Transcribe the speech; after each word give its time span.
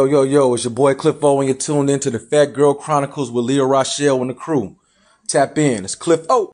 Yo, 0.00 0.06
yo, 0.06 0.22
yo, 0.22 0.54
it's 0.54 0.64
your 0.64 0.70
boy 0.70 0.94
Cliff 0.94 1.22
O, 1.22 1.40
and 1.40 1.46
you're 1.46 1.54
tuned 1.54 1.90
into 1.90 2.10
the 2.10 2.18
Phat 2.18 2.54
Girl 2.54 2.72
Chronicles 2.72 3.30
with 3.30 3.44
Leo 3.44 3.68
Ra'Chel 3.68 4.22
and 4.22 4.30
the 4.30 4.34
crew. 4.34 4.78
Tap 5.26 5.58
in. 5.58 5.84
It's 5.84 5.94
Cliff 5.94 6.24
O. 6.30 6.52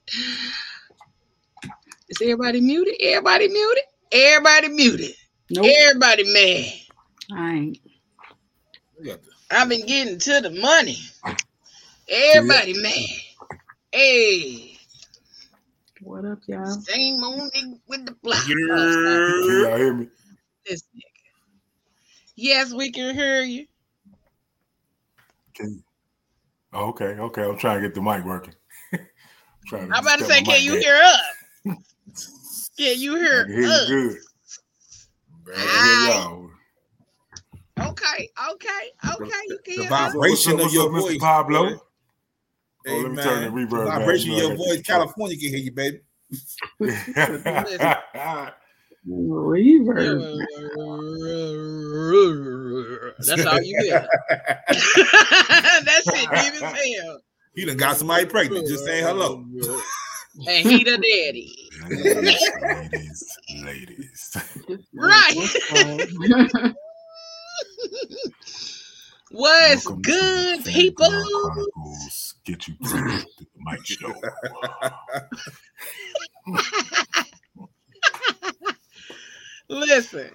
Is 2.08 2.22
everybody 2.22 2.60
muted? 2.62 2.94
Everybody 3.00 3.48
muted? 3.48 3.84
Everybody 4.10 4.68
muted. 4.68 5.14
Nope. 5.50 5.66
Everybody 5.66 6.24
mad. 6.32 6.72
I 7.38 7.52
ain't. 7.54 7.78
I've 9.50 9.68
been 9.68 9.86
getting 9.86 10.18
to 10.18 10.40
the 10.40 10.50
money. 10.50 10.98
Everybody 12.08 12.80
mad. 12.80 12.92
Hey, 13.92 14.78
What 16.02 16.24
up, 16.24 16.38
y'all? 16.46 16.80
same 16.80 17.22
old 17.22 17.52
nigga 17.52 17.78
with 17.88 18.06
the 18.06 18.12
block. 18.22 18.42
Can 18.46 19.60
y'all 19.60 19.76
hear 19.76 19.92
me? 19.94 20.08
This 20.66 20.82
nigga. 20.96 21.02
Yes, 22.36 22.72
we 22.72 22.90
can 22.90 23.14
hear 23.14 23.42
you. 23.42 23.66
Can 25.60 25.84
oh, 26.72 26.88
okay, 26.88 27.04
okay. 27.18 27.42
I'm 27.42 27.58
trying 27.58 27.82
to 27.82 27.88
get 27.88 27.94
the 27.94 28.02
mic 28.02 28.24
working. 28.24 28.54
trying 29.66 29.92
I'm 29.92 30.02
about 30.02 30.18
to 30.18 30.24
say, 30.24 30.42
can 30.42 30.62
you 30.62 30.72
down. 30.72 30.82
hear 30.82 30.96
us? 30.96 31.20
Can 32.78 32.98
you 32.98 33.16
I 33.16 33.18
hear 33.20 33.44
can 33.46 33.54
hear 33.54 33.68
us? 33.68 33.88
you 33.88 34.08
good. 34.08 34.18
I 35.56 35.60
can 35.60 35.84
hear 35.84 36.14
y'all. 36.14 36.50
Okay, 37.80 38.28
okay, 38.52 38.92
okay. 39.14 39.42
You 39.48 39.58
can 39.64 39.74
the 39.76 39.82
hear 39.82 39.92
us. 39.92 40.14
vibration 40.14 40.56
What's 40.56 40.64
up, 40.64 40.66
of 40.66 40.72
your 40.72 40.92
what's 40.92 41.04
up, 41.04 41.10
Mr. 41.10 41.12
voice, 41.12 41.18
Pablo? 41.18 41.64
Hey, 41.66 41.78
Oh, 42.88 42.96
let 43.02 43.10
me 43.10 43.16
man. 43.16 43.24
turn 43.24 43.42
the 43.42 43.50
reverb 43.50 43.70
The 43.70 43.76
down. 43.76 44.00
vibration 44.00 44.30
You 44.30 44.36
of 44.36 44.42
your 44.42 44.56
voice, 44.56 44.82
California 44.86 45.36
can 45.36 45.48
hear 45.48 45.58
you, 45.58 45.72
baby. 45.72 46.00
Reverb. 49.08 50.24
That's 53.18 53.46
all 53.46 53.60
you 53.60 53.78
hear. 53.82 54.08
that 54.68 56.02
shit 56.04 56.30
deep 56.30 56.54
as 56.54 56.60
hell. 56.60 57.20
He 57.54 57.64
done 57.64 57.76
got 57.76 57.96
somebody 57.96 58.26
pregnant. 58.26 58.66
Just 58.68 58.84
saying 58.84 59.04
hello. 59.04 59.44
And 60.46 60.70
he 60.70 60.84
the 60.84 60.92
daddy. 60.92 61.52
ladies, 61.90 62.52
ladies, 62.62 63.36
ladies. 63.64 64.36
Right. 64.94 65.34
What's 69.32 69.86
Welcome 69.86 70.02
good, 70.02 70.64
people? 70.64 71.08
Chronicles. 71.08 72.34
Get 72.44 72.68
you 72.68 72.74
pregnant 72.80 73.26
to 73.38 73.44
the 73.44 73.58
mic 73.58 73.84
show. 73.84 74.14
Listen, 79.68 80.30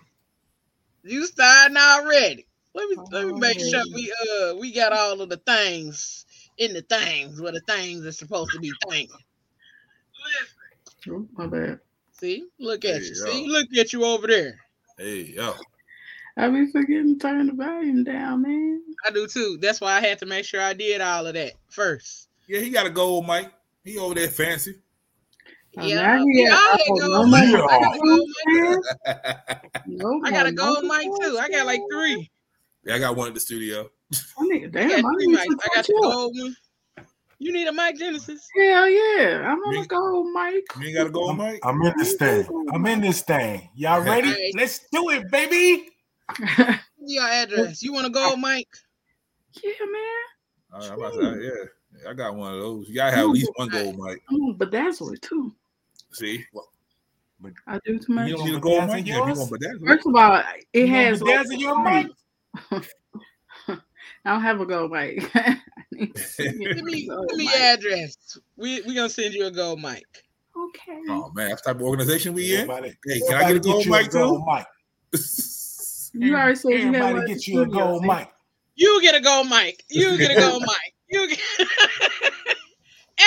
you 1.06 1.26
starting 1.26 1.78
already. 1.78 2.48
Let 2.74 2.90
me 2.90 2.98
let 3.12 3.28
me 3.28 3.40
make 3.40 3.58
Oh. 3.60 3.70
sure 3.70 3.84
we 3.94 4.14
uh 4.30 4.56
we 4.56 4.74
got 4.74 4.92
all 4.92 5.22
of 5.22 5.30
the 5.30 5.38
things 5.38 6.26
in 6.58 6.74
the 6.74 6.82
things 6.82 7.40
where 7.42 7.52
the 7.54 7.62
things 7.62 8.06
are 8.06 8.12
supposed 8.12 8.52
to 8.52 8.60
be 8.60 8.72
thinking. 8.90 9.16
Oh, 11.10 11.28
my 11.34 11.48
bad. 11.48 11.80
See, 12.14 12.48
look 12.60 12.84
at 12.86 12.92
There 12.92 13.00
you. 13.02 13.06
you 13.10 13.16
See, 13.16 13.48
look 13.48 13.68
at 13.78 13.94
you 13.94 14.06
over 14.06 14.28
there. 14.28 14.60
Hey, 14.98 15.34
yo. 15.36 15.54
I 16.38 16.50
be 16.50 16.70
forgetting 16.72 17.20
to 17.20 17.20
turn 17.20 17.48
the 17.48 17.54
volume 17.54 18.04
down, 18.04 18.42
man. 18.42 18.82
I 19.06 19.12
do 19.12 19.28
too. 19.28 19.58
That's 19.62 19.80
why 19.80 19.94
I 19.94 20.02
had 20.02 20.20
to 20.20 20.26
make 20.26 20.46
sure 20.46 20.62
I 20.62 20.74
did 20.74 21.00
all 21.02 21.28
of 21.28 21.34
that 21.36 21.54
first. 21.70 22.30
Yeah, 22.48 22.60
he 22.60 22.70
got 22.70 22.86
a 22.86 22.90
gold 22.90 23.28
mic. 23.28 23.52
He 23.84 23.98
over 23.98 24.16
there 24.16 24.28
fancy. 24.28 24.76
Yeah, 25.78 26.18
y'all 26.18 26.26
got- 26.48 26.82
oh, 26.88 26.96
gold 27.00 27.30
no 27.30 27.38
I 27.38 27.52
got 27.52 27.96
a 27.96 28.00
gold 28.00 28.30
mic. 30.04 30.26
I 30.26 30.32
got 30.32 30.48
a 30.48 30.52
gold 30.52 30.84
mic 30.84 31.08
too. 31.22 31.38
I 31.40 31.50
got 31.50 31.66
like 31.66 31.82
three. 31.92 32.32
yeah, 32.86 32.96
I 32.96 33.00
got 33.00 33.16
one 33.16 33.28
at 33.28 33.34
the 33.34 33.40
studio. 33.40 33.90
I 34.40 34.44
need, 34.44 34.66
I 34.66 34.68
damn, 34.68 34.90
got 34.90 34.98
I 35.00 35.14
three 35.16 35.28
need 35.28 35.38
mics. 35.38 35.56
I 35.64 35.76
got 35.76 35.86
the 35.86 36.00
gold 36.02 36.34
one. 36.38 36.56
You 37.40 37.52
need 37.52 37.68
a 37.68 37.74
mic, 37.74 37.98
Genesis? 37.98 38.48
Hell 38.56 38.90
yeah, 38.90 39.44
I'm 39.46 39.60
on 39.60 39.74
Me- 39.76 39.82
a 39.82 39.86
gold 39.86 40.28
mic. 40.32 40.64
You 40.80 40.88
ain't 40.88 40.96
got 40.98 41.08
a 41.08 41.10
gold 41.10 41.32
I'm, 41.32 41.38
mic? 41.38 41.60
I'm 41.66 41.82
in 41.82 41.94
this 41.98 42.14
thing. 42.16 42.48
I'm 42.74 42.86
in 42.86 43.02
this 43.02 43.22
thing. 43.24 43.70
Y'all 43.76 44.02
ready? 44.04 44.30
Alright. 44.30 44.54
Let's 44.56 44.80
do 44.92 45.10
it, 45.10 45.30
baby. 45.30 45.90
Give 46.38 46.78
Your 47.00 47.24
address. 47.28 47.84
You 47.84 47.92
want 47.94 48.08
a 48.08 48.10
gold 48.10 48.40
mic? 48.40 48.68
yeah, 49.62 49.72
man. 49.92 50.02
All 50.74 50.80
right, 50.90 50.98
about 50.98 51.14
to 51.14 51.36
say, 51.36 51.44
yeah. 51.46 52.04
Yeah, 52.04 52.10
I 52.10 52.14
got 52.14 52.36
one 52.36 52.54
of 52.54 52.60
those. 52.60 52.90
You 52.90 52.96
gotta 52.96 53.16
have 53.16 53.26
at 53.26 53.32
least 53.32 53.52
one 53.56 53.70
gold 53.70 53.98
mic. 53.98 54.22
But 54.58 54.72
that's 54.72 55.00
gonna 55.00 55.12
bedazzle 55.12 55.14
it 55.16 55.22
too. 55.22 55.54
See? 56.16 56.46
I 57.68 57.80
do 57.86 58.00
too 58.00 58.14
much. 58.14 58.30
You 58.30 58.38
don't 58.38 58.46
need 58.46 58.56
a 58.56 58.58
bedazzle 58.58 58.62
gold 58.62 58.88
mic? 58.88 59.06
Yeah, 59.08 59.16
you 59.18 59.34
want. 59.36 59.52
First 59.86 60.08
of 60.08 60.16
all, 60.16 60.42
it 60.74 60.88
You 60.88 60.88
has. 60.88 61.22
gonna 61.22 61.58
your 61.58 61.84
mic? 61.84 62.08
I 63.68 64.32
don't 64.32 64.42
have 64.42 64.62
a 64.62 64.66
gold 64.66 64.92
mic. 64.92 65.30
I 65.36 65.60
need 65.92 66.16
to 66.16 66.22
see 66.22 66.44
it. 66.46 66.76
Give 66.76 66.84
me, 66.86 67.08
Gold 67.08 67.28
give 67.30 67.38
me 67.38 67.46
mic. 67.46 67.56
address. 67.56 68.38
We 68.56 68.82
we 68.84 68.96
gonna 68.96 69.10
send 69.10 69.34
you 69.34 69.46
a 69.48 69.52
gold 69.52 69.82
mic. 69.82 70.06
Okay. 70.58 71.02
Oh 71.10 71.32
man, 71.36 71.50
that's 71.50 71.62
the 71.64 71.74
type 71.74 71.82
of 71.82 71.82
organization 71.86 72.34
we 72.34 72.54
in. 72.56 72.62
Everybody, 72.62 72.94
Hey, 73.06 73.20
can 73.20 73.34
I 73.36 73.40
get 73.42 73.58
a 73.58 73.60
everybody 73.60 73.62
gold 73.70 73.86
you 73.86 73.94
a 73.94 73.98
mic 73.98 74.12
too? 74.12 74.18
gold 74.20 74.44
mic. 74.48 74.66
You 76.14 76.36
already 76.38 76.56
said 76.56 76.70
you 76.72 76.78
had 76.78 76.86
Everybody 76.96 77.14
one 77.14 77.22
at 77.24 77.28
get 77.28 77.48
you 77.48 77.62
a 77.62 77.66
studio, 77.66 77.86
gold 77.88 78.06
mic. 78.06 78.30
You 78.76 79.02
get 79.02 79.16
a 79.16 79.22
gold 79.22 79.50
mic. 79.50 79.84
You 79.90 80.18
get 80.18 80.32
a 80.32 80.36
gold 80.40 80.62
mic. 80.62 80.94
You 81.10 81.28
get. 81.30 81.40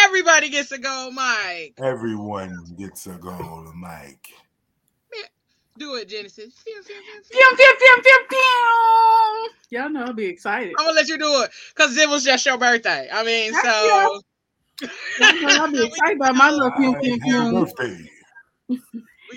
Everybody 0.04 0.48
gets 0.50 0.72
a 0.72 0.78
gold 0.78 1.14
mic. 1.14 1.74
Everyone 1.78 2.64
gets 2.78 3.06
a 3.06 3.12
gold 3.12 3.68
mic. 3.76 4.28
Do 5.78 5.94
it, 5.94 6.08
Genesis. 6.08 6.54
Pew, 6.64 6.74
pew, 6.84 6.94
pew, 7.30 7.54
pew. 7.56 8.02
Pew, 8.02 8.26
pew. 8.28 9.48
Y'all 9.70 9.88
know 9.88 10.04
I'll 10.06 10.12
be 10.12 10.24
excited. 10.26 10.74
I'm 10.76 10.86
gonna 10.86 10.96
let 10.96 11.06
you 11.08 11.18
do 11.18 11.42
it 11.42 11.50
because 11.74 11.96
it 11.96 12.08
was 12.08 12.24
just 12.24 12.44
your 12.46 12.58
birthday. 12.58 13.08
I 13.12 13.22
mean, 13.24 13.52
Heck 13.52 13.64
so 13.64 14.20
Y'all 15.20 15.40
know 15.40 15.48
I'll 15.64 15.70
be 15.70 15.86
excited 15.86 16.16
about 16.16 16.34
my 16.34 16.50
little 16.50 16.72
pew, 16.72 16.96
pew, 17.00 17.12
Happy 17.12 17.20
pew. 17.20 17.52
birthday. 17.52 18.10
we 18.68 18.76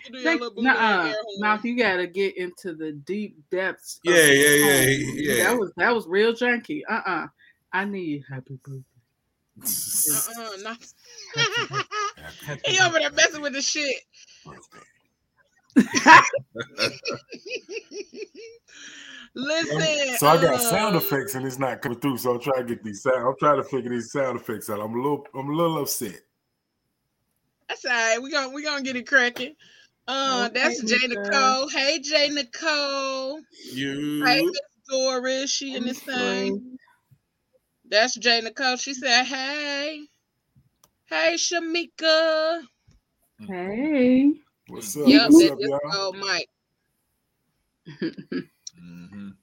can 0.01 0.11
do 0.13 0.17
your 0.19 0.23
Think- 0.23 0.41
little 0.41 0.55
booty 0.55 0.67
Nuh-uh. 0.67 1.13
air 1.43 1.59
you 1.63 1.77
gotta 1.77 2.07
get 2.07 2.37
into 2.37 2.73
the 2.73 2.91
deep 2.93 3.37
depths. 3.51 3.99
of 4.07 4.13
Yeah, 4.15 4.25
yeah, 4.25 4.55
yeah, 4.55 4.85
yeah. 5.13 5.43
That 5.43 5.59
was 5.59 5.71
that 5.77 5.93
was 5.93 6.07
real 6.07 6.33
junky. 6.33 6.81
Uh 6.89 7.01
uh 7.05 7.27
I 7.71 7.85
need 7.85 8.23
happy 8.27 8.57
birthday. 8.63 8.83
Uh-uh, 9.63 10.57
not. 10.61 10.77
He 12.65 12.79
over 12.79 12.99
there 12.99 13.11
messing 13.11 13.41
with 13.41 13.53
the 13.53 13.61
shit. 13.61 13.95
Listen. 19.33 20.17
So 20.17 20.27
I 20.27 20.41
got 20.41 20.55
uh, 20.55 20.57
sound 20.57 20.95
effects 20.95 21.35
and 21.35 21.45
it's 21.45 21.57
not 21.59 21.81
coming 21.81 21.99
through. 21.99 22.17
So 22.17 22.33
I'm 22.33 22.41
trying 22.41 22.67
to 22.67 22.75
get 22.75 22.83
these 22.83 23.01
sound. 23.01 23.25
I'm 23.25 23.35
trying 23.39 23.57
to 23.57 23.63
figure 23.63 23.89
these 23.89 24.11
sound 24.11 24.39
effects 24.39 24.69
out. 24.69 24.81
I'm 24.81 24.93
a 24.93 24.97
little. 25.01 25.25
I'm 25.33 25.49
a 25.49 25.53
little 25.53 25.81
upset. 25.81 26.19
That's 27.69 27.85
all 27.85 27.91
right. 27.91 28.21
We 28.21 28.31
gonna 28.31 28.49
we 28.49 28.63
gonna 28.63 28.83
get 28.83 28.97
it 28.97 29.07
cracking. 29.07 29.55
Uh, 30.07 30.49
Okay, 30.49 30.59
that's 30.59 30.83
Jay 30.83 31.07
Nicole. 31.07 31.23
Nicole. 31.23 31.69
Hey, 31.69 31.99
Jay 31.99 32.29
Nicole. 32.29 33.37
Hey, 33.37 33.79
You 33.79 34.23
Miss 34.23 34.59
Doris. 34.89 35.49
She 35.49 35.75
in 35.75 35.85
this 35.85 35.99
thing. 35.99 36.77
That's 37.91 38.15
Jay 38.15 38.39
Nicole. 38.39 38.77
She 38.77 38.93
said, 38.93 39.25
"Hey, 39.25 40.05
hey, 41.07 41.33
Shamika." 41.35 42.61
Hey. 43.45 44.31
What's 44.67 44.95
up? 44.95 45.07
Yep, 45.07 45.29
What's 45.31 45.51
up, 45.51 45.57
y'all? 45.59 45.79
oh 45.93 46.13
Mike. 46.13 46.47
Mhm. 48.81 49.33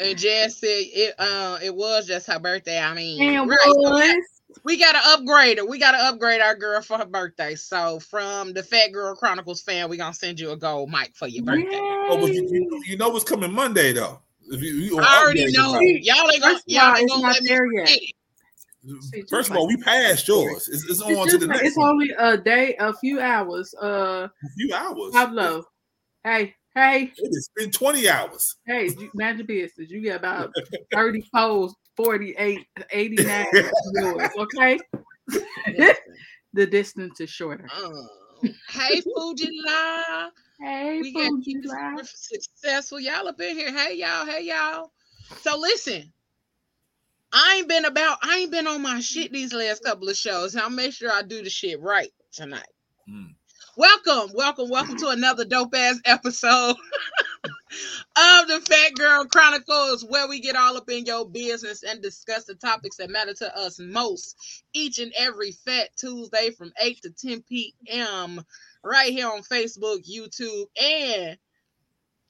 And 0.00 0.18
Jan 0.18 0.50
said 0.50 0.66
it. 0.68 1.14
Uh, 1.18 1.58
it 1.62 1.74
was 1.74 2.06
just 2.06 2.26
her 2.28 2.38
birthday. 2.38 2.78
I 2.80 2.94
mean, 2.94 3.20
And 3.22 3.48
right? 3.48 3.58
so 3.62 4.22
we- 4.64 4.76
gotta 4.78 4.98
upgrade 5.04 5.58
her. 5.58 5.66
We 5.66 5.78
gotta 5.78 5.98
upgrade 5.98 6.40
our 6.40 6.54
girl 6.54 6.80
for 6.80 6.98
her 6.98 7.04
birthday. 7.06 7.54
So 7.54 8.00
from 8.00 8.54
the 8.54 8.62
Phat 8.62 8.92
Girl 8.92 9.14
Chronicles 9.14 9.60
fan, 9.62 9.88
we're 9.90 9.96
gonna 9.96 10.14
send 10.14 10.40
you 10.40 10.50
a 10.52 10.56
gold 10.56 10.90
mic 10.90 11.14
for 11.14 11.28
your 11.28 11.44
birthday. 11.44 11.78
Oh, 12.08 12.18
but 12.20 12.32
you, 12.32 12.48
you, 12.50 12.82
you 12.86 12.96
know 12.96 13.10
what's 13.10 13.24
coming 13.24 13.52
Monday 13.52 13.92
though. 13.92 14.20
If 14.50 14.62
you, 14.62 14.70
you 14.74 14.98
I 15.00 15.22
already 15.22 15.44
know. 15.52 15.72
device. 15.78 15.98
Y'all 16.02 16.30
ain't 16.30 16.42
gonna, 16.42 16.60
y'all 16.66 16.96
ain't 16.96 17.02
it's 17.04 17.12
gonna 17.12 17.22
not 17.22 17.32
let 17.34 17.42
me 17.42 17.48
there 17.48 17.72
yet. 17.72 17.88
forget 17.88 18.02
it. 18.02 18.14
See, 19.02 19.20
just 19.20 19.30
First 19.30 19.50
of 19.50 19.56
all, 19.56 19.66
we 19.66 19.76
passed 19.76 20.26
yours. 20.28 20.68
It's, 20.68 20.84
it's 20.84 21.00
It's, 21.00 21.02
on 21.02 21.28
to 21.28 21.38
the 21.38 21.46
next 21.46 21.66
it's 21.66 21.76
one. 21.76 21.90
only 21.90 22.10
a 22.18 22.36
day, 22.38 22.74
a 22.78 22.92
few 22.94 23.20
hours. 23.20 23.74
Uh, 23.74 24.28
A 24.28 24.48
few 24.56 24.74
hours. 24.74 25.12
Pablo, 25.12 25.64
hey, 26.24 26.54
hey, 26.74 27.12
It 27.16 27.34
has 27.34 27.50
been 27.56 27.70
20 27.70 28.08
hours. 28.08 28.56
hey, 28.66 28.88
you- 28.98 29.10
mind 29.14 29.38
your 29.38 29.46
business. 29.46 29.90
You 29.90 30.02
got 30.04 30.16
about 30.16 30.52
30 30.94 31.28
posts, 31.34 31.76
48, 31.96 32.60
89 32.92 33.46
yours, 33.94 34.30
okay? 34.38 34.78
the 36.54 36.66
distance 36.66 37.20
is 37.20 37.28
shorter. 37.28 37.66
Um, 37.76 38.08
hey, 38.70 39.02
Fuji 39.02 39.50
La. 39.66 40.28
Hey, 40.60 41.00
We 41.00 41.12
got 41.12 41.30
Fuji 41.30 41.44
keep 41.44 41.64
it 41.64 41.68
Live. 41.68 42.08
successful. 42.08 43.00
Y'all 43.00 43.28
up 43.28 43.40
in 43.40 43.56
here. 43.56 43.72
Hey, 43.72 43.96
y'all. 43.96 44.26
Hey, 44.26 44.44
y'all. 44.44 44.92
So 45.42 45.58
listen. 45.58 46.12
I 47.32 47.56
ain't 47.58 47.68
been 47.68 47.84
about, 47.84 48.18
I 48.22 48.38
ain't 48.38 48.50
been 48.50 48.66
on 48.66 48.80
my 48.82 49.00
shit 49.00 49.32
these 49.32 49.52
last 49.52 49.84
couple 49.84 50.08
of 50.08 50.16
shows. 50.16 50.56
I'll 50.56 50.70
make 50.70 50.94
sure 50.94 51.12
I 51.12 51.22
do 51.22 51.42
the 51.42 51.50
shit 51.50 51.80
right 51.80 52.10
tonight. 52.32 52.62
Mm. 53.08 53.34
Welcome, 53.76 54.32
welcome, 54.34 54.70
welcome 54.70 54.96
to 54.96 55.08
another 55.10 55.44
dope 55.44 55.74
ass 55.74 56.00
episode 56.06 56.70
of 57.44 58.48
the 58.48 58.60
Phat 58.68 58.94
Girl 58.94 59.26
Chronicles, 59.26 60.04
where 60.08 60.26
we 60.26 60.40
get 60.40 60.56
all 60.56 60.76
up 60.76 60.90
in 60.90 61.04
your 61.04 61.28
business 61.28 61.84
and 61.84 62.02
discuss 62.02 62.44
the 62.44 62.54
topics 62.54 62.96
that 62.96 63.10
matter 63.10 63.34
to 63.34 63.56
us 63.56 63.78
most 63.78 64.64
each 64.72 64.98
and 64.98 65.12
every 65.16 65.52
Fat 65.52 65.90
Tuesday 65.96 66.50
from 66.50 66.72
8 66.80 67.02
to 67.02 67.10
10 67.10 67.42
p.m. 67.42 68.40
right 68.84 69.12
here 69.12 69.28
on 69.28 69.42
Facebook, 69.42 70.04
YouTube, 70.08 70.66
and 70.80 71.38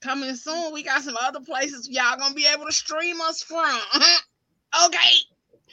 coming 0.03 0.35
soon, 0.37 0.73
we 0.73 0.83
got 0.83 1.03
some 1.03 1.17
other 1.21 1.41
places 1.41 1.89
y'all 1.89 2.17
gonna 2.19 2.35
be 2.35 2.47
able 2.47 2.67
to 2.67 2.73
stream 2.73 3.21
us 3.23 3.43
from. 3.43 3.81
okay 4.87 5.11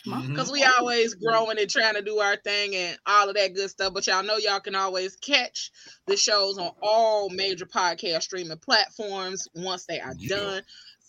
Mhm. 0.05 0.29
because 0.29 0.51
we 0.51 0.63
always 0.63 1.15
growing 1.15 1.57
and 1.57 1.69
trying 1.69 1.95
to 1.95 2.01
do 2.01 2.19
our 2.19 2.35
thing 2.37 2.75
and 2.75 2.97
all 3.07 3.27
of 3.29 3.35
that 3.35 3.53
good 3.55 3.69
stuff. 3.69 3.93
But 3.93 4.05
y'all 4.05 4.23
know 4.23 4.37
y'all 4.37 4.59
can 4.59 4.75
always 4.75 5.15
catch 5.15 5.71
the 6.05 6.15
shows 6.15 6.57
on 6.59 6.71
all 6.81 7.29
major 7.29 7.65
podcast 7.65 8.23
streaming 8.23 8.57
platforms 8.59 9.47
once 9.55 9.85
they 9.85 9.99
are 9.99 10.13
Yeah. 10.17 10.37
done. 10.37 10.63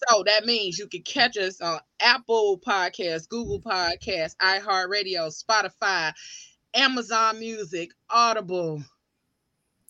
So 0.08 0.22
that 0.24 0.46
means 0.46 0.78
you 0.78 0.88
can 0.88 1.02
catch 1.02 1.36
us 1.36 1.60
on 1.60 1.80
Apple 2.00 2.58
Podcasts, 2.60 3.28
Google 3.28 3.60
Podcasts, 3.60 4.36
iHeartRadio, 4.36 5.30
Spotify, 5.30 6.12
Amazon 6.74 7.38
Music, 7.38 7.90
Audible, 8.08 8.82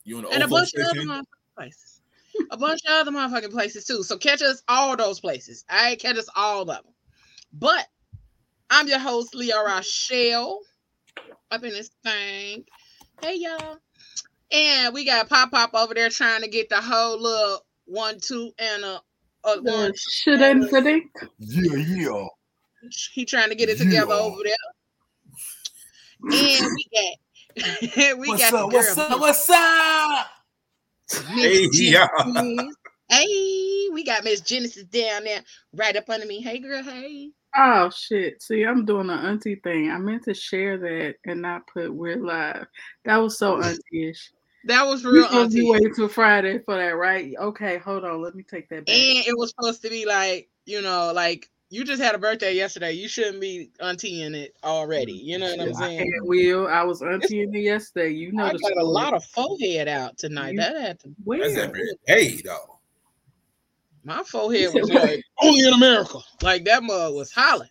You 0.06 0.18
on 0.18 0.22
the 0.22 0.30
and 0.30 0.42
a 0.44 0.48
bunch 0.48 0.72
of 0.74 0.86
other 0.86 1.00
motherfucking 1.00 1.24
places. 1.56 2.00
A 2.52 2.56
bunch 2.56 2.80
of 2.86 2.92
other 2.92 3.10
motherfucking 3.10 3.50
places 3.50 3.84
too. 3.84 4.02
So 4.04 4.16
catch 4.16 4.40
us 4.40 4.62
all 4.68 4.96
those 4.96 5.18
places. 5.20 5.64
I 5.68 5.96
catch 5.96 6.16
us 6.16 6.28
all 6.36 6.62
of 6.62 6.68
them. 6.68 6.84
But 7.52 7.86
I'm 8.70 8.86
your 8.86 9.00
host, 9.00 9.34
Leo 9.34 9.56
Ra'Chel, 9.56 10.58
up 11.50 11.64
in 11.64 11.70
this 11.70 11.90
thing. 12.04 12.64
Hey 13.20 13.34
y'all. 13.38 13.78
And 14.52 14.94
we 14.94 15.04
got 15.04 15.28
Pop 15.28 15.50
Pop 15.50 15.74
over 15.74 15.92
there 15.92 16.08
trying 16.08 16.42
to 16.42 16.48
get 16.48 16.68
the 16.68 16.80
whole 16.80 17.20
little 17.20 17.66
one, 17.86 18.18
two, 18.20 18.52
and 18.60 18.84
a, 18.84 19.00
a 19.44 19.60
one. 19.62 19.90
The 19.90 19.98
shouldn't 19.98 20.70
think. 20.70 21.10
Yeah, 21.40 21.76
yeah. 21.76 22.26
He 23.12 23.24
trying 23.24 23.48
to 23.48 23.56
get 23.56 23.70
it 23.70 23.78
together 23.78 24.12
Yeah. 24.12 24.20
over 24.20 24.36
there. 24.44 24.54
And 26.22 26.66
we 26.76 26.86
got 26.94 27.16
we 27.96 28.28
What's 28.28 28.50
got 28.50 28.54
up? 28.54 28.70
the 28.70 28.76
What's 28.76 28.98
up? 28.98 29.20
What's 29.20 29.50
up? 29.50 30.26
Hey, 31.28 31.68
yeah. 31.72 32.08
Genesis. 32.24 32.74
Hey, 33.08 33.88
we 33.92 34.04
got 34.04 34.24
Miss 34.24 34.40
Genesis 34.40 34.84
down 34.84 35.24
there 35.24 35.42
right 35.72 35.96
up 35.96 36.10
under 36.10 36.26
me. 36.26 36.40
Hey, 36.42 36.58
girl. 36.58 36.82
Hey. 36.82 37.30
Oh 37.56 37.88
shit! 37.88 38.42
See, 38.42 38.64
I'm 38.64 38.84
doing 38.84 39.06
the 39.06 39.14
auntie 39.14 39.54
thing. 39.54 39.90
I 39.90 39.96
meant 39.96 40.24
to 40.24 40.34
share 40.34 40.76
that 40.76 41.14
and 41.24 41.40
not 41.40 41.66
put 41.72 41.94
we're 41.94 42.16
live. 42.16 42.66
That 43.06 43.16
was 43.16 43.38
so 43.38 43.62
auntie-ish. 43.62 44.32
That 44.64 44.84
was 44.84 45.04
real 45.04 45.22
supposed 45.24 45.52
to 45.52 45.58
auntie. 45.58 45.60
be 45.60 45.70
waiting 45.70 45.94
till 45.94 46.08
Friday 46.08 46.58
for 46.58 46.74
that, 46.76 46.96
right? 46.96 47.32
Okay, 47.40 47.78
hold 47.78 48.04
on. 48.04 48.20
Let 48.20 48.34
me 48.34 48.42
take 48.42 48.68
that 48.68 48.84
back. 48.84 48.94
And 48.94 49.26
it 49.26 49.34
was 49.38 49.54
supposed 49.56 49.80
to 49.82 49.88
be 49.88 50.04
like, 50.04 50.50
you 50.66 50.82
know, 50.82 51.12
like 51.14 51.48
you 51.70 51.84
just 51.84 52.00
had 52.00 52.14
a 52.14 52.18
birthday 52.18 52.54
yesterday. 52.54 52.92
You 52.92 53.08
shouldn't 53.08 53.40
be 53.40 53.70
auntie 53.80 54.22
in 54.22 54.34
it 54.34 54.54
already. 54.62 55.12
You 55.12 55.38
know 55.38 55.50
what 55.50 55.60
I'm 55.68 55.74
saying? 55.74 55.98
had 55.98 56.06
Will. 56.28 56.68
I 56.68 56.82
was 56.84 57.02
auntie 57.02 57.42
in 57.42 57.54
it 57.54 57.60
yesterday. 57.60 58.10
You 58.10 58.32
know 58.32 58.44
I 58.44 58.52
the 58.52 58.58
got 58.58 58.76
a 58.76 58.84
lot 58.84 59.14
of 59.14 59.24
forehead 59.24 59.88
out 59.88 60.16
tonight. 60.18 60.52
You- 60.54 60.60
That 60.60 60.76
had 60.80 61.00
to 61.00 61.08
That's 61.08 61.20
Where? 61.24 61.50
that 61.52 61.72
very 61.72 61.96
hey 62.06 62.40
though. 62.44 62.78
my 64.04 64.22
forehead 64.22 64.74
was 64.74 64.88
like 64.90 65.22
only 65.42 65.60
in 65.66 65.74
America. 65.74 66.18
Like 66.42 66.64
that 66.66 66.82
mug 66.84 67.14
was 67.14 67.32
hollering. 67.32 67.70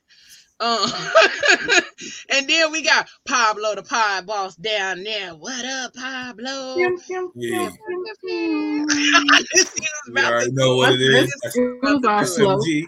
Um, 0.62 0.90
and 2.30 2.48
then 2.50 2.72
we 2.72 2.82
got 2.82 3.10
Pablo 3.28 3.76
the 3.76 3.84
pie 3.84 4.22
boss 4.22 4.56
down 4.56 5.04
there. 5.04 5.32
What 5.36 5.66
up, 5.66 5.94
Pablo? 5.94 6.76
Pew, 6.76 6.98
pew, 7.06 7.32
Yeah. 7.36 7.70
pew, 7.70 8.06
pew, 8.26 8.88
He 8.90 9.22
was 9.22 9.74
about 10.10 10.32
already 10.32 10.50
to- 10.52 10.56
know 10.56 10.76
what 10.78 10.94
it 10.94 11.02
is. 11.02 11.34
That's 11.44 11.58
It 11.58 11.62
was 11.82 11.94
all 11.94 12.00
That's 12.00 12.36
slow. 12.36 12.58
SMG. 12.60 12.86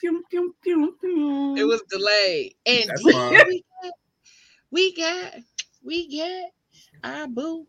Pew, 0.00 0.22
pew, 0.30 0.54
pew, 0.62 0.96
pew. 1.00 1.56
It 1.56 1.64
was 1.64 1.82
delayed. 1.90 2.54
And 2.66 2.88
That's 2.88 3.02
then 3.04 3.12
fine. 3.14 3.46
we 3.46 3.64
got, 3.82 3.92
we 4.70 4.94
got, 4.94 5.34
we 5.84 6.18
got 6.18 6.50
our 7.20 7.26
boo, 7.28 7.66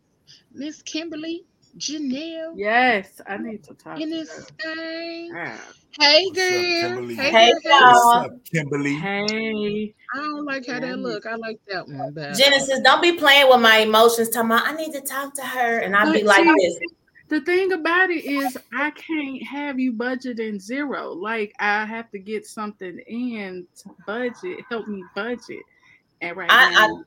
Miss 0.52 0.82
Kimberly 0.82 1.44
Janelle 1.78 2.54
Yes, 2.56 3.20
I 3.28 3.36
need 3.36 3.62
to 3.64 3.74
talk. 3.74 4.00
in 4.00 4.10
this 4.10 4.28
her. 4.30 4.74
thing. 4.74 5.32
Ah. 5.36 5.60
Hey 5.98 6.24
What's 6.26 6.36
girl. 6.36 6.80
Kimberly? 6.80 7.14
Hey, 7.14 7.30
Hey, 7.30 7.52
girl. 7.62 7.72
y'all. 7.72 7.88
What's 7.90 8.26
up, 8.26 8.44
Kimberly? 8.52 8.94
Hey, 8.94 9.94
I 10.14 10.18
don't 10.18 10.44
like 10.44 10.66
how 10.66 10.80
that 10.80 10.98
look. 10.98 11.26
I 11.26 11.36
like 11.36 11.58
that 11.68 11.88
one 11.88 12.12
better. 12.12 12.34
Genesis, 12.34 12.80
don't 12.80 13.00
be 13.02 13.12
playing 13.12 13.48
with 13.48 13.60
my 13.60 13.78
emotions. 13.78 14.28
Talking 14.30 14.50
about 14.50 14.66
I 14.66 14.72
need 14.74 14.92
to 14.92 15.00
talk 15.00 15.34
to 15.34 15.42
her, 15.42 15.78
and 15.78 15.96
I'll 15.96 16.12
be 16.12 16.22
like 16.22 16.44
this. 16.58 16.78
The 17.28 17.40
thing 17.40 17.72
about 17.72 18.10
it 18.10 18.24
is, 18.24 18.56
I 18.74 18.90
can't 18.92 19.42
have 19.42 19.78
you 19.78 19.92
budgeting 19.92 20.60
zero. 20.60 21.12
Like 21.12 21.54
I 21.58 21.84
have 21.84 22.10
to 22.12 22.18
get 22.18 22.46
something 22.46 22.98
in 23.06 23.66
to 23.82 23.94
budget, 24.06 24.60
help 24.68 24.86
me 24.88 25.02
budget. 25.14 25.62
And 26.20 26.36
right 26.36 26.50
I- 26.50 26.70
now, 26.70 27.04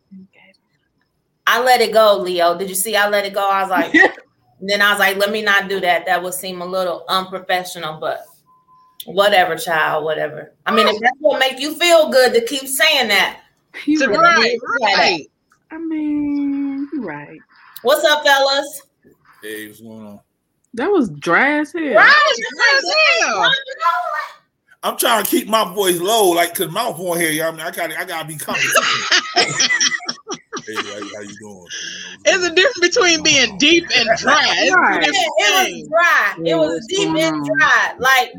I 1.48 1.64
let 1.64 1.82
it 1.82 1.94
go, 1.94 2.18
Leo. 2.18 2.58
Did 2.58 2.70
you 2.70 2.76
see? 2.76 2.96
I 2.96 3.10
let 3.10 3.26
it 3.26 3.34
go. 3.34 3.50
I 3.50 3.64
was 3.64 3.72
like, 3.72 3.92
then 4.62 4.82
I 4.84 4.92
was 4.92 5.00
like, 5.00 5.18
let 5.18 5.32
me 5.32 5.42
not 5.42 5.68
do 5.68 5.80
that. 5.80 6.06
That 6.06 6.22
would 6.22 6.36
seem 6.36 6.62
a 6.62 6.66
little 6.66 7.06
unprofessional, 7.10 8.00
but 8.00 8.24
whatever, 9.06 9.56
child, 9.56 10.04
whatever. 10.04 10.54
I 10.68 10.76
mean, 10.76 10.88
if 10.88 11.00
that's 11.02 11.18
what 11.20 11.40
make 11.40 11.60
you 11.60 11.74
feel 11.76 12.12
good 12.12 12.34
to 12.36 12.46
keep 12.46 12.68
saying 12.68 13.08
that. 13.08 13.42
you 13.86 13.98
So, 13.98 14.08
right. 14.08 14.60
right, 14.82 15.28
I 15.72 15.78
mean, 15.80 16.88
you 16.94 17.04
right. 17.04 17.40
What's 17.82 18.04
up, 18.06 18.24
fellas? 18.24 18.84
Hey, 19.42 19.68
what's 19.68 19.80
going 19.82 20.06
on? 20.06 20.20
That 20.74 20.88
was 20.88 21.10
dry 21.10 21.60
as 21.60 21.72
hell. 21.72 21.82
Right, 21.82 22.40
hell. 23.22 23.52
I'm 24.84 24.98
trying 24.98 25.24
to 25.24 25.30
keep 25.30 25.48
my 25.48 25.74
voice 25.74 26.00
low, 26.00 26.30
like 26.30 26.56
cause 26.56 26.72
my 26.72 26.94
phone 26.94 27.20
here, 27.20 27.32
y'all. 27.32 27.48
I, 27.48 27.52
mean, 27.52 27.62
I 27.62 27.72
gotta, 27.72 28.00
I 28.00 28.06
gotta 28.06 28.28
be 28.28 28.38
comfortable. 28.38 28.86
hey, 29.36 30.76
how, 30.76 30.94
how 31.16 31.22
you 31.22 31.38
doing? 31.40 31.68
There's 32.24 32.44
a 32.44 32.54
difference 32.56 32.80
between 32.80 33.24
being 33.24 33.58
deep 33.58 33.84
and 33.96 34.10
dry. 34.18 34.42
It's 34.60 34.76
Right. 34.76 34.94
Yeah, 34.94 35.00
different 35.00 35.28
it 35.38 35.54
was 35.54 35.66
things. 35.68 35.88
dry. 35.90 36.36
Yeah, 36.44 36.54
It 36.54 36.58
was 36.58 36.88
deep 36.88 37.08
and 37.08 37.46
dry. 37.60 37.94
Like 38.00 38.34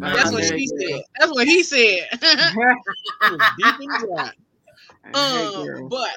That's 0.00 0.32
what 0.32 0.44
she 0.44 0.66
said. 0.68 1.00
That's 1.18 1.32
what 1.32 1.46
he 1.48 1.62
said. 1.62 2.08
Deep 3.58 3.74
and 3.80 4.06
dry. 4.06 4.30
Um, 5.14 5.64
girl. 5.64 5.88
but 5.88 6.10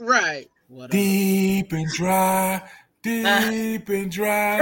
right. 0.00 0.48
What? 0.70 0.90
Deep 0.92 1.72
and 1.72 1.90
dry, 1.90 2.62
deep 3.02 3.88
and 3.88 4.08
dry. 4.08 4.60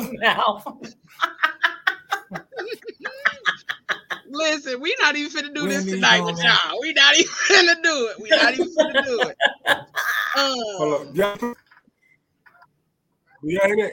no. 0.00 0.80
Listen, 4.32 4.80
we 4.80 4.96
not 4.98 5.16
even 5.16 5.30
finna 5.30 5.54
do 5.54 5.68
this 5.68 5.84
When 5.84 5.88
he 5.88 5.90
tonight 5.96 6.20
with 6.22 6.42
y'all. 6.42 6.80
We 6.80 6.94
not 6.94 7.14
even 7.18 7.30
finna 7.50 7.82
do 7.82 8.08
it. 8.10 8.22
We 8.22 8.30
not 8.30 8.54
even 8.54 8.74
finna 8.74 9.04
do 9.04 9.20
it. 9.28 9.36
Hold 10.36 11.00
Um, 11.02 11.08
up. 11.08 11.14
Y'all, 11.14 11.54
y'all 13.42 13.66
hear 13.66 13.76
that? 13.76 13.92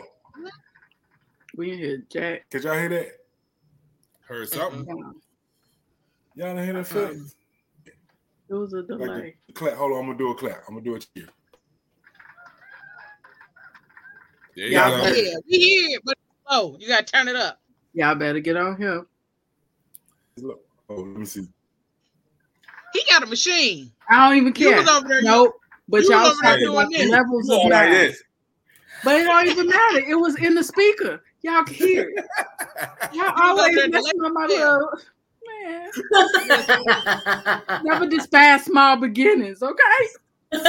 we 1.58 1.72
in 1.74 1.80
here, 1.80 2.04
Jack. 2.10 2.50
Could 2.50 2.64
y'all 2.64 2.76
hear 2.76 2.88
that? 2.90 3.12
Heard 4.30 4.48
something? 4.48 4.86
Y'all 6.36 6.56
don't 6.56 6.64
hear 6.64 6.74
that 6.82 6.96
Uh-uh. 6.96 7.14
Fit? 8.48 8.54
It 8.54 8.58
was 8.58 8.74
a 8.74 8.78
Like 8.78 8.88
delay. 8.88 9.38
the 9.48 9.54
clap. 9.54 9.74
Hold 9.76 9.92
on, 9.94 10.00
I'm 10.00 10.06
gonna 10.08 10.18
do 10.18 10.32
a 10.32 10.36
clap. 10.36 10.64
I'm 10.68 10.76
gonna 10.76 10.86
do 10.86 10.96
it 10.96 11.08
here. 11.14 11.28
There 14.56 14.66
you 14.68 14.78
y'all 14.78 14.90
go. 14.90 15.04
We 15.04 15.60
hear, 15.60 15.98
it, 15.98 16.02
but 16.04 16.18
oh, 16.48 16.78
you 16.80 16.88
gotta 16.88 17.06
turn 17.06 17.28
it 17.28 17.36
up. 17.36 17.60
Y'all 17.94 18.16
better 18.16 18.40
get 18.40 18.58
on 18.58 18.78
here. 18.78 19.06
Look. 20.38 20.62
Oh, 20.90 20.96
let 20.96 21.18
me 21.18 21.26
see. 21.26 21.48
He 22.94 23.02
got 23.10 23.24
a 23.24 23.26
machine. 23.28 23.92
I 24.10 24.28
don't 24.28 24.38
even 24.38 24.48
You 24.48 24.70
care. 24.70 24.80
was 24.80 24.90
over 24.90 25.08
there. 25.08 25.22
Nope. 25.22 25.54
But 25.90 26.04
you 26.04 26.12
y'all 26.12 26.26
over 26.28 26.36
there 26.42 26.52
talking 26.54 26.66
doing 26.66 26.78
about 26.78 26.92
the 26.92 26.98
this. 26.98 27.10
levels 27.10 27.50
of 27.50 27.58
all 27.60 27.70
like 27.70 27.90
this. 27.92 28.24
But 29.04 29.16
it 29.22 29.24
don't 29.26 29.48
even 29.48 29.68
matter. 29.68 30.00
It 30.00 30.16
was 30.16 30.36
in 30.38 30.56
the 30.56 30.64
speaker. 30.64 31.24
Y'all 31.44 31.64
can 31.64 31.76
hear 31.76 32.10
it. 32.10 32.26
Y'all 33.14 33.32
always 33.42 33.76
messing 33.76 33.92
let 33.92 34.26
on 34.26 34.34
my 34.34 34.46
little 34.48 34.90
man. 35.68 35.90
Never 37.84 38.08
despise 38.08 38.66
small 38.66 38.98
beginnings, 38.98 39.62
okay? 39.62 39.80
we 40.52 40.60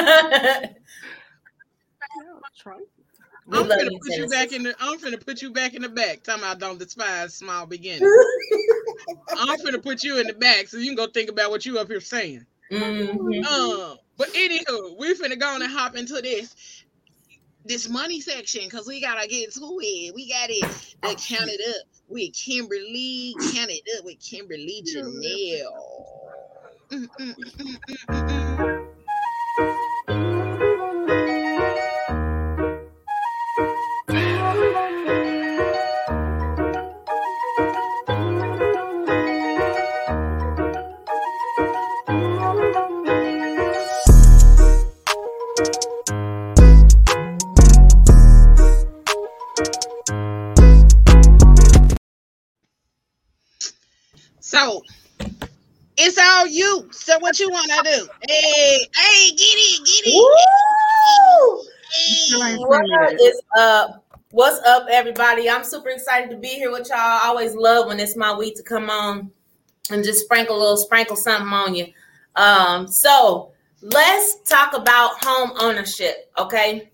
I'm 3.53 3.69
gonna 3.69 3.85
you, 3.85 3.99
put 4.03 4.17
you 4.17 4.29
back 4.29 4.53
in 4.53 4.63
the. 4.65 4.75
I'm 4.81 4.99
finna 4.99 5.25
put 5.25 5.41
you 5.41 5.51
back 5.51 5.75
in 5.75 5.83
the 5.83 5.89
back. 5.89 6.23
Talking 6.23 6.43
about 6.43 6.59
don't 6.59 6.79
despise 6.79 7.35
small 7.35 7.67
beginnings. 7.67 8.11
I'm 9.39 9.59
gonna 9.65 9.79
put 9.79 10.03
you 10.03 10.19
in 10.19 10.27
the 10.27 10.35
back 10.35 10.69
so 10.69 10.77
you 10.79 10.87
can 10.87 10.97
go 10.97 11.07
think 11.07 11.31
about 11.31 11.51
what 11.51 11.65
you 11.65 11.79
up 11.79 11.89
here 11.89 12.01
saying. 12.01 12.45
Mhm. 12.71 13.45
Um, 13.47 13.97
but 14.17 14.29
anywho, 14.35 14.99
we 14.99 15.15
finna 15.15 15.39
go 15.39 15.49
on 15.49 15.63
and 15.63 15.73
hop 15.73 15.97
into 15.97 16.21
this 16.21 16.85
this 17.65 17.89
money 17.89 18.21
section 18.21 18.63
because 18.65 18.87
we 18.87 19.01
gotta 19.01 19.27
get 19.29 19.53
to 19.55 19.61
it. 19.83 20.15
We 20.15 20.29
got 20.29 20.51
it 20.51 20.65
uh, 21.03 21.15
count 21.15 21.51
it 21.51 21.61
up 21.69 21.98
with 22.09 22.35
Kimberly. 22.35 23.35
Up 23.99 24.05
with 24.05 24.21
Kimberly 24.21 24.83
Janelle. 24.87 26.05
Mm, 26.91 27.09
mm, 27.21 27.35
mm, 27.35 27.79
mm 28.09 29.88
you. 56.49 56.89
So 56.93 57.19
what 57.21 57.39
you 57.39 57.51
wanna 57.51 57.83
do? 57.85 58.09
Hey, 58.29 58.79
hey, 58.95 59.31
get 59.31 59.43
it, 59.43 59.87
get 59.87 60.07
it. 60.07 60.15
Woo! 60.15 61.63
Hey. 61.93 62.53
ain't 62.53 62.61
What 62.61 62.81
seen 62.81 63.19
it. 63.19 63.23
is 63.23 63.41
up? 63.59 64.05
What's 64.31 64.67
up, 64.67 64.87
everybody? 64.91 65.49
I'm 65.49 65.65
super 65.65 65.89
excited 65.89 66.31
to 66.31 66.37
be 66.37 66.49
here 66.49 66.71
with 66.71 66.89
y'all. 66.89 66.99
I 66.99 67.21
always 67.25 67.55
love 67.55 67.87
when 67.87 67.99
it's 68.01 68.17
my 68.17 68.37
week 68.37 68.57
to 68.57 68.63
come 68.63 68.91
on 68.91 69.31
and 69.91 70.05
just 70.05 70.25
sprinkle 70.25 70.57
a 70.57 70.59
little, 70.59 70.77
sprinkle 70.77 71.17
something 71.17 71.53
on 71.53 71.75
you. 71.75 71.87
Um, 72.37 72.87
so 72.89 73.53
let's 73.83 74.37
talk 74.43 74.75
about 74.77 75.25
home 75.25 75.53
ownership. 75.61 76.31
Okay, 76.39 76.91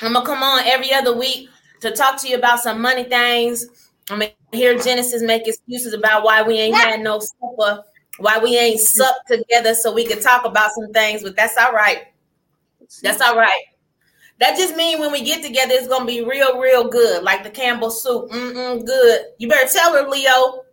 I'm 0.00 0.12
gonna 0.14 0.24
come 0.26 0.42
on 0.42 0.64
every 0.64 0.92
other 0.92 1.16
week 1.16 1.48
to 1.80 1.90
talk 1.90 2.20
to 2.22 2.28
you 2.28 2.36
about 2.36 2.60
some 2.60 2.80
money 2.80 3.04
things. 3.04 3.90
I'm 4.08 4.20
gonna 4.20 4.32
hear 4.52 4.78
Genesis 4.78 5.22
make 5.22 5.46
excuses 5.46 5.92
about 5.92 6.24
why 6.24 6.42
we 6.42 6.54
ain't 6.54 6.76
had 6.76 7.00
no 7.00 7.20
supper, 7.20 7.84
why 8.20 8.38
we 8.38 8.56
ain't 8.56 8.80
mm-hmm. 8.80 9.02
supped 9.02 9.28
together, 9.28 9.74
so 9.74 9.92
we 9.92 10.06
could 10.06 10.22
talk 10.22 10.44
about 10.44 10.70
some 10.72 10.92
things. 10.92 11.22
But 11.22 11.36
that's 11.36 11.56
all 11.56 11.72
right. 11.72 12.02
That's 13.02 13.20
all 13.20 13.36
right. 13.36 13.62
That 14.38 14.56
just 14.56 14.74
means 14.74 15.00
when 15.00 15.12
we 15.12 15.22
get 15.22 15.44
together, 15.44 15.74
it's 15.74 15.86
gonna 15.88 16.06
be 16.06 16.24
real, 16.24 16.58
real 16.58 16.88
good, 16.88 17.22
like 17.22 17.44
the 17.44 17.50
Campbell 17.50 17.90
soup. 17.90 18.30
Mm-mm, 18.30 18.84
good. 18.86 19.20
You 19.38 19.48
better 19.48 19.70
tell 19.70 19.92
her, 19.92 20.08
Leo. 20.08 20.64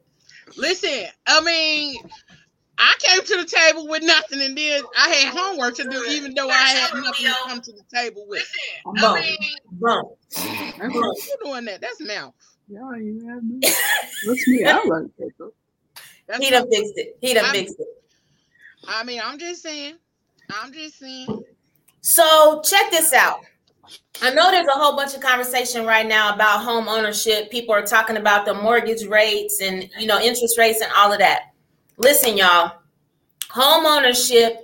Listen, 0.55 1.05
I 1.27 1.41
mean, 1.41 1.97
I 2.77 2.95
came 2.99 3.21
to 3.21 3.37
the 3.37 3.45
table 3.45 3.87
with 3.87 4.03
nothing, 4.03 4.41
and 4.41 4.57
then 4.57 4.83
I 4.97 5.09
had 5.09 5.37
homework 5.37 5.75
to 5.75 5.83
do, 5.83 6.03
even 6.09 6.33
though 6.33 6.49
I 6.49 6.53
had 6.53 6.93
nothing 6.93 7.25
to 7.25 7.33
come 7.45 7.61
to 7.61 7.71
the 7.73 7.83
table 7.93 8.25
with. 8.27 8.47
I 8.85 9.01
Bump, 9.01 9.19
mean, 9.19 9.37
bump. 9.71 10.09
That's 10.31 10.77
bump. 10.79 11.17
you 11.17 11.37
doing 11.43 11.65
that? 11.65 11.81
That's 11.81 11.99
mouth. 12.01 12.33
Y'all 12.69 12.93
ain't 12.93 13.25
have 13.27 13.43
no- 13.43 13.69
What's 14.25 14.47
me? 14.47 14.63
I 14.65 14.75
like 14.75 15.15
that 15.17 15.31
though. 15.37 15.53
That's 16.27 16.43
He 16.43 16.49
done 16.49 16.69
fixed 16.69 16.93
it. 16.95 17.17
He 17.21 17.33
done 17.33 17.45
I'm- 17.45 17.53
fixed 17.53 17.79
it. 17.79 17.87
I 18.87 19.03
mean, 19.03 19.21
I'm 19.23 19.37
just 19.37 19.61
saying. 19.61 19.95
I'm 20.61 20.71
just 20.71 20.99
saying. 20.99 21.43
So 22.01 22.61
check 22.63 22.89
this 22.91 23.11
out. 23.11 23.41
I 24.21 24.33
know 24.33 24.49
there's 24.51 24.67
a 24.67 24.71
whole 24.71 24.95
bunch 24.95 25.13
of 25.13 25.21
conversation 25.21 25.85
right 25.85 26.07
now 26.07 26.33
about 26.33 26.63
home 26.63 26.87
ownership. 26.87 27.51
People 27.51 27.73
are 27.75 27.85
talking 27.85 28.17
about 28.17 28.45
the 28.45 28.53
mortgage 28.53 29.05
rates 29.05 29.61
and 29.61 29.89
you 29.97 30.07
know 30.07 30.19
interest 30.19 30.57
rates 30.57 30.81
and 30.81 30.91
all 30.95 31.11
of 31.11 31.19
that. 31.19 31.51
Listen, 31.97 32.37
y'all, 32.37 32.73
home 33.49 33.85
ownership 33.85 34.63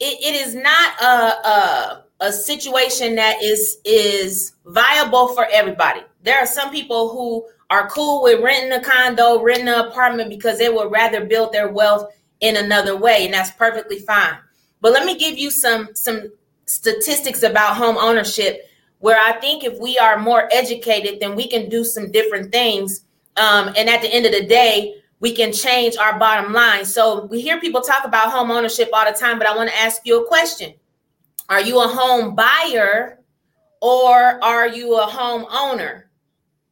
it, 0.00 0.18
it 0.20 0.46
is 0.46 0.54
not 0.54 1.00
a, 1.00 1.48
a 1.48 2.04
a 2.20 2.32
situation 2.32 3.14
that 3.16 3.42
is 3.42 3.78
is 3.84 4.54
viable 4.66 5.28
for 5.28 5.46
everybody. 5.52 6.00
There 6.22 6.38
are 6.38 6.46
some 6.46 6.70
people 6.70 7.10
who 7.10 7.46
are 7.70 7.88
cool 7.88 8.22
with 8.22 8.40
renting 8.40 8.72
a 8.72 8.82
condo, 8.82 9.42
renting 9.42 9.68
an 9.68 9.86
apartment 9.86 10.30
because 10.30 10.58
they 10.58 10.68
would 10.68 10.90
rather 10.90 11.24
build 11.24 11.52
their 11.52 11.68
wealth 11.68 12.12
in 12.40 12.56
another 12.56 12.96
way, 12.96 13.24
and 13.24 13.34
that's 13.34 13.50
perfectly 13.52 13.98
fine. 13.98 14.36
But 14.80 14.92
let 14.92 15.06
me 15.06 15.18
give 15.18 15.38
you 15.38 15.50
some 15.50 15.88
some 15.94 16.30
statistics 16.66 17.42
about 17.42 17.76
home 17.76 17.96
ownership 17.96 18.68
where 18.98 19.18
I 19.18 19.38
think 19.38 19.64
if 19.64 19.78
we 19.78 19.98
are 19.98 20.18
more 20.18 20.48
educated, 20.52 21.20
then 21.20 21.34
we 21.34 21.46
can 21.46 21.68
do 21.68 21.84
some 21.84 22.10
different 22.10 22.52
things. 22.52 23.04
Um, 23.36 23.72
and 23.76 23.88
at 23.88 24.00
the 24.00 24.08
end 24.08 24.24
of 24.24 24.32
the 24.32 24.46
day, 24.46 24.94
we 25.20 25.32
can 25.34 25.52
change 25.52 25.96
our 25.96 26.18
bottom 26.18 26.52
line. 26.52 26.84
So 26.84 27.26
we 27.26 27.40
hear 27.40 27.60
people 27.60 27.80
talk 27.80 28.04
about 28.04 28.30
home 28.30 28.50
ownership 28.50 28.88
all 28.92 29.04
the 29.04 29.16
time, 29.16 29.38
but 29.38 29.46
I 29.46 29.56
want 29.56 29.70
to 29.70 29.76
ask 29.76 30.02
you 30.04 30.22
a 30.22 30.26
question. 30.26 30.74
Are 31.48 31.60
you 31.60 31.82
a 31.82 31.88
home 31.88 32.34
buyer 32.34 33.20
or 33.80 34.42
are 34.42 34.68
you 34.68 34.98
a 34.98 35.02
home 35.02 35.46
owner? 35.50 36.08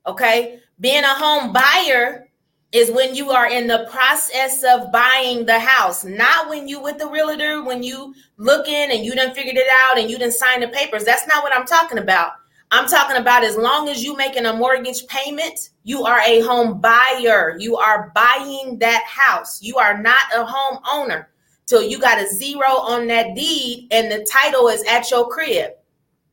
Okay. 0.07 0.61
Being 0.83 1.05
a 1.05 1.15
home 1.15 1.53
buyer 1.53 2.27
is 2.73 2.91
when 2.91 3.15
you 3.15 3.31
are 3.31 3.49
in 3.49 3.69
the 3.69 3.87
process 3.89 4.65
of 4.65 4.91
buying 4.91 5.47
the 5.47 5.61
house, 5.61 6.05
not 6.05 6.49
when 6.49 6.67
you 6.67 6.83
with 6.83 6.99
the 6.99 7.07
realtor, 7.07 7.63
when 7.63 7.85
you 7.85 8.13
looking 8.37 8.91
and 8.91 9.05
you 9.05 9.15
done 9.15 9.33
figured 9.33 9.57
it 9.57 9.69
out 9.85 9.97
and 9.97 10.11
you 10.11 10.19
done 10.19 10.33
signed 10.33 10.65
the 10.65 10.69
papers. 10.69 11.05
That's 11.05 11.29
not 11.33 11.45
what 11.45 11.55
I'm 11.55 11.67
talking 11.67 11.99
about. 11.99 12.33
I'm 12.73 12.89
talking 12.89 13.17
about 13.17 13.45
as 13.45 13.57
long 13.57 13.89
as 13.91 14.03
you 14.03 14.17
making 14.17 14.45
a 14.47 14.55
mortgage 14.55 15.07
payment, 15.07 15.71
you 15.85 16.03
are 16.03 16.19
a 16.27 16.41
home 16.41 16.81
buyer. 16.81 17.57
You 17.61 17.77
are 17.77 18.11
buying 18.13 18.77
that 18.81 19.05
house. 19.05 19.63
You 19.63 19.77
are 19.77 20.03
not 20.03 20.35
a 20.35 20.45
home 20.45 20.81
owner 20.91 21.29
till 21.67 21.85
you 21.85 22.01
got 22.01 22.21
a 22.21 22.27
zero 22.27 22.69
on 22.69 23.07
that 23.07 23.37
deed 23.37 23.87
and 23.93 24.11
the 24.11 24.27
title 24.29 24.67
is 24.67 24.83
at 24.91 25.13
your 25.13 25.29
crib. 25.29 25.75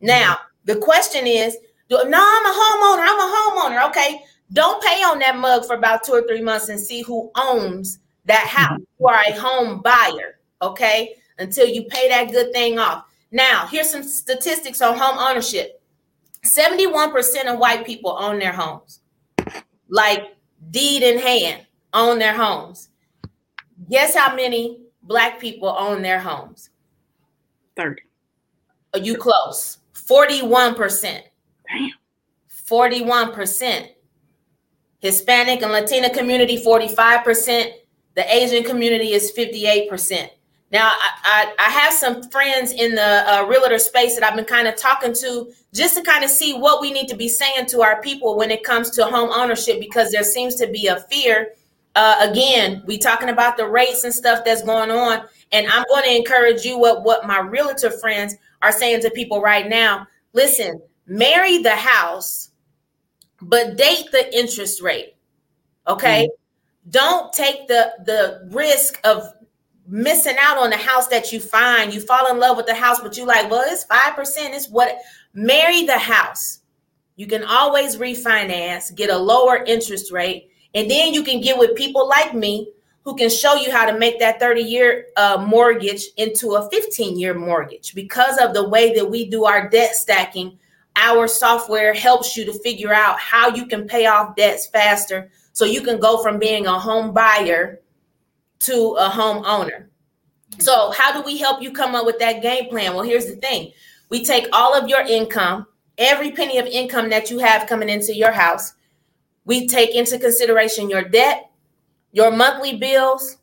Now, 0.02 0.40
the 0.66 0.78
question 0.78 1.28
is, 1.28 1.56
no, 1.92 2.00
I'm 2.02 2.10
a 2.10 2.18
homeowner. 2.18 3.06
I'm 3.08 3.20
a 3.20 3.36
homeowner. 3.36 3.90
Okay. 3.90 4.24
Don't 4.52 4.82
pay 4.84 5.04
on 5.04 5.20
that 5.20 5.38
mug 5.38 5.66
for 5.66 5.76
about 5.76 6.04
two 6.04 6.14
or 6.14 6.24
three 6.24 6.42
months 6.42 6.70
and 6.70 6.80
see 6.80 7.02
who 7.02 7.32
owns 7.36 8.00
that 8.26 8.48
house. 8.48 8.80
Mm-hmm. 8.80 8.84
You 9.00 9.08
are 9.08 9.24
a 9.28 9.40
home 9.40 9.82
buyer. 9.82 10.40
Okay. 10.62 11.16
Until 11.38 11.68
you 11.68 11.84
pay 11.86 12.10
that 12.10 12.32
good 12.32 12.52
thing 12.52 12.80
off. 12.80 13.06
Now, 13.32 13.68
here's 13.68 13.90
some 13.90 14.04
statistics 14.04 14.82
on 14.82 14.98
home 14.98 15.18
ownership 15.18 15.82
71% 16.44 17.52
of 17.52 17.60
white 17.60 17.86
people 17.86 18.18
own 18.20 18.40
their 18.40 18.54
homes, 18.54 19.02
like 19.90 20.36
deed 20.72 21.04
in 21.04 21.20
hand, 21.20 21.66
own 21.94 22.18
their 22.18 22.34
homes. 22.34 22.90
Guess 23.90 24.16
how 24.16 24.36
many 24.36 24.82
black 25.04 25.40
people 25.40 25.70
own 25.70 26.02
their 26.02 26.20
homes? 26.20 26.70
30. 27.76 28.02
Are 28.94 29.00
you 29.00 29.18
close? 29.18 29.78
41%. 29.94 31.22
Damn. 31.68 31.92
41%. 32.66 33.90
Hispanic 35.00 35.62
and 35.62 35.72
Latina 35.72 36.10
community, 36.10 36.64
45%. 36.64 37.72
The 38.16 38.36
Asian 38.36 38.64
community 38.64 39.14
is 39.14 39.32
58%. 39.32 40.30
Now, 40.72 40.92
I, 40.92 41.10
I, 41.24 41.56
I 41.68 41.70
have 41.72 41.94
some 41.94 42.30
friends 42.30 42.74
in 42.74 42.94
the 42.94 43.02
uh, 43.02 43.46
realtor 43.48 43.80
space 43.80 44.16
that 44.16 44.24
I've 44.24 44.36
been 44.36 44.46
kind 44.46 44.68
of 44.68 44.76
talking 44.76 45.14
to 45.14 45.52
just 45.74 45.96
to 45.96 46.04
kind 46.04 46.24
of 46.24 46.30
see 46.30 46.54
what 46.54 46.82
we 46.82 46.92
need 46.92 47.08
to 47.10 47.16
be 47.16 47.28
saying 47.28 47.66
to 47.68 47.82
our 47.82 48.02
people 48.02 48.38
when 48.38 48.52
it 48.52 48.64
comes 48.64 48.92
to 48.92 49.06
home 49.06 49.32
ownership 49.34 49.80
because 49.80 50.12
there 50.12 50.24
seems 50.24 50.56
to 50.56 50.68
be 50.68 50.88
a 50.88 51.00
fear. 51.02 51.54
Uh, 51.96 52.28
again, 52.30 52.84
we 52.86 52.98
talking 52.98 53.30
about 53.30 53.58
the 53.58 53.68
rates 53.68 54.04
and 54.04 54.14
stuff 54.14 54.46
that's 54.46 54.62
going 54.62 54.92
on, 54.92 55.24
and 55.52 55.68
I'm 55.68 55.84
going 55.90 56.04
to 56.04 56.16
encourage 56.16 56.64
you 56.64 56.78
what 56.78 57.04
what 57.04 57.26
my 57.26 57.40
realtor 57.40 57.90
friends 57.90 58.36
are 58.62 58.72
saying 58.72 59.02
to 59.02 59.10
people 59.10 59.42
right 59.42 59.68
now. 59.68 60.08
Listen, 60.34 60.82
marry 61.08 61.58
the 61.64 61.76
house, 61.76 62.49
but 63.42 63.78
date 63.78 64.12
the 64.12 64.36
interest 64.38 64.82
rate. 64.82 65.16
Okay, 65.88 66.30
don't 66.90 67.32
take 67.34 67.68
the 67.68 67.94
the 68.06 68.50
risk 68.52 69.00
of 69.04 69.34
missing 69.88 70.36
out 70.40 70.58
on 70.58 70.70
the 70.70 70.78
house 70.78 71.08
that 71.08 71.32
you 71.32 71.40
find. 71.40 71.94
You 71.94 72.02
fall 72.02 72.30
in 72.32 72.40
love 72.40 72.58
with 72.58 72.68
the 72.68 72.76
house, 72.76 73.00
but 73.00 73.18
you 73.18 73.26
like, 73.26 73.50
well, 73.50 73.64
it's 73.66 73.84
five 73.86 74.16
percent. 74.16 74.54
It's 74.54 74.70
what 74.70 74.98
marry 75.34 75.86
the 75.86 75.98
house. 75.98 76.60
You 77.16 77.28
can 77.28 77.44
always 77.44 77.98
refinance, 77.98 78.96
get 78.96 79.10
a 79.10 79.18
lower 79.18 79.64
interest 79.66 80.12
rate, 80.12 80.52
and 80.74 80.90
then 80.90 81.14
you 81.14 81.24
can 81.24 81.42
get 81.42 81.58
with 81.58 81.76
people 81.76 82.08
like 82.08 82.34
me 82.34 82.72
who 83.04 83.16
can 83.16 83.30
show 83.30 83.56
you 83.56 83.72
how 83.72 83.90
to 83.90 83.98
make 83.98 84.20
that 84.20 84.40
30 84.40 84.62
year 84.62 85.08
uh, 85.18 85.44
mortgage 85.48 86.06
into 86.18 86.52
a 86.56 86.70
15 86.70 87.18
year 87.18 87.34
mortgage 87.34 87.96
because 87.96 88.38
of 88.38 88.54
the 88.54 88.68
way 88.68 88.94
that 88.94 89.10
we 89.10 89.30
do 89.30 89.46
our 89.46 89.70
debt 89.70 89.96
stacking 89.96 90.60
our 91.00 91.28
software 91.28 91.94
helps 91.94 92.36
you 92.36 92.46
to 92.46 92.54
figure 92.60 92.94
out 92.94 93.20
how 93.20 93.50
you 93.50 93.66
can 93.66 93.88
pay 93.88 94.06
off 94.06 94.36
debts 94.36 94.68
faster 94.68 95.32
so 95.54 95.66
you 95.66 95.82
can 95.82 96.00
go 96.00 96.22
from 96.22 96.38
being 96.38 96.68
a 96.68 96.78
home 96.78 97.14
buyer 97.14 97.80
to 98.60 98.96
a 99.00 99.10
home 99.10 99.44
owner. 99.46 99.90
So, 100.60 100.92
how 100.92 101.14
do 101.14 101.26
we 101.26 101.38
help 101.38 101.62
you 101.62 101.72
come 101.72 101.96
up 101.96 102.06
with 102.06 102.20
that 102.20 102.42
game 102.42 102.70
plan? 102.70 102.94
Well, 102.94 103.04
here's 103.04 103.28
the 103.28 103.38
thing 103.38 103.72
we 104.10 104.24
take 104.24 104.48
all 104.52 104.76
of 104.76 104.90
your 104.90 105.02
income, 105.02 105.68
every 105.98 106.32
penny 106.32 106.58
of 106.58 106.66
income 106.66 107.10
that 107.10 107.30
you 107.32 107.40
have 107.40 107.68
coming 107.68 107.90
into 107.90 108.14
your 108.14 108.32
house, 108.32 108.74
we 109.46 109.68
take 109.68 109.96
into 109.96 110.20
consideration 110.20 110.90
your 110.90 111.04
debt, 111.04 111.50
your 112.12 112.32
monthly 112.32 112.78
bills. 112.78 113.38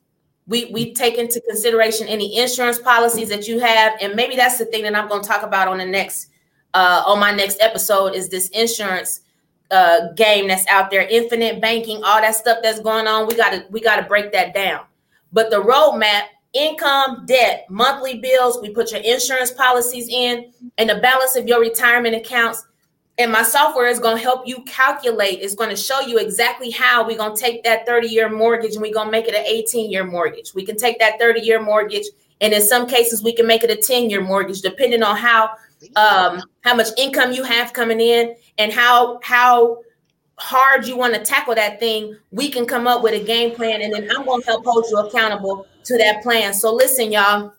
We, 0.49 0.67
we 0.67 0.95
take 0.95 1.19
into 1.19 1.41
consideration 1.41 2.07
any 2.07 2.39
insurance 2.39 2.79
policies 2.79 3.29
that 3.31 3.49
you 3.49 3.59
have. 3.59 3.95
And 4.01 4.15
maybe 4.15 4.37
that's 4.37 4.59
the 4.59 4.67
thing 4.67 4.85
that 4.85 4.95
I'm 4.95 5.09
going 5.09 5.23
to 5.23 5.29
talk 5.29 5.43
about 5.43 5.67
on 5.67 5.79
the 5.79 5.85
next 5.85 6.29
uh, 6.77 7.03
on 7.07 7.19
my 7.19 7.33
next 7.33 7.57
episode 7.61 8.15
is 8.15 8.29
this 8.29 8.51
insurance 8.51 9.23
uh, 9.71 10.13
game 10.13 10.47
that's 10.47 10.67
out 10.67 10.91
there, 10.91 11.09
infinite 11.09 11.59
banking, 11.59 12.05
all 12.05 12.21
that 12.21 12.35
stuff 12.35 12.59
that's 12.63 12.81
going 12.81 13.07
on. 13.07 13.27
We 13.27 13.35
gotta 13.35 13.65
we 13.71 13.81
gotta 13.81 14.03
break 14.03 14.31
that 14.33 14.53
down. 14.53 14.85
But 15.33 15.51
the 15.51 15.63
roadmap, 15.63 16.25
income, 16.53 17.25
debt, 17.27 17.65
monthly 17.71 18.19
bills, 18.21 18.59
we 18.61 18.71
put 18.71 18.93
your 18.93 19.01
insurance 19.01 19.53
policies 19.53 20.09
in, 20.11 20.53
and 20.77 20.91
the 20.91 20.97
balance 20.97 21.35
of 21.35 21.49
your 21.49 21.61
retirement 21.61 22.15
accounts. 22.15 22.67
And 23.17 23.33
my 23.33 23.43
software 23.43 23.87
is 23.87 23.99
to 24.19 24.23
help 24.23 24.47
you 24.47 24.63
calculate. 24.65 25.39
It's 25.41 25.55
to 25.71 25.77
show 25.77 26.01
you 26.03 26.19
exactly 26.19 26.71
how 26.71 27.07
we're 27.07 27.17
to 27.35 27.41
take 27.41 27.65
that 27.65 27.87
30 27.87 28.09
year 28.09 28.29
mortgage 28.29 28.75
and 28.75 28.83
we're 28.83 28.93
to 29.07 29.11
make 29.11 29.29
it 29.29 29.35
an 29.35 29.47
18 29.47 29.91
year 29.91 30.05
mortgage. 30.05 30.53
We 30.53 30.67
can 30.67 30.77
take 30.77 30.99
that 30.99 31.19
30 31.19 31.41
year 31.41 31.63
mortgage, 31.63 32.05
and 32.43 32.53
in 32.53 32.61
some 32.61 32.87
cases, 32.87 33.25
we 33.25 33.35
can 33.35 33.47
make 33.47 33.65
it 33.65 33.71
a 33.71 33.77
10 33.77 34.11
year 34.11 34.21
mortgage, 34.21 34.61
depending 34.61 35.03
on 35.03 35.17
how 35.17 35.53
um, 35.97 36.43
how 36.63 36.75
much 36.75 36.89
income 36.99 37.33
you 37.33 37.45
have 37.45 37.73
coming 37.73 38.01
in 38.01 38.35
and 38.59 38.73
how 38.73 39.21
how 39.23 39.79
hard 40.39 40.87
you 40.87 40.97
want 40.97 41.15
to 41.15 41.21
tackle 41.21 41.55
that 41.55 41.81
thing 41.81 42.15
we 42.31 42.51
can 42.51 42.67
come 42.67 42.87
up 42.87 43.03
with 43.03 43.15
a 43.15 43.25
game 43.25 43.55
plan 43.55 43.81
and 43.81 43.95
then 43.95 44.07
i'm 44.11 44.27
going 44.27 44.39
to 44.43 44.47
help 44.47 44.63
hold 44.67 44.85
you 44.91 44.99
accountable 44.99 45.67
to 45.83 45.97
that 45.97 46.23
plan. 46.23 46.53
So 46.53 46.75
listen 46.75 47.11
y'all 47.11 47.53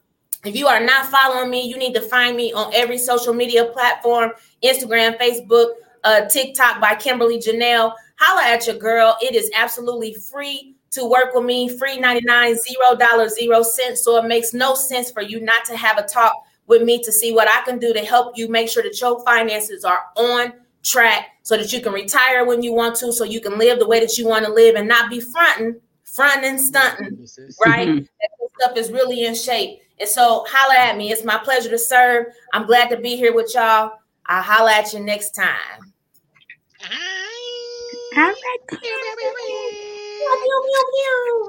if 0.46 0.56
you 0.56 0.68
are 0.68 0.80
not 0.80 1.08
following 1.08 1.50
me 1.50 1.68
you 1.68 1.78
need 1.78 1.96
to 1.96 2.02
find 2.02 2.38
me 2.38 2.54
on 2.54 2.72
every 2.76 3.00
social 3.00 3.34
media 3.34 3.66
platform 3.66 4.32
instagram 4.64 5.18
facebook 5.20 5.72
uh, 6.04 6.26
tiktok 6.28 6.80
by 6.80 6.96
kimberly 6.96 7.38
janelle. 7.38 7.94
Holla 8.20 8.48
at 8.48 8.66
your 8.66 8.78
girl. 8.78 9.18
It 9.22 9.36
is 9.36 9.52
absolutely 9.54 10.14
free 10.14 10.76
to 10.92 11.06
work 11.06 11.36
with 11.36 11.44
me 11.44 11.68
free 11.78 12.00
99 12.00 12.56
zero 12.56 12.96
dollars 12.98 13.36
zero 13.36 13.62
cents. 13.62 14.04
So 14.04 14.18
it 14.18 14.28
makes 14.28 14.54
no 14.54 14.74
sense 14.74 15.12
for 15.12 15.22
you 15.22 15.42
not 15.42 15.66
to 15.66 15.76
have 15.76 15.98
a 15.98 16.04
talk 16.04 16.34
with 16.68 16.84
me 16.84 17.02
to 17.04 17.12
see 17.12 17.34
what 17.34 17.48
I 17.50 17.62
can 17.66 17.80
do 17.80 17.94
to 17.94 18.02
help 18.02 18.38
you 18.38 18.50
make 18.50 18.70
sure 18.70 18.84
that 18.84 19.00
your 19.02 19.24
finances 19.24 19.84
are 19.84 20.02
on 20.16 20.54
track 20.84 21.30
so 21.44 21.58
that 21.58 21.72
you 21.74 21.82
can 21.82 21.94
retire 21.94 22.46
when 22.46 22.62
you 22.62 22.74
want 22.74 22.96
to, 22.98 23.12
so 23.12 23.24
you 23.24 23.42
can 23.42 23.58
live 23.58 23.80
the 23.80 23.88
way 23.88 24.00
that 24.00 24.18
you 24.18 24.28
want 24.28 24.46
to 24.46 24.52
live 24.52 24.76
and 24.76 24.88
not 24.88 25.10
be 25.10 25.20
fronting, 25.20 25.80
fronting 26.04 26.52
and 26.52 26.62
stunting, 26.62 27.28
right? 27.66 27.88
Mm-hmm. 27.88 28.00
that 28.00 28.50
stuff 28.60 28.78
is 28.78 28.92
really 28.92 29.26
in 29.26 29.34
shape. 29.34 29.80
And 30.00 30.08
so 30.08 30.46
holla 30.48 30.78
at 30.78 30.98
me. 30.98 31.12
It's 31.12 31.24
my 31.24 31.38
pleasure 31.38 31.70
to 31.70 31.80
serve. 31.80 32.28
I'm 32.54 32.68
glad 32.68 32.90
to 32.90 32.98
be 32.98 33.16
here 33.16 33.34
with 33.34 33.52
y'all. 33.54 33.94
I'll 34.28 34.44
holla 34.44 34.74
at 34.74 34.94
you 34.94 35.00
next 35.00 35.32
time. 35.32 35.94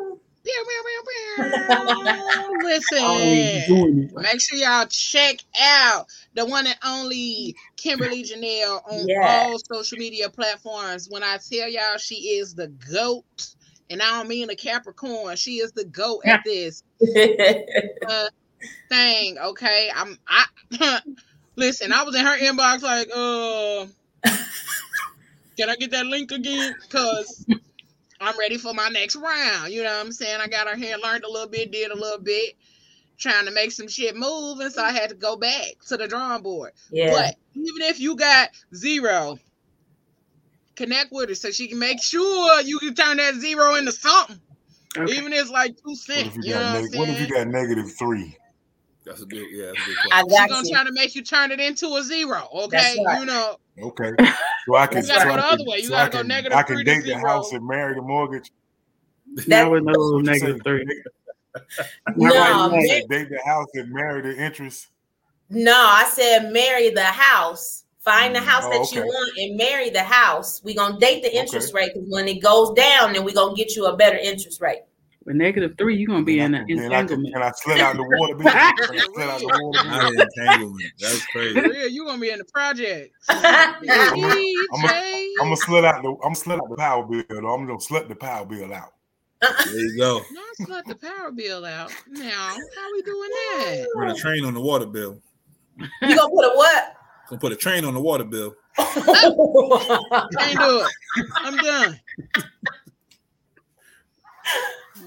All 0.01 0.08
Listen, 2.63 3.63
make 4.17 4.41
sure 4.41 4.59
y'all 4.59 4.87
check 4.89 5.39
out 5.61 6.07
the 6.35 6.47
one 6.47 6.67
and 6.67 6.79
only 6.85 7.57
Kimberly 7.77 8.25
Janelle 8.25 8.81
on 8.91 9.09
Yeah. 9.09 9.19
all 9.23 9.59
social 9.73 9.99
media 9.99 10.31
platforms. 10.31 11.09
When 11.11 11.23
I 11.23 11.39
tell 11.51 11.69
y'all 11.69 11.99
she 11.99 12.17
is 12.39 12.55
the 12.55 12.69
GOAT, 12.69 13.25
and 13.91 14.03
I 14.03 14.11
don't 14.19 14.29
mean 14.29 14.51
a 14.51 14.57
Capricorn, 14.57 15.37
she 15.37 15.57
is 15.57 15.73
the 15.73 15.85
GOAT 15.85 16.23
at 16.27 16.41
this 16.45 16.83
uh, 18.09 18.29
thing. 18.91 19.39
Okay. 19.39 19.91
I'm 19.95 20.19
I 20.29 20.47
listen, 21.57 21.93
I 21.93 22.03
was 22.05 22.15
in 22.17 22.25
her 22.27 22.39
inbox 22.39 22.83
like, 22.83 23.09
uh 23.15 23.87
can 25.59 25.71
I 25.71 25.77
get 25.77 25.91
that 25.93 26.07
link 26.07 26.33
again? 26.33 26.77
Cause 26.91 27.47
I'm 28.21 28.39
ready 28.39 28.59
for 28.59 28.75
my 28.75 28.89
next 28.89 29.17
round. 29.17 29.73
You 29.73 29.83
know 29.83 29.97
what 29.97 30.07
I'm 30.07 30.13
saying? 30.13 30.41
I 30.41 30.49
got 30.49 30.69
her 30.69 30.77
here, 30.77 30.97
learned 31.03 31.25
a 31.25 31.31
little 31.31 31.49
bit, 31.49 31.71
did 31.71 31.91
a 31.91 31.97
little 31.97 32.21
bit, 32.21 32.55
trying 33.19 33.47
to 33.47 33.53
make 33.53 33.73
some 33.73 33.89
shit 33.89 34.17
move, 34.17 34.61
and 34.61 34.73
so 34.73 34.83
I 34.83 34.93
had 34.93 35.11
to 35.11 35.17
go 35.17 35.37
back 35.37 35.75
to 35.89 35.97
the 35.97 36.09
drawing 36.09 36.43
board. 36.43 36.73
yeah. 36.91 37.11
But 37.11 37.37
even 37.55 37.83
if 37.83 38.01
you 38.01 38.17
got 38.17 38.51
zero, 38.75 39.39
connect 40.77 41.13
with 41.13 41.29
her 41.29 41.35
so 41.35 41.51
she 41.51 41.69
can 41.69 41.79
make 41.79 42.03
sure 42.03 42.61
you 42.63 42.79
can 42.79 42.95
turn 42.95 43.19
that 43.19 43.35
zero 43.37 43.75
into 43.77 43.93
something. 43.93 44.41
Okay. 44.97 45.13
Even 45.13 45.33
if 45.33 45.43
it's 45.43 45.51
like 45.51 45.77
two 45.77 45.83
What 45.85 45.99
cents. 45.99 46.29
if 46.29 46.37
you 46.37 46.43
You 46.43 46.55
know 46.55 46.61
got 46.61 46.73
what 46.73 46.83
neg- 46.83 46.99
what 46.99 47.09
if 47.09 47.21
you 47.21 47.27
got 47.29 47.47
negative 47.49 47.93
three? 47.99 48.37
That's 49.05 49.23
a 49.23 49.27
good, 49.27 49.47
yeah, 49.51 49.67
that's 49.67 49.83
a 49.83 49.87
good 49.87 49.97
I 50.13 50.23
question. 50.23 50.29
She's 50.29 50.39
got 50.39 50.49
gonna 50.49 50.69
you. 50.69 50.75
try 50.75 50.85
to 50.85 50.93
make 50.93 51.15
you 51.15 51.23
turn 51.23 51.51
it 51.53 51.61
into 51.61 51.95
a 51.97 52.03
zero. 52.03 52.49
Okay. 52.53 52.77
That's 52.77 52.99
right. 53.07 53.21
You 53.21 53.27
know, 53.27 53.57
Okay, 53.83 54.13
so 54.67 54.77
I 54.77 54.87
can. 54.87 55.03
You 55.03 55.09
gotta 55.09 55.21
so 55.21 55.27
go 55.27 55.33
I 55.33 55.37
the 55.37 55.43
can- 55.43 55.53
other 55.53 55.65
way. 55.67 55.77
You 55.79 55.83
so 55.85 55.91
gotta 55.91 56.03
I 56.03 56.09
go 56.11 56.19
can- 56.19 56.29
negative 56.29 56.59
I 56.59 56.63
can 56.63 56.85
date 56.85 57.05
the 57.05 57.19
house 57.19 57.53
and 57.53 57.67
marry 57.67 57.95
the 57.95 58.03
mortgage. 58.03 58.51
Not 59.47 59.71
with 59.71 59.85
no 59.85 59.93
What 59.93 59.99
you 60.19 60.23
negative 60.23 60.57
say? 60.57 60.63
three. 60.65 61.03
No, 62.17 62.29
right 62.31 62.71
man. 62.71 62.81
now. 62.81 62.87
Say 62.87 63.07
date 63.09 63.29
the 63.31 63.41
house 63.45 63.67
and 63.75 63.91
marry 63.93 64.23
the 64.23 64.37
interest. 64.43 64.89
No, 65.51 65.75
I 65.75 66.09
said 66.13 66.53
marry 66.53 66.91
the 66.91 67.05
house. 67.05 67.85
Find 68.01 68.35
the 68.35 68.41
mm, 68.41 68.45
house 68.45 68.65
Oh, 68.67 68.71
that 68.71 68.93
you 68.95 69.03
want 69.03 69.39
and 69.39 69.57
marry 69.57 69.91
the 69.91 70.03
house. 70.03 70.63
We're 70.65 70.77
gonna 70.77 70.99
date 70.99 71.23
the 71.23 71.37
interest 71.37 71.75
rate 71.75 71.91
because 71.95 72.09
when 72.11 72.27
it 72.29 72.43
goes 72.43 72.73
down, 72.75 73.13
then 73.13 73.25
we're 73.25 73.35
gonna 73.35 73.55
get 73.55 73.77
you 73.77 73.87
a 73.87 73.97
better 73.97 74.17
interest 74.17 74.61
rate. 74.61 74.81
With 75.29 75.37
negative 75.37 75.75
three, 75.77 75.95
you're 75.95 76.07
gonna 76.07 76.25
be 76.25 76.41
in 76.41 76.55
an 76.55 76.65
Then 76.67 76.79
can, 76.79 76.85
entanglement. 76.87 77.35
can 77.35 77.43
I 77.43 77.53
slid 77.55 77.81
out 77.81 77.97
the 77.97 78.03
water 78.03 78.35
bill? 78.35 78.49
I 78.51 78.73
slid 79.13 79.29
out 79.29 79.41
the 79.41 79.61
water? 79.63 79.89
Not 79.91 80.15
an 80.15 80.21
entanglement. 80.23 80.93
That's 80.99 81.27
crazy. 81.27 81.61
real, 81.61 81.87
you 81.87 82.07
gonna 82.07 82.19
be 82.19 82.31
in 82.31 82.39
the 82.39 82.47
project. 82.47 83.15
I'm 83.29 83.75
gonna 83.85 85.57
slid 85.57 85.85
out 85.85 86.03
the 86.03 86.09
I'm 86.09 86.33
gonna 86.33 86.35
slid 86.35 86.59
out 86.61 86.71
the 86.71 86.77
power 86.77 87.05
bill. 87.05 87.23
Though. 87.29 87.53
I'm 87.53 87.67
gonna 87.67 87.79
slut 87.79 88.09
the 88.09 88.15
power 88.15 88.47
bill 88.47 88.73
out. 88.73 88.95
There 89.43 89.77
you 89.77 89.99
go. 89.99 90.23
Not 90.33 90.67
slut 90.67 90.85
the 90.87 90.95
power 90.95 91.31
bill 91.31 91.67
out. 91.67 91.93
Now, 92.09 92.57
how 92.77 92.93
we 92.95 93.03
doing 93.03 93.29
that? 93.29 93.87
Put 93.97 94.09
a 94.09 94.15
train 94.15 94.47
on 94.47 94.55
the 94.55 94.63
water 94.63 94.87
bill. 94.87 95.21
You 95.77 96.17
gonna 96.17 96.31
put 96.31 96.47
a 96.47 96.57
what? 96.57 96.95
Gonna 97.29 97.39
put 97.39 97.53
a 97.53 97.57
train 97.57 97.85
on 97.85 97.93
the 97.93 98.01
water 98.01 98.25
bill. 98.25 98.55
Can't 98.79 99.05
do 99.05 100.87
it. 100.87 100.89
I'm 101.37 101.57
done. 101.59 102.01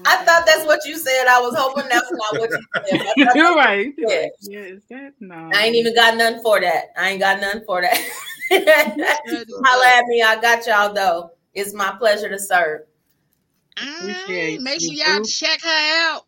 I 0.04 0.16
thought 0.24 0.44
that's 0.46 0.66
what 0.66 0.80
you 0.84 0.96
said. 0.98 1.26
I 1.28 1.40
was 1.40 1.54
hoping 1.56 1.88
that's 1.88 2.10
not 2.10 2.40
what 2.40 2.50
you 2.50 3.06
said. 3.16 3.34
You're 3.34 3.54
right. 3.54 3.92
Yeah. 3.98 4.26
Yeah, 4.42 4.60
is 4.60 4.82
that 4.90 5.14
no? 5.20 5.50
I 5.54 5.64
ain't 5.66 5.76
even 5.76 5.94
got 5.94 6.16
none 6.16 6.42
for 6.42 6.60
that. 6.60 6.86
I 6.96 7.10
ain't 7.10 7.20
got 7.20 7.40
none 7.40 7.62
for 7.66 7.82
that. 7.82 7.96
Holla 8.50 9.86
at 9.98 10.04
me. 10.06 10.22
I 10.22 10.40
got 10.40 10.66
y'all 10.66 10.92
though. 10.92 11.30
It's 11.54 11.74
my 11.74 11.94
pleasure 11.98 12.28
to 12.28 12.38
serve. 12.38 12.82
Appreciate 13.76 14.60
mm, 14.60 14.62
Make 14.62 14.80
sure 14.80 14.92
you, 14.92 15.04
y'all 15.04 15.20
boo. 15.20 15.24
check 15.24 15.60
her 15.62 16.10
out. 16.10 16.26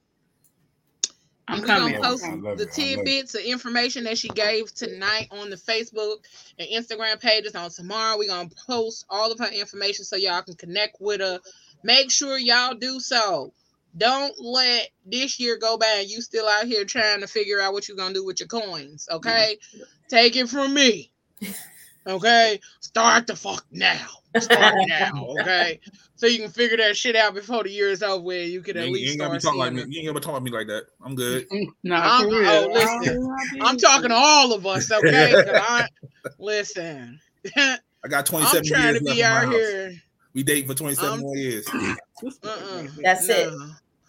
I'm 1.47 1.57
And 1.57 1.63
we 1.65 1.69
coming. 1.69 1.95
gonna 1.95 2.09
post 2.09 2.23
the 2.23 2.29
it. 2.29 2.33
I 2.33 2.37
love 2.37 2.61
it. 2.61 2.73
tidbits 2.73 3.35
of 3.35 3.43
information 3.43 4.05
that 4.05 4.17
she 4.17 4.29
gave 4.29 4.75
tonight 4.75 5.29
on 5.31 5.51
the 5.51 5.57
Facebook 5.57 6.19
and 6.59 6.69
Instagram 6.69 7.21
pages. 7.21 7.55
On 7.55 7.69
tomorrow, 7.71 8.17
we're 8.17 8.29
gonna 8.29 8.49
post 8.67 9.05
all 9.11 9.31
of 9.31 9.39
her 9.39 9.51
information 9.53 10.05
so 10.05 10.17
y'all 10.17 10.43
can 10.43 10.55
connect 10.55 10.97
with 11.01 11.21
her. 11.21 11.39
Make 11.83 12.11
sure 12.11 12.39
y'all 12.39 12.75
do 12.75 12.99
so. 12.99 13.53
Don't 13.97 14.35
let 14.41 14.89
this 15.07 15.39
year 15.39 15.57
go 15.57 15.77
by 15.79 15.97
and 16.01 16.09
you 16.09 16.21
still 16.21 16.49
out 16.49 16.65
here 16.67 16.85
trying 16.85 17.21
to 17.21 17.27
figure 17.27 17.61
out 17.61 17.73
what 17.73 17.87
you're 17.89 17.97
gonna 17.97 18.15
do 18.15 18.25
with 18.25 18.41
your 18.41 18.49
coins. 18.49 19.09
Okay, 19.11 19.57
take 20.09 20.37
it 20.37 20.49
from 20.49 20.75
me. 20.75 21.11
Okay, 22.07 22.61
start 22.81 23.27
the 23.27 23.35
fuck 23.35 23.65
now. 23.71 24.07
Start 24.39 24.75
now. 24.89 25.27
Okay, 25.41 25.81
so 26.17 26.27
you 26.27 26.39
can 26.39 26.51
figure 26.51 26.77
that 26.77 26.99
shit 26.99 27.17
out 27.17 27.33
before 27.33 27.63
the 27.65 27.71
year 27.71 27.89
is 27.89 28.03
over. 28.03 28.23
With 28.23 28.51
you 28.51 28.61
can 28.61 28.77
You 28.77 28.83
at 28.83 28.87
ain't, 28.89 28.91
you 28.91 28.95
least 29.01 29.11
ain't 29.13 29.21
gotta 29.21 29.33
be 29.33 29.41
start 29.41 29.57
talking 29.57 29.77
like 29.77 29.87
me. 29.89 29.95
You 29.95 30.01
ain't 30.01 30.09
gotta 30.09 30.21
talk 30.21 30.35
to 30.35 30.41
me 30.43 30.51
like 30.51 30.67
that. 30.67 30.85
I'm 31.03 31.15
good. 31.15 31.47
No, 31.83 31.95
I'm- 31.95 32.29
for 32.29 32.35
oh, 32.35 32.39
real. 32.39 32.51
oh, 32.51 32.69
listen. 32.75 33.59
I'm 33.63 33.79
talking 33.79 34.11
to 34.11 34.15
all 34.15 34.53
of 34.53 34.67
us, 34.67 34.93
Okay, 34.93 35.33
I, 35.55 35.89
listen, 36.39 37.19
I 37.57 37.79
got 38.07 38.27
27 38.27 38.59
I'm 38.59 38.65
trying 38.67 38.83
years 38.85 38.99
to 38.99 39.05
left 39.07 39.17
be 39.17 39.23
in 39.23 39.27
my 39.31 39.35
out 39.35 39.45
house. 39.47 39.93
We 40.35 40.43
date 40.43 40.67
for 40.67 40.75
27 40.75 41.11
I'm- 41.11 41.21
more 41.21 41.37
years. 41.37 41.67
Uh-uh. 41.73 42.83
That's 43.03 43.27
it. 43.31 43.51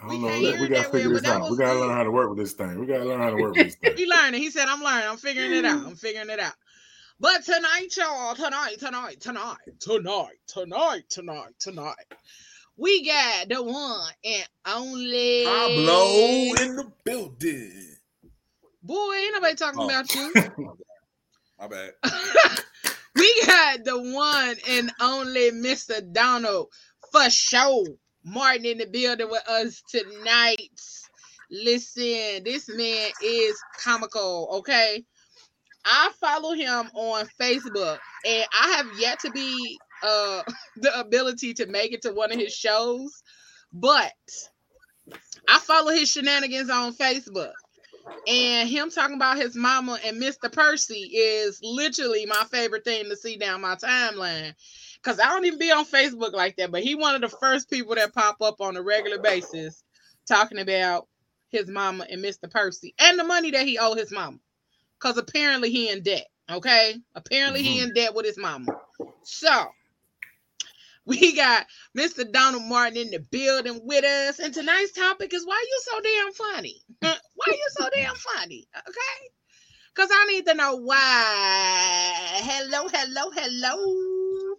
I 0.02 0.08
We 0.08 0.14
don't 0.14 0.22
know. 0.22 0.28
can't 0.28 0.42
Look, 0.42 0.60
we 0.60 0.68
gotta 0.68 0.90
figure 0.90 1.10
well, 1.12 1.20
this 1.20 1.24
out. 1.26 1.50
We 1.50 1.56
gotta 1.58 1.78
good. 1.78 1.86
learn 1.86 1.96
how 1.96 2.04
to 2.04 2.10
work 2.10 2.30
with 2.30 2.38
this 2.38 2.54
thing. 2.54 2.80
We 2.80 2.86
gotta 2.86 3.04
learn 3.04 3.20
how 3.20 3.30
to 3.30 3.36
work 3.36 3.54
with 3.54 3.62
this 3.62 3.76
thing. 3.82 3.96
He 3.96 4.06
learning. 4.06 4.40
He 4.42 4.50
said, 4.50 4.66
I'm 4.68 4.82
learning. 4.82 5.08
I'm 5.08 5.18
figuring 5.18 5.52
it 5.52 5.64
out. 5.64 5.86
I'm 5.86 5.96
figuring 5.96 6.30
it 6.30 6.40
out. 6.40 6.54
But 7.20 7.44
tonight, 7.44 7.88
y'all, 7.96 8.34
tonight, 8.34 8.76
tonight, 8.78 9.20
tonight, 9.20 9.56
tonight, 9.80 10.36
tonight, 10.46 11.04
tonight, 11.08 11.54
tonight, 11.58 12.06
we 12.76 13.06
got 13.06 13.48
the 13.48 13.62
one 13.62 14.10
and 14.24 14.48
only 14.66 15.44
Pablo 15.44 16.54
in 16.60 16.76
the 16.76 16.92
building. 17.04 17.96
Boy, 18.82 19.14
ain't 19.14 19.34
nobody 19.34 19.54
talking 19.56 19.80
Oh. 19.80 19.86
about 19.86 20.14
you. 20.14 20.32
My 21.58 21.68
bad. 21.68 21.92
we 23.14 23.42
got 23.46 23.84
the 23.84 23.98
one 23.98 24.56
and 24.68 24.92
only 25.00 25.50
Mr. 25.52 26.00
Donald 26.12 26.68
FoSho. 27.14 27.86
Martin 28.28 28.66
in 28.66 28.78
the 28.78 28.86
building 28.86 29.30
with 29.30 29.48
us 29.48 29.82
tonight. 29.88 30.80
Listen, 31.48 32.42
this 32.44 32.68
man 32.68 33.10
is 33.22 33.56
comical, 33.78 34.48
okay? 34.58 35.04
I 35.84 36.10
follow 36.20 36.52
him 36.52 36.90
on 36.94 37.28
Facebook 37.40 37.98
and 38.26 38.46
I 38.52 38.74
have 38.76 38.86
yet 38.98 39.20
to 39.20 39.30
be 39.30 39.78
uh 40.02 40.42
the 40.76 40.98
ability 40.98 41.54
to 41.54 41.66
make 41.66 41.92
it 41.92 42.02
to 42.02 42.12
one 42.12 42.32
of 42.32 42.38
his 42.38 42.52
shows, 42.52 43.22
but 43.72 44.12
I 45.48 45.60
follow 45.60 45.92
his 45.92 46.10
shenanigans 46.10 46.68
on 46.68 46.94
Facebook. 46.94 47.52
And 48.26 48.68
him 48.68 48.90
talking 48.90 49.16
about 49.16 49.36
his 49.36 49.56
mama 49.56 49.98
and 50.04 50.20
Mr. 50.20 50.50
Percy 50.50 51.10
is 51.14 51.60
literally 51.62 52.26
my 52.26 52.44
favorite 52.50 52.84
thing 52.84 53.04
to 53.04 53.16
see 53.16 53.36
down 53.36 53.60
my 53.60 53.76
timeline. 53.76 54.54
Cause 55.02 55.20
I 55.20 55.26
don't 55.26 55.44
even 55.44 55.58
be 55.58 55.70
on 55.70 55.84
Facebook 55.84 56.32
like 56.32 56.56
that, 56.56 56.72
but 56.72 56.82
he 56.82 56.96
one 56.96 57.14
of 57.14 57.20
the 57.20 57.28
first 57.28 57.70
people 57.70 57.94
that 57.94 58.12
pop 58.12 58.42
up 58.42 58.60
on 58.60 58.76
a 58.76 58.82
regular 58.82 59.18
basis 59.18 59.84
talking 60.26 60.58
about 60.58 61.06
his 61.50 61.68
mama 61.68 62.06
and 62.10 62.22
Mr. 62.22 62.50
Percy 62.50 62.94
and 62.98 63.18
the 63.18 63.24
money 63.24 63.52
that 63.52 63.66
he 63.66 63.78
owe 63.78 63.94
his 63.94 64.10
mama. 64.10 64.38
Cause 64.98 65.16
apparently 65.16 65.70
he 65.70 65.90
in 65.90 66.02
debt. 66.02 66.26
Okay. 66.50 66.96
Apparently 67.14 67.62
he 67.62 67.78
mm-hmm. 67.78 67.88
in 67.88 67.94
debt 67.94 68.14
with 68.14 68.26
his 68.26 68.38
mama. 68.38 68.66
So 69.22 69.66
we 71.06 71.34
got 71.36 71.66
Mr. 71.96 72.30
Donald 72.30 72.64
Martin 72.64 72.98
in 72.98 73.10
the 73.10 73.20
building 73.30 73.80
with 73.84 74.04
us. 74.04 74.40
And 74.40 74.52
tonight's 74.52 74.92
topic 74.92 75.32
is 75.32 75.46
why 75.46 75.64
you 75.66 75.80
so 75.82 76.00
damn 76.00 76.32
funny? 76.32 76.82
why 77.00 77.46
you 77.46 77.68
so 77.70 77.88
damn 77.94 78.14
funny? 78.14 78.66
Okay. 78.76 79.30
Because 79.94 80.10
I 80.12 80.26
need 80.26 80.46
to 80.46 80.54
know 80.54 80.76
why. 80.76 82.40
Hello, 82.42 82.88
hello, 82.92 83.30
hello. 83.34 84.56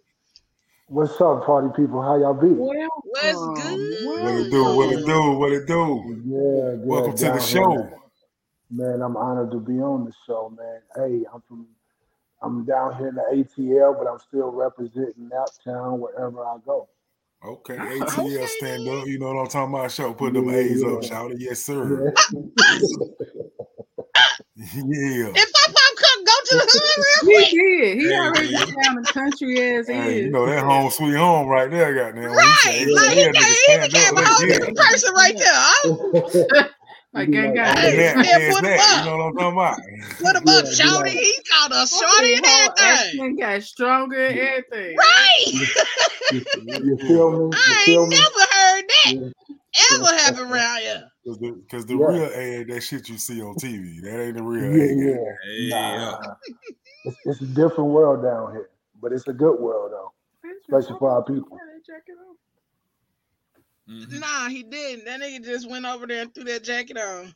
What's 0.86 1.20
up, 1.20 1.44
party 1.44 1.68
people? 1.76 2.00
How 2.00 2.18
y'all 2.18 2.32
be? 2.32 2.48
Well, 2.48 2.88
What's 3.04 3.36
um, 3.36 3.54
good? 3.54 4.06
What 4.06 4.34
it 4.34 4.50
do? 4.50 4.64
What 4.74 4.92
it 4.92 5.04
do? 5.04 5.12
Um, 5.12 5.38
what 5.38 5.52
it 5.52 5.66
do? 5.66 6.22
Yeah, 6.24 6.38
yeah. 6.38 6.86
Welcome 6.86 7.16
to 7.16 7.24
the 7.24 7.40
show. 7.40 7.70
here. 7.70 7.92
Man, 8.70 9.02
I'm 9.02 9.16
honored 9.16 9.50
to 9.50 9.60
be 9.60 9.74
on 9.74 10.06
the 10.06 10.12
show, 10.26 10.50
man. 10.56 10.80
Hey, 10.96 11.24
I'm 11.32 11.42
from 11.46 11.66
I'm 12.42 12.64
down 12.64 12.96
here 12.98 13.08
in 13.08 13.16
the 13.16 13.22
ATL, 13.32 13.98
but 13.98 14.08
I'm 14.10 14.18
still 14.20 14.50
representing 14.50 15.30
Naptown 15.32 15.98
wherever 15.98 16.44
I 16.44 16.58
go. 16.64 16.88
Okay, 17.44 17.74
Okay. 18.02 18.22
ATL 18.22 18.48
stand 18.48 18.88
up. 18.88 19.06
You 19.06 19.18
know 19.18 19.34
what 19.34 19.42
I'm 19.42 19.48
talking 19.48 19.74
about? 19.74 19.92
Show 19.92 20.14
put 20.14 20.34
them 20.34 20.50
Yeah, 20.50 20.56
A's 20.56 20.82
yeah. 20.82 20.84
up, 20.84 21.04
shout 21.04 21.32
it. 21.32 21.38
Yes, 21.40 21.60
sir. 21.60 21.98
Yeah. 21.98 22.10
Yeah. 24.56 25.30
If 25.34 25.52
Pop 25.52 25.74
Pop 25.74 25.96
could 25.96 26.26
go 26.26 26.32
to 26.44 26.56
the 26.56 26.68
hood 26.72 27.04
he 27.20 27.34
real 27.40 27.46
quick. 27.46 27.48
did. 27.50 27.98
He 27.98 28.06
Hey, 28.10 28.14
already 28.14 28.48
man. 28.52 28.52
got 28.52 28.68
down 28.84 28.96
the 28.96 29.06
country 29.12 29.60
as 29.76 29.88
Hey, 29.88 30.18
is. 30.18 30.24
you 30.24 30.30
know 30.30 30.46
that 30.46 30.64
home 30.64 30.90
sweet 30.90 31.14
home 31.16 31.48
right 31.48 31.70
there, 31.70 31.94
goddamn. 31.94 32.34
When 32.34 32.34
Right. 32.36 32.46
he 32.46 32.54
Like 32.54 32.56
say 32.56 32.84
he, 33.14 33.24
ATL, 33.24 33.34
came, 33.34 33.34
niggas 33.34 33.54
he 33.54 33.54
stand 33.54 33.82
became 33.82 34.16
up. 34.16 34.16
a 34.16 34.22
whole 34.26 34.46
They 34.46 34.48
different 34.48 34.76
person 34.78 35.14
right 35.14 35.34
there. 35.38 36.68
Like 37.14 37.30
gang 37.30 37.52
Be 37.52 37.56
gang. 37.58 37.66
like, 37.74 37.76
And 37.78 37.78
Hey, 37.78 37.96
man, 37.96 38.16
and 38.18 38.54
put 38.54 38.64
'em 38.64 38.78
up. 38.78 38.98
you 38.98 39.10
know 39.10 39.16
what 39.16 39.24
I'm 39.26 39.34
talking 39.34 39.58
about? 39.58 39.76
put 40.20 40.36
him 40.36 40.42
Yeah, 40.46 40.52
up, 40.52 40.66
shorty. 40.66 41.10
like- 41.10 41.18
He 41.18 41.34
called 41.50 41.72
us 41.72 41.90
shorty 41.98 42.34
and 42.34 42.46
whole 42.46 42.70
everything. 42.78 42.84
accent 42.86 43.40
got 43.40 43.62
stronger 43.62 44.26
and 44.26 44.38
everything. 44.38 44.96
Right. 44.96 45.68
You, 46.30 46.44
you 46.84 46.98
feel 46.98 47.30
me? 47.30 47.38
You 47.38 47.50
I 47.54 47.82
feel 47.86 48.02
ain't 48.02 48.10
me? 48.10 48.16
never 48.16 48.52
heard 48.52 48.84
that 48.88 49.12
Yeah. 49.14 49.96
ever 49.96 50.16
happen 50.18 50.52
around 50.52 50.80
here. 50.80 51.08
Because 51.24 51.38
the, 51.38 51.62
'cause 51.70 51.86
the 51.86 51.94
Yeah. 51.96 52.06
real 52.06 52.24
ad, 52.60 52.68
that 52.68 52.82
shit 52.82 53.08
you 53.08 53.16
see 53.16 53.40
on 53.40 53.54
TV, 53.54 54.02
that 54.02 54.20
ain't 54.22 54.36
the 54.36 54.42
real 54.42 54.76
Yeah, 54.76 55.14
ad. 55.14 55.30
yeah. 55.58 55.96
Nah. 56.10 56.34
It's, 57.06 57.16
it's 57.24 57.40
a 57.40 57.46
different 57.46 57.88
world 57.92 58.22
down 58.22 58.52
here, 58.52 58.68
but 59.00 59.12
it's 59.12 59.26
a 59.26 59.32
good 59.32 59.58
world 59.58 59.90
though, 59.92 60.12
especially 60.68 60.98
for 60.98 61.10
our 61.12 61.22
people. 61.24 61.58
Mhm. 63.88 64.20
Nah, 64.20 64.48
he 64.48 64.62
didn't. 64.64 65.04
That 65.06 65.20
nigga 65.20 65.44
just 65.44 65.68
went 65.68 65.86
over 65.86 66.06
there 66.06 66.22
and 66.22 66.34
threw 66.34 66.44
that 66.44 66.62
jacket 66.64 66.98
on. 66.98 67.34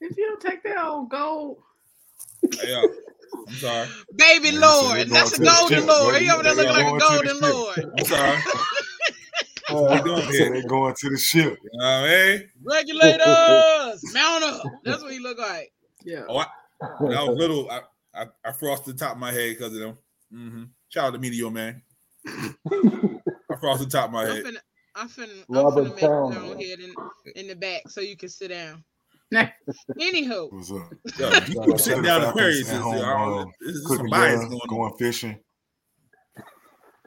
If 0.00 0.16
you 0.16 0.26
don't 0.28 0.40
take 0.40 0.62
that 0.62 0.78
old 0.84 1.10
gold, 1.10 1.58
Yeah. 2.64 2.82
I'm 3.48 3.54
sorry. 3.54 3.88
Baby 4.14 4.46
Yeah, 4.46 4.50
he 4.52 4.58
Lord. 4.58 5.08
That's 5.08 5.36
a 5.36 5.40
the 5.40 5.44
golden 5.46 5.86
Lord. 5.86 6.14
He 6.16 6.30
over 6.30 6.42
there 6.42 6.54
They 6.54 6.66
looking 6.66 6.84
like 6.84 6.86
a 6.86 6.98
going 6.98 7.00
to 7.28 7.34
the 7.34 7.40
golden. 7.40 7.50
Lord. 7.50 7.92
I'm 7.98 8.04
sorry. 8.04 8.38
What 9.70 9.90
we 10.04 10.10
doing 10.10 10.26
He 10.26 10.32
said 10.32 10.32
here? 10.32 10.62
they 10.62 10.62
going 10.68 10.94
to 10.98 11.10
the 11.10 11.18
ship. 11.18 11.58
You 11.62 11.78
know 11.78 11.84
what 11.84 12.08
I 12.10 12.36
mean? 12.36 12.50
Regulators, 12.62 14.14
mount 14.14 14.44
up. 14.44 14.62
That's 14.84 15.02
what 15.02 15.12
he 15.12 15.18
look 15.18 15.38
like. 15.38 15.72
yeah. 16.04 16.24
Oh, 16.28 16.38
I, 16.38 16.46
when 17.00 17.14
I 17.16 17.24
was 17.24 17.36
little, 17.36 17.70
I, 17.70 17.80
I, 18.14 18.26
I 18.44 18.52
frosted 18.52 18.94
the 18.96 18.98
top 19.04 19.12
of 19.14 19.18
my 19.18 19.32
head 19.32 19.56
because 19.56 19.74
of 19.74 19.80
them. 19.80 19.98
Mm-hmm. 20.32 20.64
Shout 20.88 21.06
out 21.06 21.12
to 21.12 21.18
Meteor 21.18 21.50
Man. 21.50 21.82
I 22.26 23.56
frosted 23.60 23.88
the 23.88 23.92
top 23.92 24.06
of 24.06 24.12
my 24.12 24.22
I'm 24.26 24.36
head. 24.36 24.44
finna, 24.44 24.58
I'm 24.98 25.08
finna, 25.08 25.44
I'm 25.48 25.54
Robert 25.54 25.84
finna 25.84 25.94
make 25.94 26.02
you 26.02 26.08
Town. 26.08 26.32
go 26.32 26.52
ahead 26.52 26.80
in, 26.80 26.94
in 27.36 27.46
the 27.48 27.54
back 27.54 27.82
so 27.88 28.00
you 28.00 28.16
can 28.16 28.28
sit 28.28 28.48
down. 28.48 28.82
Nah. 29.30 29.46
Anywho, 30.00 30.50
What's 30.52 30.72
up? 30.72 30.90
Yo, 31.18 31.28
you 31.28 31.54
Shout 31.54 31.70
out 31.70 31.80
sitting 31.80 32.02
down 32.02 32.20
the 32.22 32.26
the 32.26 32.30
Aquarius. 32.30 32.68
Falcons 32.68 32.70
at 32.70 32.96
Is, 32.98 33.04
home, 33.04 33.48
uh, 33.48 33.52
this 33.60 33.74
is 33.76 33.82
some 33.82 33.90
Cooking 33.98 34.10
bias 34.10 34.40
dinner, 34.40 34.48
going 34.48 34.60
on. 34.60 34.68
going 34.68 34.92
fishing. 34.98 35.38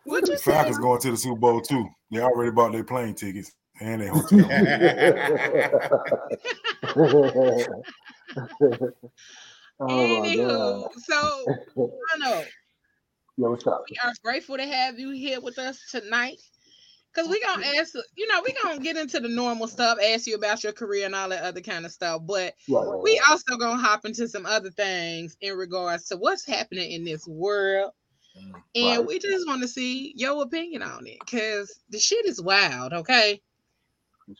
what 0.05 0.27
you 0.27 0.37
say? 0.37 0.51
Falcons 0.51 0.77
going 0.77 1.01
to 1.01 1.11
the 1.11 1.17
Super 1.17 1.39
Bowl 1.39 1.61
too. 1.61 1.89
They 2.11 2.19
already 2.21 2.51
bought 2.51 2.71
their 2.71 2.83
plane 2.83 3.15
tickets 3.15 3.51
and 3.81 4.01
their 4.01 4.09
hotel. 4.13 4.39
oh 9.79 9.79
my 9.79 10.27
Anywho, 10.27 10.83
god. 10.83 10.91
so 11.03 11.45
I 12.13 12.17
know 12.19 12.43
Yo, 13.37 13.49
what's 13.49 13.65
up? 13.65 13.83
we 13.89 13.95
are 14.03 14.13
grateful 14.23 14.57
to 14.57 14.65
have 14.65 14.99
you 14.99 15.09
here 15.11 15.39
with 15.41 15.57
us 15.57 15.79
tonight. 15.89 16.39
Cause 17.13 17.27
we 17.27 17.41
gonna 17.41 17.65
ask, 17.77 17.93
you 18.15 18.27
know, 18.27 18.41
we 18.43 18.55
gonna 18.63 18.79
get 18.81 18.95
into 18.95 19.19
the 19.19 19.27
normal 19.27 19.67
stuff, 19.67 19.97
ask 20.01 20.27
you 20.27 20.35
about 20.35 20.63
your 20.63 20.71
career 20.73 21.05
and 21.05 21.15
all 21.15 21.29
that 21.29 21.43
other 21.43 21.61
kind 21.61 21.85
of 21.85 21.91
stuff. 21.91 22.21
But 22.25 22.53
Right, 22.69 23.01
we 23.03 23.21
also 23.29 23.57
gonna 23.57 23.81
hop 23.81 24.05
into 24.05 24.27
some 24.29 24.45
other 24.45 24.71
things 24.71 25.35
in 25.41 25.55
regards 25.55 26.05
to 26.05 26.17
what's 26.17 26.45
happening 26.45 26.91
in 26.91 27.03
this 27.03 27.27
world. 27.27 27.91
And 28.73 28.97
Right. 28.99 29.05
we 29.05 29.19
just 29.19 29.47
want 29.47 29.61
to 29.61 29.67
see 29.67 30.13
your 30.15 30.41
opinion 30.43 30.83
on 30.83 31.05
it 31.05 31.17
because 31.19 31.77
the 31.89 31.99
shit 31.99 32.25
is 32.25 32.41
wild, 32.41 32.93
okay? 32.93 33.41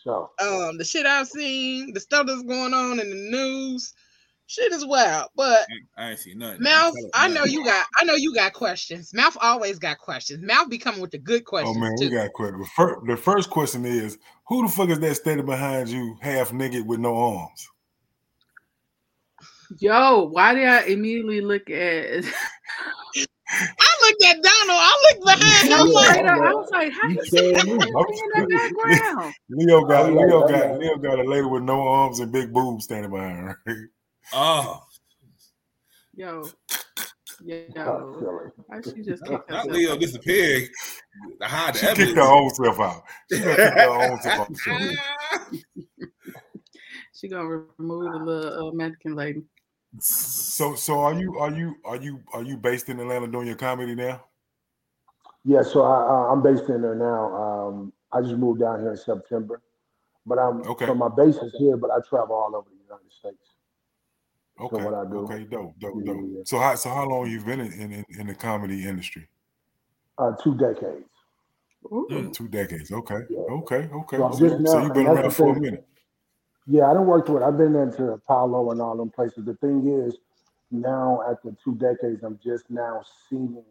Sure. 0.02 0.30
Um, 0.40 0.78
the 0.78 0.86
shit 0.86 1.06
I've 1.06 1.28
seen, 1.28 1.94
the 1.94 2.00
stuff 2.00 2.28
that's 2.28 2.44
going 2.44 2.74
on 2.74 3.00
in 3.00 3.10
the 3.10 3.16
news, 3.38 3.94
shit 4.52 4.72
is 4.74 4.86
wild. 4.86 5.30
But 5.36 5.66
I 5.98 6.12
ain't 6.12 6.20
see 6.20 6.34
nothing. 6.34 6.62
Mouth, 6.62 6.94
I 7.14 7.28
know 7.28 7.46
you 7.46 7.64
got, 7.64 7.86
I 8.00 8.04
know 8.04 8.16
you 8.16 8.34
got 8.36 8.54
questions. 8.54 9.14
Mouth 9.14 9.38
always 9.42 9.80
got 9.80 9.98
questions. 9.98 10.44
Mouth 10.44 10.70
be 10.70 10.78
coming 10.78 11.02
with 11.02 11.12
the 11.12 11.18
good 11.18 11.44
oh, 11.48 11.50
questions. 11.50 11.78
Oh 11.78 11.80
man, 11.80 11.96
too. 11.98 12.10
we 12.10 12.16
got 12.16 12.34
questions. 12.34 12.68
The 13.08 13.18
first, 13.18 13.50
question 13.50 13.86
is, 13.86 14.18
who 14.48 14.64
the 14.66 14.72
fuck 14.72 14.90
is 14.90 15.00
that 15.00 15.16
standing 15.16 15.46
behind 15.46 15.90
you, 15.90 16.18
half 16.22 16.54
naked 16.54 16.86
with 16.86 17.00
no 17.00 17.16
arms? 17.16 17.68
Yo, 19.80 20.28
why 20.32 20.54
did 20.54 20.68
I 20.68 20.84
immediately 20.84 21.40
look 21.42 21.70
at? 21.70 22.26
I 23.54 23.98
looked 24.02 24.24
at 24.24 24.36
Donald. 24.42 24.80
I 24.80 25.10
looked 25.12 25.26
behind. 25.26 25.74
I 25.74 25.76
him. 25.76 25.80
I'm 25.80 25.88
was 25.88 25.94
like, 25.94 26.18
like, 26.18 26.26
I 26.26 26.54
was 26.54 26.70
like, 26.72 26.94
how 26.94 27.08
You 27.08 27.16
you 27.16 27.24
see 27.26 27.38
scared 27.38 27.66
me. 27.66 27.78
that 27.78 28.34
in 28.36 28.42
the 28.42 28.96
background? 28.96 29.34
Leo 29.50 29.82
got 29.86 30.10
Oh, 30.10 30.14
Leo 30.14 30.48
got 30.48 30.52
yeah. 30.52 30.78
Leo 30.78 30.98
got 30.98 31.20
a 31.20 31.24
lady 31.24 31.48
with 31.48 31.64
no 31.64 31.82
arms 31.82 32.20
and 32.20 32.32
big 32.32 32.54
boobs 32.54 32.86
standing 32.86 33.12
behind 33.12 33.38
her. 33.38 33.60
Oh, 34.34 34.84
Yo, 36.14 36.42
Oh, 36.44 37.44
yo, 37.44 38.16
silly. 38.20 38.52
why 38.68 38.82
she 38.82 39.02
just 39.02 39.26
kicked 39.26 39.50
not 39.50 39.64
herself? 39.64 39.78
Leo 39.78 39.98
disappeared. 39.98 40.70
To 41.42 41.48
hide 41.48 41.74
the 41.74 41.80
She 41.80 41.86
kicked 41.96 42.18
her 42.18 42.22
own 42.22 42.50
self 42.52 42.80
out. 42.80 43.04
She 43.32 43.40
gonna 43.40 43.56
her 43.56 43.88
own 43.90 44.22
self 44.22 44.40
out. 44.40 44.50
She 47.14 47.28
gonna 47.30 47.48
remove 47.48 48.14
the 48.14 48.20
little 48.20 48.70
uh, 48.70 48.72
Mexican 48.74 49.16
lady. 49.16 49.44
So 50.00 50.76
so 50.76 51.00
are 51.02 51.14
you 51.14 51.38
are 51.40 51.52
you 51.52 51.76
are 51.86 51.98
you 51.98 52.22
are 52.34 52.44
you 52.44 52.58
based 52.58 52.90
in 52.90 53.00
Atlanta 53.00 53.28
doing 53.28 53.48
your 53.48 53.56
comedy 53.56 53.96
now? 53.96 54.24
Yeah, 55.44 55.64
so 55.64 55.84
I, 55.84 56.02
uh, 56.02 56.32
I'm 56.32 56.42
based 56.42 56.70
in 56.70 56.82
there 56.82 56.96
now. 56.96 57.36
Um, 57.36 57.94
I 58.12 58.22
just 58.22 58.36
moved 58.36 58.60
down 58.62 58.80
here 58.80 58.92
in 58.92 58.98
September, 58.98 59.62
but 60.26 60.38
I'm 60.38 60.62
Okay. 60.64 60.86
so 60.86 60.94
my 60.96 61.10
base 61.10 61.38
is 61.38 61.56
here, 61.58 61.78
but 61.78 61.90
I 61.92 62.00
travel 62.08 62.36
all 62.36 62.56
over 62.56 62.70
the 62.70 62.84
United 62.84 63.12
States. 63.12 63.51
Okay. 64.60 64.84
what 64.84 64.94
I 64.94 65.10
do. 65.10 65.20
Okay, 65.20 65.44
dope, 65.46 65.74
dope, 65.80 65.94
Yeah, 65.98 66.14
dope. 66.14 66.22
yeah, 66.24 66.38
yeah. 66.38 66.42
So 66.46 66.60
how 66.60 66.76
so 66.76 66.90
how 66.90 67.08
long 67.08 67.30
you 67.30 67.40
been 67.42 67.60
in, 67.62 67.72
in, 67.74 68.06
in 68.20 68.28
the 68.28 68.36
comedy 68.36 68.88
industry? 68.88 69.28
Uh, 70.18 70.34
two 70.44 70.56
decades. 70.58 71.06
Mm. 71.92 72.34
Two 72.34 72.48
decades. 72.48 72.92
Okay. 72.92 73.22
Yeah. 73.30 73.40
Okay. 73.40 73.90
Okay. 73.92 74.18
So 74.18 74.24
I'm 74.26 74.34
So, 74.34 74.46
you've 74.46 74.94
been 74.94 75.08
and 75.08 75.18
around 75.18 75.32
for 75.32 75.56
a 75.56 75.60
minute. 75.60 75.88
Yeah, 76.68 76.90
I 76.90 76.94
don't 76.94 77.08
work 77.08 77.28
with. 77.28 77.42
I've 77.42 77.58
been 77.58 77.76
into 77.76 78.12
Apollo 78.12 78.72
and 78.72 78.82
all 78.82 78.96
them 78.96 79.10
places. 79.10 79.46
The 79.46 79.56
thing 79.56 80.06
is, 80.06 80.18
now 80.70 81.22
after 81.30 81.56
two 81.64 81.76
decades, 81.76 82.24
I'm 82.24 82.40
just 82.44 82.70
now 82.70 83.02
seeing 83.30 83.64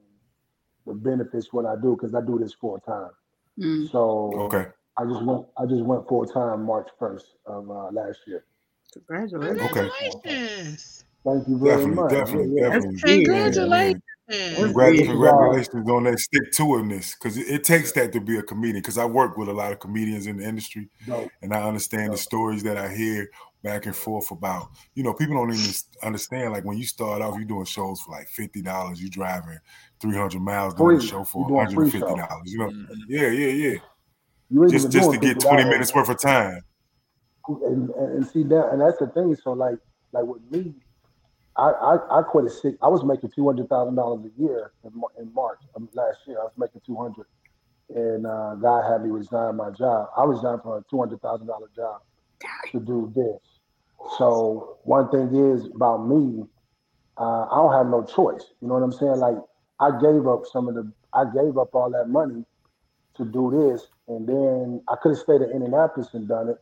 the 0.86 0.94
benefits 0.94 1.52
what 1.52 1.66
I 1.66 1.76
do 1.76 1.94
because 1.94 2.14
I 2.14 2.20
do 2.20 2.38
this 2.38 2.52
full 2.52 2.78
time. 2.80 3.10
Mm. 3.58 3.90
So 3.90 4.32
Okay. 4.46 4.66
I 4.96 5.04
just 5.04 5.22
went. 5.24 5.46
I 5.56 5.66
just 5.66 5.84
went 5.84 6.08
full 6.08 6.26
time 6.26 6.64
March 6.66 6.88
first 6.98 7.26
of 7.46 7.70
uh, 7.70 7.90
last 7.92 8.18
year. 8.26 8.44
Congratulations. 8.92 9.60
Okay. 9.70 9.88
Congratulations. 10.22 11.04
Thank 11.24 11.48
you 11.48 11.58
very 11.58 11.70
Definitely, 11.76 11.94
much. 11.96 12.10
definitely, 12.10 12.54
Yeah, 12.56 12.62
yeah. 12.62 12.68
definitely. 12.70 12.90
That's 12.94 13.02
big. 13.04 13.26
Yeah, 13.26 13.32
man. 13.34 13.52
Congratulations. 13.52 14.00
Congrat- 14.30 14.92
This 14.92 15.00
is, 15.00 15.06
congratulations 15.08 15.90
on 15.90 16.04
that 16.04 16.18
stick 16.20 16.52
to 16.52 16.62
itness 16.62 17.14
because 17.18 17.36
it, 17.36 17.48
it 17.48 17.64
takes 17.64 17.92
that 17.92 18.12
to 18.12 18.20
be 18.20 18.38
a 18.38 18.42
comedian. 18.42 18.76
Because 18.80 18.96
I 18.96 19.04
work 19.04 19.36
with 19.36 19.48
a 19.48 19.52
lot 19.52 19.72
of 19.72 19.80
comedians 19.80 20.26
in 20.28 20.36
the 20.38 20.44
industry, 20.44 20.88
dope. 21.06 21.28
and 21.42 21.52
I 21.52 21.62
understand 21.66 22.12
the 22.12 22.16
stories 22.16 22.62
that 22.62 22.76
I 22.78 22.88
hear 22.94 23.28
back 23.62 23.86
and 23.86 23.94
forth 23.94 24.30
about. 24.30 24.68
You 24.94 25.02
know, 25.02 25.12
people 25.12 25.34
don't 25.34 25.52
even 25.52 25.74
understand. 26.04 26.52
Like 26.52 26.64
when 26.64 26.78
you 26.78 26.84
start 26.84 27.20
off, 27.22 27.34
you're 27.36 27.44
doing 27.44 27.64
shows 27.64 28.00
for 28.00 28.12
like 28.12 28.28
fifty 28.28 28.62
dollars. 28.62 29.00
You're 29.00 29.10
driving 29.10 29.58
three 30.00 30.16
hundred 30.16 30.40
miles 30.42 30.74
doing 30.74 30.98
a 30.98 31.02
show 31.02 31.24
for 31.24 31.42
doing 31.48 31.54
one 31.56 31.66
hundred 31.66 31.84
fifty 31.86 31.98
show. 31.98 32.16
dollars. 32.16 32.52
You 32.52 32.58
know, 32.60 32.70
Mhm. 32.70 32.86
yeah, 33.08 33.28
yeah, 33.28 33.68
yeah. 34.52 34.68
Just 34.70 34.90
just 34.92 35.10
to 35.10 35.18
get 35.18 35.40
twenty 35.40 35.64
minutes 35.64 35.92
worth 35.94 36.08
of 36.08 36.20
time. 36.20 36.60
And, 37.64 37.90
and, 37.90 38.26
see 38.26 38.42
that, 38.44 38.70
and 38.72 38.80
that's 38.80 38.98
the 38.98 39.08
thing. 39.08 39.34
So 39.42 39.52
like, 39.52 39.76
like 40.12 40.24
with 40.24 40.42
me, 40.50 40.74
I 41.56 41.70
I, 41.70 42.20
I 42.20 42.22
quit 42.22 42.46
at 42.46 42.52
six. 42.52 42.76
I 42.82 42.88
was 42.88 43.04
making 43.04 43.30
two 43.34 43.46
hundred 43.46 43.68
thousand 43.68 43.96
dollars 43.96 44.24
a 44.24 44.42
year 44.42 44.72
in, 44.84 44.92
in 45.18 45.32
March 45.34 45.58
last 45.94 46.18
year. 46.26 46.38
I 46.40 46.44
was 46.44 46.52
making 46.56 46.82
two 46.86 46.96
hundred, 46.96 47.26
and 47.94 48.26
uh, 48.26 48.54
God 48.56 48.90
had 48.90 49.02
me 49.02 49.10
resign 49.10 49.56
my 49.56 49.70
job. 49.70 50.08
I 50.16 50.24
resigned 50.24 50.62
for 50.62 50.78
a 50.78 50.84
two 50.90 50.98
hundred 50.98 51.20
thousand 51.20 51.46
dollar 51.46 51.68
job 51.74 52.00
to 52.72 52.80
do 52.80 53.12
this. 53.14 53.40
So 54.18 54.78
one 54.84 55.10
thing 55.10 55.34
is 55.34 55.66
about 55.74 56.06
me, 56.06 56.44
uh, 57.18 57.46
I 57.50 57.56
don't 57.56 57.72
have 57.72 57.86
no 57.86 58.04
choice. 58.04 58.44
You 58.60 58.68
know 58.68 58.74
what 58.74 58.82
I'm 58.82 58.92
saying? 58.92 59.16
Like 59.16 59.36
I 59.78 59.90
gave 60.00 60.26
up 60.26 60.42
some 60.50 60.68
of 60.68 60.74
the, 60.74 60.90
I 61.12 61.24
gave 61.24 61.58
up 61.58 61.74
all 61.74 61.90
that 61.90 62.08
money 62.08 62.44
to 63.16 63.24
do 63.24 63.50
this, 63.50 63.86
and 64.08 64.26
then 64.26 64.82
I 64.88 64.96
could 65.02 65.10
have 65.10 65.18
stayed 65.18 65.42
in 65.42 65.50
Indianapolis 65.50 66.08
and 66.14 66.28
done 66.28 66.48
it, 66.48 66.56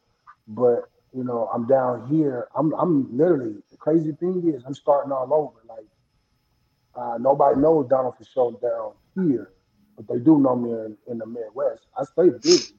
but 0.48 0.90
you 1.14 1.24
know 1.24 1.48
I'm 1.52 1.66
down 1.66 2.08
here. 2.08 2.48
I'm 2.56 2.72
I'm 2.74 3.16
literally 3.16 3.56
the 3.70 3.76
crazy 3.76 4.12
thing 4.12 4.52
is 4.54 4.64
I'm 4.66 4.74
starting 4.74 5.12
all 5.12 5.32
over. 5.32 5.60
Like 5.68 5.86
uh, 6.94 7.18
nobody 7.18 7.60
knows 7.60 7.86
Donald 7.88 8.14
FoSho 8.20 8.60
down 8.60 8.92
here, 9.14 9.52
but 9.96 10.08
they 10.08 10.18
do 10.18 10.38
know 10.38 10.56
me 10.56 10.70
in, 10.70 10.96
in 11.06 11.18
the 11.18 11.26
Midwest. 11.26 11.86
I 11.96 12.04
stay 12.04 12.30
busy, 12.30 12.74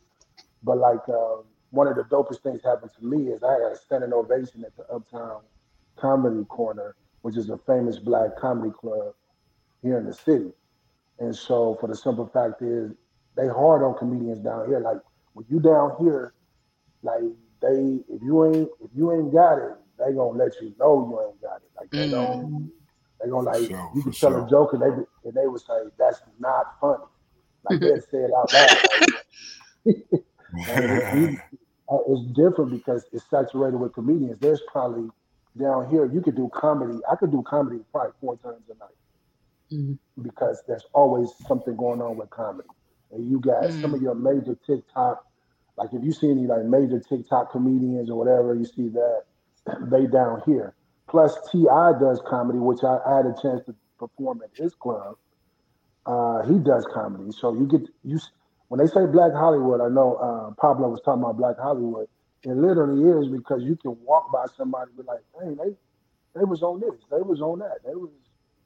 but 0.63 0.77
like 0.77 1.07
uh, 1.07 1.37
one 1.71 1.87
of 1.87 1.95
the 1.95 2.03
dopest 2.03 2.41
things 2.41 2.61
happened 2.63 2.91
to 2.99 3.05
me 3.05 3.31
is 3.31 3.43
I 3.43 3.53
had 3.53 3.71
a 3.73 3.77
standing 3.77 4.13
ovation 4.13 4.65
at 4.65 4.75
the 4.75 4.83
Uptown 4.93 5.41
Comedy 5.95 6.43
Corner, 6.45 6.95
which 7.21 7.37
is 7.37 7.49
a 7.49 7.57
famous 7.57 7.99
black 7.99 8.35
comedy 8.37 8.71
club 8.71 9.13
here 9.81 9.97
in 9.99 10.05
the 10.05 10.13
city. 10.13 10.51
And 11.19 11.35
so, 11.35 11.77
for 11.79 11.87
the 11.87 11.95
simple 11.95 12.27
fact 12.27 12.61
is, 12.61 12.91
they 13.35 13.47
hard 13.47 13.83
on 13.83 13.97
comedians 13.97 14.39
down 14.39 14.67
here. 14.67 14.79
Like 14.79 14.97
when 15.33 15.45
you 15.49 15.59
down 15.59 15.95
here, 15.99 16.33
like 17.03 17.21
they 17.61 17.99
if 18.13 18.21
you 18.23 18.45
ain't 18.45 18.69
if 18.83 18.91
you 18.95 19.11
ain't 19.13 19.33
got 19.33 19.57
it, 19.57 19.73
they 19.99 20.13
gonna 20.13 20.37
let 20.37 20.53
you 20.61 20.73
know 20.79 21.07
you 21.09 21.21
ain't 21.27 21.41
got 21.41 21.57
it. 21.57 21.71
Like 21.77 21.89
they 21.95 22.07
Mm. 22.07 22.09
don't 22.09 22.71
they 23.23 23.29
gonna 23.29 23.47
like 23.49 23.67
Sure, 23.67 23.93
you 23.93 24.03
can 24.03 24.15
tell 24.21 24.35
sure. 24.35 24.45
a 24.45 24.49
joke 24.49 24.73
and 24.73 24.81
they 24.81 24.87
and 25.25 25.33
they 25.35 25.47
would 25.47 25.61
say 25.61 25.89
that's 25.99 26.21
not 26.39 26.65
funny. 26.81 27.05
Like 27.63 27.79
they'd 27.85 28.01
say 28.11 28.19
it 28.19 28.31
out 28.37 28.53
loud. 28.53 28.79
Like, 28.91 29.05
and 30.67 31.39
uh, 31.91 31.97
it's 32.07 32.25
different 32.35 32.71
because 32.71 33.05
it's 33.13 33.29
saturated 33.29 33.77
with 33.77 33.93
comedians. 33.93 34.39
There's 34.41 34.61
probably 34.71 35.09
down 35.59 35.89
here 35.89 36.05
you 36.05 36.21
could 36.21 36.35
do 36.35 36.49
comedy. 36.53 36.99
I 37.11 37.15
could 37.15 37.31
do 37.31 37.43
comedy 37.47 37.79
probably 37.91 38.13
four 38.21 38.37
times 38.37 38.63
a 38.69 38.75
night 38.77 38.89
Mhm. 39.71 39.99
because 40.21 40.63
there's 40.67 40.85
always 40.93 41.29
something 41.47 41.75
going 41.75 42.01
on 42.01 42.17
with 42.17 42.29
comedy. 42.29 42.69
And 43.11 43.29
you 43.29 43.39
got 43.39 43.73
some 43.73 43.93
of 43.93 44.01
your 44.01 44.15
major 44.15 44.57
TikTok, 44.65 45.23
like 45.79 45.93
if 45.93 46.03
you 46.03 46.11
see 46.11 46.29
any 46.29 46.45
like 46.45 46.65
major 46.65 46.99
TikTok 46.99 47.51
comedians 47.51 48.09
or 48.09 48.17
whatever, 48.17 48.53
you 48.53 48.65
see 48.65 48.89
that 48.89 49.23
they 49.89 50.05
down 50.05 50.43
here. 50.45 50.75
Plus 51.07 51.37
T.I. 51.51 51.93
does 51.99 52.21
comedy, 52.27 52.59
which 52.59 52.83
I, 52.83 52.99
I 53.07 53.17
had 53.17 53.25
a 53.25 53.33
chance 53.41 53.65
to 53.65 53.73
perform 53.97 54.41
at 54.43 54.51
his 54.55 54.75
club. 54.75 55.15
Uh, 56.05 56.43
he 56.43 56.59
does 56.59 56.85
comedy, 56.93 57.31
so 57.31 57.53
you 57.53 57.65
get 57.65 57.81
you. 58.03 58.19
When 58.67 58.79
they 58.79 58.87
say 58.87 59.05
Black 59.07 59.31
Hollywood, 59.33 59.81
I 59.81 59.89
know 59.89 60.15
uh, 60.15 60.53
Pablo 60.61 60.89
was 60.89 61.01
talking 61.03 61.23
about 61.23 61.37
Black 61.37 61.57
Hollywood. 61.57 62.07
It 62.43 62.55
literally 62.55 63.03
is 63.19 63.31
because 63.31 63.63
you 63.63 63.75
can 63.75 63.97
walk 64.03 64.31
by 64.31 64.45
somebody 64.55 64.91
and 64.95 64.97
be 64.97 65.03
like, 65.03 65.23
"Hey, 65.41 65.55
they 65.55 66.39
they 66.39 66.45
was 66.45 66.61
on 66.61 66.79
this, 66.79 66.99
they 67.09 67.21
was 67.21 67.41
on 67.41 67.59
that, 67.59 67.79
they 67.85 67.95
was 67.95 68.11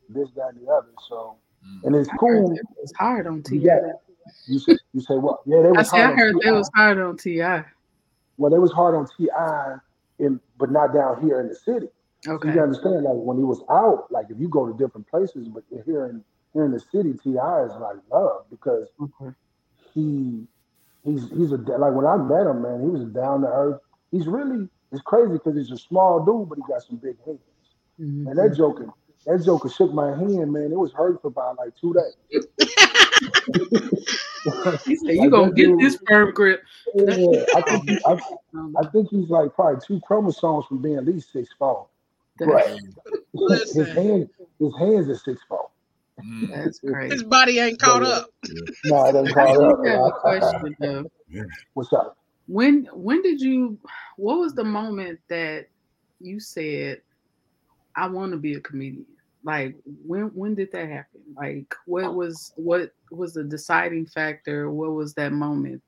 this, 0.10 0.30
that, 0.36 0.54
and 0.56 0.66
the 0.66 0.72
other." 0.72 0.92
So, 1.08 1.38
and 1.84 1.96
it's 1.96 2.10
cool. 2.20 2.52
it 2.52 2.66
was 2.82 2.94
hard 2.98 3.28
on 3.28 3.44
You 3.50 3.62
Ti. 3.62 3.68
Got 4.26 4.36
you 4.48 4.60
say 4.60 4.74
you 4.94 5.02
say 5.02 5.16
what? 5.16 5.40
Yeah, 5.46 5.62
they 5.64 5.72
I 5.76 5.80
was 5.80 5.90
I 5.94 5.98
hard 5.98 6.12
on 6.12 6.18
heard 6.18 6.36
Ti. 6.42 6.52
was 6.52 6.70
hard 6.76 7.00
on 7.00 7.18
Ti. 7.18 7.42
Well, 8.38 8.52
they 8.52 8.60
was 8.60 8.72
hard 8.72 8.96
on 8.96 9.08
T.I., 9.18 9.78
in 10.20 10.40
but 10.58 10.72
not 10.72 10.94
down 10.94 11.22
here 11.22 11.40
in 11.42 11.50
the 11.50 11.56
city. 11.56 11.88
So 12.42 12.48
you 12.50 12.62
understand, 12.62 13.04
like 13.04 13.16
when 13.16 13.38
he 13.38 13.44
was 13.44 13.62
out, 13.70 14.08
like 14.12 14.28
if 14.30 14.40
you 14.40 14.50
go 14.50 14.68
to 14.68 14.74
different 14.78 15.08
places, 15.10 15.48
but 15.50 15.64
here 15.86 16.08
in 16.08 16.24
here 16.54 16.66
in 16.66 16.72
the 16.72 16.80
city, 16.80 17.14
T.I. 17.24 17.64
is 17.66 17.72
like 17.82 17.98
love 18.12 18.46
because 18.52 18.90
Okay. 19.02 19.32
he 19.94 20.48
he's 21.04 21.30
he's 21.32 21.52
a 21.52 21.58
like 21.58 21.94
when 21.94 22.06
I 22.06 22.18
met 22.18 22.48
him, 22.48 22.62
man, 22.64 22.82
he 22.84 22.90
was 22.90 23.06
down 23.14 23.42
to 23.42 23.48
earth. 23.48 23.82
He's 24.12 24.28
really 24.28 24.70
it's 24.92 25.02
crazy 25.04 25.34
because 25.34 25.56
he's 25.56 25.72
a 25.72 25.78
small 25.78 26.24
dude, 26.26 26.50
but 26.50 26.58
he 26.58 26.64
got 26.72 26.84
some 26.84 26.98
big 26.98 27.18
hands. 27.26 27.40
Mhm. 28.00 28.28
And 28.30 28.38
that 28.38 28.56
joker, 28.58 28.88
that 29.26 29.44
joker 29.46 29.70
shook 29.70 29.94
my 29.94 30.10
hand, 30.18 30.52
man. 30.54 30.72
It 30.72 30.80
was 30.80 30.94
hurt 30.94 31.22
for 31.22 31.28
about 31.30 31.58
like 31.58 31.76
two 31.80 31.94
days. 31.94 32.48
He 34.86 34.98
said, 34.98 35.16
"You 35.16 35.22
Like, 35.22 35.32
gonna 35.32 35.52
get 35.54 35.68
dude- 35.68 35.80
this 35.80 35.98
firm 36.08 36.34
grip." 36.34 36.64
Yeah, 36.94 37.46
I 37.56 37.62
think 37.62 37.86
he, 37.86 37.98
I, 38.06 38.12
I 38.78 38.88
think 38.92 39.10
he's 39.10 39.30
like 39.30 39.54
probably 39.56 39.80
two 39.88 40.02
chromosomes 40.06 40.66
from 40.66 40.82
being 40.82 40.98
at 40.98 41.06
least 41.06 41.32
six 41.32 41.50
four. 41.58 41.88
that- 42.40 42.48
But 42.50 42.68
his 43.34 43.76
Listen. 43.78 43.86
hand, 43.96 44.30
his 44.60 44.76
hands 44.78 45.08
are 45.10 45.16
six 45.16 45.42
four. 45.48 45.70
Mm. 46.22 46.50
That's 46.66 46.80
great. 46.80 47.12
His 47.14 47.24
body 47.24 47.60
ain't 47.60 47.80
caught 47.80 48.04
up. 48.04 48.30
No, 48.86 49.06
it 49.06 49.16
ain't 49.16 49.30
I 49.30 49.34
caught 49.34 49.56
do 49.56 49.62
up. 49.64 49.86
have 49.86 50.00
a 50.08 50.12
question 50.12 50.76
though. 50.80 51.06
What's 51.74 51.94
up? 51.94 52.18
When 52.48 52.86
when 52.94 53.22
did 53.22 53.40
you? 53.40 53.78
What 54.18 54.40
was 54.40 54.54
the 54.54 54.66
moment 54.66 55.20
that 55.30 55.68
you 56.20 56.42
said, 56.42 57.02
"I 57.96 58.08
want 58.08 58.34
to 58.34 58.38
be 58.38 58.56
a 58.56 58.60
comedian"? 58.60 59.06
Like 59.44 59.76
when 60.06 60.26
when 60.34 60.56
did 60.56 60.72
that 60.72 60.90
happen? 60.90 61.22
Like 61.36 61.74
what 61.86 62.16
was 62.16 62.54
what 62.56 62.92
was 63.12 63.34
the 63.34 63.44
deciding 63.44 64.06
factor? 64.06 64.72
What 64.72 64.92
was 64.92 65.14
that 65.16 65.34
moment? 65.34 65.82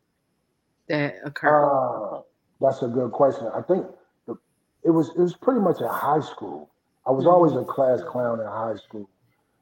that 0.88 1.16
occurred? 1.24 1.66
Uh, 1.66 2.22
that's 2.62 2.82
a 2.82 2.88
good 2.88 3.12
question. 3.12 3.50
I 3.54 3.62
think 3.62 3.86
the, 4.28 4.36
it 4.84 4.92
was 4.92 5.10
it 5.10 5.20
was 5.20 5.36
pretty 5.36 5.60
much 5.60 5.82
in 5.82 5.88
high 5.88 6.22
school. 6.22 6.70
I 7.08 7.12
was 7.12 7.26
always 7.26 7.54
a 7.54 7.64
class 7.64 8.02
clown 8.08 8.40
in 8.40 8.48
high 8.48 8.76
school. 8.76 9.10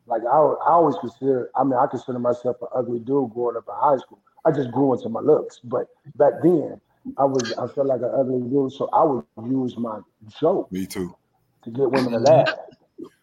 Like 0.06 0.22
I, 0.24 0.36
I 0.36 0.72
always 0.72 0.96
consider. 1.00 1.50
I 1.56 1.64
mean, 1.64 1.76
I 1.80 1.88
consider 1.88 2.20
myself 2.20 2.58
an 2.62 2.68
ugly 2.76 3.00
dude 3.00 3.34
growing 3.34 3.58
up 3.58 3.66
in 3.68 3.74
high 3.76 3.98
school. 3.98 4.20
I 4.46 4.52
just 4.52 4.72
grew 4.72 4.94
into 4.94 5.10
my 5.10 5.22
looks, 5.22 5.60
but 5.64 5.88
back 6.16 6.34
then 6.44 6.80
I 7.18 7.24
was 7.26 7.54
I 7.54 7.68
felt 7.68 7.88
like 7.88 8.02
an 8.02 8.12
ugly 8.14 8.42
dude, 8.50 8.72
so 8.72 8.90
I 8.92 9.04
would 9.04 9.24
use 9.50 9.78
my 9.78 10.00
joke 10.40 10.72
Me 10.72 10.86
too. 10.86 11.16
to 11.64 11.72
get 11.72 11.90
women 11.90 12.12
to 12.12 12.20
laugh. 12.20 12.50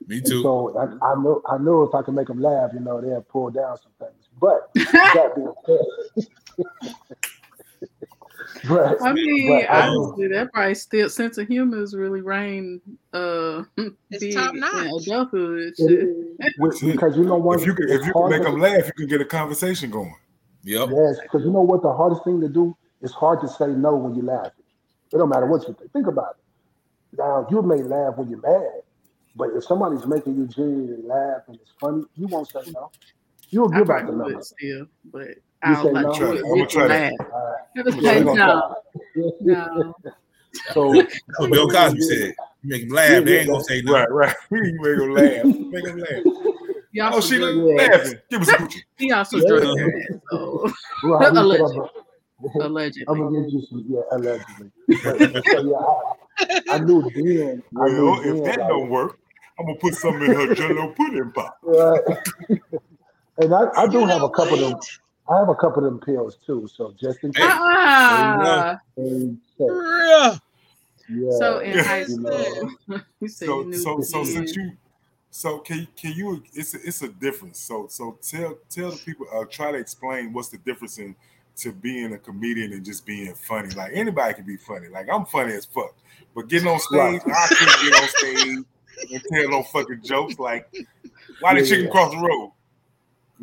Me 0.07 0.17
And 0.19 0.27
too. 0.27 0.43
so 0.43 0.77
I, 0.79 0.85
I 1.13 1.15
know 1.17 1.43
I 1.49 1.59
know 1.59 1.83
if 1.83 1.95
I 1.95 2.03
can 2.03 2.15
make 2.15 2.27
them 2.29 2.41
laugh, 2.41 2.71
you 2.75 2.81
know, 2.81 3.01
they'll 3.01 3.23
pull 3.23 3.51
down 3.51 3.77
some 3.79 3.93
things. 3.99 4.29
But 4.41 4.71
that 4.75 5.33
being 5.37 5.53
said, 5.67 6.27
but, 8.69 9.01
I 9.03 9.13
mean, 9.13 9.49
but 9.49 9.71
I 9.71 9.87
know- 9.87 10.05
honestly, 10.05 10.29
that 10.29 10.53
probably 10.53 10.75
still 10.75 11.09
sense 11.09 11.39
of 11.39 11.47
humor 11.49 11.83
is 11.83 11.95
really 11.95 12.21
reign 12.23 12.81
uh 13.13 13.63
It's 14.11 14.35
top 14.35 14.55
notch. 14.55 15.07
adulthood. 15.07 15.59
it 15.61 15.77
Shit. 15.77 15.91
is, 15.91 16.55
with- 16.59 16.81
because 16.81 17.17
you 17.17 17.25
know 17.25 17.37
what? 17.37 17.61
If 17.61 17.67
you 17.67 17.75
can, 17.75 17.89
if 17.89 18.05
you 18.07 18.13
can 18.13 18.29
make 18.31 18.43
them 18.43 18.61
laugh, 18.61 18.87
you 18.87 18.93
can 18.97 19.07
get 19.07 19.21
a 19.21 19.25
conversation 19.25 19.91
going. 19.91 20.15
Yep. 20.65 20.89
Yes, 20.93 21.17
because 21.23 21.43
you 21.45 21.51
know 21.53 21.63
what 21.63 21.83
the 21.83 21.93
hardest 21.93 22.25
thing 22.25 22.41
to 22.41 22.49
do? 22.49 22.77
is 23.03 23.13
hard 23.13 23.41
to 23.41 23.49
say 23.49 23.67
no 23.69 23.95
when 23.97 24.15
you're 24.15 24.25
laughing. 24.27 24.53
It 25.11 25.17
don't 25.17 25.31
matter 25.31 25.47
what 25.47 25.67
you 25.67 25.73
think. 25.73 25.91
Think 25.91 26.07
about 26.07 26.37
it. 26.39 27.17
Now 27.19 27.47
you 27.51 27.63
may 27.63 27.83
laugh 27.83 28.17
when 28.19 28.29
you're 28.29 28.43
mad, 28.43 28.83
but 29.37 29.51
if 29.55 29.65
somebody's 29.65 30.07
making 30.07 30.37
you 30.37 30.47
genuinely 30.47 31.03
laugh 31.07 31.43
and 31.49 31.57
it's 31.61 31.73
funny, 31.81 32.05
you 32.17 32.27
won't 32.27 32.49
say 32.51 32.61
no. 32.67 32.91
You'll 33.51 33.69
give 33.69 33.91
out 33.91 34.07
the 34.07 34.13
probably 34.13 34.35
number. 34.35 34.43
still, 34.43 34.87
but 35.13 35.29
You 35.29 35.35
I'll 35.65 35.85
say 35.85 35.93
like 35.93 36.05
no? 36.05 36.13
do 36.15 36.33
it 36.33 36.45
I'm 36.45 36.51
gonna 36.51 36.67
try 36.67 36.89
that. 36.89 37.13
laugh. 37.13 37.29
All 37.33 37.45
right. 37.45 37.57
Never 37.77 37.93
So 37.93 38.01
say 38.01 38.25
no, 38.25 38.75
no. 39.41 39.95
So 40.73 41.03
Bill 41.51 41.71
Cosby 41.71 42.01
said. 42.01 42.35
You 42.63 42.69
make 42.69 42.83
them 42.83 42.95
laugh, 42.95 43.25
they 43.25 43.39
ain't 43.39 43.49
gonna 43.49 43.65
say 43.65 43.81
no. 43.83 43.93
Right, 43.95 44.11
right. 44.11 44.37
you 44.51 44.61
make 44.63 44.99
them 44.99 45.15
laugh. 45.15 45.57
Make 45.71 45.85
them 45.85 45.99
laugh. 45.99 46.23
He 46.93 47.01
Oh, 47.01 47.05
also 47.07 47.21
she 47.21 47.39
drug, 47.39 47.55
laughing. 47.57 48.19
Give 48.31 48.43
us 48.43 48.49
a 48.49 48.53
Gucci. 48.53 48.77
he 48.99 49.13
also 49.13 49.39
Yeah. 49.39 49.47
drug 49.47 49.63
her 49.79 49.89
ass, 49.89 50.21
so 50.31 50.71
right, 51.05 51.31
he 51.31 51.37
said, 51.37 51.39
Allegedly. 51.39 51.81
I'm, 52.55 52.61
allegedly. 52.61 53.05
I'm 53.09 53.19
gonna 53.19 53.43
get 53.43 53.53
you 53.53 53.63
some, 53.71 53.85
yeah, 53.89 54.01
allegedly. 54.13 54.71
But, 55.05 55.19
so, 55.47 55.63
yeah, 55.63 55.77
I, 55.77 56.13
I 56.71 56.79
knew 56.79 57.03
then. 57.15 57.63
I 57.81 57.89
knew 57.89 58.05
Well, 58.07 58.23
then, 58.23 58.37
if 58.37 58.45
that 58.45 58.59
like, 58.61 58.69
don't 58.69 58.89
work, 58.89 59.19
I'm 59.59 59.67
gonna 59.67 59.79
put 59.79 59.95
some 59.95 60.23
in 60.23 60.35
her 60.35 60.55
jello 60.55 60.89
pudding 60.97 61.33
pop. 61.33 61.59
Right. 61.63 62.01
and 63.39 63.55
I, 63.55 63.67
I 63.77 63.87
do 63.87 64.07
have 64.07 64.23
a 64.23 64.31
couple 64.31 64.55
of 64.55 64.71
them. 64.71 64.81
I 65.29 65.39
have 65.39 65.49
a 65.49 65.55
couple 65.55 65.85
of 65.85 65.93
them 65.93 66.01
pills 66.01 66.39
too. 66.45 66.69
So 66.73 66.95
just 66.99 67.23
in 67.23 67.33
case. 67.33 67.45
Ah, 67.47 68.79
they 68.97 69.09
say, 69.59 69.67
Yeah. 69.67 70.37
yeah. 71.09 71.39
so 71.39 71.59
in 71.61 71.79
high 71.79 72.05
school, 72.05 72.71
you 73.21 73.29
So, 73.29 73.71
so, 73.73 74.01
so 74.01 74.25
since 74.25 74.57
you, 74.57 74.73
so 75.31 75.59
can 75.59 75.87
can 75.97 76.13
you? 76.13 76.43
It's 76.55 76.75
a, 76.75 76.79
it's 76.83 77.03
a 77.03 77.09
difference. 77.09 77.61
So, 77.61 77.87
so 77.89 78.19
tell 78.23 78.59
tell 78.69 78.91
the 78.91 78.97
people. 78.97 79.27
Uh, 79.33 79.45
try 79.45 79.71
to 79.73 79.79
explain 79.79 80.33
what's 80.33 80.49
the 80.49 80.59
difference 80.59 80.99
in 80.99 81.15
to 81.61 81.73
being 81.73 82.13
a 82.15 82.19
comedian 82.19 82.73
and 82.73 82.85
just 82.85 83.05
being 83.07 83.35
funny. 83.35 83.71
Like 83.71 83.93
anybody 83.95 84.35
can 84.35 84.45
be 84.45 84.57
funny. 84.57 84.89
Like 84.89 85.09
I'm 85.13 85.25
funny 85.27 85.55
as 85.55 85.65
fuck, 85.65 85.95
but 86.35 86.49
getting 86.49 86.69
on 86.69 86.79
stage, 86.81 87.23
I 87.27 87.47
can't 87.49 87.83
get 87.83 88.03
on 88.03 88.09
stage 88.09 88.65
and 89.13 89.23
tell 89.33 89.49
no 89.51 89.63
fucking 89.65 90.03
jokes. 90.03 90.39
Like 90.39 90.73
why 91.41 91.55
the 91.55 91.61
Yeah, 91.61 91.67
chicken 91.67 91.85
yeah. 91.87 91.91
cross 91.91 92.11
the 92.13 92.19
road? 92.19 92.53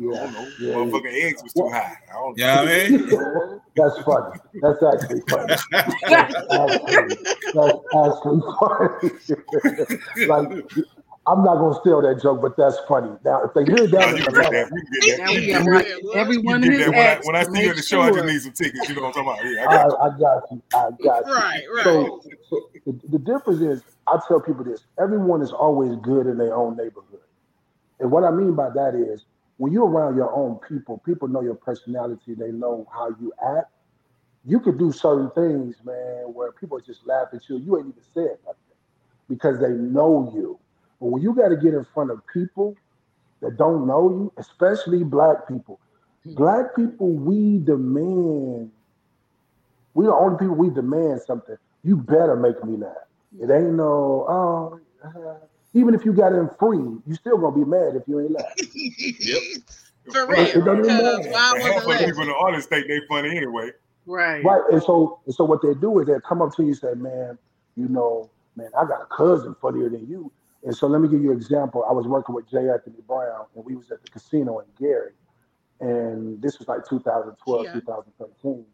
don't 0.00 0.32
know. 0.32 0.48
yeah, 0.60 0.74
Motherfucking 0.74 1.24
eggs 1.24 1.42
was 1.42 1.52
too 1.54 1.68
high. 1.70 1.96
I 2.08 2.12
don't 2.12 2.38
know. 2.38 2.44
Yeah, 2.44 2.60
I 2.60 2.88
mean. 2.88 3.60
That's 3.74 3.98
funny. 4.04 4.38
That's 4.62 4.82
actually 4.84 5.22
funny. 5.28 5.54
That's 5.72 6.04
actually, 6.12 7.16
that's 7.52 7.78
actually 7.96 8.42
funny. 8.60 10.26
like, 10.28 10.48
I'm 11.28 11.44
not 11.44 11.56
gonna 11.58 11.78
steal 11.80 12.02
that 12.02 12.22
joke, 12.22 12.42
but 12.42 12.56
that's 12.56 12.78
funny. 12.88 13.12
Now, 13.24 13.42
if 13.44 13.54
they 13.54 13.64
hear 13.66 13.86
that, 13.88 14.08
you 14.08 14.16
in 14.16 14.22
can 14.24 14.28
Atlanta, 14.28 14.50
get 14.50 14.50
that. 14.50 14.72
You 14.72 14.82
get 14.92 15.06
that. 15.06 15.20
we 15.30 15.42
You 15.42 15.48
got 15.48 15.64
can 15.64 15.66
right, 15.66 15.86
get 15.86 16.04
What? 16.04 16.18
every 16.20 16.38
you 16.42 16.42
one 16.50 16.62
can 16.62 16.64
of 16.64 16.70
get 16.72 16.88
his. 16.88 16.88
When 16.90 17.06
I, 17.06 17.16
acts 17.16 17.22
when 17.22 17.36
I 17.36 17.44
see 17.44 17.62
you 17.62 17.70
make 17.70 17.70
at 17.70 17.76
the 17.76 17.82
show, 17.82 18.02
I 18.02 18.10
just 18.12 18.26
need 18.26 18.42
some 18.42 18.52
tickets. 18.52 18.88
You 18.88 18.96
know 18.96 19.02
what 19.02 19.16
I'm 19.18 19.24
talking 19.26 19.30
about? 19.32 19.46
Yeah, 19.46 19.66
I 19.66 19.78
I, 19.78 19.78
got 19.78 19.92
you. 20.00 20.06
I 20.06 20.10
got 20.18 20.42
you. 20.50 20.62
I 20.76 20.90
got 21.02 21.24
you. 21.36 21.44
Right, 21.44 21.64
right. 21.74 21.84
So, 21.84 22.22
so 22.50 22.70
the, 22.86 23.00
the 23.10 23.18
difference 23.20 23.60
is, 23.60 23.84
I 24.08 24.18
tell 24.28 24.40
people 24.40 24.64
this: 24.64 24.84
everyone 25.00 25.42
is 25.42 25.52
always 25.52 25.96
good 26.02 26.26
in 26.26 26.38
their 26.38 26.54
own 26.56 26.76
neighborhood, 26.76 27.20
and 28.00 28.10
what 28.10 28.24
I 28.24 28.30
mean 28.30 28.54
by 28.54 28.70
that 28.70 28.94
is, 28.94 29.24
when 29.58 29.72
you're 29.72 29.88
around 29.88 30.16
your 30.16 30.32
own 30.34 30.60
people, 30.68 30.98
people 31.06 31.28
know 31.28 31.42
your 31.42 31.56
personality. 31.56 32.34
They 32.34 32.52
know 32.52 32.86
how 32.92 33.10
you 33.20 33.32
act. 33.58 33.70
You 34.44 34.60
could 34.60 34.78
do 34.78 34.92
certain 34.92 35.30
things, 35.32 35.76
man, 35.84 36.32
where 36.34 36.52
people 36.52 36.80
just 36.80 37.06
laugh 37.06 37.28
at 37.34 37.48
you. 37.48 37.58
You 37.58 37.78
ain't 37.78 37.88
even 37.88 38.02
said 38.14 38.38
nothing 38.46 38.60
because 39.28 39.60
they 39.60 39.70
know 39.70 40.32
you. 40.34 40.58
But 41.00 41.06
when 41.08 41.22
you 41.22 41.34
got 41.34 41.48
to 41.48 41.56
get 41.56 41.74
in 41.74 41.86
front 41.94 42.10
of 42.10 42.22
people 42.32 42.76
that 43.42 43.56
don't 43.56 43.86
know 43.86 44.10
you, 44.10 44.32
especially 44.38 45.04
black 45.04 45.48
people, 45.48 45.80
black 46.26 46.76
people, 46.76 47.12
we 47.12 47.58
demand. 47.58 48.70
We 49.94 50.06
the 50.06 50.14
only 50.14 50.38
people 50.38 50.54
we 50.56 50.70
demand 50.70 51.22
something. 51.26 51.56
You 51.84 51.96
better 51.96 52.36
make 52.36 52.62
me 52.64 52.76
laugh. 52.78 52.96
It 53.40 53.50
ain't 53.50 53.74
no 53.74 54.26
oh. 54.28 54.80
uh, 55.04 55.34
even 55.74 55.94
if 55.94 56.04
you 56.04 56.12
got 56.12 56.32
in 56.32 56.48
free, 56.58 56.78
you 57.06 57.14
still 57.14 57.38
gonna 57.38 57.56
be 57.56 57.64
mad 57.64 57.96
if 57.96 58.04
you 58.08 58.20
ain't 58.20 58.32
laugh. 58.32 58.58
Yep. 59.20 59.42
For 60.12 60.26
It, 60.28 60.28
real. 60.28 60.54
it 60.54 60.64
doesn't 60.64 60.84
even 60.84 60.96
Because 60.96 60.98
matter. 60.98 61.22
why 61.30 61.50
But 61.50 61.60
half 61.62 61.86
of 61.86 61.88
the 61.88 61.90
laughing? 61.90 62.06
people 62.06 62.22
in 62.22 62.28
the 62.28 62.34
audience 62.34 62.66
think 62.66 62.88
they 62.88 63.00
funny 63.08 63.36
anyway. 63.36 63.70
Right. 64.06 64.44
Right. 64.44 64.62
And 64.72 64.82
so 64.82 65.20
and 65.26 65.34
so 65.34 65.44
what 65.44 65.62
they 65.62 65.74
do 65.74 66.00
is 66.00 66.06
they 66.08 66.14
come 66.28 66.42
up 66.42 66.54
to 66.56 66.62
you 66.62 66.68
and 66.70 66.78
say, 66.78 66.94
Man, 66.94 67.38
you 67.76 67.88
know, 67.88 68.30
man, 68.56 68.70
I 68.78 68.84
got 68.86 69.02
a 69.02 69.06
cousin 69.16 69.56
funnier 69.60 69.88
than 69.90 70.06
you. 70.08 70.32
And 70.64 70.74
so 70.74 70.86
let 70.86 71.00
me 71.00 71.08
give 71.08 71.22
you 71.22 71.30
an 71.30 71.36
example. 71.36 71.84
I 71.88 71.92
was 71.92 72.06
working 72.06 72.34
with 72.34 72.48
J. 72.50 72.68
Anthony 72.68 73.00
Brown 73.06 73.46
and 73.54 73.64
we 73.64 73.76
was 73.76 73.90
at 73.90 74.02
the 74.02 74.10
casino 74.10 74.58
in 74.58 74.66
Gary. 74.78 75.12
And 75.80 76.42
this 76.42 76.58
was 76.58 76.66
like 76.66 76.84
2012, 76.88 77.64
Yeah. 77.64 77.72
2013. 77.72 78.64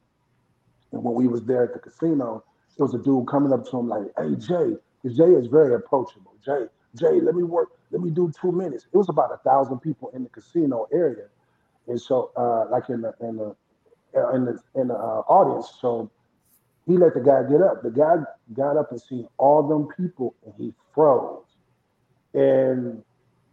And 0.92 1.04
when 1.04 1.14
we 1.14 1.28
was 1.28 1.44
there 1.44 1.64
at 1.64 1.72
the 1.74 1.78
casino, 1.78 2.42
there 2.76 2.86
was 2.86 2.94
a 2.94 2.98
dude 2.98 3.26
coming 3.28 3.52
up 3.52 3.68
to 3.70 3.78
him 3.78 3.88
like, 3.88 4.06
"Hey 4.16 4.34
Jay," 4.36 4.76
because 5.02 5.16
Jay 5.16 5.32
is 5.34 5.46
very 5.48 5.74
approachable. 5.74 6.32
Jay, 6.44 6.66
Jay, 6.94 7.20
let 7.20 7.34
me 7.34 7.42
work. 7.42 7.70
Let 7.90 8.00
me 8.00 8.10
do 8.10 8.32
two 8.40 8.52
minutes. 8.52 8.86
It 8.92 8.96
was 8.96 9.08
about 9.08 9.32
a 9.32 9.36
thousand 9.38 9.80
people 9.80 10.10
in 10.10 10.22
the 10.22 10.28
casino 10.30 10.86
area, 10.92 11.26
and 11.88 12.00
so 12.00 12.30
uh, 12.36 12.66
like 12.70 12.88
in 12.88 13.02
the 13.02 13.14
in 13.20 13.36
the 13.36 13.56
uh, 14.16 14.30
in 14.30 14.44
the 14.44 14.58
in 14.74 14.88
the 14.88 14.94
uh, 14.94 15.22
audience. 15.28 15.72
So 15.80 16.10
he 16.86 16.96
let 16.96 17.14
the 17.14 17.20
guy 17.20 17.42
get 17.48 17.60
up. 17.60 17.82
The 17.82 17.90
guy 17.90 18.16
got 18.52 18.76
up 18.76 18.90
and 18.90 19.00
seen 19.00 19.28
all 19.38 19.62
them 19.66 19.88
people, 19.96 20.34
and 20.44 20.54
he 20.56 20.72
froze. 20.94 21.43
And 22.34 23.02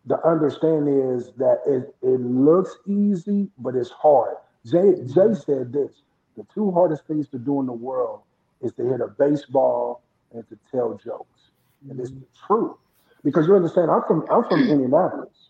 the 0.05 0.19
understanding 0.27 0.99
is 1.15 1.31
that 1.37 1.61
it, 1.67 1.95
it 2.01 2.19
looks 2.21 2.77
easy, 2.87 3.49
but 3.59 3.75
it's 3.75 3.91
hard. 3.91 4.37
Jay 4.65 4.95
Jay 5.05 5.33
said 5.35 5.71
this: 5.73 5.91
the 6.37 6.45
two 6.53 6.71
hardest 6.71 7.05
things 7.07 7.27
to 7.29 7.39
do 7.39 7.59
in 7.59 7.67
the 7.67 7.73
world 7.73 8.21
is 8.61 8.73
to 8.73 8.83
hit 8.83 9.01
a 9.01 9.07
baseball 9.07 10.01
and 10.33 10.47
to 10.49 10.57
tell 10.71 10.93
jokes, 11.03 11.51
and 11.89 11.99
it's 11.99 12.11
the 12.11 12.25
truth. 12.47 12.77
Because 13.23 13.47
you 13.47 13.55
understand, 13.55 13.91
I'm 13.91 14.03
from 14.07 14.25
I'm 14.31 14.43
from 14.45 14.69
Indianapolis. 14.69 15.49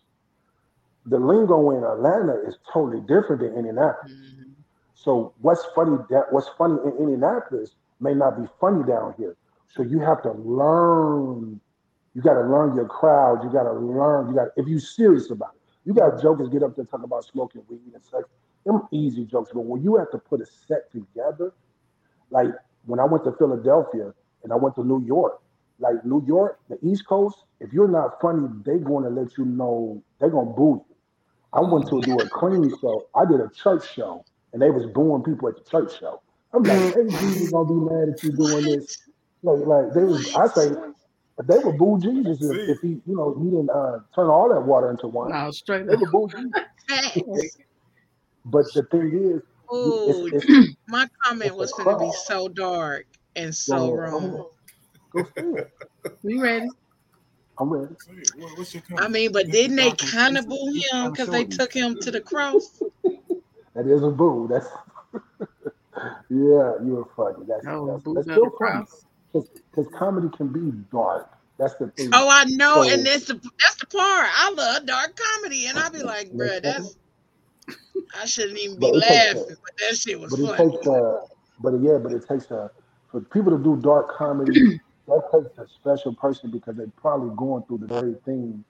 The 1.06 1.18
lingo 1.18 1.70
in 1.72 1.84
Atlanta 1.84 2.34
is 2.46 2.58
totally 2.72 3.00
different 3.00 3.42
than 3.42 3.54
Indianapolis. 3.54 4.12
Mhm. 4.12 4.52
So 4.94 5.32
what's 5.40 5.64
funny 5.74 5.98
that 6.10 6.32
what's 6.32 6.48
funny 6.50 6.78
in 6.84 6.92
Indianapolis 6.98 7.74
may 8.00 8.14
not 8.14 8.38
be 8.40 8.46
funny 8.60 8.84
down 8.84 9.14
here. 9.14 9.36
So 9.68 9.82
you 9.82 10.00
have 10.00 10.22
to 10.22 10.32
learn. 10.32 11.60
You 12.14 12.22
got 12.22 12.34
to 12.34 12.40
learn 12.40 12.76
your 12.76 12.86
crowd. 12.86 13.42
You 13.42 13.50
got 13.50 13.64
to 13.64 13.72
learn. 13.72 14.28
You 14.28 14.34
got 14.34 14.48
if 14.56 14.66
you're 14.66 14.80
serious 14.80 15.30
about 15.30 15.54
it. 15.54 15.60
You 15.84 15.94
got 15.94 16.20
jokers 16.22 16.48
get 16.48 16.62
up 16.62 16.76
there 16.76 16.84
talking 16.84 17.04
about 17.04 17.24
smoking 17.24 17.62
weed 17.68 17.92
and 17.94 18.04
sex. 18.04 18.24
Them 18.64 18.82
easy 18.92 19.24
jokes, 19.24 19.50
but 19.52 19.64
when 19.64 19.82
you 19.82 19.96
have 19.96 20.10
to 20.12 20.18
put 20.18 20.40
a 20.40 20.46
set 20.46 20.92
together, 20.92 21.52
like 22.30 22.50
when 22.86 23.00
I 23.00 23.04
went 23.04 23.24
to 23.24 23.32
Philadelphia 23.32 24.14
and 24.44 24.52
I 24.52 24.56
went 24.56 24.76
to 24.76 24.84
New 24.84 25.04
York, 25.04 25.40
like 25.80 26.04
New 26.04 26.24
York, 26.26 26.60
the 26.68 26.78
East 26.86 27.06
Coast, 27.06 27.38
if 27.58 27.72
you're 27.72 27.88
not 27.88 28.20
funny, 28.20 28.46
they 28.64 28.78
going 28.78 29.04
to 29.04 29.10
let 29.10 29.36
you 29.36 29.44
know 29.44 30.00
they're 30.20 30.30
gonna 30.30 30.50
boo 30.50 30.84
you. 30.88 30.96
I 31.52 31.60
went 31.60 31.88
to 31.88 32.00
do 32.00 32.16
a 32.18 32.28
clean 32.28 32.72
show. 32.80 33.06
I 33.14 33.24
did 33.24 33.40
a 33.40 33.50
church 33.50 33.92
show, 33.94 34.24
and 34.52 34.62
they 34.62 34.70
was 34.70 34.86
booing 34.86 35.22
people 35.22 35.48
at 35.48 35.56
the 35.56 35.68
church 35.68 35.98
show. 35.98 36.22
I'm 36.54 36.62
like, 36.62 36.78
mm-hmm. 36.78 37.08
hey, 37.08 37.18
Jesus 37.20 37.50
gonna 37.50 37.68
be 37.68 37.74
mad 37.74 38.08
at 38.10 38.22
you 38.22 38.32
doing 38.32 38.64
this. 38.64 38.98
Like, 39.42 39.66
like 39.66 39.92
they 39.92 40.04
was. 40.04 40.34
I 40.34 40.46
say, 40.48 40.70
they 41.44 41.58
would 41.58 41.78
boo 41.78 41.98
Jesus 42.00 42.42
if, 42.42 42.68
if 42.68 42.80
he, 42.80 42.88
you 43.06 43.16
know, 43.16 43.34
he 43.42 43.50
didn't 43.50 43.70
uh, 43.70 44.00
turn 44.14 44.28
all 44.28 44.48
that 44.50 44.60
water 44.62 44.90
into 44.90 45.08
wine. 45.08 45.30
No, 45.32 45.50
straight 45.50 45.86
They 45.86 45.94
up. 45.94 46.00
would 46.00 46.12
boo 46.12 46.28
Jesus. 46.28 47.56
But 48.44 48.66
the 48.74 48.82
thing 48.84 49.08
is, 49.08 49.12
you- 49.12 49.42
Ooh, 49.74 50.26
it's, 50.26 50.46
it's 50.46 50.76
my 50.88 51.08
comment 51.22 51.56
was 51.56 51.72
going 51.72 51.96
to 51.96 52.04
be 52.04 52.12
so 52.26 52.48
dark 52.48 53.06
and 53.36 53.54
so 53.54 53.76
Go 53.76 53.84
ahead. 53.86 54.12
wrong. 54.12 54.46
Go 55.12 55.24
for 55.24 55.58
it. 55.58 55.72
We 56.22 56.38
ready? 56.38 56.68
I'm 57.58 57.70
ready. 57.72 57.94
Say, 58.00 58.12
What's 58.56 58.74
your 58.74 58.82
I 58.98 59.08
mean, 59.08 59.32
but 59.32 59.50
didn't 59.50 59.76
they 59.76 59.84
dark 59.84 59.98
kind 59.98 60.36
of 60.36 60.46
boo 60.48 60.72
him 60.92 61.10
because 61.12 61.28
they 61.28 61.44
took 61.44 61.72
him 61.72 61.96
to 62.00 62.10
the 62.10 62.20
cross? 62.20 62.82
That 63.74 63.86
is 63.86 64.02
a 64.02 64.10
boo. 64.10 64.48
That's 64.50 64.66
Yeah, 66.30 66.74
you're 66.84 67.08
funny. 67.16 67.46
That's, 67.48 67.66
Oh, 67.66 67.86
that's, 67.86 68.02
that's 68.04 68.26
still 68.26 68.44
the 68.44 68.50
funny 68.58 68.84
cross. 68.84 69.04
Because 69.32 69.86
comedy 69.94 70.28
can 70.36 70.48
be 70.48 70.70
dark. 70.92 71.30
That's 71.58 71.74
the 71.74 71.88
thing. 71.88 72.10
Oh, 72.12 72.28
I 72.30 72.44
know, 72.44 72.82
So- 72.82 72.90
and 72.90 73.06
that's 73.06 73.26
the 73.26 73.34
that's 73.34 73.76
the 73.76 73.86
part. 73.86 74.28
I 74.32 74.52
love 74.56 74.86
dark 74.86 75.16
comedy, 75.16 75.66
and 75.66 75.78
I'll 75.78 75.90
be 75.90 76.02
like, 76.02 76.30
bruh, 76.32 76.62
that's 76.62 76.96
I 78.20 78.24
shouldn't 78.26 78.58
even 78.58 78.78
be 78.78 78.90
But 78.90 78.96
laughing, 78.96 79.42
a- 79.42 79.46
but 79.48 79.76
that 79.78 79.96
shit 79.96 80.20
was 80.20 80.30
but 80.30 80.40
it 80.40 80.56
funny. 80.56 80.70
takes 80.72 80.86
a, 80.86 81.20
but 81.60 81.80
yeah, 81.80 81.98
but 81.98 82.12
it 82.12 82.26
takes 82.26 82.50
a 82.50 82.70
for 83.10 83.20
people 83.20 83.56
to 83.56 83.62
do 83.62 83.76
dark 83.80 84.10
comedy. 84.16 84.80
that 85.08 85.22
takes 85.32 85.58
a 85.58 85.66
special 85.68 86.14
person 86.14 86.50
because 86.50 86.76
they're 86.76 86.86
probably 86.96 87.34
going 87.36 87.62
through 87.64 87.78
the 87.78 87.86
very 87.86 88.14
thing 88.24 88.64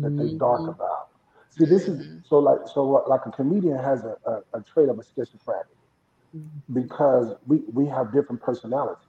that 0.00 0.10
they 0.16 0.24
mm-hmm. 0.24 0.38
dark 0.38 0.62
about. 0.62 1.08
See, 1.50 1.66
this 1.66 1.86
is 1.86 2.04
Mhm. 2.04 2.26
so 2.28 2.38
like 2.40 2.60
so 2.72 2.96
uh, 2.96 3.08
like 3.08 3.26
a 3.26 3.30
comedian 3.30 3.78
has 3.78 4.02
a, 4.04 4.16
a, 4.26 4.58
a 4.58 4.60
trait 4.62 4.88
of 4.88 4.98
a 4.98 5.04
schizophrenic 5.04 5.66
mm-hmm. 6.36 6.74
because 6.80 7.36
we 7.46 7.58
we 7.72 7.86
have 7.86 8.12
different 8.12 8.42
personalities. 8.42 9.04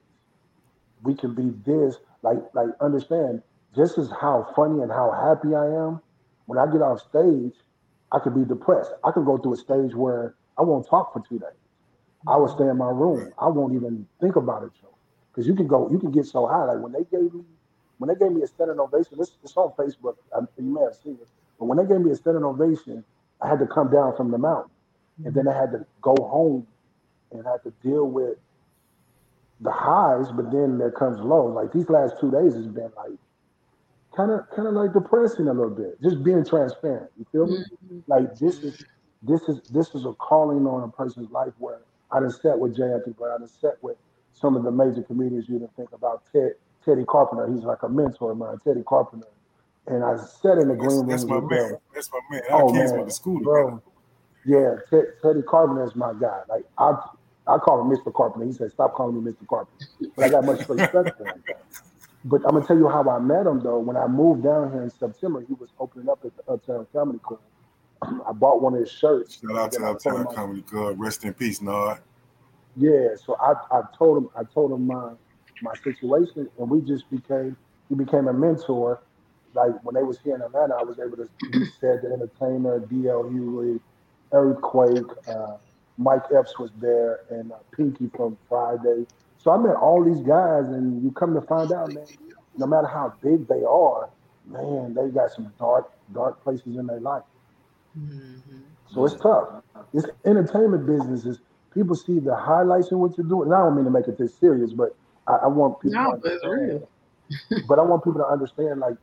We 1.03 1.15
can 1.15 1.35
be 1.35 1.51
this 1.65 1.97
like 2.23 2.37
like 2.53 2.69
understand 2.81 3.41
this 3.75 3.97
is 3.97 4.09
how 4.21 4.51
funny 4.55 4.81
and 4.81 4.91
how 4.91 5.11
happy 5.11 5.55
I 5.55 5.65
am. 5.65 6.01
When 6.47 6.59
I 6.59 6.65
get 6.71 6.81
off 6.81 7.01
stage, 7.01 7.53
I 8.11 8.19
could 8.19 8.35
be 8.35 8.45
depressed. 8.45 8.91
I 9.03 9.11
could 9.11 9.25
go 9.25 9.37
through 9.37 9.53
a 9.53 9.57
stage 9.57 9.95
where 9.95 10.35
I 10.57 10.63
won't 10.63 10.87
talk 10.87 11.13
for 11.13 11.21
two 11.27 11.39
days. 11.39 11.49
I 12.27 12.37
will 12.37 12.47
stay 12.47 12.67
in 12.67 12.77
my 12.77 12.89
room. 12.89 13.33
I 13.39 13.47
won't 13.49 13.73
even 13.75 14.07
think 14.21 14.35
about 14.35 14.63
it. 14.63 14.71
Because 15.31 15.47
you 15.47 15.55
can 15.55 15.67
go, 15.67 15.89
you 15.91 15.99
can 15.99 16.11
get 16.11 16.25
so 16.25 16.47
high. 16.47 16.65
Like 16.65 16.79
when 16.81 16.93
they 16.93 17.03
gave 17.11 17.33
me, 17.33 17.43
when 17.97 18.09
they 18.09 18.15
gave 18.15 18.31
me 18.31 18.43
a 18.43 18.47
standing 18.47 18.79
ovation, 18.79 19.17
this 19.17 19.31
it's 19.43 19.57
on 19.57 19.71
Facebook. 19.77 20.15
um, 20.33 20.47
you 20.57 20.73
may 20.73 20.81
have 20.81 20.95
seen 20.95 21.15
it. 21.21 21.27
But 21.59 21.65
when 21.65 21.77
they 21.77 21.85
gave 21.85 22.01
me 22.01 22.11
a 22.11 22.15
standing 22.15 22.43
ovation, 22.43 23.03
I 23.41 23.49
had 23.49 23.59
to 23.59 23.67
come 23.67 23.91
down 23.91 24.15
from 24.15 24.31
the 24.31 24.37
mountain, 24.37 24.71
and 25.25 25.33
then 25.35 25.47
I 25.47 25.53
had 25.53 25.71
to 25.71 25.85
go 26.01 26.15
home 26.19 26.67
and 27.31 27.45
had 27.45 27.63
to 27.63 27.71
deal 27.83 28.05
with 28.05 28.37
the 29.61 29.71
highs. 29.71 30.31
But 30.31 30.51
then 30.51 30.77
there 30.77 30.91
comes 30.91 31.19
lows. 31.19 31.55
Like 31.55 31.71
these 31.73 31.89
last 31.89 32.15
two 32.19 32.31
days 32.31 32.55
has 32.55 32.67
been 32.67 32.91
like 32.97 33.17
kind 34.15 34.31
of 34.31 34.41
kind 34.55 34.67
of 34.67 34.73
like 34.73 34.93
depressing 34.93 35.47
a 35.47 35.53
little 35.53 35.69
bit. 35.75 36.01
Just 36.01 36.23
being 36.23 36.45
transparent. 36.45 37.11
You 37.17 37.25
feel 37.31 37.47
me? 37.47 37.65
Mhm. 37.85 38.03
Like 38.07 38.37
this 38.39 38.59
is 38.63 38.85
this 39.23 39.41
is 39.43 39.61
this 39.71 39.95
is 39.95 40.05
a 40.05 40.13
calling 40.13 40.65
on 40.67 40.83
a 40.83 40.91
person's 40.91 41.31
life 41.31 41.53
where 41.59 41.79
I 42.11 42.19
done 42.19 42.31
sat 42.31 42.59
with 42.59 42.75
J. 42.75 42.83
Anthony 42.83 43.13
Brown, 43.13 43.33
I 43.35 43.37
done 43.39 43.47
sat 43.47 43.81
with 43.81 43.97
some 44.33 44.55
of 44.55 44.63
the 44.63 44.71
major 44.71 45.03
comedians 45.03 45.49
you 45.49 45.59
didn't 45.59 45.75
think 45.75 45.91
about. 45.93 46.23
Ted 46.31 46.53
Teddy 46.85 47.05
Carpenter, 47.05 47.51
he's 47.53 47.63
like 47.63 47.83
a 47.83 47.89
mentor 47.89 48.31
of 48.31 48.37
mine, 48.37 48.57
Teddy 48.63 48.83
Carpenter. 48.87 49.27
And 49.87 50.03
I 50.03 50.17
sat 50.17 50.57
in 50.57 50.67
the 50.69 50.75
That's, 50.81 50.95
green 50.95 51.07
that's 51.07 51.27
my 51.27 51.39
with 51.41 51.49
man. 51.49 51.71
them. 51.71 51.79
That's 51.93 52.09
my 52.11 52.19
man. 52.31 52.41
Our 52.51 52.63
Oh 52.63 52.71
kids 52.71 52.91
man, 52.91 52.97
went 52.97 53.07
to 53.09 53.13
school 53.13 53.39
together. 53.41 53.73
bro. 53.73 53.81
Yeah, 54.45 54.75
Ted, 54.89 55.05
Teddy 55.21 55.41
Carpenter 55.43 55.85
is 55.85 55.95
my 55.95 56.13
guy. 56.19 56.41
Like 56.49 56.65
I 56.77 56.93
I 57.47 57.57
call 57.57 57.81
him 57.81 57.95
Mr. 57.95 58.13
Carpenter. 58.13 58.47
He 58.47 58.53
said, 58.53 58.71
"Stop 58.71 58.95
calling 58.95 59.23
me 59.23 59.31
Mr. 59.31 59.47
Carpenter." 59.47 59.87
But 60.15 60.25
I 60.25 60.29
got 60.29 60.45
much 60.45 60.59
respect 60.69 61.17
for 61.17 61.25
him. 61.25 61.43
But 62.25 62.41
I'm 62.45 62.53
gonna 62.53 62.65
tell 62.65 62.77
you 62.77 62.89
how 62.89 63.07
I 63.07 63.19
met 63.19 63.45
him 63.45 63.61
though. 63.61 63.79
When 63.79 63.95
I 63.95 64.07
moved 64.07 64.43
down 64.43 64.71
here 64.71 64.81
in 64.81 64.89
September, 64.89 65.41
he 65.47 65.53
was 65.53 65.69
opening 65.79 66.09
up 66.09 66.19
at 66.25 66.31
the 66.35 66.51
Uptown 66.51 66.87
Comedy 66.91 67.19
Club. 67.19 67.39
I 68.27 68.31
bought 68.31 68.61
one 68.61 68.73
of 68.73 68.79
his 68.79 68.91
shirts. 68.91 69.41
Shout 69.41 69.55
out 69.55 69.71
to 69.73 69.77
I 69.77 69.93
told 69.93 70.21
him 70.21 70.27
Uptown 70.27 70.35
Comedy 70.35 70.61
Club. 70.63 70.95
Rest 70.99 71.23
in 71.23 71.33
peace, 71.33 71.61
Nod. 71.61 71.99
Yeah, 72.75 73.09
so 73.23 73.37
I, 73.39 73.53
I 73.71 73.81
told 73.97 74.17
him 74.17 74.29
I 74.35 74.43
told 74.43 74.71
him 74.71 74.87
my 74.87 75.11
my 75.61 75.73
situation, 75.83 76.49
and 76.57 76.69
we 76.69 76.81
just 76.81 77.09
became 77.11 77.55
he 77.89 77.95
became 77.95 78.27
a 78.27 78.33
mentor. 78.33 79.01
Like 79.53 79.71
when 79.83 79.95
they 79.95 80.03
was 80.03 80.19
here 80.19 80.35
in 80.35 80.41
Atlanta, 80.41 80.75
I 80.75 80.83
was 80.83 80.99
able 80.99 81.17
to 81.17 81.29
he 81.53 81.65
said 81.79 82.01
the 82.01 82.11
entertainer, 82.11 82.79
DL 82.81 83.31
Hughley, 83.31 83.79
Earthquake, 84.33 85.05
uh, 85.27 85.57
Mike 85.97 86.23
Epps 86.37 86.57
was 86.59 86.71
there, 86.81 87.21
and 87.29 87.51
uh, 87.51 87.57
Pinky 87.75 88.09
from 88.15 88.37
Friday. 88.49 89.05
So 89.37 89.51
I 89.51 89.57
met 89.57 89.75
all 89.75 90.03
these 90.03 90.21
guys, 90.21 90.65
and 90.67 91.03
you 91.03 91.11
come 91.11 91.33
to 91.35 91.41
find 91.41 91.71
out, 91.71 91.93
man, 91.93 92.07
no 92.57 92.65
matter 92.67 92.87
how 92.87 93.13
big 93.21 93.47
they 93.47 93.63
are, 93.63 94.09
man, 94.45 94.93
they 94.93 95.09
got 95.09 95.31
some 95.31 95.53
dark 95.59 95.91
dark 96.13 96.41
places 96.43 96.77
in 96.77 96.87
their 96.87 96.99
life. 96.99 97.23
Mhm. 97.97 98.63
So 98.87 99.05
it's 99.05 99.15
tough. 99.15 99.63
This 99.93 100.05
entertainment 100.25 100.85
business 100.85 101.25
is 101.25 101.39
people 101.73 101.95
see 101.95 102.19
the 102.19 102.35
highlights 102.35 102.91
in 102.91 102.99
what 102.99 103.17
you're 103.17 103.27
doing. 103.27 103.47
And 103.47 103.55
I 103.55 103.59
don't 103.59 103.75
mean 103.75 103.85
to 103.85 103.91
make 103.91 104.07
it 104.07 104.17
this 104.17 104.35
serious, 104.35 104.73
but 104.73 104.95
I, 105.27 105.35
I 105.43 105.47
want 105.47 105.79
people 105.81 105.97
No, 105.97 106.11
to 106.11 106.17
but 106.21 106.31
it's 106.33 106.43
understand. 106.43 106.81
real. 106.81 106.89
but 107.67 107.79
I 107.79 107.81
want 107.83 108.03
people 108.03 108.19
to 108.21 108.27
understand, 108.27 108.79
like, 108.79 108.97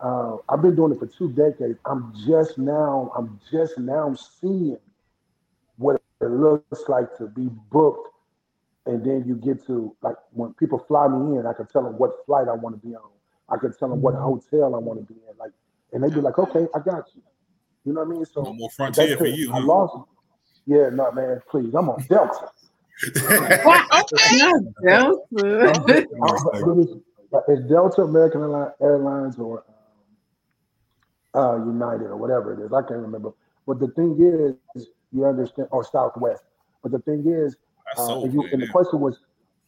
uh, 0.00 0.36
I've 0.48 0.62
been 0.62 0.76
doing 0.76 0.92
it 0.92 0.98
for 0.98 1.06
two 1.06 1.30
decades. 1.32 1.78
I'm 1.86 2.12
just 2.26 2.58
now, 2.58 3.12
I'm 3.16 3.40
just 3.50 3.78
now 3.78 4.14
seeing 4.14 4.78
it 6.24 6.30
looks 6.30 6.88
like 6.88 7.16
to 7.18 7.26
be 7.28 7.48
booked. 7.70 8.08
And 8.86 9.04
then 9.04 9.24
you 9.26 9.36
get 9.36 9.64
to 9.66 9.96
like 10.02 10.16
when 10.32 10.52
people 10.54 10.78
fly 10.78 11.08
me 11.08 11.38
in, 11.38 11.46
I 11.46 11.52
can 11.54 11.66
tell 11.68 11.82
them 11.84 11.96
what 11.98 12.24
flight 12.26 12.48
I 12.48 12.52
want 12.54 12.80
to 12.80 12.86
be 12.86 12.94
on. 12.94 13.10
I 13.48 13.56
can 13.56 13.72
tell 13.76 13.88
them 13.88 14.02
what 14.02 14.14
hotel 14.14 14.74
I 14.74 14.78
want 14.78 15.06
to 15.06 15.14
be 15.14 15.18
in. 15.28 15.36
Like, 15.38 15.52
and 15.92 16.02
they'd 16.04 16.12
be 16.14 16.20
like, 16.20 16.38
"Okay, 16.38 16.66
I 16.74 16.78
got 16.80 17.04
you." 17.14 17.22
You 17.84 17.92
know 17.94 18.00
what 18.02 18.14
I 18.14 18.16
mean? 18.18 18.26
So 18.26 18.42
No 18.42 18.52
more 18.54 18.68
that's 18.68 18.76
frontier 18.76 19.16
for 19.16 19.26
it. 19.26 19.36
you. 19.36 19.52
I 19.52 19.60
huh? 19.60 19.66
lost. 19.66 20.08
Yeah, 20.66 20.88
no, 20.90 21.12
man, 21.12 21.40
please. 21.50 21.74
I'm 21.74 21.88
on 21.90 22.02
Delta. 22.08 22.50
Okay. 23.06 24.50
Delta. 24.82 25.20
I'm- 26.22 26.80
it's, 26.80 26.92
it's 27.48 27.62
Delta, 27.68 28.02
American 28.02 28.42
Airlines, 28.80 29.38
or 29.38 29.64
um, 31.34 31.42
uh, 31.42 31.56
United, 31.66 32.06
or 32.06 32.16
whatever 32.16 32.52
it 32.54 32.64
is. 32.64 32.72
I 32.72 32.80
can't 32.82 33.00
remember. 33.00 33.32
But 33.66 33.80
the 33.80 33.88
thing 33.88 34.16
is, 34.76 34.86
you 35.14 35.24
understand, 35.24 35.68
or 35.70 35.84
Southwest. 35.84 36.42
But 36.82 36.92
the 36.92 36.98
thing 36.98 37.24
is, 37.26 37.56
uh, 37.96 38.22
and, 38.22 38.34
you, 38.34 38.46
and 38.52 38.62
the 38.62 38.68
question 38.68 39.00
was, 39.00 39.20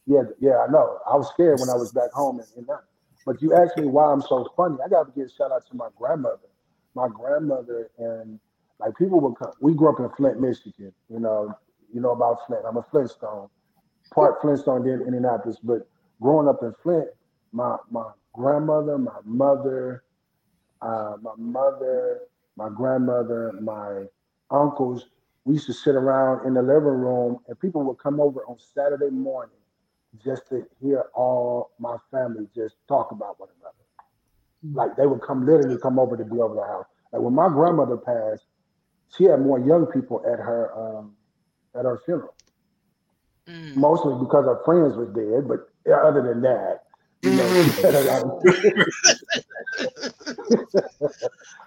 yeah, 0.07 0.23
yeah, 0.41 0.65
I 0.67 0.71
know. 0.71 0.99
I 1.11 1.17
was 1.17 1.29
scared 1.31 1.61
when 1.61 1.71
I 1.71 1.75
was 1.75 1.93
back 1.93 2.13
home 2.13 2.41
and, 2.41 2.49
and 2.57 2.67
that. 2.67 2.81
But 3.25 3.41
you 3.43 3.55
asked 3.55 3.77
me 3.77 3.87
why 3.87 4.13
I'm 4.13 4.23
so 4.23 4.49
funny. 4.57 4.77
I 4.85 4.89
got 4.89 5.05
to 5.05 5.13
give 5.13 5.27
a 5.27 5.31
shout 5.31 5.51
out 5.51 5.67
to 5.71 5.77
my 5.77 5.89
grandmother. 5.97 6.49
My 6.95 7.09
grandmother 7.09 7.91
and 7.99 8.39
like 8.79 8.97
people 8.97 9.21
would 9.21 9.35
come. 9.37 9.53
We 9.61 9.75
grew 9.75 9.89
up 9.91 9.99
in 9.99 10.09
Flint, 10.17 10.41
Michigan. 10.41 10.93
You 11.09 11.21
know, 11.21 11.55
you 11.93 12.01
know 12.01 12.13
about 12.13 12.47
Flint. 12.47 12.63
I'm 12.69 12.77
a 12.77 12.83
Flintstone, 12.83 13.49
part 14.15 14.41
Flintstone, 14.41 14.85
then 14.85 15.03
Indianapolis. 15.07 15.57
But 15.63 15.89
growing 16.21 16.49
up 16.49 16.63
in 16.63 16.73
Flint, 16.83 17.09
my 17.53 17.77
my 17.91 18.11
grandmother, 18.33 18.99
my 18.99 19.19
mother, 19.25 20.05
uh, 20.83 21.17
my 21.21 21.33
mother, 21.37 22.21
my 22.57 22.69
grandmother, 22.69 23.53
my 23.61 24.05
uncles, 24.51 25.07
we 25.47 25.55
used 25.55 25.67
to 25.67 25.73
sit 25.73 25.95
around 25.95 26.45
in 26.45 26.55
the 26.55 26.61
living 26.61 26.83
room 26.83 27.39
and 27.47 27.59
people 27.61 27.85
would 27.85 27.99
come 27.99 28.21
over 28.21 28.45
on 28.47 28.59
Saturday 28.59 29.11
morning 29.11 29.55
just 30.23 30.49
to 30.49 30.67
hear 30.83 31.05
all 31.15 31.71
my 31.79 31.97
family 32.11 32.49
just 32.53 32.75
talk 32.89 33.13
about 33.13 33.39
one 33.39 33.49
another. 33.61 33.77
Like 34.75 34.97
they 34.97 35.07
would 35.07 35.23
come 35.23 35.47
literally 35.47 35.79
come 35.81 36.01
over 36.01 36.17
to 36.17 36.25
be 36.25 36.41
over 36.41 36.57
the 36.57 36.65
house. 36.65 36.87
Like 37.13 37.23
when 37.23 37.35
my 37.35 37.49
grandmother 37.49 37.97
passed, 37.97 38.47
she 39.17 39.25
had 39.25 39.41
more 39.41 39.61
young 39.61 39.87
people 39.87 40.21
at 40.27 40.41
her 40.41 40.73
um, 40.77 41.15
at 41.79 41.85
her 41.85 42.01
funeral. 42.05 42.35
Mm. 43.49 43.77
Mostly 43.77 44.15
because 44.19 44.47
her 44.47 44.61
friends 44.65 44.97
was 44.97 45.09
dead, 45.11 45.47
but 45.47 45.71
other 45.95 46.23
than 46.23 46.43
that, 46.43 46.83
you 47.23 47.31
know, 47.31 47.47
she 50.49 50.57
had 50.57 50.85
a 51.01 51.01
lot 51.01 51.01
of 51.01 51.13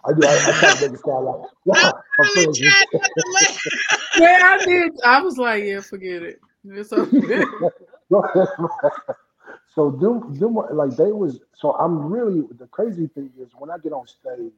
I 0.06 0.14
do. 0.14 0.28
I, 0.28 0.34
I 0.48 0.52
try 0.60 0.74
to 0.76 0.82
make 0.82 0.94
it 0.94 1.00
sound 1.06 1.26
like, 1.26 1.50
wow, 1.66 1.94
her 2.18 2.26
Really 2.36 2.44
friends 2.44 2.60
was 2.60 2.60
tried 2.60 2.86
not 2.94 3.12
to 3.18 3.24
laugh. 3.34 3.60
yeah, 4.18 4.40
I 4.44 4.66
did. 4.66 4.92
I 5.06 5.22
was 5.22 5.38
like, 5.38 5.64
yeah, 5.64 5.82
forget 5.82 6.24
it. 6.24 6.40
It's 6.66 6.92
okay. 6.94 7.44
so 9.76 9.92
them, 9.92 10.34
them 10.40 10.54
were- 10.56 10.70
like 10.74 10.96
they 10.98 11.12
was 11.12 11.40
so 11.56 11.74
I'm 11.74 12.12
really 12.12 12.42
the 12.58 12.68
crazy 12.68 13.08
thing 13.08 13.32
is 13.40 13.50
when 13.58 13.70
I 13.70 13.78
get 13.78 13.94
on 13.94 14.08
stage, 14.08 14.52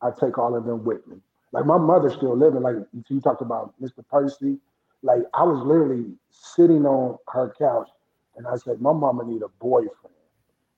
I 0.00 0.10
take 0.10 0.38
all 0.38 0.56
of 0.56 0.64
them 0.64 0.84
with 0.84 1.06
me. 1.06 1.16
Like 1.52 1.66
my 1.66 1.78
mother's 1.78 2.14
still 2.14 2.36
living. 2.36 2.62
Like 2.62 2.76
you 3.08 3.20
talked 3.20 3.42
about 3.42 3.74
Mr. 3.80 4.04
Percy. 4.10 4.58
Like 5.02 5.22
I 5.34 5.42
was 5.42 5.64
literally 5.66 6.06
sitting 6.30 6.86
on 6.86 7.18
her 7.28 7.52
couch 7.58 7.88
and 8.36 8.46
I 8.46 8.56
said, 8.56 8.80
My 8.80 8.92
mama 8.92 9.24
need 9.24 9.42
a 9.42 9.48
boyfriend. 9.60 10.14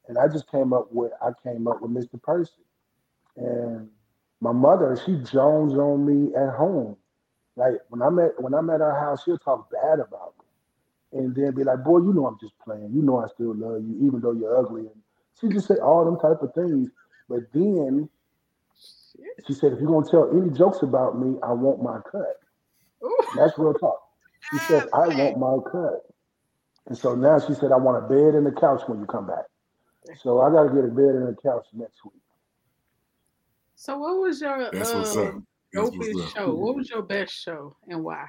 And 0.08 0.18
I 0.18 0.28
just 0.28 0.50
came 0.50 0.72
up 0.72 0.92
with 0.92 1.12
I 1.22 1.30
came 1.42 1.66
up 1.66 1.80
with 1.80 1.90
Mr. 1.90 2.20
Percy. 2.22 2.52
And 3.36 3.88
my 4.40 4.52
mother, 4.52 5.00
she 5.04 5.16
jones 5.16 5.74
on 5.74 6.04
me 6.04 6.34
at 6.34 6.54
home. 6.54 6.96
Like 7.56 7.74
when 7.88 8.02
I'm 8.02 8.18
at 8.18 8.40
when 8.42 8.54
I'm 8.54 8.70
at 8.70 8.80
her 8.80 8.98
house, 8.98 9.24
she'll 9.24 9.38
talk 9.38 9.70
bad 9.70 10.00
about 10.00 10.34
me 10.38 10.44
and 11.20 11.34
then 11.34 11.54
be 11.54 11.64
like, 11.64 11.84
"Boy, 11.84 11.98
you 11.98 12.12
know 12.12 12.26
I'm 12.26 12.38
just 12.40 12.58
playing. 12.58 12.90
You 12.92 13.02
know 13.02 13.18
I 13.24 13.28
still 13.28 13.54
love 13.54 13.82
you, 13.82 14.06
even 14.06 14.20
though 14.20 14.32
you're 14.32 14.56
ugly." 14.56 14.82
And 14.82 15.02
she 15.40 15.48
just 15.48 15.68
say 15.68 15.76
all 15.76 16.04
them 16.04 16.18
type 16.18 16.42
of 16.42 16.52
things. 16.54 16.90
But 17.28 17.40
then 17.52 18.08
she 19.46 19.54
said, 19.54 19.72
"If 19.72 19.80
you're 19.80 19.90
gonna 19.90 20.10
tell 20.10 20.30
any 20.30 20.50
jokes 20.50 20.82
about 20.82 21.18
me, 21.18 21.38
I 21.42 21.52
want 21.52 21.82
my 21.82 22.00
cut." 22.10 22.40
That's 23.36 23.56
real 23.58 23.74
talk. 23.74 24.00
She 24.50 24.58
said, 24.58 24.88
"I 24.92 25.08
want 25.08 25.38
my 25.38 25.70
cut." 25.70 26.06
And 26.86 26.98
so 26.98 27.14
now 27.14 27.38
she 27.38 27.54
said, 27.54 27.72
"I 27.72 27.76
want 27.76 28.04
a 28.04 28.08
bed 28.08 28.34
and 28.34 28.46
a 28.46 28.52
couch 28.52 28.82
when 28.88 28.98
you 28.98 29.06
come 29.06 29.26
back." 29.26 29.46
So 30.22 30.40
I 30.40 30.50
got 30.50 30.64
to 30.64 30.74
get 30.74 30.84
a 30.84 30.88
bed 30.88 31.14
and 31.14 31.28
a 31.28 31.40
couch 31.40 31.66
next 31.72 32.04
week. 32.04 32.20
So, 33.74 33.98
what 33.98 34.20
was 34.20 34.40
your 34.40 34.70
That's 34.72 34.92
what's 34.94 35.16
uh, 35.16 35.24
up. 35.24 35.34
That's 35.72 35.90
what's 35.96 36.08
dopest 36.08 36.26
up. 36.26 36.36
show? 36.36 36.54
What 36.54 36.76
was 36.76 36.90
your 36.90 37.02
best 37.02 37.34
show 37.34 37.76
and 37.88 38.04
why? 38.04 38.24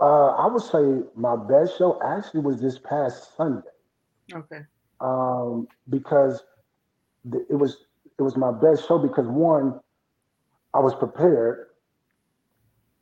Uh, 0.00 0.28
I 0.28 0.46
would 0.46 0.62
say 0.62 1.02
my 1.16 1.34
best 1.36 1.76
show 1.78 2.00
actually 2.04 2.40
was 2.40 2.60
this 2.60 2.78
past 2.78 3.36
Sunday. 3.36 3.68
Okay. 4.32 4.60
um, 5.00 5.66
because 5.88 6.42
th- 7.32 7.44
it 7.48 7.54
was 7.54 7.78
it 8.18 8.22
was 8.22 8.36
my 8.36 8.52
best 8.52 8.86
show 8.86 8.98
because 8.98 9.26
one, 9.26 9.80
I 10.74 10.80
was 10.80 10.94
prepared. 10.94 11.68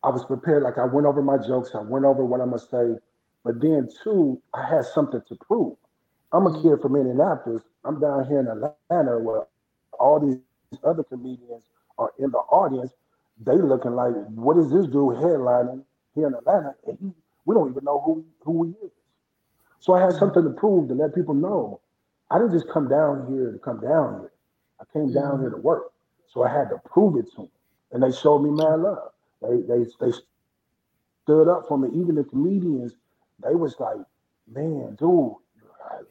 I 0.04 0.10
was 0.10 0.24
prepared. 0.24 0.62
Like 0.62 0.78
I 0.78 0.84
went 0.84 1.06
over 1.06 1.20
my 1.22 1.36
jokes. 1.38 1.70
I 1.74 1.80
went 1.80 2.04
over 2.04 2.24
what 2.24 2.40
I'm 2.40 2.50
gonna 2.50 2.60
say. 2.60 3.00
But 3.44 3.60
then 3.60 3.88
two, 4.04 4.40
I 4.54 4.66
had 4.68 4.84
something 4.84 5.20
to 5.28 5.36
prove. 5.36 5.76
I'm 6.32 6.46
a 6.46 6.62
kid 6.62 6.80
from 6.82 6.96
Indianapolis. 6.96 7.62
I'm 7.84 8.00
down 8.00 8.26
here 8.26 8.40
in 8.40 8.48
Atlanta 8.48 9.18
where 9.18 9.46
all 9.98 10.20
these 10.20 10.38
other 10.84 11.04
comedians 11.04 11.62
are 11.98 12.12
in 12.18 12.30
the 12.30 12.38
audience. 12.38 12.92
They 13.44 13.56
looking 13.56 13.94
like, 13.94 14.14
what 14.34 14.56
is 14.56 14.70
this 14.70 14.86
dude 14.86 15.16
headlining 15.16 15.84
here 16.14 16.26
in 16.26 16.34
Atlanta? 16.34 16.74
And 16.86 16.98
he, 17.00 17.12
we 17.44 17.54
don't 17.54 17.70
even 17.70 17.84
know 17.84 18.00
who 18.04 18.24
who 18.44 18.64
he 18.64 18.86
is. 18.86 18.92
So 19.78 19.94
I 19.94 20.00
had 20.00 20.14
something 20.14 20.42
to 20.42 20.50
prove 20.50 20.88
to 20.88 20.94
let 20.94 21.14
people 21.14 21.34
know. 21.34 21.80
I 22.30 22.38
didn't 22.38 22.52
just 22.52 22.68
come 22.68 22.88
down 22.88 23.26
here 23.28 23.52
to 23.52 23.58
come 23.58 23.80
down 23.80 24.20
here. 24.20 24.32
I 24.80 24.84
came 24.92 25.12
down 25.12 25.34
mm-hmm. 25.34 25.42
here 25.42 25.50
to 25.50 25.56
work. 25.58 25.92
So 26.26 26.42
I 26.42 26.52
had 26.52 26.70
to 26.70 26.80
prove 26.84 27.16
it 27.18 27.30
to 27.32 27.42
them. 27.42 27.50
And 27.92 28.02
they 28.02 28.10
showed 28.10 28.40
me 28.40 28.50
mad 28.50 28.80
love. 28.80 29.12
They 29.42 29.60
they 29.62 29.84
they 30.00 30.12
stood 31.22 31.48
up 31.48 31.68
for 31.68 31.78
me. 31.78 31.88
Even 32.00 32.16
the 32.16 32.24
comedians, 32.24 32.94
they 33.42 33.54
was 33.54 33.76
like, 33.78 33.98
man, 34.48 34.96
dude, 34.98 35.34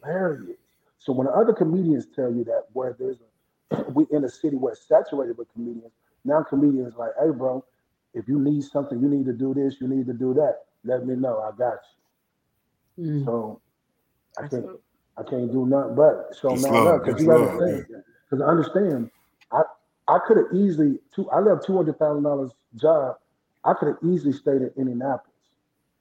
hilarious. 0.04 0.58
So 1.00 1.14
when 1.14 1.28
other 1.28 1.54
comedians 1.54 2.08
tell 2.16 2.32
you 2.32 2.44
that 2.46 2.66
where 2.74 2.96
there's 3.00 3.18
a 3.22 3.92
we 3.92 4.06
in 4.12 4.24
a 4.26 4.30
city 4.30 4.58
where 4.58 4.74
it's 4.74 4.88
saturated 4.88 5.38
with 5.38 5.52
comedians, 5.54 5.94
now 6.26 6.44
comedians 6.44 6.96
like, 6.98 7.12
hey 7.22 7.32
bro, 7.32 7.64
if 8.14 8.28
you 8.28 8.40
need 8.40 8.64
something, 8.64 9.00
you 9.02 9.10
need 9.10 9.26
to 9.26 9.34
do 9.34 9.54
this, 9.54 9.78
you 9.82 9.88
need 9.88 10.08
to 10.08 10.14
do 10.14 10.34
that. 10.36 10.60
Let 10.86 11.06
me 11.08 11.16
know. 11.16 11.40
I 11.42 11.52
got 11.58 11.80
you. 11.84 12.14
Mm. 13.00 13.26
So 13.26 13.62
I 14.38 14.44
can't 14.44 14.66
dope. 14.66 14.84
I 15.18 15.24
can't 15.24 15.52
do 15.52 15.66
nothing 15.66 15.96
but 15.96 16.36
show 16.42 16.56
It's 16.56 16.58
man 16.58 16.84
love. 16.84 16.84
love 16.84 17.02
because 17.04 17.20
It's 17.20 17.22
you 17.22 17.32
love, 17.32 17.60
understand. 17.60 17.86
Because 18.30 18.44
I 18.44 18.48
understand, 18.50 19.12
I 19.52 19.64
I 20.08 20.20
could 20.28 20.38
have 20.38 20.48
easily 20.56 21.00
two. 21.16 21.30
I 21.32 21.40
left 21.40 21.66
two 21.66 21.78
hundred 21.78 22.00
thousand 22.00 22.24
dollars 22.24 22.52
job. 22.76 23.18
I 23.66 23.74
could 23.76 23.90
have 23.90 23.98
easily 24.04 24.34
stayed 24.34 24.62
in 24.62 24.72
Indianapolis 24.78 25.36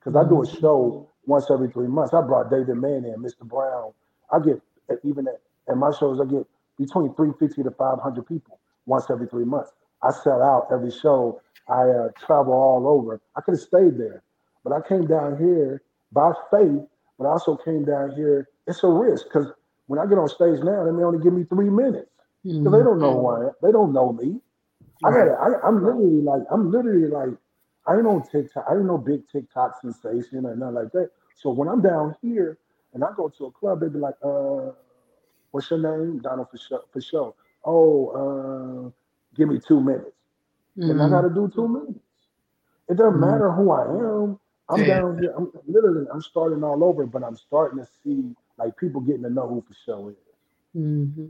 because 0.01 0.17
I 0.17 0.29
do 0.29 0.43
a 0.43 0.47
show 0.47 1.11
once 1.27 1.51
every 1.51 1.71
three 1.71 1.89
months. 1.89 2.15
I 2.15 2.23
brought 2.23 2.51
David 2.51 2.77
Mann 2.77 3.05
in, 3.05 3.17
Mr. 3.23 3.43
Brown. 3.43 3.93
I 4.33 4.41
get 4.41 4.61
even 5.05 5.29
at, 5.29 5.41
at 5.71 5.77
my 5.77 5.93
shows, 5.93 6.21
I 6.21 6.27
get 6.27 6.47
between 6.79 7.15
three 7.15 7.33
fifty 7.41 7.63
to 7.63 7.71
five 7.73 8.01
hundred 8.01 8.27
people 8.29 8.61
once 8.87 9.07
every 9.11 9.29
three 9.29 9.45
months. 9.47 9.73
I 10.03 10.13
sell 10.13 10.43
out 10.43 10.69
every 10.73 10.91
show. 10.93 11.41
I 11.69 11.83
uh, 11.85 12.09
travel 12.27 12.55
all 12.55 12.89
over. 12.89 13.21
I 13.37 13.43
could 13.43 13.55
have 13.55 13.61
stayed 13.63 13.99
there, 13.99 14.23
but 14.65 14.73
I 14.73 14.87
came 14.89 15.07
down 15.07 15.39
here 15.39 15.83
by 16.13 16.33
faith. 16.51 16.83
But 17.19 17.27
I 17.27 17.31
also 17.33 17.57
came 17.57 17.85
down 17.85 18.13
here. 18.17 18.49
It's 18.67 18.85
a 18.85 18.89
risk 18.89 19.27
because 19.27 19.49
when 19.87 20.01
I 20.01 20.07
get 20.07 20.19
on 20.19 20.29
stage 20.29 20.61
now, 20.65 20.85
they 20.85 20.93
may 20.93 21.05
only 21.05 21.23
give 21.23 21.33
me 21.35 21.45
three 21.45 21.71
minutes 21.71 22.11
because 22.63 22.79
they 22.79 22.83
Mhm. 22.83 22.85
don't 22.85 23.01
know 23.01 23.15
who 23.21 23.29
I 23.29 23.41
am. 23.49 23.53
They 23.63 23.73
don't 23.73 23.93
know 23.93 24.13
me. 24.13 24.41
I 25.05 25.13
got. 25.13 25.29
I, 25.29 25.67
I'm 25.67 25.83
literally 25.85 26.23
like. 26.23 26.43
I'm 26.51 26.71
literally 26.73 27.09
like. 27.09 27.39
I 27.87 27.97
ain't 27.97 28.07
on 28.07 28.23
TikTok. 28.27 28.65
I 28.69 28.75
ain't 28.75 28.87
no 28.87 28.99
big 28.99 29.29
TikTok 29.29 29.81
sensation 29.81 30.47
or 30.47 30.57
nothing 30.57 30.75
like 30.75 30.93
that. 30.93 31.11
So 31.37 31.51
when 31.51 31.69
I'm 31.69 31.83
down 31.83 32.17
here 32.23 32.59
and 32.95 33.05
I 33.05 33.09
go 33.17 33.29
to 33.29 33.47
a 33.47 33.51
club, 33.53 33.81
they 33.81 33.89
be 33.89 33.99
like, 33.99 34.15
"Uh, 34.23 34.73
what's 35.51 35.71
your 35.71 35.81
name?" 35.81 36.21
Donald 36.21 36.49
FoSho. 36.51 36.81
For 36.93 37.01
sure. 37.01 37.35
Oh, 37.65 38.09
uh, 38.89 38.91
give 39.37 39.49
me 39.49 39.59
two 39.61 39.81
minutes, 39.81 40.17
and 40.77 41.03
I 41.03 41.09
Mhm. 41.09 41.11
got 41.11 41.23
to 41.23 41.31
do 41.31 41.49
two 41.55 41.69
minutes. 41.69 42.01
It 42.89 42.97
doesn't 42.97 43.21
Mhm. 43.21 43.21
matter 43.21 43.51
who 43.53 43.71
I 43.71 43.85
am. 43.85 44.41
I'm 44.69 44.81
Yeah. 44.81 44.87
down 44.87 45.19
here. 45.19 45.35
I'm 45.37 45.53
literally. 45.67 46.07
I'm 46.13 46.23
starting 46.23 46.65
all 46.65 46.85
over, 46.85 47.07
but 47.07 47.23
I'm 47.25 47.37
starting 47.37 47.79
to 47.79 47.87
see 48.03 48.35
like 48.59 48.77
people 48.77 49.01
getting 49.01 49.23
to 49.25 49.31
know 49.31 49.49
who 49.49 49.63
FoSho 49.63 50.11
is. 50.11 50.17
Mm-hmm. 50.77 51.27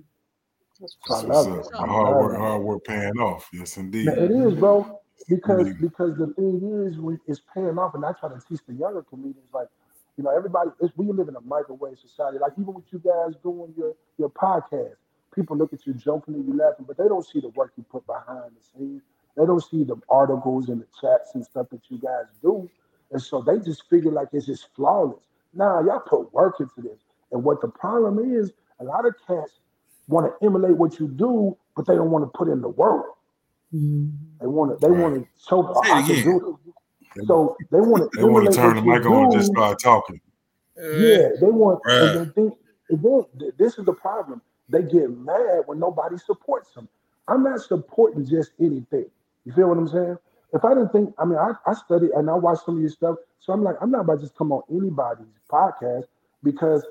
That's 0.81 0.95
So 1.07 1.15
I 1.15 1.21
love 1.21 1.53
what's 1.57 1.69
it. 1.69 1.75
up. 1.75 1.89
Hard 1.89 2.17
work, 2.17 2.37
hard 2.39 2.63
work 2.63 2.85
paying 2.85 3.19
off. 3.19 3.49
Yes, 3.53 3.77
indeed. 3.77 4.07
Man, 4.07 4.19
it 4.19 4.31
is, 4.31 4.55
bro. 4.55 5.01
Because 5.29 5.69
Indeed. 5.69 5.81
because 5.81 6.19
the 6.19 6.27
thing 6.35 6.87
is, 6.87 6.99
we, 6.99 7.17
it's 7.27 7.41
paying 7.55 7.79
off, 7.79 7.95
and 7.95 8.05
I 8.05 8.12
try 8.12 8.29
to 8.29 8.41
teach 8.49 8.61
the 8.67 8.75
younger 8.75 9.03
comedians, 9.03 9.49
like, 9.53 9.69
you 10.17 10.25
know, 10.25 10.37
everybody. 10.37 10.71
We 10.97 11.07
live 11.11 11.29
in 11.29 11.37
a 11.37 11.41
microwave 11.41 11.99
society. 11.99 12.39
Like 12.39 12.53
even 12.61 12.75
with 12.75 12.85
you 12.93 12.99
guys 12.99 13.35
doing 13.43 13.73
your 13.77 13.95
your 14.19 14.31
podcast, 14.31 14.97
people 15.35 15.57
look 15.57 15.73
at 15.73 15.87
you 15.87 15.95
joking 15.95 16.35
and 16.35 16.47
you 16.47 16.57
laughing, 16.57 16.85
but 16.87 16.97
they 16.99 17.09
don't 17.09 17.27
see 17.27 17.41
the 17.41 17.49
work 17.51 17.73
you 17.77 17.85
put 17.91 18.07
behind 18.07 18.53
the 18.57 18.62
scenes. 18.79 19.03
They 19.37 19.47
don't 19.47 19.62
see 19.62 19.83
the 19.83 19.97
articles 20.09 20.69
and 20.69 20.81
the 20.81 20.87
chats 21.01 21.35
and 21.35 21.45
stuff 21.45 21.69
that 21.71 21.81
you 21.89 21.99
guys 21.99 22.27
do, 22.43 22.71
and 23.11 23.21
so 23.21 23.43
they 23.43 23.59
just 23.59 23.89
figure 23.89 24.12
like 24.12 24.29
it's 24.33 24.47
just 24.47 24.69
flawless. 24.77 25.25
Nah, 25.55 25.81
y'all 25.81 26.01
put 26.01 26.33
work 26.33 26.61
into 26.61 26.83
this, 26.83 27.01
and 27.33 27.43
what 27.43 27.61
the 27.61 27.69
problem 27.69 28.19
is, 28.37 28.53
a 28.79 28.85
lot 28.85 29.07
of 29.07 29.15
cats 29.27 29.53
want 30.07 30.27
to 30.27 30.47
emulate 30.47 30.77
what 30.77 31.01
you 31.01 31.09
do, 31.09 31.57
but 31.75 31.87
they 31.87 31.95
don't 31.95 32.11
want 32.11 32.25
to 32.25 32.39
put 32.39 32.49
in 32.49 32.61
the 32.61 32.69
work. 32.69 33.07
Mhm. 33.75 34.12
They 34.41 34.47
want 34.47 34.79
to. 34.79 34.87
They 34.87 34.93
Right. 34.93 35.03
want 35.03 35.14
to 35.16 35.29
show 35.43 35.66
it 35.68 35.77
I 35.85 36.03
can 36.03 36.25
do 36.25 36.59
it. 36.66 37.27
So 37.27 37.57
they 37.70 37.81
want 37.81 38.11
to 38.12 38.18
They 38.18 38.25
want 38.25 38.47
to 38.47 38.53
turn 38.53 38.77
the 38.77 38.83
you 38.83 38.89
mic 38.91 39.07
on 39.07 39.25
and 39.25 39.33
just 39.33 39.53
do. 39.53 39.57
start 39.59 39.79
talking. 39.79 40.20
Yeah, 40.77 41.31
they 41.41 41.51
want. 41.51 41.81
Right. 41.87 41.95
And 42.16 42.27
they 42.27 42.33
think. 42.33 42.59
And 42.91 43.03
then 43.03 43.53
this 43.57 43.79
is 43.79 43.85
the 43.85 43.93
problem. 43.93 44.41
They 44.68 44.83
get 44.83 45.11
mad 45.11 45.62
when 45.66 45.79
nobody 45.79 46.16
supports 46.18 46.72
them. 46.75 46.89
I'm 47.29 47.43
not 47.43 47.61
supporting 47.61 48.25
just 48.25 48.53
anything. 48.61 49.07
You 49.45 49.53
feel 49.53 49.68
what 49.68 49.79
I'm 49.79 49.89
saying? 49.89 50.18
If 50.53 50.64
I 50.64 50.70
didn't 50.75 50.91
think, 50.93 51.14
I 51.18 51.25
mean, 51.25 51.39
I, 51.39 51.53
I 51.66 51.75
study 51.75 52.11
and 52.14 52.29
I 52.31 52.35
watch 52.35 52.59
some 52.64 52.77
of 52.77 52.81
your 52.81 52.91
stuff, 52.91 53.16
so 53.41 53.53
I'm 53.53 53.62
like, 53.64 53.77
I'm 53.81 53.91
not 53.91 54.03
about 54.03 54.16
to 54.16 54.20
just 54.22 54.37
come 54.37 54.53
on 54.53 54.62
anybody's 54.70 55.27
podcast 55.51 56.05
because 56.43 56.85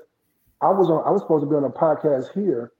I 0.60 0.70
was 0.70 0.90
on. 0.90 1.02
I 1.06 1.10
was 1.10 1.22
supposed 1.22 1.44
to 1.44 1.48
be 1.50 1.56
on 1.56 1.64
a 1.64 1.70
podcast 1.70 2.32
here, 2.32 2.72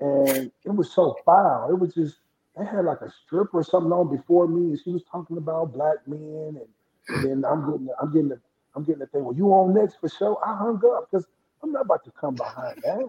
and 0.00 0.50
it 0.64 0.70
was 0.74 0.90
so 0.92 1.16
foul. 1.24 1.70
It 1.70 1.78
was 1.78 1.94
just 1.94 2.18
they 2.58 2.64
had 2.64 2.84
like 2.84 3.00
a 3.00 3.10
stripper 3.24 3.58
or 3.58 3.64
something 3.64 3.92
on 3.92 4.14
before 4.14 4.46
me, 4.48 4.70
and 4.70 4.80
she 4.82 4.90
was 4.90 5.02
talking 5.10 5.36
about 5.36 5.72
black 5.72 5.96
men, 6.06 6.58
and, 6.60 6.68
and 7.08 7.24
then 7.24 7.44
I'm 7.50 7.70
getting, 7.70 7.86
the, 7.86 7.92
I'm 8.00 8.12
getting 8.12 8.28
the, 8.28 8.40
I'm 8.74 8.84
getting 8.84 9.00
the 9.00 9.06
thing. 9.06 9.24
Well, 9.24 9.34
you 9.36 9.46
on 9.48 9.74
next 9.74 9.96
for 10.00 10.08
sure? 10.08 10.38
I 10.44 10.56
hung 10.56 10.80
up 10.94 11.08
because 11.10 11.26
I'm 11.62 11.72
not 11.72 11.82
about 11.86 12.04
to 12.04 12.10
come 12.12 12.34
behind 12.34 12.80
that. 12.84 13.08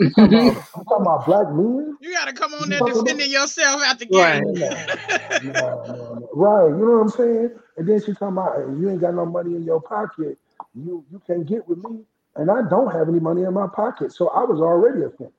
I'm 0.00 0.10
talking 0.10 0.38
about, 0.38 0.56
I'm 0.76 0.84
talking 0.84 1.02
about 1.02 1.26
black 1.26 1.52
men. 1.52 1.96
You 2.00 2.12
gotta 2.12 2.32
come 2.32 2.54
on 2.54 2.60
You 2.62 2.66
there 2.66 2.78
talking 2.80 2.94
about- 2.94 3.04
defending 3.06 3.30
yourself 3.30 3.82
out 3.84 3.98
the 3.98 4.06
game. 4.06 4.20
Right. 4.20 4.54
gate. 4.54 5.42
No, 5.44 5.52
no, 5.52 5.84
no. 6.20 6.28
Right, 6.34 6.68
you 6.68 6.76
know 6.84 6.92
what 6.98 7.00
I'm 7.02 7.08
saying? 7.10 7.50
And 7.76 7.88
then 7.88 8.00
she 8.00 8.12
talking 8.12 8.28
about 8.28 8.56
"Hey, 8.56 8.80
you 8.80 8.90
ain't 8.90 9.00
got 9.00 9.14
no 9.14 9.24
money 9.26 9.54
in 9.54 9.62
your 9.64 9.80
pocket. 9.80 10.38
You 10.74 11.04
you 11.10 11.20
can't 11.26 11.46
get 11.46 11.66
with 11.68 11.78
me, 11.78 12.00
and 12.36 12.50
I 12.50 12.62
don't 12.68 12.92
have 12.92 13.08
any 13.08 13.20
money 13.20 13.42
in 13.42 13.54
my 13.54 13.66
pocket, 13.74 14.12
so 14.12 14.28
I 14.28 14.44
was 14.44 14.60
already 14.60 15.02
offended. 15.04 15.32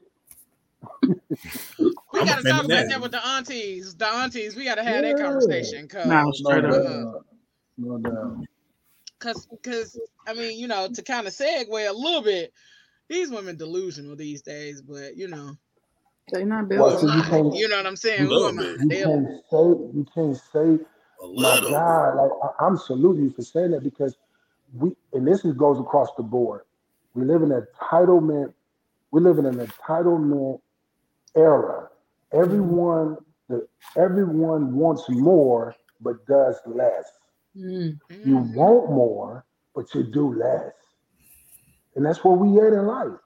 We 2.13 2.23
gotta 2.25 2.45
talk 2.45 2.65
about 2.65 2.87
that 2.87 3.01
with 3.01 3.11
the 3.11 3.25
aunties. 3.25 3.95
The 3.95 4.07
aunties, 4.07 4.55
we 4.55 4.65
gotta 4.65 4.83
have 4.83 5.03
that 5.03 5.17
conversation. 5.17 5.87
Cause, 5.87 6.05
No, 6.05 6.31
No 6.39 6.61
straight 6.61 6.65
up. 6.65 6.85
Uh, 6.87 7.05
no 7.77 7.97
doubt. 7.99 8.37
cause, 9.19 9.47
cause, 9.63 9.99
I 10.27 10.33
mean, 10.33 10.59
you 10.59 10.67
know, 10.67 10.89
to 10.93 11.03
kind 11.03 11.27
of 11.27 11.33
segue 11.33 11.69
a 11.89 11.93
little 11.93 12.23
bit, 12.23 12.53
these 13.09 13.31
women 13.31 13.57
delusional 13.57 14.15
these 14.15 14.41
days, 14.43 14.81
but 14.81 15.17
you 15.17 15.27
know, 15.29 15.55
They 16.33 16.45
not 16.45 16.69
Well, 16.69 16.91
built. 16.91 17.01
so 17.01 17.07
you 17.07 17.23
you 17.53 17.67
know 17.69 17.77
what 17.77 17.87
I'm 17.87 17.95
saying? 17.97 18.27
A 18.27 18.29
Who 18.29 18.35
little 18.35 18.49
am 18.49 18.59
I? 18.59 18.63
bit. 18.63 18.77
you 18.81 18.89
They- 18.89 19.03
can't 19.03 19.27
say 19.51 19.57
you 19.57 20.05
can't 20.13 20.37
say 20.37 20.79
my. 21.35 21.59
God, 21.69 22.15
like 22.17 22.31
I, 22.43 22.65
I'm 22.65 22.77
saluting 22.77 23.25
you 23.25 23.31
for 23.31 23.43
saying 23.43 23.71
that 23.71 23.83
because 23.83 24.17
we 24.73 24.95
and 25.13 25.27
this 25.27 25.45
is, 25.45 25.53
goes 25.55 25.79
across 25.79 26.09
the 26.17 26.23
board. 26.23 26.61
We 27.15 27.25
live 27.25 27.43
in 27.43 27.51
an 27.51 27.65
entitlement. 27.81 28.53
We 29.11 29.21
live 29.21 29.39
in 29.39 29.45
an 29.47 29.57
entitlement 29.59 30.61
era. 31.35 31.89
Everyone, 32.33 33.17
the 33.47 33.67
everyone 33.97 34.75
wants 34.75 35.03
more 35.09 35.75
but 36.01 36.25
does 36.27 36.55
less. 36.65 37.05
Mm. 37.57 37.99
You 38.23 38.37
want 38.37 38.91
more, 38.91 39.45
but 39.75 39.93
you 39.93 40.03
do 40.03 40.33
less, 40.33 40.73
and 41.95 42.05
that's 42.05 42.23
where 42.23 42.33
we 42.33 42.59
at 42.59 42.73
in 42.73 42.85
life. 42.85 43.17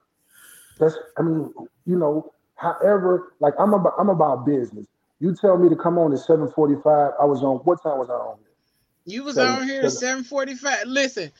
That's 0.78 0.96
I 1.18 1.22
mean, 1.22 1.52
you 1.86 1.98
know. 1.98 2.30
However, 2.56 3.34
like 3.40 3.54
I'm 3.58 3.74
about 3.74 3.94
I'm 3.98 4.08
about 4.08 4.46
business. 4.46 4.86
You 5.20 5.34
tell 5.34 5.58
me 5.58 5.68
to 5.68 5.76
come 5.76 5.98
on 5.98 6.12
at 6.12 6.20
7:45. 6.20 7.12
I 7.20 7.24
was 7.24 7.42
on. 7.42 7.58
What 7.58 7.82
time 7.82 7.98
was 7.98 8.10
I 8.10 8.14
on? 8.14 8.38
You 9.04 9.24
was 9.24 9.34
Seven- 9.34 9.62
on 9.62 9.68
here 9.68 9.82
at 9.82 9.92
745. 9.92 10.86
Listen, 10.86 11.30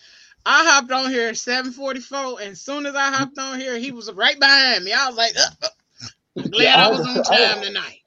I 0.44 0.64
hopped 0.64 0.92
on 0.92 1.10
here 1.10 1.28
at 1.28 1.36
744, 1.36 2.40
and 2.40 2.52
as 2.52 2.60
soon 2.60 2.84
as 2.84 2.94
I 2.94 3.10
hopped 3.10 3.38
on 3.38 3.58
here, 3.58 3.78
he 3.78 3.90
was 3.90 4.12
right 4.12 4.38
behind 4.38 4.84
me. 4.84 4.92
I 4.92 5.06
was 5.08 5.16
like, 5.16 5.34
uh, 5.36 5.48
uh, 5.62 5.68
I'm 6.36 6.50
glad 6.50 6.62
Yeah, 6.62 6.76
I 6.76 6.86
I 6.86 6.90
was 6.90 7.00
on 7.00 7.08
understand. 7.08 7.42
I- 7.42 7.54
time 7.54 7.62
tonight. 7.62 8.00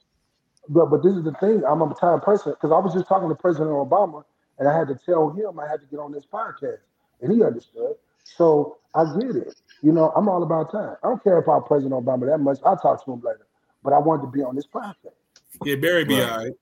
But 0.70 0.88
but 0.88 1.02
this 1.02 1.14
is 1.16 1.24
the 1.24 1.32
thing. 1.40 1.64
I'm 1.66 1.82
a 1.82 1.94
time 1.96 2.20
person 2.20 2.52
because 2.52 2.72
I 2.74 2.80
was 2.80 2.94
just 2.94 3.08
talking 3.08 3.30
to 3.30 3.36
President 3.36 3.70
Obama, 3.70 4.24
and 4.60 4.68
I 4.68 4.78
had 4.78 4.90
to 4.90 4.96
tell 5.06 5.30
him 5.30 5.58
I 5.60 5.66
had 5.68 5.80
to 5.80 5.86
get 5.90 5.98
on 6.00 6.12
this 6.12 6.26
podcast, 6.26 6.80
and 7.22 7.32
he 7.32 7.42
understood. 7.42 7.96
So 8.26 8.78
I 8.94 9.06
get 9.18 9.36
it. 9.38 9.56
You 9.82 9.94
know, 9.94 10.12
I'm 10.14 10.28
all 10.28 10.44
about 10.44 10.70
time. 10.72 10.98
I 11.04 11.08
don't 11.08 11.24
care 11.24 11.38
about 11.38 11.68
President 11.68 11.94
Obama 11.94 12.26
that 12.26 12.40
much. 12.40 12.60
I'll 12.66 12.76
talk 12.76 13.06
to 13.06 13.14
him 13.14 13.22
later. 13.22 13.48
But 13.82 13.94
I 13.94 14.00
wanted 14.00 14.24
to 14.24 14.28
be 14.32 14.44
on 14.44 14.56
this 14.56 14.68
podcast. 14.68 14.96
Yeah, 15.64 15.76
Barry 15.76 16.04
be 16.04 16.20
Right. 16.20 16.30
all 16.32 16.38
right. 16.38 16.54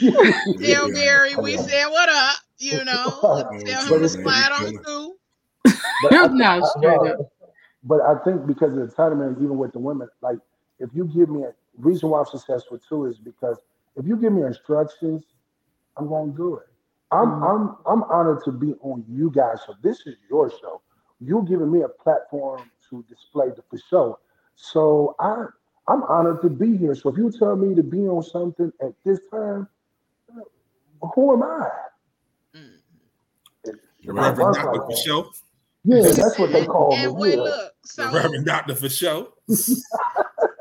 Tell 0.62 0.92
Barry 0.92 1.34
we 1.36 1.56
said 1.56 1.86
what 1.88 2.08
up. 2.08 2.36
You 2.58 2.84
know, 2.84 3.18
But 3.20 3.66
tell 3.66 3.94
him 3.94 4.00
to 4.02 4.08
slide 4.08 4.52
on 4.52 4.78
through. 4.84 5.14
But 6.02 6.12
I, 6.14 6.26
no, 6.32 6.44
I- 6.44 6.60
straight 6.78 7.00
well, 7.00 7.12
up. 7.20 7.32
but 7.82 8.00
I 8.02 8.14
think 8.24 8.46
because 8.46 8.70
of 8.70 8.76
the 8.76 8.86
entitlement, 8.94 9.38
even 9.38 9.58
with 9.58 9.72
the 9.72 9.80
women, 9.80 10.08
like 10.22 10.38
if 10.80 10.90
you 10.94 11.06
give 11.06 11.28
me 11.30 11.44
a 11.44 11.54
reason 11.78 12.10
why 12.10 12.20
I'm 12.20 12.26
successful 12.26 12.78
too 12.78 13.06
is 13.06 13.18
because 13.18 13.58
if 13.96 14.06
you 14.06 14.16
give 14.16 14.32
me 14.32 14.42
instructions, 14.42 15.24
I'm 15.96 16.08
gonna 16.08 16.32
do 16.32 16.56
it. 16.56 16.68
I'm 17.12 17.28
Mhm. 17.30 17.44
I'm 17.50 17.76
I'm 17.86 18.02
honored 18.04 18.44
to 18.44 18.52
be 18.52 18.74
on 18.82 19.04
you 19.08 19.30
guys. 19.30 19.62
So 19.66 19.74
this 19.82 20.06
is 20.06 20.16
your 20.30 20.50
show. 20.50 20.82
You're 21.20 21.42
giving 21.44 21.70
me 21.70 21.82
a 21.82 21.88
platform 21.88 22.70
to 22.90 23.04
display 23.08 23.50
the 23.50 23.62
FoSho. 23.62 24.16
So 24.56 25.16
I 25.20 25.46
I'm 25.88 26.02
honored 26.04 26.42
to 26.42 26.50
be 26.50 26.76
here. 26.76 26.94
So 26.94 27.10
if 27.10 27.18
you 27.18 27.30
tell 27.30 27.56
me 27.56 27.74
to 27.74 27.82
be 27.82 28.08
on 28.08 28.22
something 28.22 28.72
at 28.82 28.94
this 29.04 29.20
time, 29.30 29.68
who 31.14 31.34
am 31.34 31.42
I? 31.44 31.70
Mm. 32.56 32.78
It- 33.64 33.80
The 34.04 34.10
it 34.10 34.12
Reverend 34.12 34.54
Doctor 34.54 34.70
like 34.72 34.80
FoSho. 34.88 35.26
Yeah, 35.84 36.02
that's 36.12 36.38
what 36.38 36.52
they 36.52 36.64
call 36.66 36.96
And 36.98 37.14
me. 37.14 37.20
wait, 37.20 37.36
Yeah. 37.36 37.42
look. 37.44 37.72
The 37.96 38.04
So 38.04 38.10
Reverend 38.10 38.46
Doctor 38.46 38.74
FoSho. 38.74 39.32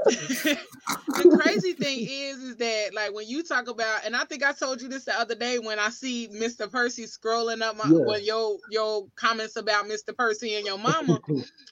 the 1.16 1.26
crazy 1.28 1.74
thing 1.74 2.00
is, 2.08 2.38
is 2.38 2.56
that 2.58 2.92
like 2.94 3.14
when 3.14 3.28
you 3.28 3.44
talk 3.44 3.68
about, 3.70 4.06
and 4.06 4.16
I 4.16 4.26
think 4.26 4.44
I 4.44 4.54
told 4.54 4.82
you 4.82 4.90
this 4.90 5.06
the 5.06 5.20
other 5.20 5.36
day 5.36 5.60
when 5.60 5.80
I 5.80 5.90
see 5.90 6.30
Mr. 6.30 6.72
Percy 6.72 7.06
scrolling 7.06 7.62
up 7.62 7.78
my 7.78 7.92
Yeah. 7.92 8.00
well, 8.04 8.20
your 8.20 8.60
your 8.70 9.08
comments 9.16 9.56
about 9.56 9.86
Mr. 9.86 10.16
Percy 10.18 10.56
and 10.56 10.66
your 10.66 10.78
mama, 10.80 11.22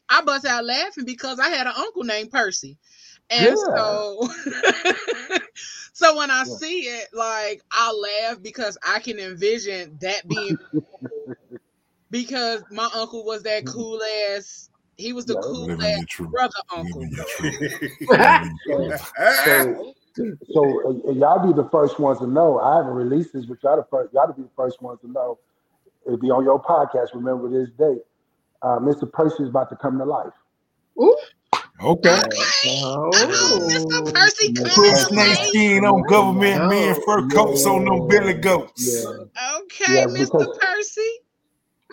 I 0.10 0.22
bust 0.24 0.46
out 0.46 0.66
laughing 0.66 1.06
because 1.06 1.40
I 1.40 1.50
had 1.50 1.68
an 1.68 1.74
uncle 1.76 2.04
named 2.04 2.32
Percy, 2.32 2.78
and 3.30 3.58
Yeah. 3.58 3.64
so 3.76 4.30
so 5.94 6.18
when 6.18 6.32
I 6.32 6.46
Yeah. 6.48 6.58
see 6.58 6.80
it, 6.82 7.08
like 7.14 7.62
I 7.72 7.92
laugh 7.92 8.42
because 8.42 8.78
I 8.86 9.00
can 9.00 9.20
envision 9.20 9.98
that 10.02 10.28
being 10.28 10.58
because 12.12 12.64
my 12.72 12.90
uncle 12.96 13.26
was 13.26 13.44
that 13.44 13.66
mm-hmm. 13.66 13.74
cool 13.74 14.02
ass. 14.36 14.71
He 15.02 15.14
was 15.14 15.26
the 15.26 15.34
Yeah. 15.36 15.42
cool 15.44 15.66
Living 15.66 15.86
ass 15.86 16.06
brother 16.30 16.54
uncle. 16.76 17.02
Living 17.02 17.16
your 17.16 17.26
truth. 17.26 19.00
So, 20.14 20.24
so 20.54 20.62
uh, 21.08 21.12
y'all 21.14 21.48
be 21.48 21.54
the 21.54 21.70
first 21.72 21.98
ones 21.98 22.20
to 22.20 22.28
know. 22.28 22.60
I 22.60 22.76
haven't 22.78 22.92
released 22.94 23.32
this, 23.34 23.46
but 23.46 23.58
y'all 23.64 23.78
the 23.78 23.86
first. 23.90 24.14
Y'all 24.14 24.28
to 24.28 24.34
be 24.34 24.42
the 24.42 24.50
first 24.58 24.82
ones 24.82 25.00
to 25.02 25.10
know. 25.10 25.40
It'll 26.06 26.18
be 26.20 26.30
on 26.30 26.44
your 26.44 26.62
podcast. 26.62 27.14
Remember 27.14 27.50
this 27.50 27.70
date. 27.80 28.02
Uh, 28.62 28.78
Mr. 28.80 29.10
Percy 29.12 29.44
is 29.44 29.50
about 29.50 29.70
to 29.70 29.78
come 29.78 29.98
to 30.00 30.04
life. 30.06 30.34
Ooh. 31.02 31.16
Okay. 31.82 32.22
Oh. 32.84 33.10
Mr. 33.14 34.14
Percy 34.14 34.54
Put 34.54 34.66
Put 34.66 34.76
coming 34.76 34.96
snake 34.96 35.38
away. 35.38 35.48
skin 35.48 35.86
on 35.86 36.02
government 36.10 36.68
men 36.70 36.96
Oh. 36.98 37.02
fur 37.06 37.28
coats 37.30 37.66
on 37.66 37.86
them 37.86 38.08
billy 38.10 38.34
goats. 38.34 39.06
Yeah, 39.06 39.10
Okay, 39.62 39.96
Yeah, 39.96 40.06
Mr. 40.08 40.32
because- 40.34 40.58
Percy. 40.60 41.10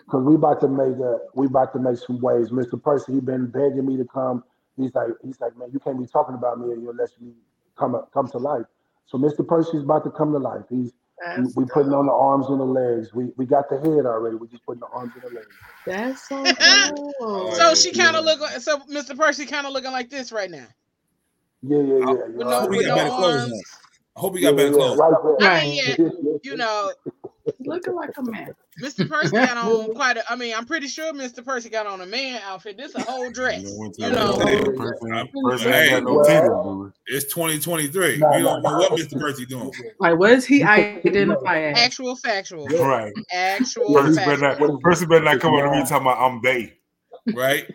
Because 0.08 0.24
we 0.24 0.36
about 0.36 0.58
to 0.60 0.68
make 0.68 0.96
a, 0.98 1.18
we 1.34 1.46
about 1.46 1.72
to 1.74 1.78
make 1.78 1.98
some 1.98 2.18
waves. 2.20 2.50
Mr. 2.50 2.82
Percy, 2.82 3.12
he 3.12 3.20
been 3.20 3.46
begging 3.48 3.84
me 3.86 3.98
to 3.98 4.06
come. 4.06 4.42
He's 4.78 4.94
like, 4.94 5.08
he's 5.22 5.38
like, 5.38 5.54
man, 5.58 5.68
you 5.70 5.78
can't 5.80 6.00
be 6.00 6.06
talking 6.06 6.34
about 6.34 6.58
me 6.60 6.72
unless 6.72 7.10
you 7.20 7.34
come 7.78 7.94
up, 7.94 8.10
come 8.14 8.26
to 8.30 8.38
life. 8.38 8.64
So 9.06 9.18
Mr. 9.18 9.46
Percy's 9.46 9.82
about 9.82 10.04
to 10.04 10.10
come 10.10 10.32
to 10.32 10.38
life. 10.38 10.64
He's 10.70 10.92
we, 11.36 11.42
That's 11.42 11.56
we 11.56 11.64
putting 11.66 11.92
on 11.92 12.06
the 12.06 12.12
arms 12.12 12.46
and 12.48 12.58
the 12.58 12.64
legs. 12.64 13.12
We 13.12 13.32
we 13.36 13.44
got 13.44 13.68
the 13.68 13.76
head 13.78 14.06
already. 14.06 14.36
We 14.36 14.48
just 14.48 14.64
putting 14.64 14.80
the 14.80 14.86
arms 14.86 15.12
and 15.14 15.24
the 15.24 15.28
legs. 15.28 15.48
That's 15.86 16.26
so 16.28 16.42
cool. 17.18 17.52
So 17.54 17.74
she 17.74 17.92
kind 17.92 18.14
Yeah. 18.14 18.20
of 18.20 18.24
look. 18.24 18.40
like- 18.40 18.60
So 18.60 18.78
Mr. 18.80 19.16
Percy 19.16 19.44
kind 19.46 19.66
of 19.66 19.74
looking 19.74 19.92
like 19.92 20.10
this 20.10 20.32
right 20.32 20.50
now. 20.50 20.66
Yeah, 21.62 21.78
yeah, 21.78 21.98
yeah. 21.98 22.04
Oh, 22.06 22.16
yeah. 22.16 22.26
With 22.34 22.46
no, 22.46 22.60
hope 22.60 22.72
he 22.72 22.84
got 22.84 22.88
no 22.88 22.94
better 22.96 23.10
clothes 23.10 23.52
arms. 23.52 23.62
I 24.16 24.20
hope 24.20 24.36
he 24.36 24.42
yeah, 24.42 24.50
got 24.50 24.56
better 24.56 24.72
clothes. 24.72 24.98
right 24.98 25.14
there. 25.24 25.36
I 25.50 25.64
mean, 25.64 25.84
yeah, 25.98 26.38
you 26.42 26.56
know, 26.56 26.92
looking 27.60 27.94
like 27.94 28.10
a 28.16 28.22
man. 28.22 28.54
Mr. 28.82 29.08
Percy 29.08 29.30
got 29.32 29.56
on 29.56 29.94
quite 29.94 30.16
a. 30.16 30.32
I 30.32 30.36
mean, 30.36 30.54
I'm 30.56 30.64
pretty 30.66 30.86
sure 30.88 31.12
Mr. 31.12 31.44
Percy 31.44 31.68
got 31.68 31.86
on 31.86 32.00
a 32.00 32.06
man 32.06 32.40
outfit. 32.44 32.76
This 32.76 32.94
a 32.94 33.02
whole 33.02 33.30
dress. 33.30 33.62
You 33.62 33.68
know, 33.68 33.76
went 33.78 33.94
to 33.94 34.02
You 34.02 34.08
the 34.10 34.14
know. 34.14 34.32
hotel, 34.32 34.72
person, 34.74 35.42
person 35.44 35.72
Hey. 35.72 36.00
no 36.00 36.92
It's 37.06 37.32
2023. 37.32 38.18
Nah, 38.18 38.36
we 38.36 38.42
don't 38.42 38.62
nah, 38.62 38.70
know 38.70 38.78
what. 38.78 38.92
Mr. 39.00 39.18
Percy 39.20 39.46
doing. 39.46 39.70
Like, 40.00 40.18
what 40.18 40.28
does 40.30 40.44
he 40.46 40.58
You 40.60 40.66
put- 40.66 41.06
identify 41.06 41.58
as? 41.62 41.78
Actual 41.78 42.16
factual. 42.16 42.66
dude. 42.66 42.80
Right. 42.80 43.12
Actual 43.32 43.94
Person 43.94 44.14
better 44.16 44.58
not, 44.58 44.80
person 44.82 45.08
better 45.08 45.24
not 45.24 45.40
come 45.40 45.54
on 45.54 45.64
to 45.64 45.70
me 45.70 45.82
talking 45.88 46.06
about 46.06 46.18
I'm 46.20 46.40
they. 46.42 46.74
Right? 47.34 47.66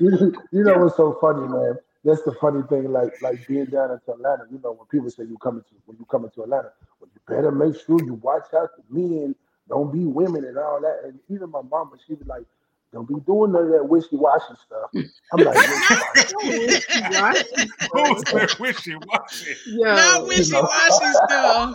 you, 0.00 0.34
you 0.52 0.64
know 0.64 0.78
what's 0.78 0.96
so 0.96 1.16
funny, 1.20 1.46
man? 1.48 1.78
That's 2.06 2.22
the 2.22 2.32
funny 2.40 2.62
thing, 2.68 2.92
like 2.92 3.20
like 3.20 3.44
being 3.48 3.66
down 3.66 3.90
into 3.90 4.12
Atlanta. 4.12 4.44
You 4.50 4.60
know, 4.62 4.72
when 4.72 4.86
people 4.86 5.10
say 5.10 5.24
you 5.24 5.36
coming 5.38 5.62
to 5.62 5.74
when 5.86 5.98
you 5.98 6.06
coming 6.06 6.30
to 6.36 6.44
Atlanta, 6.44 6.70
well, 7.00 7.10
you 7.12 7.20
better 7.26 7.50
make 7.50 7.74
sure 7.84 8.00
you 8.00 8.14
watch 8.14 8.46
out 8.54 8.70
for 8.76 8.84
men, 8.88 9.34
don't 9.68 9.92
be 9.92 10.04
women 10.04 10.44
and 10.44 10.56
all 10.56 10.80
that. 10.80 11.00
And 11.04 11.18
even 11.28 11.50
my 11.50 11.62
mama, 11.62 11.96
she 12.06 12.14
was 12.14 12.26
like, 12.28 12.44
"Don't 12.92 13.08
be 13.08 13.16
doing 13.26 13.50
none 13.50 13.64
of 13.64 13.70
that 13.70 13.88
wishy 13.88 14.14
washy 14.16 14.54
stuff." 14.64 14.90
I'm 15.32 15.42
like, 15.42 15.56
Right? 15.56 17.44
Who's 17.92 18.22
that 18.24 18.56
wishy 18.60 18.94
washy? 18.96 19.56
Not 19.66 20.26
wishy 20.28 20.52
washy 20.54 21.12
stuff. 21.26 21.74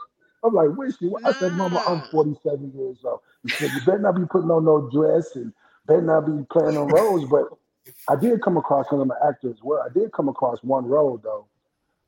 I'm 0.44 0.54
like, 0.54 0.68
wishy. 0.76 1.08
washy." 1.08 1.24
I 1.26 1.32
said, 1.32 1.52
Mama, 1.54 1.82
I'm 1.88 2.02
47 2.12 2.72
years 2.76 2.98
old. 3.04 3.20
He 3.42 3.50
said, 3.50 3.72
you 3.72 3.80
better 3.80 3.98
not 3.98 4.14
be 4.14 4.26
putting 4.26 4.50
on 4.50 4.64
no 4.64 4.88
dress 4.90 5.34
and 5.34 5.52
better 5.86 6.02
not 6.02 6.26
be 6.26 6.44
playing 6.50 6.76
on 6.76 6.88
roles. 6.88 7.28
But 7.28 7.48
I 8.08 8.16
did 8.16 8.42
come 8.42 8.56
across, 8.56 8.86
because 8.86 9.00
I'm 9.00 9.10
an 9.10 9.16
actor 9.26 9.50
as 9.50 9.62
well, 9.62 9.84
I 9.84 9.92
did 9.92 10.12
come 10.12 10.28
across 10.28 10.58
one 10.62 10.86
role, 10.86 11.20
though. 11.22 11.46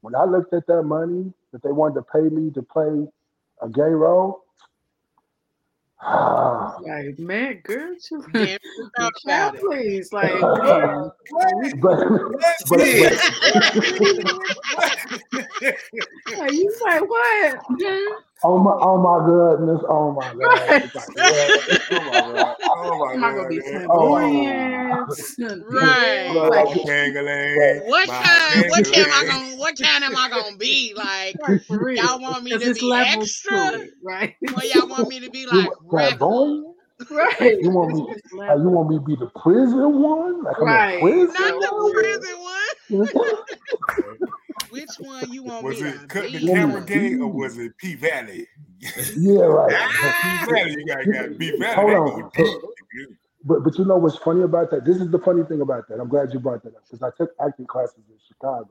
When 0.01 0.14
I 0.14 0.25
looked 0.25 0.53
at 0.53 0.66
that 0.66 0.83
money 0.83 1.33
that 1.53 1.62
they 1.62 1.72
wanted 1.72 1.95
to 1.95 2.03
pay 2.03 2.29
me 2.35 2.51
to 2.53 2.62
play 2.62 3.07
a 3.62 3.68
gay 3.68 3.83
role, 3.83 4.45
like, 6.05 7.18
man, 7.18 7.61
girl, 7.64 7.95
you 8.11 8.25
Damn, 8.35 8.59
talk 8.99 9.12
about 9.25 9.57
please, 9.59 10.12
like, 10.12 10.35
man, 10.35 11.11
but, 11.81 11.97
but, 12.68 12.79
like, 16.39 16.53
you 16.53 16.75
like 16.85 17.09
what? 17.09 17.59
Oh 18.43 18.59
my, 18.59 18.72
oh 18.80 18.99
my 18.99 19.24
goodness, 19.26 19.80
oh 19.89 20.12
my 20.12 20.35
god. 20.41 20.82
It's 20.85 20.95
like, 20.95 21.09
yeah, 21.16 21.49
Oh 21.91 22.05
my 22.05 22.20
god. 22.35 22.57
Oh 22.76 22.99
my 22.99 23.12
Am 23.14 23.24
oh 23.24 23.26
I 23.26 23.35
gonna 23.35 23.49
be 23.49 23.61
god. 23.61 23.89
Right. 25.70 26.30
Like, 26.35 26.51
Like, 26.51 26.66
What 27.87 28.09
kind? 28.09 28.70
What 28.70 28.85
can 28.85 29.11
I 29.11 29.24
gonna? 29.26 29.57
What 29.57 29.78
kind 29.78 30.05
am 30.05 30.16
I 30.16 30.28
gonna 30.30 30.57
be? 30.57 30.95
Like, 30.97 31.37
like, 31.41 31.64
for 31.66 31.85
real. 31.85 32.03
y'all 32.03 32.20
want 32.20 32.43
me 32.45 32.59
to 32.59 32.72
be 32.74 32.93
extra? 32.93 33.59
to 33.59 33.74
it, 33.80 33.91
right? 34.03 34.35
Or 34.57 34.64
y'all 34.64 34.89
want 34.89 35.09
me 35.09 35.20
to 35.20 35.30
be 35.30 35.47
like 35.47 35.70
want? 35.82 36.64
Right. 37.11 37.59
You 37.61 37.70
want 37.70 37.95
me? 37.95 38.07
It's 38.16 38.32
Like, 38.32 38.51
uh, 38.51 38.57
you 38.57 38.68
want 38.68 38.89
me 38.91 38.97
to 38.99 39.05
be 39.05 39.16
the 39.16 39.26
prison 39.41 40.01
one? 40.01 40.43
Like 40.45 40.57
I'm 40.61 40.66
Right. 40.66 40.95
in 40.95 41.01
prison? 41.01 41.35
Not 41.35 41.61
the 41.61 41.68
prison 41.93 42.39
one. 42.41 42.68
one? 44.61 44.71
Which 44.71 44.97
one 44.99 45.33
you 45.33 45.43
want 45.45 45.65
Was 45.65 45.81
me 45.81 45.89
it 45.89 46.01
to 46.01 46.07
cut 46.07 46.33
the 46.33 46.41
camera 46.41 46.85
game 46.85 47.23
or 47.23 47.29
was 47.33 47.59
it 47.59 47.77
P 47.79 47.95
Valley? 47.95 48.47
yeah, 49.17 49.43
right. 49.43 49.73
Ah, 49.77 50.47
P 50.47 50.53
Valley, 50.53 50.77
you 50.79 50.87
got 50.87 51.05
got 51.13 51.39
P 51.39 51.51
Valley. 51.59 51.75
Hold 51.75 51.93
on. 51.95 52.31
go. 52.37 52.61
But 53.45 53.61
but 53.65 53.79
you 53.79 53.85
know 53.85 53.97
what's 53.97 54.17
funny 54.17 54.43
about 54.43 54.71
that? 54.71 54.85
This 54.85 54.97
is 54.99 55.11
the 55.11 55.19
funny 55.19 55.45
thing 55.45 55.61
about 55.61 55.89
that. 55.89 56.01
I'm 56.01 56.09
glad 56.09 56.33
you 56.33 56.41
brought 56.41 56.63
that 56.65 56.75
up 56.77 56.85
because 56.91 57.03
I 57.03 57.11
took 57.17 57.33
acting 57.45 57.67
classes 57.67 58.05
in 58.09 58.17
Chicago, 58.27 58.71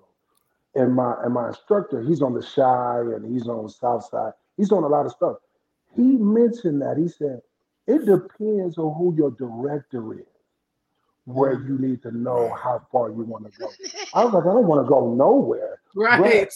and 0.75 0.93
my 0.95 1.15
and 1.23 1.33
my 1.33 1.49
instructor, 1.49 2.01
he's 2.01 2.21
on 2.21 2.33
the 2.33 2.41
Chi 2.41 2.99
and 3.15 3.31
he's 3.31 3.47
on 3.47 3.63
the 3.65 3.69
South 3.71 4.05
Side. 4.09 4.33
He's 4.57 4.71
on 4.71 4.83
a 4.83 4.87
lot 4.87 5.05
of 5.05 5.11
stuff. 5.11 5.37
He 5.95 6.03
mentioned 6.03 6.81
that 6.81 6.97
he 6.97 7.07
said 7.07 7.41
it 7.87 8.05
depends 8.05 8.77
on 8.77 8.95
who 8.95 9.15
your 9.15 9.31
director 9.31 10.13
is, 10.13 10.25
where 11.25 11.53
you 11.53 11.77
need 11.79 12.01
to 12.03 12.11
know 12.11 12.55
how 12.63 12.81
far 12.91 13.09
you 13.09 13.23
want 13.23 13.45
to 13.45 13.51
go. 13.59 13.75
I 14.13 14.23
was 14.23 14.33
like, 14.35 14.43
I 14.43 14.53
don't 14.53 14.67
want 14.67 14.85
to 14.85 14.89
go 14.89 15.13
nowhere. 15.13 15.79
Right. 15.95 16.49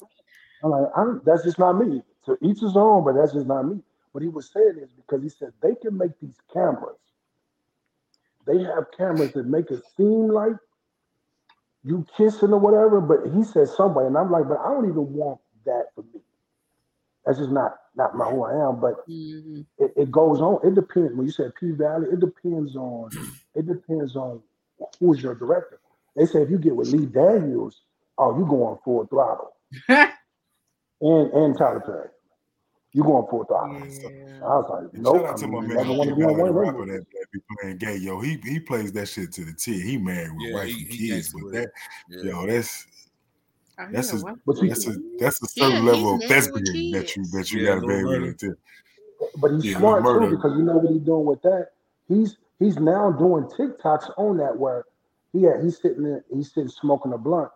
I'm 0.64 0.72
like, 0.72 0.92
I'm, 0.98 1.22
that's 1.26 1.44
just 1.44 1.60
not 1.60 1.74
me. 1.74 2.02
To 2.26 2.38
each 2.44 2.62
his 2.62 2.76
own, 2.76 3.06
but 3.06 3.14
that's 3.16 3.34
just 3.34 3.48
not 3.48 3.64
me. 3.64 3.82
What 4.12 4.24
he 4.24 4.30
was 4.30 4.52
saying 4.52 4.80
is 4.84 4.92
because 4.94 5.24
he 5.24 5.30
said 5.30 5.54
they 5.62 5.76
can 5.76 5.98
make 5.98 6.12
these 6.22 6.38
cameras. 6.54 6.98
They 8.48 8.60
have 8.64 8.86
cameras 8.98 9.34
that 9.34 9.48
make 9.48 9.72
it 9.72 9.84
seem 9.98 10.30
like 10.30 10.54
you 11.84 12.06
kissing 12.18 12.54
or 12.54 12.60
whatever, 12.60 13.02
but 13.02 13.32
he 13.36 13.44
said 13.44 13.70
somewhere, 13.70 14.08
and 14.08 14.18
I'm 14.18 14.32
like, 14.32 14.48
but 14.48 14.60
I 14.60 14.70
don't 14.70 14.90
even 14.90 15.14
want 15.14 15.40
that 15.66 15.88
for 15.96 16.04
me. 16.14 16.22
That's 17.26 17.40
just 17.40 17.52
not 17.52 17.78
not 17.96 18.16
my 18.18 18.26
who 18.30 18.44
I 18.44 18.70
am. 18.70 18.80
But 18.82 18.96
Mhm. 19.10 19.66
it, 19.80 19.94
it 19.98 20.12
goes 20.12 20.42
on. 20.42 20.60
It 20.68 20.76
depends. 20.76 21.16
When 21.16 21.26
you 21.26 21.32
said 21.32 21.54
P 21.60 21.72
Valley, 21.72 22.08
it 22.12 22.20
depends 22.20 22.76
on 22.76 23.12
it 23.56 23.68
depends 23.68 24.16
on 24.16 24.42
who's 25.00 25.22
your 25.22 25.36
director. 25.36 25.80
They 26.16 26.26
say 26.26 26.42
if 26.42 26.50
you 26.50 26.58
get 26.58 26.76
with 26.76 26.88
Lee 26.88 27.06
Daniels, 27.06 27.82
oh, 28.18 28.38
you 28.38 28.46
going 28.46 28.78
full 28.84 29.06
throttle, 29.08 29.54
and 29.90 30.12
and 31.34 31.58
Tyler 31.58 31.80
Perry, 31.86 32.10
you 32.94 33.04
going 33.04 33.28
full 33.30 33.46
throttle. 33.46 33.88
yeah. 34.04 34.10
I 34.44 34.56
was 34.58 34.70
like, 34.70 34.94
And 34.94 35.04
nope. 35.04 35.16
shout 35.16 35.26
out 35.26 35.38
I 35.38 35.40
to 35.40 35.48
my 35.48 35.62
man, 35.62 35.88
want 35.98 36.10
to 36.10 36.16
be 36.16 36.24
on 36.24 36.38
one 36.38 36.48
the 36.48 36.54
of 36.54 36.56
rapper 36.56 36.86
that, 36.86 37.06
that 37.12 37.26
be 37.32 37.40
playing 37.60 37.78
gay. 37.78 37.98
Yo, 37.98 38.20
he 38.22 38.40
he 38.44 38.60
plays 38.60 38.92
that 38.94 39.08
shit 39.08 39.32
to 39.34 39.46
the 39.46 39.54
T. 39.54 39.80
He 39.82 39.98
married 39.98 40.32
with 40.32 40.48
Yeah, 40.48 40.54
wife 40.56 40.68
he, 40.68 40.84
and 40.84 40.94
he 40.94 41.08
kids, 41.10 41.34
but 41.34 41.52
that. 41.54 41.72
Yeah. 42.10 42.24
yo, 42.32 42.46
that's 42.48 42.86
That's 43.92 44.14
a 44.14 44.18
what? 44.18 44.36
But 44.46 44.58
that's 44.62 44.88
a 44.88 44.96
that's 45.20 45.42
a 45.42 45.48
certain 45.48 45.82
he's 45.82 45.86
level 45.86 46.16
of 46.16 46.20
messing 46.22 46.54
with 46.54 46.64
thespian 46.66 46.92
that 46.92 47.16
you 47.16 47.26
that 47.32 47.52
you 47.52 47.60
Yeah, 47.62 47.76
gotta 47.76 47.82
no 47.82 47.88
be 47.88 47.94
able 47.94 48.08
murder. 48.08 48.34
to. 48.34 48.58
but 49.38 49.52
he's 49.52 49.64
Yeah, 49.72 49.78
smart 49.78 50.06
too 50.06 50.30
because 50.36 50.58
you 50.58 50.64
know 50.64 50.78
what 50.78 50.92
he's 50.92 51.02
doing 51.02 51.26
with 51.26 51.42
that. 51.44 51.70
He's 52.08 52.38
he's 52.60 52.78
now 52.78 53.12
doing 53.12 53.46
TikToks 53.46 54.12
on 54.18 54.38
that 54.38 54.58
where 54.58 54.86
he 55.34 55.44
had, 55.44 55.64
he's 55.64 55.82
sitting 55.82 56.04
there, 56.04 56.24
he's 56.34 56.52
sitting 56.54 56.70
smoking 56.70 57.14
a 57.14 57.18
blunt, 57.18 57.50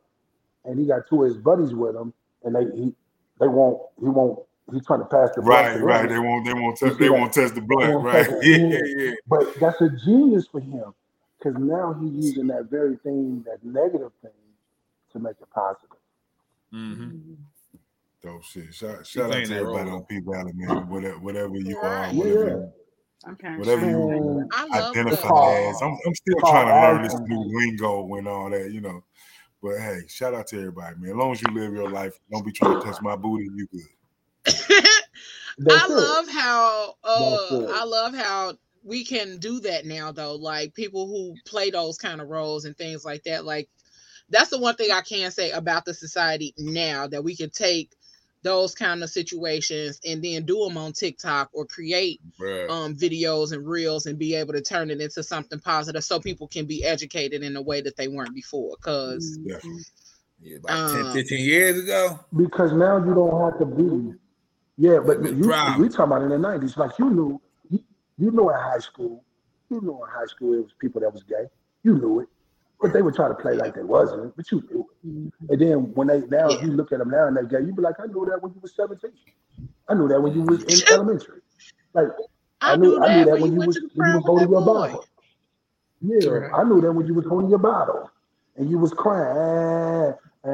and 0.66 0.80
he 0.80 0.86
got 0.86 1.08
two 1.10 1.24
of 1.24 1.30
his 1.30 1.38
buddies 1.38 1.74
with 1.74 1.96
him, 1.96 2.14
and 2.44 2.56
they 2.56 2.66
he 2.76 2.94
they 3.40 3.48
won't 3.48 3.82
he 4.00 4.08
won't 4.08 4.40
he's 4.72 4.86
trying 4.86 5.00
to 5.00 5.06
pass 5.06 5.30
the 5.36 5.42
Right, 5.42 5.78
to 5.78 5.84
right. 5.84 6.08
They 6.10 6.20
won't 6.20 6.46
they 6.46 6.54
won't 6.54 6.80
You 6.82 6.90
touch 6.90 6.98
they 7.00 7.08
that? 7.08 7.14
won't 7.14 7.34
touch 7.34 7.54
the 7.54 7.62
blunt, 7.62 8.04
right? 8.04 8.28
Yeah, 8.42 8.58
Yeah. 8.58 8.80
yeah. 8.98 9.12
But 9.28 9.60
that's 9.60 9.82
a 9.82 9.90
genius 10.06 10.48
for 10.48 10.60
him 10.60 10.94
because 11.38 11.60
now 11.60 11.94
he's 12.02 12.14
using 12.26 12.48
that 12.48 12.70
very 12.70 12.98
thing, 12.98 13.44
that 13.48 13.64
negative 13.64 14.12
thing, 14.22 14.32
to 15.14 15.20
make 15.20 15.36
it 15.42 15.50
positive. 15.54 15.98
Mm-hmm. 16.74 17.34
Dope 18.22 18.44
shit. 18.44 18.74
Shout, 18.74 19.00
He's 19.00 19.08
shout 19.08 19.34
out 19.34 19.46
to 19.46 19.56
everybody 19.56 19.90
on 19.90 20.04
P 20.04 20.20
Valley, 20.20 20.52
man. 20.54 20.88
Whatever, 20.88 21.20
whatever 21.20 21.56
you 21.58 21.78
are, 21.80 22.08
whatever 22.14 22.48
yeah. 22.48 22.56
you, 22.56 22.74
Okay. 23.30 23.58
whatever 23.58 23.86
you 23.86 24.50
I 24.52 24.66
love 24.66 24.96
identify 24.98 25.28
called 25.28 25.58
that. 25.58 25.70
as. 25.70 25.82
I'm, 25.82 25.98
I'm 26.06 26.16
still 26.16 26.36
called 26.40 26.56
trying 26.56 26.68
to 26.68 26.82
learn 26.82 27.04
this 27.04 27.16
new 27.28 27.44
lingo 27.60 28.16
and 28.16 28.28
all 28.28 28.50
that, 28.50 28.72
you 28.72 28.82
know. 28.82 29.04
But 29.62 29.78
hey, 29.80 30.02
shout 30.08 30.34
out 30.34 30.48
to 30.48 30.58
everybody, 30.58 30.96
man. 31.00 31.12
As 31.12 31.16
long 31.18 31.32
as 31.34 31.42
you 31.42 31.54
live 31.54 31.74
your 31.74 31.88
life, 31.88 32.20
don't 32.32 32.46
be 32.46 32.52
trying 32.52 32.72
to 32.72 32.78
touch 32.78 33.02
my 33.02 33.16
booty. 33.16 33.50
You 33.56 33.68
good? 33.72 33.82
I 35.70 35.88
it. 35.90 35.90
love 35.90 36.30
how 36.30 36.96
That's 37.16 37.44
uh. 37.44 37.82
I 37.82 37.84
love 37.86 38.16
how 38.16 38.54
we 38.84 39.06
can 39.06 39.38
do 39.38 39.60
that 39.62 39.86
now 39.86 40.12
though. 40.12 40.36
Like 40.36 40.74
people 40.74 41.08
who 41.08 41.36
play 41.46 41.70
those 41.70 41.98
kind 41.98 42.22
of 42.22 42.30
roles 42.30 42.66
and 42.66 42.76
things 42.78 43.06
like 43.06 43.24
that. 43.24 43.46
Like 43.46 43.70
that's 44.30 44.50
the 44.50 44.60
one 44.60 44.76
thing 44.76 44.92
I 44.92 45.02
can 45.02 45.32
say 45.32 45.52
about 45.52 45.86
the 45.86 45.94
society 45.94 46.54
now 46.58 47.08
that 47.08 47.24
we 47.24 47.36
can 47.36 47.50
take 47.52 47.92
those 48.44 48.74
kind 48.74 49.04
of 49.04 49.10
situations 49.10 50.00
and 50.06 50.24
then 50.24 50.46
do 50.46 50.64
them 50.66 50.78
on 50.78 50.94
TikTok 50.94 51.50
or 51.54 51.66
create 51.66 52.22
Bruh. 52.40 52.70
um 52.70 52.96
videos 52.96 53.52
and 53.52 53.68
reels 53.68 54.06
and 54.06 54.18
be 54.18 54.36
able 54.36 54.54
to 54.54 54.62
turn 54.62 54.90
it 54.90 55.00
into 55.00 55.24
something 55.24 55.60
positive 55.60 56.04
so 56.04 56.20
people 56.20 56.48
can 56.48 56.66
be 56.66 56.84
educated 56.84 57.44
in 57.44 57.56
a 57.56 57.62
way 57.62 57.82
that 57.82 57.96
they 57.98 58.08
weren't 58.08 58.34
before 58.34 58.76
cuz 58.78 59.38
Definitely. 59.38 59.84
Yeah, 60.42 60.58
about 60.58 60.92
10, 60.92 61.06
um 61.06 61.14
15 61.14 61.46
years 61.46 61.84
ago. 61.84 62.20
because 62.36 62.74
now 62.74 62.98
you 62.98 63.14
don't 63.14 63.52
have 63.52 63.60
to 63.60 63.66
be. 63.66 64.14
Yeah, 64.78 65.00
but 65.06 65.24
you 65.24 65.44
problem. 65.44 65.82
we 65.82 65.90
talking 65.90 66.06
about 66.06 66.24
in 66.24 66.30
the 66.30 66.40
nineties. 66.40 66.76
Like 66.76 66.98
you 66.98 67.10
knew, 67.12 67.42
you, 67.70 67.80
you 68.18 68.32
know 68.32 68.50
in 68.50 68.56
high 68.56 68.80
school, 68.80 69.24
you 69.70 69.80
knew 69.82 70.04
in 70.04 70.10
high 70.10 70.26
school 70.26 70.54
it 70.56 70.64
was 70.64 70.74
people 70.80 71.02
that 71.02 71.14
was 71.14 71.22
gay. 71.24 71.46
You 71.84 71.94
knew 71.94 72.22
it, 72.22 72.28
but 72.82 72.94
they 72.94 73.02
would 73.02 73.16
try 73.16 73.28
to 73.28 73.36
play 73.36 73.54
like 73.56 73.76
they 73.76 73.84
wasn't. 73.84 74.36
But 74.36 74.52
you. 74.52 74.88
Mm-hmm. 75.06 75.28
And 75.50 75.62
then 75.62 75.78
when 75.94 76.08
they 76.08 76.22
now, 76.22 76.52
yeah. 76.52 76.62
you 76.64 76.72
look 76.72 76.92
at 76.92 77.00
them 77.00 77.10
now 77.10 77.28
and 77.28 77.36
they're 77.38 77.46
gay, 77.46 77.66
you 77.66 77.74
be 77.74 77.82
like, 77.82 78.00
I 78.00 78.06
knew 78.08 78.26
that 78.30 78.42
when 78.42 78.54
you 78.54 78.60
was 78.62 78.76
seventeen. 78.76 79.12
I 79.90 79.94
knew 79.94 80.08
that 80.08 80.22
when 80.22 80.34
you 80.34 80.44
was 80.44 80.64
in 80.64 80.94
elementary. 80.94 81.42
Like 81.94 82.08
I 82.62 82.74
I 82.74 82.76
knew, 82.78 83.00
knew 83.00 83.04
I 83.04 83.18
knew 83.18 83.26
that 83.26 83.28
that 83.32 83.42
when 83.42 83.42
when 83.42 83.54
you 83.54 83.62
you 83.62 83.68
was 83.68 83.80
when 83.82 83.84
you 83.84 83.90
prom 83.96 84.16
was 84.16 84.24
with 84.26 84.26
holding 84.26 84.50
your 84.50 84.62
boy. 84.62 84.66
bottle. 84.66 85.06
Yeah, 86.02 86.30
Right. 86.30 86.52
I 86.54 86.64
knew 86.64 86.82
that 86.82 86.92
when 86.92 87.08
you 87.08 87.14
was 87.14 87.26
holding 87.26 87.50
your 87.50 87.60
bottle 87.60 88.10
and 88.58 88.70
you 88.70 88.78
was 88.80 88.94
crying. 88.94 90.14
I 90.44 90.50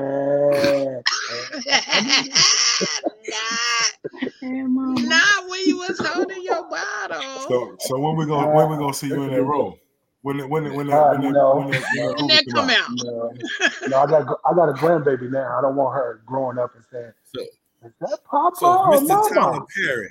knew 2.01 2.25
that. 2.25 3.01
nah, 3.29 4.31
not 4.41 5.49
when 5.49 5.61
you 5.65 5.77
was 5.77 5.97
holding 6.03 6.43
your 6.43 6.67
bottle. 6.69 7.21
So, 7.47 7.75
so 7.79 7.99
when 7.99 8.15
we 8.17 8.25
gonna 8.25 8.51
when 8.51 8.69
we 8.69 8.77
gonna 8.77 8.93
see 8.93 9.07
you 9.07 9.23
in 9.23 9.31
that 9.31 9.43
role? 9.43 9.77
When 10.23 10.39
it, 10.39 10.49
when 10.49 10.65
it, 10.65 10.73
when 10.73 10.87
that 10.87 10.95
Uh, 10.97 11.11
when 11.13 11.21
that 11.21 11.31
no, 11.33 11.55
when 11.57 11.71
that, 11.71 11.81
when 11.81 12.07
that 12.07 12.15
When 12.15 12.21
movie 12.21 12.33
that 12.35 12.45
come 12.53 12.67
come 12.67 12.69
out? 12.69 12.89
out. 12.89 12.89
no, 13.03 13.87
no. 13.87 13.97
I 13.99 14.05
got 14.07 14.39
I 14.45 14.53
got 14.55 14.69
a 14.69 14.73
grandbaby 14.73 15.31
now. 15.31 15.57
I 15.57 15.61
don't 15.61 15.75
want 15.75 15.95
her 15.95 16.21
growing 16.25 16.57
up 16.57 16.73
and 16.75 16.83
saying, 16.91 17.11
So, 17.23 17.41
"Is 17.85 17.91
that 18.01 18.19
Papa 18.29 18.55
so 18.59 18.67
or 18.67 18.95
if 18.95 19.01
Mr. 19.03 19.33
Tyler 19.33 19.65
Perry, 19.75 20.09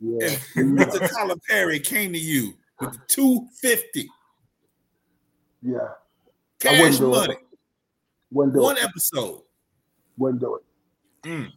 Yeah, 0.00 0.26
if 0.26 0.54
Mr. 0.54 1.10
Tyler 1.14 1.36
Perry 1.48 1.78
came 1.80 2.12
to 2.12 2.18
you 2.18 2.54
with 2.80 2.92
the 2.92 2.98
250 3.08 4.08
yeah. 5.62 5.76
I 5.78 5.88
cash 6.58 6.80
wouldn't 6.80 6.98
do 6.98 7.10
money, 7.10 7.32
it. 7.34 7.38
Wouldn't 8.32 8.54
do 8.54 8.60
one 8.62 8.76
it. 8.78 8.84
episode. 8.84 9.42
Wouldn't 10.18 10.40
do 10.40 10.56
it. 10.56 11.28
Mm. 11.28 11.52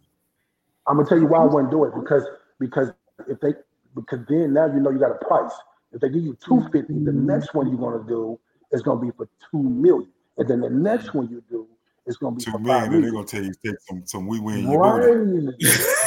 I'm 0.87 0.97
gonna 0.97 1.07
tell 1.09 1.17
you 1.19 1.27
why 1.27 1.39
I 1.39 1.45
wouldn't 1.45 1.71
do 1.71 1.85
it 1.85 1.93
because 1.95 2.23
because 2.59 2.89
if 3.27 3.39
they 3.39 3.53
because 3.95 4.19
then 4.27 4.53
now 4.53 4.65
you 4.67 4.79
know 4.79 4.89
you 4.91 4.99
got 4.99 5.11
a 5.11 5.25
price. 5.25 5.51
If 5.93 6.01
they 6.01 6.09
give 6.09 6.23
you 6.23 6.37
two 6.45 6.61
fifty, 6.71 6.93
the 6.93 7.11
next 7.11 7.53
one 7.53 7.69
you're 7.69 7.77
gonna 7.77 8.07
do 8.07 8.39
is 8.71 8.81
gonna 8.81 8.99
be 8.99 9.11
for 9.11 9.27
two 9.51 9.61
million, 9.61 10.09
and 10.37 10.47
then 10.47 10.61
the 10.61 10.69
next 10.69 11.13
one 11.13 11.29
you 11.29 11.43
do 11.49 11.67
is 12.05 12.17
gonna 12.17 12.35
be 12.35 12.43
Two 12.43 12.51
for 12.51 12.59
million, 12.59 12.81
five 12.83 12.93
and 12.93 13.03
they're 13.03 13.11
gonna 13.11 13.25
tell 13.25 13.43
you 13.43 13.53
take 13.63 13.75
some 13.87 14.03
some 14.05 14.27
wee 14.27 14.39
wee 14.39 14.59
in 14.59 14.69
your. 14.71 14.81
Right. 14.81 15.53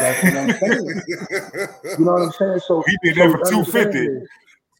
That's 0.00 0.22
what 0.22 0.36
I'm 0.36 0.52
saying. 0.54 1.02
You 1.98 2.04
know 2.04 2.12
what 2.12 2.22
I'm 2.22 2.32
saying? 2.32 2.60
So 2.60 2.82
He 2.86 2.96
did 3.02 3.16
so 3.16 3.28
that 3.28 3.38
for 3.38 3.50
two 3.50 3.56
understand 3.58 3.92
fifty. 3.92 4.06
this. 4.08 4.28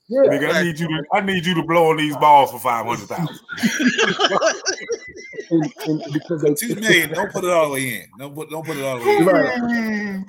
Yeah. 0.09 0.21
Nigga, 0.23 0.55
I 0.55 0.63
need 0.63 0.79
you 0.79 0.89
to 0.89 1.05
I 1.13 1.21
need 1.21 1.45
you 1.45 1.55
to 1.55 1.63
blow 1.65 1.91
on 1.91 1.97
these 1.97 2.17
balls 2.17 2.53
for 2.53 2.61
five 2.61 2.87
hundred 2.87 3.09
thousand. 3.09 3.41
And, 5.51 5.73
and 5.87 6.03
because 6.13 6.43
they 6.43 6.55
Two 6.55 6.75
million. 6.75 7.13
Don't 7.13 7.31
put 7.31 7.45
it 7.45 7.51
all 7.51 7.67
the 7.67 7.75
way 7.75 8.01
in. 8.01 8.09
Don't 8.19 8.35
put 8.35 8.51
don't 8.51 8.67
put 8.67 8.77
it 8.77 8.85
all 8.85 8.99
the 8.99 9.05
way 9.05 9.17
in. 9.17 9.27
right. 9.27 10.25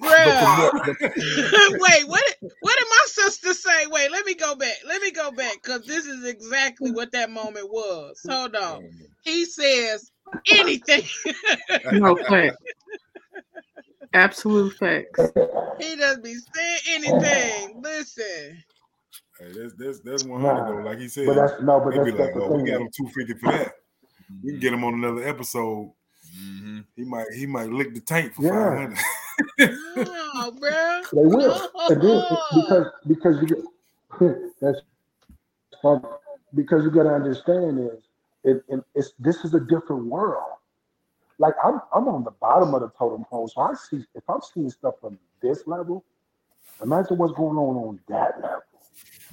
Bruh. 0.00 0.70
But 0.72 0.98
the, 0.98 1.08
the, 1.08 1.78
Wait, 1.80 2.08
what 2.08 2.22
did, 2.26 2.50
what 2.60 2.76
did 2.78 2.86
my 2.88 3.04
sister 3.06 3.52
say? 3.52 3.86
Wait, 3.88 4.10
let 4.10 4.24
me 4.24 4.34
go 4.34 4.54
back. 4.54 4.76
Let 4.86 5.02
me 5.02 5.10
go 5.10 5.30
back 5.30 5.54
because 5.62 5.86
this 5.86 6.06
is 6.06 6.24
exactly 6.24 6.90
what 6.90 7.12
that 7.12 7.30
moment 7.30 7.70
was. 7.70 8.20
Hold 8.28 8.56
on. 8.56 8.88
He 9.22 9.44
says 9.44 10.10
anything. 10.50 11.02
No 11.92 12.16
fact. 12.28 12.56
Absolute 14.14 14.72
facts. 14.74 15.20
he 15.78 15.96
doesn't 15.96 16.24
be 16.24 16.34
saying 16.54 16.78
anything. 16.88 17.82
Listen. 17.82 18.62
Hey, 19.38 19.52
that's 19.52 19.74
that's 19.74 20.00
that's 20.00 20.24
one 20.24 20.40
hundred 20.40 20.62
nah. 20.62 20.70
though. 20.82 20.88
Like 20.88 20.98
he 20.98 21.08
said, 21.08 21.26
But 21.26 21.34
that's 21.34 21.62
no. 21.62 21.80
But 21.80 21.90
they 21.94 22.04
be 22.04 22.10
that's 22.10 22.20
like, 22.20 22.34
that's 22.34 22.38
the 22.38 22.42
"Oh, 22.44 22.56
we 22.62 22.70
got 22.70 22.80
him 22.80 22.88
two 22.96 23.08
fifty 23.08 23.34
for 23.34 23.52
that. 23.52 23.72
We 24.42 24.52
can 24.52 24.60
get 24.60 24.72
him 24.72 24.84
on 24.84 24.94
another 24.94 25.26
episode. 25.28 25.92
Mm-hmm. 26.38 26.80
He 26.96 27.04
might 27.04 27.26
he 27.34 27.46
might 27.46 27.68
lick 27.70 27.94
the 27.94 28.00
tank 28.00 28.34
for 28.34 28.42
Yeah. 28.42 28.50
five 28.52 28.78
hundred. 28.78 28.98
No, 29.96 30.52
bruh. 30.52 31.10
They 31.10 31.26
will, 31.26 31.70
and 31.90 32.02
then 32.02 32.08
No. 32.08 32.38
because 32.54 32.86
because 33.06 33.42
you 33.42 33.48
get 33.48 33.58
that's 34.60 34.80
fun 35.82 36.02
because 36.54 36.84
you 36.84 36.90
got 36.90 37.04
to 37.04 37.10
understand 37.10 37.78
is 37.78 38.02
it, 38.44 38.64
it 38.68 38.80
it's 38.94 39.12
this 39.18 39.44
is 39.44 39.54
a 39.54 39.60
different 39.60 40.06
world. 40.06 40.44
Like 41.38 41.54
I'm 41.62 41.80
I'm 41.94 42.08
on 42.08 42.24
the 42.24 42.30
bottom 42.30 42.74
of 42.74 42.80
the 42.80 42.90
totem 42.98 43.24
pole, 43.24 43.48
so 43.48 43.60
I 43.60 43.74
see 43.74 44.04
if 44.14 44.24
I'm 44.28 44.40
seeing 44.40 44.70
stuff 44.70 44.94
from 45.00 45.18
this 45.42 45.66
level, 45.66 46.02
imagine 46.82 47.18
what's 47.18 47.34
going 47.34 47.58
on 47.58 47.76
on 47.76 48.00
that 48.08 48.40
level. 48.40 48.62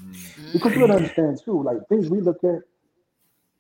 Mm. 0.02 0.54
Because 0.54 0.74
you 0.74 0.80
gotta 0.80 0.96
understand 0.96 1.40
too, 1.44 1.62
like 1.64 1.78
things 1.90 2.10
we 2.10 2.22
look 2.22 2.44
at, 2.44 2.62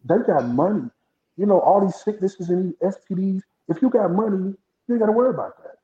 they 0.05 0.17
got 0.25 0.45
money. 0.45 0.89
You 1.37 1.45
know, 1.45 1.59
all 1.59 1.81
these 1.81 1.95
sicknesses 1.95 2.49
and 2.49 2.65
these 2.65 2.79
STDs. 2.79 3.41
If 3.67 3.81
you 3.81 3.89
got 3.89 4.11
money, 4.11 4.53
you 4.87 4.95
ain't 4.95 4.99
gotta 4.99 5.11
worry 5.11 5.31
about 5.31 5.61
that. 5.63 5.77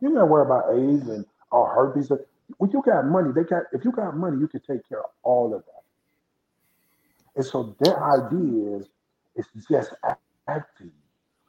You 0.00 0.08
ain't 0.08 0.16
gotta 0.16 0.26
worry 0.26 0.44
about 0.46 0.74
AIDS 0.74 1.08
and 1.08 1.24
or 1.50 1.72
herpes. 1.74 2.10
When 2.58 2.70
you 2.70 2.82
got 2.84 3.06
money, 3.06 3.32
they 3.34 3.44
got. 3.44 3.64
If 3.72 3.84
you 3.84 3.92
got 3.92 4.16
money, 4.16 4.38
you 4.38 4.48
can 4.48 4.60
take 4.60 4.88
care 4.88 5.00
of 5.00 5.10
all 5.22 5.54
of 5.54 5.64
that. 5.64 5.82
And 7.36 7.44
so 7.44 7.76
their 7.80 8.02
idea 8.02 8.78
is, 8.78 8.88
it's 9.36 9.48
just 9.70 9.92
acting. 10.48 10.90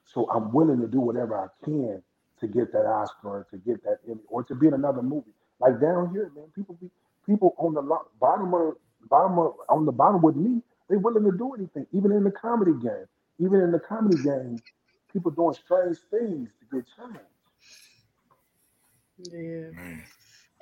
So 0.06 0.30
I'm 0.30 0.52
willing 0.52 0.80
to 0.82 0.88
do 0.88 1.00
whatever 1.00 1.38
I 1.38 1.48
can 1.66 2.04
to 2.40 2.48
get 2.48 2.72
that 2.74 2.86
Oscar, 2.86 3.48
to 3.52 3.58
get 3.58 3.84
that 3.84 4.00
Emmy, 4.08 4.22
or 4.28 4.44
to 4.44 4.56
be 4.56 4.68
in 4.68 4.74
another 4.74 5.02
movie. 5.02 5.32
Like 5.60 5.82
down 5.82 6.12
here, 6.12 6.32
man, 6.36 6.46
people 6.56 6.78
be 6.80 6.90
people 7.30 7.54
on 7.58 7.74
the 7.74 7.82
lo- 7.82 8.08
bottom 8.20 8.54
of 8.54 8.76
bottom 9.10 9.38
of, 9.40 9.54
on 9.70 9.86
the 9.86 9.92
bottom 9.92 10.22
with 10.22 10.36
me. 10.36 10.62
they're 10.90 11.00
willing 11.00 11.24
to 11.24 11.38
do 11.38 11.54
anything, 11.54 11.86
even 11.94 12.12
in 12.12 12.24
the 12.24 12.32
comedy 12.32 12.74
game. 12.82 13.06
Even 13.40 13.62
in 13.62 13.72
the 13.72 13.80
comedy 13.80 14.22
game, 14.22 14.58
people 15.14 15.32
doing 15.32 15.54
strange 15.54 15.98
things 16.12 16.50
to 16.60 16.76
get 16.76 16.86
change. 16.98 17.26
Yeah. 19.32 19.72
Man. 19.72 20.04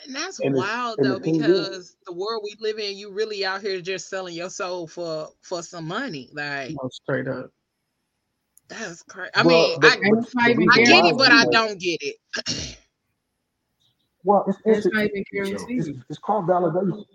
And 0.06 0.16
that's 0.16 0.40
And 0.40 0.54
wild 0.56 1.00
and 1.00 1.08
though, 1.08 1.18
the 1.20 1.32
because 1.32 1.96
the 2.06 2.14
world 2.14 2.44
we 2.44 2.56
live 2.60 2.78
in, 2.78 2.96
you 2.98 3.12
really 3.12 3.44
out 3.46 3.62
here 3.62 3.82
just 3.82 4.10
selling 4.10 4.36
your 4.36 4.50
soul 4.52 4.86
for 4.88 5.30
for 5.42 5.64
some 5.64 5.88
money. 5.88 6.30
Like 6.34 6.72
No, 6.72 6.88
straight 6.92 7.28
up. 7.28 7.50
that's 8.70 9.02
crazy. 9.04 9.32
I 9.34 9.42
Well, 9.44 9.70
mean, 9.70 9.80
but- 9.82 9.92
I, 9.92 9.96
And 10.04 10.24
it's 10.24 10.36
not 10.36 10.46
the 10.46 10.52
even 10.52 10.68
I 10.72 10.76
get 10.84 11.06
it, 11.06 11.18
but 11.18 11.32
I 11.32 11.46
don't 11.46 11.80
get 11.80 11.98
it. 12.02 12.78
Well, 14.24 14.44
it's, 14.48 14.58
it's, 14.66 14.86
it's 14.86 14.96
not 14.96 15.06
even 15.06 15.24
it's, 15.78 15.90
it's 16.10 16.20
called 16.20 16.48
validation. 16.48 17.06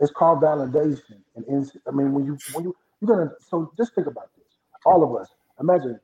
It's 0.00 0.12
called 0.12 0.42
validation. 0.42 1.20
And 1.36 1.46
ins- 1.46 1.76
I 1.86 1.90
mean, 1.90 2.12
when 2.12 2.24
you 2.24 2.38
when 2.52 2.64
you 2.64 2.76
you're 3.00 3.16
gonna 3.16 3.30
so 3.48 3.72
just 3.76 3.94
think 3.94 4.06
about 4.06 4.30
this. 4.36 4.46
All 4.84 5.02
of 5.04 5.20
us, 5.20 5.28
imagine 5.60 5.98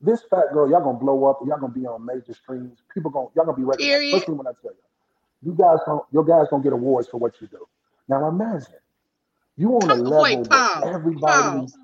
this 0.00 0.22
fat 0.30 0.52
girl. 0.52 0.70
Y'all 0.70 0.82
gonna 0.82 0.98
blow 0.98 1.24
up. 1.24 1.40
Y'all 1.46 1.58
gonna 1.58 1.72
be 1.72 1.86
on 1.86 2.04
major 2.04 2.34
streams. 2.34 2.78
People 2.92 3.10
gonna 3.10 3.28
y'all 3.36 3.44
gonna 3.44 3.56
be 3.56 3.64
recognized. 3.64 3.90
Period. 3.90 4.14
Especially 4.14 4.34
when 4.34 4.46
I 4.46 4.52
tell 4.60 4.72
you, 4.72 5.50
you 5.50 5.56
guys 5.56 5.78
gonna 5.86 6.00
your 6.12 6.24
guys 6.24 6.46
gonna 6.50 6.62
get 6.62 6.72
awards 6.72 7.08
for 7.08 7.18
what 7.18 7.34
you 7.40 7.46
do. 7.46 7.66
Now 8.08 8.28
imagine 8.28 8.74
you 9.56 9.70
on 9.76 9.84
a 9.84 9.86
Come- 9.86 10.00
level 10.00 10.22
wait, 10.22 10.36
where 10.36 10.44
pause, 10.46 10.84
everybody. 10.86 11.58
Pause. 11.60 11.76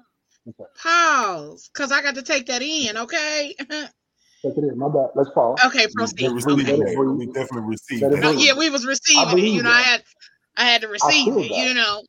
Pause, 0.82 1.70
cause 1.74 1.92
I 1.92 2.02
got 2.02 2.14
to 2.14 2.22
take 2.22 2.46
that 2.46 2.62
in. 2.62 2.96
Okay. 2.96 3.54
Take 4.42 4.56
it 4.56 4.64
in. 4.64 4.78
My 4.78 4.88
bad. 4.88 5.08
Let's 5.14 5.30
pause. 5.30 5.58
okay. 5.66 5.86
Proceed. 5.94 6.28
we 6.28 6.28
received 6.34 6.68
Okay. 6.68 6.72
Okay. 6.82 6.96
We 6.96 7.26
definitely 7.26 7.60
received 7.68 8.02
it 8.04 8.10
that. 8.10 8.20
No, 8.20 8.30
yeah, 8.32 8.52
we 8.56 8.70
was 8.70 8.86
receiving 8.86 9.38
it. 9.38 9.50
You 9.50 9.62
know, 9.62 9.70
I 9.70 9.82
had, 9.82 10.02
I 10.56 10.64
had 10.64 10.80
to 10.82 10.88
receive 10.88 11.28
it. 11.28 11.48
that. 11.50 11.68
You 11.68 11.74
know. 11.74 12.02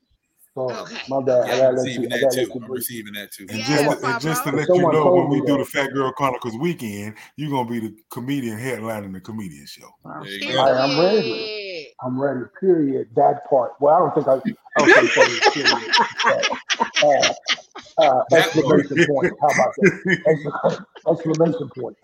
So 0.56 0.70
Okay. 0.70 0.98
my 1.08 1.22
bad. 1.22 1.44
I 1.44 1.48
Yeah, 1.48 1.58
gotta 1.58 1.68
I'm 1.70 1.76
let 1.76 1.84
receiving 1.84 2.02
you. 2.02 2.08
I 2.08 2.20
that 2.20 2.22
gotta 2.22 2.36
too. 2.36 2.42
let 2.42 2.56
you 2.56 2.62
I'm 2.66 2.72
receiving 2.72 3.14
that 3.14 3.32
too. 3.32 3.46
And 3.50 3.58
Yes, 3.60 3.70
just, 3.70 4.02
Pablo. 4.02 4.10
and 4.10 4.22
just 4.22 4.44
to 4.44 4.52
let 4.52 4.68
you 4.68 4.92
know, 4.92 5.14
when 5.14 5.30
me 5.30 5.40
we 5.42 5.46
do 5.48 5.58
the 5.58 5.66
Phat 5.66 5.94
Girl 5.94 6.12
Chronicles 6.12 6.58
weekend, 6.58 7.16
you're 7.38 7.50
gonna 7.50 7.70
be 7.70 7.80
the 7.80 7.96
comedian 8.10 8.58
headlining 8.58 9.14
the 9.14 9.22
comedian 9.22 9.66
show. 9.66 9.90
There 10.04 10.30
you 10.30 10.54
go. 10.54 10.64
right, 10.64 10.76
I'm 10.76 11.00
ready. 11.00 11.22
Period. 11.32 11.88
I'm 12.04 12.20
ready. 12.20 12.42
Period. 12.60 13.08
That 13.16 13.50
part. 13.50 13.74
Well, 13.80 13.96
I 13.96 14.00
don't 14.00 14.14
think 14.16 14.28
I. 14.28 14.34
I 14.84 14.86
don't 14.86 15.12
think 15.14 15.44
so. 15.44 15.52
Period. 15.52 15.96
Uh, 17.04 17.08
uh, 17.08 17.34
uh, 17.98 18.24
That 18.30 18.52
part. 18.54 18.80
exclamation 18.82 19.06
point. 19.08 19.34
How 19.42 19.48
about 19.50 19.74
that? 19.78 19.92
Excla- 20.28 20.86
Exclamation 21.12 21.70
point. 21.70 21.98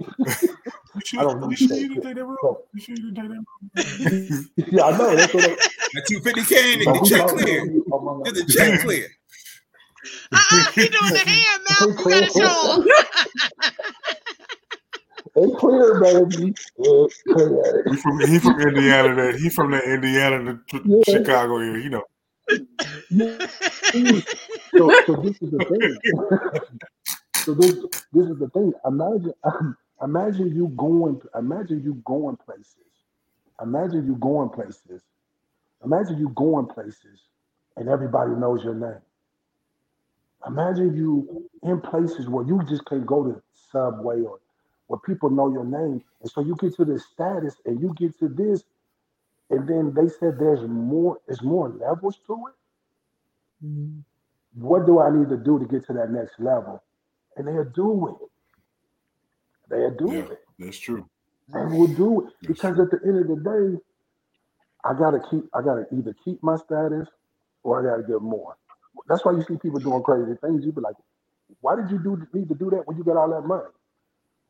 You 1.13 1.19
I 1.19 1.23
don't 1.23 1.39
know 1.39 1.47
You 1.49 1.51
you 1.51 1.67
sure 1.67 1.77
you 1.77 1.87
didn't 1.89 2.03
take 2.03 2.15
that 2.15 2.25
wrong? 2.25 2.37
So, 2.41 2.63
You 2.73 2.81
sure 2.81 2.95
you 2.95 3.11
didn't 3.11 3.15
take 3.15 3.29
that 3.29 3.43
wrong? 3.45 4.71
yeah, 4.71 4.83
I 4.83 4.97
know. 4.97 5.15
That's 5.15 5.33
what 5.33 5.43
I, 5.45 5.55
That 5.93 6.03
250K, 6.09 6.83
so 6.83 6.93
the 6.93 6.99
who 6.99 7.05
check 7.07 7.19
told 7.27 7.39
clear. 7.39 7.65
you? 7.65 8.23
Get 8.25 8.33
the 8.33 8.45
check 8.51 8.79
clear. 8.81 9.07
Uh-uh, 10.31 10.71
he 10.73 10.87
doing 10.87 11.13
the 11.13 11.19
hand 11.19 11.61
mouth. 11.69 11.99
You 11.99 12.11
gotta 12.11 12.27
show 12.31 12.81
him. 12.81 12.87
It's 15.39 15.59
clear, 15.59 15.99
baby. 16.01 16.53
It's 16.79 17.21
clear. 17.23 17.83
He 17.91 17.95
from 17.97 18.19
he 18.21 18.39
from 18.39 18.59
Indiana. 18.61 19.15
That 19.15 19.35
he 19.39 19.49
from 19.49 19.71
the 19.71 19.81
Indiana 19.93 20.59
to 20.69 20.81
Yeah. 20.85 21.03
Chicago 21.05 21.57
area. 21.59 21.83
You 21.83 21.89
know. 21.91 22.03
So, 24.77 24.91
so 25.05 25.15
this 25.15 25.41
is 25.41 25.51
the 25.51 25.65
thing. 25.65 25.97
so 27.43 27.53
this 27.53 27.75
this 28.13 28.27
is 28.29 28.39
the 28.39 28.49
thing. 28.49 28.73
Imagine 28.85 29.33
imagine 30.03 30.55
you 30.55 30.69
going 30.77 31.21
imagine 31.37 31.83
you 31.83 31.95
going 32.05 32.37
places. 32.37 32.75
Imagine 33.61 34.05
you 34.05 34.15
going 34.15 34.49
places. 34.49 35.01
Imagine 35.83 36.17
you 36.19 36.29
going 36.29 36.67
places 36.67 37.21
and 37.77 37.89
everybody 37.89 38.31
knows 38.31 38.63
your 38.63 38.75
name. 38.75 39.01
Imagine 40.47 40.95
you 40.95 41.49
in 41.63 41.81
places 41.81 42.29
where 42.29 42.45
you 42.45 42.61
just 42.69 42.85
can't 42.85 43.05
go 43.05 43.23
to 43.23 43.41
Subway 43.71 44.21
or 44.21 44.39
where 44.87 44.99
people 44.99 45.29
know 45.29 45.51
your 45.51 45.65
name. 45.65 46.03
And 46.21 46.31
so 46.31 46.41
you 46.41 46.55
get 46.57 46.75
to 46.75 46.85
this 46.85 47.05
status 47.05 47.55
and 47.65 47.81
you 47.81 47.93
get 47.97 48.17
to 48.19 48.29
this, 48.29 48.63
and 49.51 49.67
then 49.67 49.93
they 49.95 50.09
said 50.09 50.39
there's 50.39 50.67
more, 50.67 51.19
there's 51.27 51.43
more 51.43 51.69
levels 51.69 52.19
to 52.27 52.33
it. 52.49 52.55
What 54.55 54.85
do 54.85 54.99
I 54.99 55.11
need 55.11 55.29
to 55.29 55.37
do 55.37 55.59
to 55.59 55.65
get 55.65 55.85
to 55.87 55.93
that 55.93 56.11
next 56.11 56.39
level? 56.39 56.83
And 57.37 57.47
they'll 57.47 57.65
do 57.65 58.09
it. 58.09 58.29
They'll 59.69 59.95
do 59.97 60.21
Yeah, 60.21 60.27
it. 60.31 60.39
that's 60.59 60.79
true. 60.79 61.09
They 61.53 61.65
will 61.65 61.87
do 61.87 62.27
it. 62.27 62.33
That's 62.41 62.59
Because 62.59 62.73
true. 62.73 62.81
at 62.81 62.91
the 62.91 62.99
end 63.05 63.19
of 63.19 63.27
the 63.29 63.37
day, 63.43 63.79
I 64.85 64.93
gotta 64.97 65.19
keep 65.31 65.45
I 65.53 65.61
gotta 65.61 65.85
either 65.93 66.15
keep 66.25 66.43
my 66.43 66.57
status 66.57 67.07
or 67.63 67.81
I 67.81 67.91
gotta 67.91 68.03
get 68.07 68.21
more. 68.21 68.57
That's 69.07 69.25
why 69.25 69.33
you 69.33 69.43
see 69.43 69.57
people 69.57 69.79
doing 69.79 70.03
crazy 70.03 70.37
things. 70.41 70.65
You 70.65 70.73
be 70.73 70.81
like, 70.81 70.95
why 71.61 71.75
did 71.75 71.91
you 71.91 71.99
do 71.99 72.17
need 72.33 72.49
to 72.49 72.55
do 72.55 72.69
that 72.71 72.83
when 72.87 72.97
you 72.97 73.03
got 73.03 73.17
all 73.17 73.29
that 73.31 73.47
money? 73.47 73.69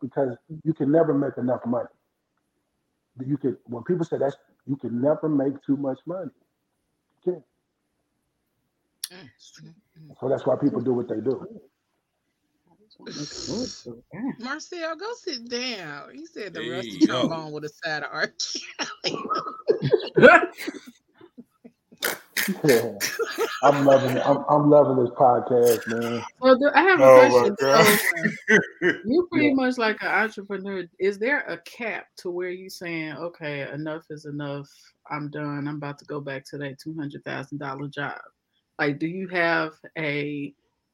Because 0.02 0.38
you 0.64 0.74
can 0.74 0.92
never 0.92 1.14
make 1.14 1.38
enough 1.38 1.62
money. 1.66 1.90
You 3.26 3.38
could 3.38 3.58
when 3.66 3.84
people 3.84 4.06
say 4.06 4.18
that's 4.20 4.38
you 4.68 4.76
can 4.78 5.02
never 5.02 5.30
make 5.30 5.62
too 5.66 5.78
much 5.78 6.00
money. 6.06 6.32
You 7.26 7.34
can't. 7.34 7.44
So 10.20 10.30
that's 10.30 10.46
why 10.46 10.56
people 10.62 10.82
do 10.82 10.94
what 10.94 11.10
they 11.10 11.22
do. 11.22 11.62
Marcel, 14.40 14.96
go 14.98 15.08
sit 15.16 15.50
down. 15.50 16.14
He 16.16 16.26
said 16.28 16.54
the 16.54 16.64
There 16.64 16.64
rusty 16.64 17.00
you 17.00 17.08
go. 17.08 17.38
trombone 17.38 17.54
with 17.54 17.66
a 17.66 17.70
side 17.70 18.04
of 18.04 18.10
R. 18.12 18.34
Kelly. 22.54 22.98
Yeah. 23.38 23.46
I'm 23.64 23.86
loving 23.86 24.16
it. 24.18 24.24
I'm, 24.26 24.44
I'm 24.50 24.70
loving 24.70 25.04
this 25.04 25.14
podcast, 25.16 25.88
man. 25.88 26.24
Well, 26.40 26.58
I 26.76 26.82
have 26.82 27.00
a 27.00 27.04
Oh 27.04 27.30
question. 27.30 27.56
So, 27.60 28.60
you're 29.06 29.26
pretty 29.28 29.48
Yeah. 29.48 29.54
much 29.56 29.78
like 29.78 29.98
an 30.02 30.08
entrepreneur. 30.08 30.84
Is 31.00 31.18
there 31.18 31.40
a 31.42 31.58
cap 31.60 32.08
to 32.18 32.30
where 32.32 32.50
you 32.50 32.70
saying, 32.70 33.14
okay, 33.14 33.68
enough 33.74 34.04
is 34.10 34.26
enough. 34.26 34.70
I'm 35.10 35.30
done. 35.30 35.68
I'm 35.68 35.76
about 35.78 35.98
to 36.00 36.06
go 36.06 36.20
back 36.22 36.46
to 36.46 36.58
that 36.60 36.80
two 36.80 36.94
hundred 36.96 37.24
thousand 37.26 37.58
dollar 37.58 37.88
job. 37.88 38.20
Like, 38.80 39.00
do 39.00 39.08
you 39.08 39.28
have 39.30 39.74
a 39.98 40.54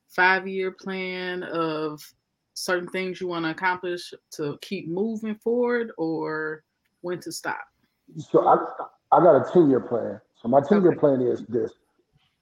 five 0.10 0.48
year 0.48 0.72
plan 0.72 1.44
of 1.44 2.02
certain 2.54 2.88
things 2.90 3.20
you 3.20 3.28
want 3.28 3.46
to 3.46 3.52
accomplish 3.52 4.14
to 4.32 4.58
keep 4.62 4.88
moving 4.88 5.36
forward, 5.36 5.92
or 5.98 6.64
when 7.02 7.20
to 7.22 7.32
stop? 7.32 7.62
So 8.18 8.48
I 8.48 8.56
I 9.16 9.20
got 9.20 9.48
a 9.48 9.52
10 9.52 9.70
year 9.70 9.80
plan. 9.80 10.20
So 10.44 10.50
my 10.50 10.62
10 10.62 10.82
year 10.84 10.92
Okay. 10.92 11.00
plan 11.00 11.22
is 11.22 11.46
this. 11.48 11.72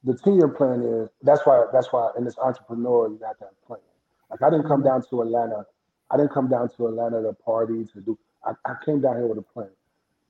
The 0.03 0.15
10 0.17 0.35
year 0.35 0.49
plan 0.49 0.81
is 0.81 1.09
that's 1.21 1.45
why 1.45 1.65
that's 1.71 1.93
why 1.93 2.11
in 2.17 2.25
this 2.25 2.37
entrepreneur 2.39 3.07
you 3.09 3.17
got 3.19 3.37
to 3.39 3.45
have 3.45 3.53
a 3.63 3.67
plan. 3.67 3.81
Like 4.31 4.41
I 4.41 4.49
didn't 4.49 4.67
come 4.67 4.81
Mhm. 4.81 4.85
down 4.85 5.03
to 5.11 5.21
Atlanta. 5.21 5.67
I 6.09 6.17
didn't 6.17 6.31
come 6.31 6.49
down 6.49 6.69
to 6.69 6.87
Atlanta 6.87 7.21
to 7.21 7.33
party 7.33 7.85
to 7.93 8.01
do 8.01 8.17
I, 8.43 8.53
I 8.65 8.75
came 8.83 9.01
down 9.01 9.17
here 9.17 9.27
with 9.27 9.37
a 9.37 9.43
plan. 9.43 9.69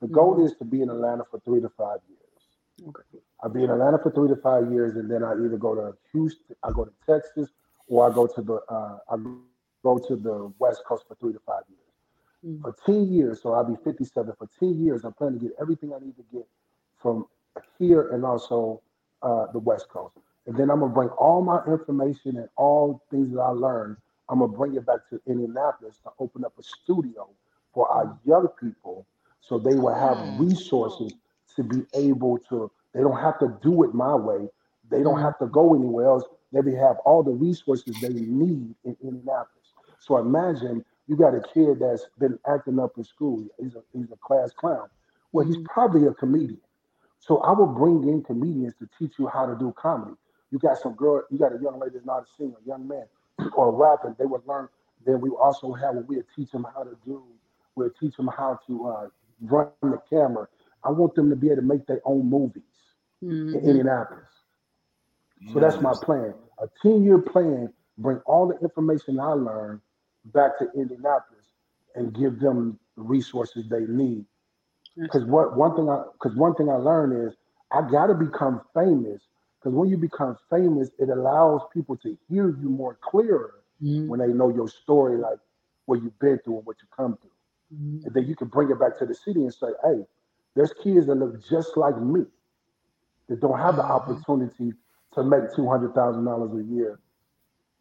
The 0.02 0.08
goal 0.08 0.36
Mhm. 0.36 0.46
is 0.46 0.56
to 0.58 0.66
be 0.66 0.82
in 0.82 0.90
Atlanta 0.90 1.24
for 1.24 1.40
three 1.40 1.62
to 1.62 1.70
five 1.70 2.00
years. 2.10 2.90
Okay. 2.90 3.20
I'll 3.42 3.50
be 3.50 3.64
in 3.64 3.70
Atlanta 3.70 4.00
for 4.00 4.12
three 4.12 4.28
to 4.28 4.36
five 4.36 4.72
years, 4.72 4.98
and 4.98 5.10
then 5.10 5.24
I 5.24 5.34
either 5.34 5.58
go 5.58 5.74
to 5.76 5.98
Houston, 6.12 6.56
I 6.64 6.72
go 6.72 6.84
to 6.86 6.94
Texas, 7.06 7.50
or 7.88 8.10
I 8.10 8.14
go 8.14 8.28
to 8.28 8.42
the 8.42 8.56
uh, 8.68 9.00
I 9.10 9.18
go 9.18 9.98
to 10.00 10.16
the 10.18 10.52
West 10.60 10.84
Coast 10.86 11.08
for 11.08 11.16
three 11.16 11.34
to 11.34 11.40
five 11.40 11.64
years. 11.70 11.80
Mhm. 12.46 12.62
For 12.62 12.74
ten 12.86 13.06
years, 13.14 13.42
so 13.42 13.54
I'll 13.54 13.64
be 13.64 13.76
fifty-seven. 13.78 14.36
For 14.36 14.48
ten 14.60 14.74
years, 14.84 15.06
I 15.06 15.12
plan 15.12 15.34
to 15.34 15.40
get 15.40 15.54
everything 15.60 15.94
I 15.94 16.00
need 16.00 16.18
to 16.18 16.24
get 16.24 16.48
from 16.98 17.28
here 17.80 18.10
and 18.10 18.26
also 18.26 18.82
uh, 19.22 19.48
the 19.52 19.60
West 19.60 19.90
Coast. 19.90 20.16
And 20.48 20.58
then 20.58 20.70
I'm 20.72 20.80
gonna 20.80 20.94
bring 20.94 21.10
all 21.10 21.44
my 21.44 21.64
information 21.66 22.38
and 22.38 22.50
all 22.56 23.04
things 23.12 23.34
that 23.34 23.40
I 23.42 23.50
learned. 23.50 23.98
I'm 24.30 24.40
gonna 24.40 24.52
bring 24.52 24.76
it 24.76 24.86
back 24.86 25.00
to 25.10 25.22
Indianapolis 25.28 25.98
to 26.04 26.12
open 26.20 26.46
up 26.46 26.54
a 26.60 26.64
studio 26.64 27.30
for 27.74 27.90
our 27.90 28.18
young 28.26 28.48
people, 28.60 29.06
so 29.42 29.60
they 29.60 29.76
will 29.76 29.94
have 29.94 30.18
resources 30.40 31.14
to 31.56 31.64
be 31.64 31.84
able 31.94 32.40
to. 32.50 32.72
They 32.94 33.02
don't 33.02 33.20
have 33.20 33.40
to 33.40 33.58
do 33.62 33.84
it 33.84 33.94
my 33.94 34.16
way. 34.16 34.50
They 34.90 35.04
don't 35.04 35.22
have 35.22 35.38
to 35.40 35.48
go 35.48 35.74
anywhere 35.76 36.08
else. 36.08 36.24
They 36.52 36.76
have 36.76 36.98
all 37.06 37.24
the 37.24 37.32
resources 37.32 37.96
they 38.02 38.10
need 38.10 38.76
in 38.84 38.98
Indianapolis. 39.02 39.74
So 40.00 40.18
imagine 40.18 40.84
you 41.08 41.16
got 41.16 41.36
a 41.36 41.42
kid 41.54 41.80
that's 41.80 42.08
been 42.20 42.38
acting 42.48 42.80
up 42.80 42.98
in 42.98 43.04
school. 43.04 43.46
He's 43.60 43.76
a 43.76 43.84
he's 43.94 44.12
a 44.12 44.18
class 44.18 44.52
clown. 44.52 44.90
Well, 45.32 45.46
he's 45.46 45.58
Mhm. 45.58 45.66
probably 45.66 46.08
a 46.08 46.14
comedian. 46.14 46.60
So 47.22 47.40
I 47.40 47.54
will 47.54 47.68
bring 47.68 48.10
in 48.10 48.24
comedians 48.24 48.76
to 48.80 48.90
teach 49.00 49.14
you 49.20 49.28
how 49.28 49.48
to 49.48 49.56
do 49.58 49.74
comedy. 49.78 50.18
You 50.52 50.60
got 50.60 50.80
some 50.80 50.96
girl, 50.96 51.24
you 51.32 51.40
got 51.40 51.54
a 51.54 51.60
young 51.64 51.80
lady 51.80 51.96
that's 51.96 52.08
not 52.08 52.24
a 52.24 52.28
singer, 52.38 52.58
a 52.66 52.68
young 52.68 52.88
man, 52.88 53.06
or 53.56 53.74
rapping. 53.74 54.18
They 54.20 54.26
would 54.28 54.48
learn. 54.48 54.70
Then 55.06 55.22
we 55.22 55.32
also 55.32 55.74
have 55.74 55.96
we'll 56.08 56.24
teach 56.36 56.52
them 56.52 56.68
how 56.76 56.84
to 56.84 56.98
do. 57.06 57.24
We'll 57.76 57.92
teach 58.00 58.18
them 58.18 58.30
how 58.30 58.60
to 58.68 58.88
uh, 58.90 59.08
run 59.42 59.70
the 59.84 60.02
camera. 60.10 60.50
I 60.86 60.92
want 60.92 61.16
them 61.16 61.30
to 61.32 61.38
be 61.38 61.48
able 61.48 61.58
to 61.58 61.64
make 61.64 61.88
their 61.88 62.02
own 62.06 62.30
movies 62.30 62.64
in 63.54 63.62
Mhm. 63.62 63.66
Indianapolis. 63.66 64.30
So 65.54 65.60
that's 65.62 65.82
my 65.82 65.96
plan. 66.04 66.36
A 66.60 66.70
10 66.84 67.04
year 67.06 67.20
plan, 67.20 67.74
bring 68.00 68.20
all 68.28 68.48
the 68.48 68.58
information 68.60 69.20
I 69.20 69.34
learned 69.34 69.82
back 70.28 70.60
to 70.60 70.72
Indianapolis 70.76 71.46
and 71.96 72.14
give 72.14 72.40
them 72.40 72.80
the 72.98 73.04
resources 73.04 73.70
they 73.70 73.86
need. 73.88 74.26
Because 74.96 75.26
what 75.26 75.58
one 75.58 75.76
thing 75.76 75.90
I 75.90 76.04
because 76.14 76.38
one 76.38 76.56
thing 76.56 76.70
I 76.70 76.76
learned 76.76 77.28
is 77.28 77.36
I 77.72 77.82
gotta 77.90 78.14
become 78.16 78.62
famous. 78.74 79.22
Because 79.60 79.76
when 79.76 79.90
you 79.90 79.98
become 79.98 80.38
famous, 80.50 80.90
it 81.00 81.10
allows 81.10 81.62
people 81.74 81.98
to 81.98 82.18
hear 82.30 82.50
you 82.50 82.70
more 82.70 82.98
clearer 83.02 83.56
Mhm. 83.82 84.08
when 84.08 84.20
they 84.20 84.28
know 84.28 84.50
your 84.50 84.68
story, 84.70 85.18
like 85.18 85.40
what 85.86 86.02
you've 86.04 86.18
been 86.20 86.40
through 86.40 86.58
and 86.58 86.66
what 86.66 86.78
you 86.82 86.88
come 86.96 87.18
through. 87.18 87.32
Mhm. 87.72 88.06
And 88.06 88.14
then 88.16 88.28
you 88.28 88.36
can 88.36 88.50
bring 88.50 88.72
it 88.72 88.80
back 88.80 88.98
to 89.00 89.06
the 89.06 89.16
city 89.16 89.42
and 89.44 89.54
say, 89.54 89.68
hey, 89.84 90.06
there's 90.56 90.74
kids 90.84 91.08
that 91.08 91.16
look 91.16 91.44
just 91.50 91.78
like 91.78 91.98
me 92.02 92.26
that 93.30 93.42
don't 93.42 93.60
have 93.60 93.78
the 93.78 93.84
Mhm. 93.86 93.86
opportunity 93.86 94.74
to 95.14 95.24
make 95.24 95.44
two 95.56 95.68
hundred 95.70 95.96
thousand 95.96 96.26
dollars 96.26 96.52
a 96.54 96.64
year. 96.74 97.00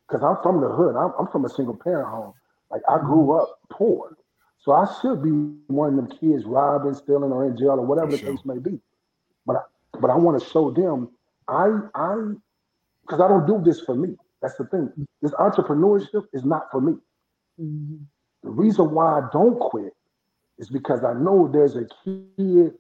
Because 0.09 0.23
I'm 0.25 0.43
from 0.43 0.61
the 0.61 0.69
hood. 0.69 0.97
I'm, 0.97 1.13
I'm 1.19 1.29
from 1.33 1.45
a 1.47 1.49
single 1.51 1.77
parent 1.77 2.09
home. 2.09 2.35
Like 2.71 2.83
I 2.89 2.99
grew 2.99 3.39
up 3.41 3.61
poor, 3.71 4.17
so 4.61 4.73
I 4.73 4.87
should 5.01 5.23
be 5.23 5.31
one 5.69 5.91
of 5.91 5.97
them 5.97 6.19
kids 6.19 6.45
robbing, 6.45 6.95
stealing, 6.95 7.33
or 7.33 7.47
in 7.47 7.57
jail, 7.57 7.71
or 7.73 7.87
whatever 7.87 8.13
For 8.13 8.25
the 8.25 8.33
case 8.33 8.45
may 8.45 8.59
be. 8.59 8.79
But 9.47 9.57
I, 9.57 9.61
but 10.01 10.11
I 10.11 10.17
want 10.17 10.41
to 10.41 10.49
show 10.49 10.71
them 10.71 11.11
I 11.49 11.81
I 11.95 12.33
because 13.03 13.21
I 13.21 13.29
don't 13.29 13.47
do 13.47 13.61
this 13.65 13.81
for 13.81 13.95
me. 13.95 14.17
That's 14.43 14.57
the 14.57 14.65
thing. 14.67 14.91
This 15.23 15.33
entrepreneurship 15.33 16.27
is 16.33 16.45
not 16.45 16.71
for 16.71 16.81
me. 16.81 16.97
Mhm. 17.61 18.01
The 18.43 18.51
reason 18.51 18.93
why 18.93 19.21
I 19.21 19.29
don't 19.33 19.59
quit 19.59 19.95
is 20.59 20.71
because 20.71 21.05
I 21.05 21.13
know 21.15 21.49
there's 21.49 21.77
a 21.77 21.87
kid, 22.05 22.75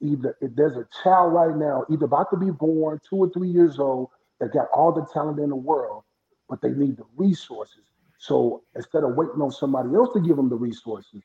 either 0.00 0.36
if 0.40 0.54
there's 0.56 0.76
a 0.76 0.86
child 1.02 1.32
right 1.32 1.56
now, 1.56 1.84
either 1.90 2.04
about 2.06 2.30
to 2.30 2.36
be 2.36 2.50
born, 2.50 3.00
two 3.08 3.16
or 3.16 3.30
three 3.30 3.48
years 3.48 3.78
old, 3.78 4.10
that 4.40 4.52
got 4.52 4.68
all 4.74 4.92
the 4.92 5.06
talent 5.12 5.38
in 5.38 5.50
the 5.50 5.56
world, 5.56 6.04
but 6.48 6.60
they 6.60 6.70
need 6.70 6.96
the 6.96 7.04
resources. 7.16 7.87
So 8.18 8.62
instead 8.74 9.04
of 9.04 9.14
waiting 9.14 9.40
on 9.40 9.50
somebody 9.52 9.94
else 9.94 10.12
to 10.14 10.20
give 10.20 10.36
them 10.36 10.48
the 10.48 10.56
resources, 10.56 11.22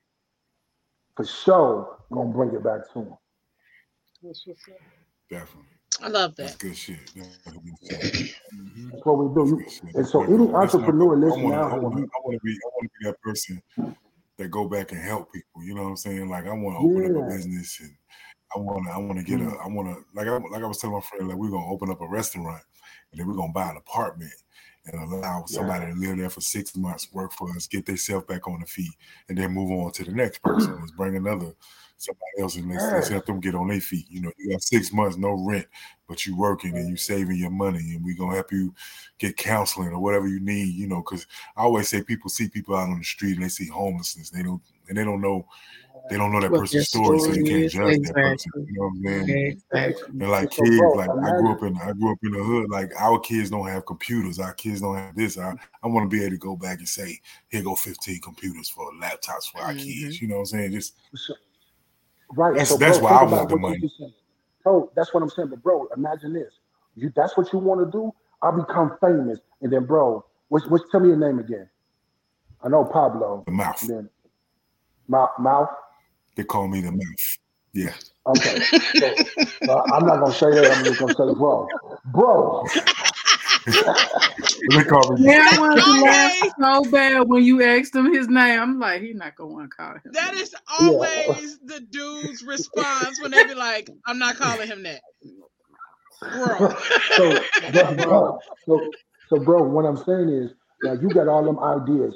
for 1.16 1.26
sure, 1.26 1.98
gonna 2.12 2.30
bring 2.32 2.54
it 2.54 2.64
back 2.64 2.88
to 2.94 3.00
them. 3.00 3.18
That's 4.24 4.44
what's 4.48 4.62
up. 4.70 4.76
Definitely. 5.30 5.70
I 6.02 6.08
love 6.08 6.36
That's 6.36 6.54
that. 6.54 6.60
good 6.60 6.78
shit. 6.78 6.98
That's 7.16 7.58
good 7.58 8.02
shit. 8.02 8.36
That's 8.91 9.06
what 9.06 9.18
we 9.18 9.34
do. 9.34 9.36
That's 9.36 9.50
You- 9.52 9.58
good 9.58 9.72
shit. 9.72 9.96
And 9.96 10.08
so 10.08 10.24
any 10.24 10.54
entrepreneur 10.54 11.16
I 11.16 11.20
listening 11.20 11.50
wanna- 11.50 11.62
out 11.62 11.72
I 11.74 11.78
wanna- 11.80 12.00
you- 12.02 12.10
I 12.16 12.20
want 12.24 12.34
to 12.39 12.46
be. 12.46 12.52
I 12.52 12.68
want 12.68 12.84
to 12.84 12.89
be 13.00 13.06
that 13.10 13.22
person 13.22 13.62
that 14.38 14.48
go 14.50 14.68
back 14.68 14.91
and 14.91 15.02
help 15.02 15.32
people. 15.34 15.64
You 15.64 15.76
know 15.76 15.84
what 15.84 15.89
I'm 15.89 15.98
saying? 15.98 16.30
Like 16.30 16.46
I 16.46 16.54
want 16.54 16.78
to 16.78 16.86
open 16.86 17.18
up 17.18 17.24
a 17.24 17.36
business 17.36 17.80
and 17.80 17.96
I 18.56 18.60
want 18.60 18.86
to. 18.86 18.91
I 18.91 18.98
want 18.98 19.18
to 19.20 19.24
get 19.24 19.39
a. 19.41 19.44
Mm. 19.46 19.62
I 19.64 19.68
want 19.68 19.88
to. 19.89 20.06
Like 20.16 20.28
I 20.28 20.38
like 20.38 20.64
I 20.64 20.68
was 20.68 20.78
telling 20.80 20.96
my 20.96 21.02
friend, 21.02 21.28
like 21.28 21.38
we're 21.38 21.50
gonna 21.50 21.72
open 21.72 21.89
up 21.91 22.02
a 22.02 22.08
restaurant 22.08 22.64
and 23.12 23.20
then 23.20 23.28
we're 23.28 23.36
gonna 23.36 23.54
buy 23.54 23.70
an 23.70 23.78
apartment 23.78 24.34
and 24.86 25.14
allow 25.14 25.46
somebody 25.46 25.92
to 25.92 26.00
live 26.00 26.18
there 26.18 26.30
for 26.30 26.42
six 26.42 26.76
months, 26.76 27.12
work 27.14 27.32
for 27.32 27.50
us, 27.52 27.68
get 27.68 27.86
themselves 27.86 28.26
back 28.26 28.48
on 28.48 28.60
the 28.60 28.66
feet, 28.66 28.92
and 29.30 29.38
then 29.38 29.52
move 29.52 29.72
on 29.72 29.92
to 29.94 30.04
the 30.04 30.12
next 30.12 30.42
person. 30.42 30.74
Mm. 30.74 30.82
Let's 30.82 30.92
bring 30.92 31.16
another 31.16 31.54
somebody 32.04 32.42
else 32.42 32.56
and 32.56 32.70
let's, 32.70 32.84
let's 32.92 33.08
help 33.08 33.26
them 33.26 33.40
get 33.40 33.56
on 33.56 33.68
their 33.68 33.80
feet. 33.80 34.06
You 34.10 34.22
know, 34.22 34.32
you 34.38 34.52
got 34.52 34.62
six 34.62 34.92
months, 34.92 35.18
no 35.18 35.32
rent, 35.32 35.66
but 36.08 36.26
you're 36.26 36.38
working 36.38 36.76
and 36.76 36.88
you're 36.88 36.98
saving 36.98 37.38
your 37.38 37.50
money, 37.50 37.96
and 37.96 38.04
we're 38.04 38.18
gonna 38.18 38.36
help 38.36 38.52
you 38.52 38.74
get 39.18 39.38
counseling 39.38 39.90
or 39.90 40.00
whatever 40.00 40.28
you 40.28 40.40
need. 40.40 40.74
You 40.76 40.88
know, 40.88 40.98
because 40.98 41.26
I 41.56 41.62
always 41.62 41.88
say 41.88 42.04
people 42.04 42.30
see 42.30 42.50
people 42.50 42.76
out 42.76 42.90
on 42.90 42.98
the 42.98 43.06
street 43.06 43.36
and 43.36 43.44
they 43.44 43.50
see 43.50 43.68
homelessness. 43.68 44.30
They 44.30 44.44
don't 44.44 44.62
and 44.90 44.98
they 44.98 45.04
don't 45.04 45.22
know 45.22 45.48
they 46.10 46.18
don't 46.18 46.32
know 46.32 46.41
that 46.41 46.51
person's 46.51 46.89
story, 46.89 47.20
so 47.20 47.32
they 47.32 47.43
can't 47.43 47.72
judge 47.72 47.99
that 48.01 48.14
person. 48.14 48.51
You 48.56 48.74
know 48.74 48.88
what 48.88 48.88
I'm 48.88 49.26
saying? 49.26 49.47
Exactly. 49.72 50.10
And 50.10 50.30
like 50.30 50.51
kids, 50.51 50.78
like 50.95 51.10
I 51.10 51.30
grew 51.39 51.51
up 51.51 51.64
in 51.64 51.78
I 51.78 51.91
grew 51.93 52.12
up 52.12 52.18
in 52.24 52.32
the 52.32 52.43
hood. 52.43 52.70
Like 52.70 52.91
our 52.99 53.20
kids 53.20 53.49
don't 53.49 53.68
have 53.68 53.86
computers. 53.86 54.39
Our 54.39 54.54
kids 54.54 54.82
don't 54.82 54.97
have 54.97 55.16
this. 55.16 55.38
I, 55.38 55.54
I 55.82 55.88
want 55.88 56.10
to 56.10 56.16
be 56.16 56.22
able 56.24 56.32
to 56.36 56.38
go 56.38 56.56
back 56.58 56.80
and 56.80 56.88
say, 56.88 57.20
here 57.49 57.64
go 57.64 57.76
15 57.76 58.20
computers 58.22 58.70
for 58.70 58.91
laptops 59.01 59.49
for 59.51 59.60
our 59.60 59.74
Mhm. 59.74 59.80
kids. 59.84 60.22
You 60.22 60.28
know 60.28 60.36
what 60.36 60.41
I'm 60.41 60.45
saying? 60.47 60.72
Just 60.74 60.95
right. 62.32 62.51
That's- 62.54 62.70
so, 62.70 62.78
that's 62.78 62.99
bro, 62.99 63.08
why 63.08 63.18
I 63.20 63.24
want 63.24 63.49
the 63.49 63.58
money. 63.58 63.91
So 64.64 64.91
that's 64.95 65.14
what 65.14 65.24
I'm 65.24 65.30
saying. 65.30 65.49
But 65.49 65.64
bro, 65.64 65.88
imagine 65.95 66.34
this. 66.34 66.54
You 66.95 67.12
that's 67.16 67.38
what 67.38 67.51
you 67.54 67.60
want 67.60 67.80
to 67.80 67.91
do. 67.91 68.14
I'll 68.41 68.51
become 68.51 68.97
famous, 68.99 69.39
and 69.62 69.72
then 69.72 69.86
bro, 69.86 70.26
what's 70.49 70.68
what's 70.68 70.84
tell 70.91 70.99
me 70.99 71.08
your 71.10 71.18
name 71.18 71.39
again? 71.39 71.70
I 72.62 72.70
know 72.70 72.84
Pablo. 72.86 73.43
the 73.45 73.51
mouth. 73.51 73.80
Then 73.88 74.10
mouth. 75.08 75.32
mouth. 75.39 75.70
They 76.36 76.44
call 76.44 76.68
me 76.68 76.82
the 76.82 76.92
mouth. 76.92 77.38
Yeah. 77.74 77.94
Okay. 78.26 78.60
So, 79.00 79.08
uh, 79.70 79.82
I'm 79.94 80.06
not 80.06 80.20
gonna 80.20 80.34
say 80.34 80.52
that. 80.52 80.72
I'm 80.72 80.84
just 80.86 81.00
gonna 81.00 81.14
say 81.14 81.38
bro, 81.38 81.68
bro. 82.06 82.64
they 84.74 84.84
call 84.84 85.18
me. 85.18 85.32
Yeah, 85.32 85.50
I 85.52 85.58
wanted 85.58 85.84
to 85.84 85.92
laugh 86.02 86.32
Always. 86.60 86.86
so 86.86 86.92
bad 86.92 87.28
when 87.28 87.44
you 87.44 87.64
asked 87.64 87.96
him 87.96 88.14
his 88.14 88.28
name. 88.28 88.60
I'm 88.60 88.80
like, 88.80 89.02
he's 89.02 89.16
not 89.16 89.36
gonna 89.36 89.52
want 89.52 89.72
to 89.72 89.76
call 89.76 89.94
him. 89.94 90.02
That 90.06 90.34
is 90.36 90.56
always 90.80 91.60
the 91.60 91.82
dude's 91.82 92.44
response 92.44 93.20
when 93.22 93.32
they 93.32 93.44
be 93.46 93.56
like, 93.56 93.90
I'm 94.06 94.20
not 94.20 94.38
calling 94.38 94.68
him 94.68 94.84
that. 94.84 95.02
Bro. 96.32 96.76
So, 97.18 97.40
bro, 97.72 97.96
bro, 97.96 98.40
so, 98.66 98.92
so, 99.30 99.40
bro, 99.40 99.64
what 99.64 99.86
I'm 99.86 99.98
saying 99.98 100.30
is, 100.30 100.52
now 100.82 100.94
you 100.94 101.10
got 101.10 101.28
all 101.28 101.44
them 101.44 101.60
ideas. 101.60 102.16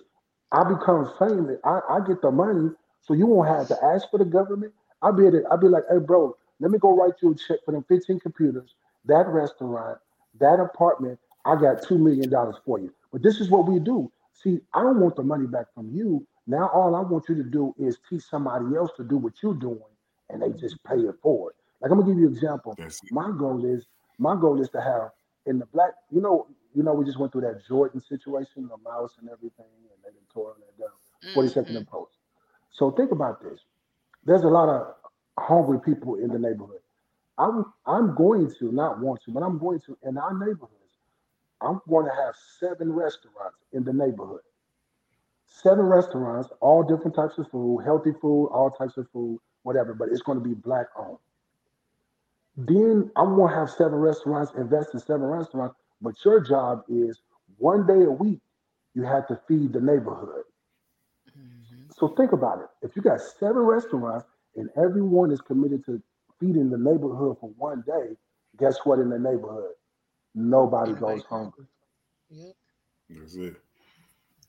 I 0.52 0.64
become 0.64 1.12
famous. 1.20 1.58
I, 1.66 1.80
I 1.90 2.00
get 2.08 2.22
the 2.22 2.32
money, 2.32 2.70
so 3.08 3.16
you 3.16 3.28
won't 3.28 3.50
have 3.50 3.70
to 3.70 3.86
ask 3.86 4.10
for 4.12 4.20
the 4.20 4.26
government. 4.26 4.74
I'll 5.02 5.14
be 5.14 5.28
able 5.28 5.42
to, 5.42 5.48
I'll 5.52 5.58
be 5.60 5.70
like, 5.70 5.86
hey, 5.92 6.00
bro, 6.00 6.38
let 6.62 6.72
me 6.72 6.80
go 6.80 6.96
write 6.96 7.16
you 7.24 7.34
a 7.34 7.36
check 7.36 7.60
for 7.66 7.74
them 7.74 7.86
15 7.90 8.22
computers, 8.22 8.76
that 9.06 9.28
restaurant, 9.30 10.00
that 10.40 10.60
apartment. 10.62 11.20
I 11.46 11.56
got 11.60 11.84
two 11.84 12.00
million 12.00 12.30
dollars 12.30 12.58
for 12.66 12.80
you. 12.80 12.94
But 13.14 13.24
this 13.24 13.42
is 13.42 13.50
what 13.52 13.68
we 13.68 13.80
do. 13.80 14.12
See, 14.34 14.62
I 14.76 14.84
don't 14.84 15.02
want 15.02 15.18
the 15.18 15.24
money 15.24 15.48
back 15.48 15.68
from 15.76 15.92
you. 15.92 16.28
Now 16.48 16.70
all 16.74 16.96
I 16.96 17.02
want 17.02 17.30
you 17.30 17.36
to 17.36 17.44
do 17.44 17.76
is 17.80 18.00
teach 18.10 18.24
somebody 18.24 18.76
else 18.76 18.92
to 18.98 19.06
do 19.06 19.18
what 19.18 19.42
you're 19.44 19.56
doing, 19.56 19.80
and 20.30 20.42
they 20.44 20.52
just 20.52 20.84
pay 20.86 20.98
it 20.98 21.16
forward. 21.24 21.56
Like 21.82 21.92
I'm 21.92 22.00
gonna 22.00 22.12
give 22.12 22.20
you 22.20 22.28
an 22.28 22.34
example 22.34 22.78
That's 22.78 23.02
my 23.12 23.32
goal 23.38 23.66
is 23.66 23.88
my 24.20 24.36
goal 24.40 24.62
is 24.62 24.70
to 24.72 24.82
have 24.82 25.12
in 25.48 25.60
the 25.60 25.68
black 25.68 25.94
you 26.12 26.22
know 26.22 26.48
you 26.76 26.84
know 26.84 26.94
we 26.94 27.06
just 27.06 27.20
went 27.20 27.32
through 27.32 27.42
that 27.42 27.66
jordan 27.68 28.02
situation 28.02 28.68
the 28.70 28.78
mouse 28.90 29.14
and 29.20 29.30
everything 29.30 29.66
and 29.92 30.00
they 30.04 30.10
done 30.12 30.28
tore 30.34 30.56
that 30.60 30.78
down 30.80 30.90
42nd 31.36 31.72
Mhm. 31.72 31.78
and 31.78 31.88
post 31.88 32.17
so 32.78 32.92
think 32.92 33.12
about 33.12 33.42
this 33.44 33.62
there's 34.26 34.44
a 34.44 34.50
lot 34.50 34.70
of 34.70 34.96
hungry 35.40 35.80
people 35.86 36.16
in 36.16 36.30
the 36.30 36.40
neighborhood 36.40 36.82
i'm 37.38 37.66
i'm 37.88 38.16
going 38.16 38.52
to 38.60 38.72
not 38.72 39.00
want 39.00 39.22
to 39.24 39.32
but 39.32 39.44
i'm 39.44 39.60
going 39.60 39.80
to 39.80 39.98
in 40.04 40.18
our 40.18 40.34
neighborhoods 40.34 40.74
i'm 41.62 41.82
going 41.90 42.06
to 42.06 42.12
have 42.12 42.36
seven 42.60 42.94
restaurants 42.94 43.58
in 43.74 43.84
the 43.84 43.94
neighborhood 43.94 44.42
seven 45.48 45.86
restaurants 45.86 46.50
all 46.62 46.84
different 46.84 47.16
types 47.16 47.38
of 47.40 47.50
food 47.52 47.82
healthy 47.86 48.12
food 48.22 48.48
all 48.48 48.72
types 48.72 48.98
of 48.98 49.08
food 49.14 49.40
whatever 49.64 49.94
but 49.96 50.10
it's 50.10 50.22
going 50.22 50.40
to 50.40 50.46
be 50.46 50.56
black 50.56 50.88
owned 50.98 51.18
then 52.58 53.12
I'm 53.16 53.36
gonna 53.38 53.56
have 53.56 53.70
seven 53.70 53.96
restaurants, 54.00 54.54
invest 54.58 54.90
in 54.94 55.00
seven 55.00 55.28
restaurants. 55.28 55.76
But 56.02 56.16
your 56.26 56.42
job 56.42 56.84
is 56.90 57.22
one 57.58 57.88
day 57.88 58.04
a 58.04 58.12
week, 58.12 58.42
you 58.96 59.04
have 59.04 59.28
to 59.28 59.40
feed 59.48 59.74
the 59.74 59.82
neighborhood. 59.82 60.44
So 61.98 62.10
think 62.10 62.32
about 62.32 62.60
it. 62.60 62.68
If 62.84 62.96
you 62.96 63.02
got 63.02 63.20
seven 63.22 63.58
restaurants 63.58 64.26
and 64.56 64.70
everyone 64.78 65.32
is 65.32 65.42
committed 65.42 65.84
to 65.86 66.02
feeding 66.40 66.70
the 66.70 66.78
neighborhood 66.78 67.38
for 67.40 67.50
one 67.58 67.84
day, 67.88 68.16
guess 68.60 68.78
what 68.84 69.00
in 69.00 69.10
the 69.10 69.18
neighborhood? 69.18 69.72
Nobody 70.36 70.92
Everybody 70.92 71.18
goes 71.18 71.26
hungry. 71.28 71.66
Yep. 72.30 72.54
That's 73.10 73.36
it. 73.36 73.56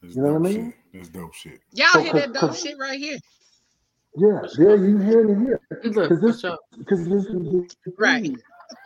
That's 0.03 0.14
You 0.14 0.22
know 0.22 0.32
what 0.34 0.51
I 0.51 0.53
mean? 0.53 0.72
shit. 0.72 0.74
That's 0.92 1.09
dope 1.09 1.34
shit. 1.34 1.61
Y'all 1.72 1.88
So, 1.92 2.03
hear 2.03 2.12
that 2.12 2.32
dope 2.34 2.55
shit 2.55 2.76
right 2.78 2.99
here. 2.99 3.18
yeah, 4.16 4.40
there 4.59 4.76
you 4.76 4.99
hear 4.99 5.30
it 5.30 5.38
here. 5.38 5.61
Look, 5.84 6.09
Because 6.11 6.20
this, 6.20 6.42
because 6.78 7.09
this 7.09 7.24
is 7.24 7.32
the 7.32 7.70
Right. 7.96 8.30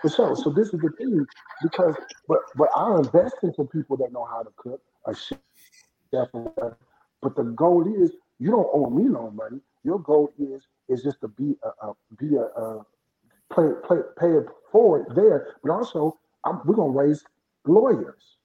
For 0.02 0.08
sure. 0.08 0.36
So 0.36 0.50
this 0.50 0.68
is 0.72 0.80
the 0.80 0.90
thing. 0.98 1.26
Because, 1.62 1.94
but, 2.28 2.38
but 2.56 2.68
I 2.76 2.96
invest 2.98 3.36
into 3.42 3.64
people 3.64 3.96
that 3.98 4.12
know 4.12 4.24
how 4.24 4.42
to 4.42 4.50
cook, 4.56 4.80
a 5.06 5.14
chef. 5.14 5.38
But 6.12 7.36
the 7.36 7.44
goal 7.44 7.86
is, 8.02 8.12
you 8.42 8.52
don't 8.52 8.68
owe 8.74 8.90
me 8.90 9.04
no 9.04 9.30
money. 9.32 9.60
Your 9.84 10.00
goal 10.00 10.32
is, 10.38 10.64
is 10.88 11.04
just 11.04 11.20
to 11.22 11.28
be 11.28 11.56
a, 11.64 11.88
a 11.88 11.94
be 12.18 12.36
a, 12.36 12.42
a 12.44 12.86
play, 13.52 13.68
play, 13.86 13.98
pay 14.18 14.32
it 14.32 14.46
forward 14.72 15.06
there. 15.16 15.56
But 15.64 15.72
also, 15.72 16.18
I'm, 16.44 16.60
we're 16.66 16.76
gonna 16.76 16.90
raise 16.92 17.24
lawyers. 17.66 18.38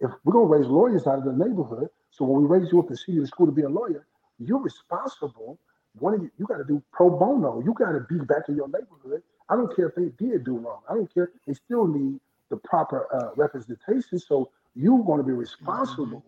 If 0.00 0.10
we're 0.24 0.34
gonna 0.34 0.46
raise 0.46 0.66
lawyers 0.68 1.06
out 1.06 1.18
of 1.20 1.24
the 1.26 1.32
neighborhood, 1.32 1.88
so 2.10 2.24
when 2.26 2.42
we 2.42 2.48
raise 2.48 2.72
you 2.72 2.80
up 2.80 2.88
and 2.90 2.98
send 2.98 3.16
you 3.16 3.22
to 3.22 3.28
school 3.28 3.46
to 3.46 3.52
be 3.52 3.62
a 3.62 3.68
lawyer, 3.68 4.06
you're 4.38 4.60
responsible. 4.62 5.58
One 6.00 6.14
of 6.14 6.22
you, 6.22 6.30
you 6.38 6.46
got 6.46 6.58
to 6.58 6.64
do 6.64 6.82
pro 6.92 7.10
bono. 7.10 7.62
You 7.64 7.74
got 7.74 7.92
to 7.92 8.00
be 8.08 8.18
back 8.24 8.48
in 8.48 8.56
your 8.56 8.68
neighborhood. 8.68 9.22
I 9.50 9.56
don't 9.56 9.74
care 9.76 9.88
if 9.88 9.96
they 9.96 10.10
did 10.24 10.44
do 10.44 10.58
wrong. 10.58 10.82
I 10.90 10.94
don't 10.94 11.12
care. 11.12 11.32
They 11.46 11.54
still 11.54 11.86
need 11.88 12.20
the 12.50 12.58
proper 12.58 13.08
uh, 13.14 13.34
representation. 13.36 14.18
So 14.20 14.50
you're 14.74 15.04
going 15.04 15.18
to 15.18 15.24
be 15.24 15.32
responsible 15.32 16.24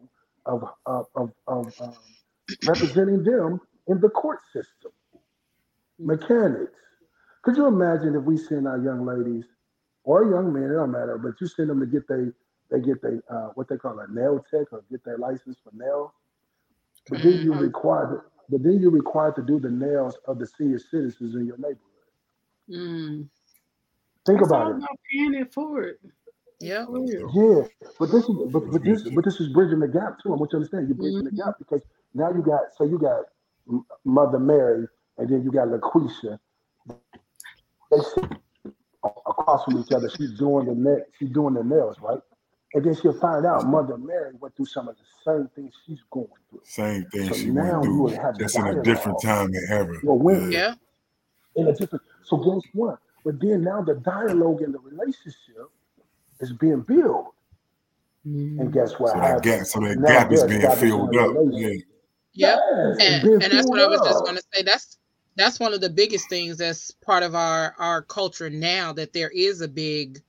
of 0.47 0.65
of 0.87 1.07
of, 1.17 1.33
of 1.49 1.73
um, 1.81 1.95
representing 2.67 3.23
them 3.25 3.61
in 3.89 4.01
the 4.01 4.09
court 4.11 4.41
system. 4.53 4.93
Mechanics. 5.99 6.73
Could 7.43 7.57
you 7.57 7.67
imagine 7.67 8.15
if 8.17 8.25
we 8.25 8.37
send 8.37 8.69
our 8.69 8.79
young 8.79 9.07
ladies 9.07 9.47
or 10.05 10.25
young 10.31 10.53
men, 10.53 10.65
it 10.65 10.75
don't 10.75 10.93
matter, 10.93 11.19
but 11.19 11.41
you 11.41 11.47
send 11.47 11.71
them 11.71 11.81
to 11.81 11.87
get 11.87 12.09
they 12.09 12.27
they 12.71 12.81
get 12.85 13.03
they 13.03 13.19
uh, 13.31 13.51
what 13.55 13.69
they 13.69 13.77
call 13.77 13.99
a 14.01 14.07
nail 14.13 14.45
tech 14.51 14.73
or 14.73 14.85
get 14.91 15.05
their 15.05 15.19
license 15.19 15.59
for 15.63 15.73
nails. 15.75 16.11
But 17.09 17.23
then 17.23 17.41
you 17.43 17.55
require 17.55 18.07
required 18.07 18.23
but 18.51 18.63
then 18.63 18.81
you're 18.81 18.91
required 18.93 19.37
to 19.37 19.43
do 19.43 19.61
the 19.61 19.71
nails 19.71 20.19
of 20.27 20.39
the 20.39 20.47
senior 20.47 20.79
citizens 20.79 21.35
in 21.35 21.47
your 21.47 21.57
neighborhood. 21.59 21.81
Mm. 22.71 23.29
Think 24.27 24.41
That's 24.41 24.51
about 24.51 24.67
all 24.67 24.73
it. 24.73 24.77
about 24.77 24.99
paying 25.11 25.35
it 25.35 25.53
forward. 25.55 25.97
For 26.85 27.01
real. 27.01 27.35
Yeah, 27.35 27.63
Yeah. 27.81 27.91
but 27.99 28.13
this 28.13 28.25
is 28.29 28.37
but, 28.53 28.63
but 28.73 28.85
this 28.85 29.03
but 29.11 29.25
this 29.25 29.41
is 29.41 29.49
bridging 29.53 29.81
the 29.81 29.89
gap 29.89 30.19
too. 30.23 30.33
I 30.33 30.37
want 30.37 30.53
you 30.53 30.53
to 30.53 30.57
understand 30.59 30.89
you're 30.89 30.97
bridging 30.99 31.25
the 31.25 31.33
Mhm. 31.33 31.37
gap 31.37 31.59
because 31.59 31.83
now 32.17 32.31
you 32.33 32.43
got 32.43 32.63
so 32.77 32.85
you 32.85 32.99
got 32.99 33.25
Mother 34.05 34.39
Mary 34.39 34.87
and 35.19 35.29
then 35.29 35.43
you 35.43 35.51
got 35.53 35.69
LaQuisha. 35.69 36.39
They 37.91 37.99
sit 37.99 38.25
across 39.05 39.65
from 39.65 39.79
each 39.79 39.93
other. 39.93 40.11
She's 40.17 40.33
doing 40.39 40.67
the 40.67 40.75
net. 40.75 41.09
She's 41.19 41.31
doing 41.31 41.55
the 41.55 41.63
nails, 41.63 41.97
right? 42.01 42.21
And 42.75 42.85
then 42.85 42.95
she'll 42.97 43.19
find 43.19 43.47
out 43.47 43.67
Mother 43.67 43.97
Mary 43.97 44.33
went 44.41 44.57
through 44.57 44.67
some 44.67 44.89
of 44.89 44.97
the 44.97 45.05
same 45.25 45.49
things 45.55 45.73
she's 45.87 46.01
going 46.11 46.27
through. 46.51 46.61
Same 46.65 47.05
thing 47.07 47.29
So 47.29 47.35
she 47.35 47.51
now 47.51 47.73
went 47.75 47.85
through, 47.85 48.03
would 48.03 48.17
have 48.19 48.39
just 48.39 48.59
in 48.59 48.67
a 48.67 48.83
different 48.83 49.21
time 49.23 49.53
than 49.53 49.63
ever. 49.71 49.97
Well, 50.03 50.19
when 50.19 50.51
Yeah. 50.53 50.75
Yeah. 51.55 51.63
in 51.63 51.69
a 51.69 51.75
different. 51.75 52.05
So 52.25 52.37
guess 52.39 52.63
what? 52.75 52.99
But 53.25 53.41
then 53.41 53.63
now 53.63 53.83
the 53.83 53.95
dialogue 53.95 54.63
in 54.63 54.73
the 54.73 54.79
relationship 54.79 55.71
is 56.41 56.53
being 56.53 56.81
built, 56.83 57.33
and 58.25 58.59
Mm. 58.59 58.73
guess 58.73 58.99
what 58.99 59.13
So 59.13 59.21
that 59.21 59.43
gap, 59.43 59.67
so 59.67 59.81
that 59.81 59.99
Now 59.99 60.09
gap 60.09 60.33
is 60.33 60.45
being 60.45 60.71
filled 60.73 61.17
up. 61.17 61.37
Yeah. 61.53 61.71
Yep. 62.37 62.61
Yes, 62.83 62.99
And 63.01 63.31
and 63.41 63.53
that's 63.53 63.71
what 63.71 63.81
I 63.81 63.87
was 63.87 64.03
just 64.03 64.25
gonna 64.25 64.41
say. 64.55 64.63
That's 64.63 64.99
that's 65.37 65.61
one 65.61 65.75
of 65.75 65.81
the 65.81 65.91
biggest 65.91 66.29
things 66.31 66.59
that's 66.59 66.93
part 66.93 67.23
of 67.25 67.35
our 67.35 67.75
our 67.79 68.03
culture 68.03 68.51
now 68.51 68.93
that 68.95 69.13
there 69.13 69.31
is 69.31 69.61
a 69.63 69.69
big 69.69 70.23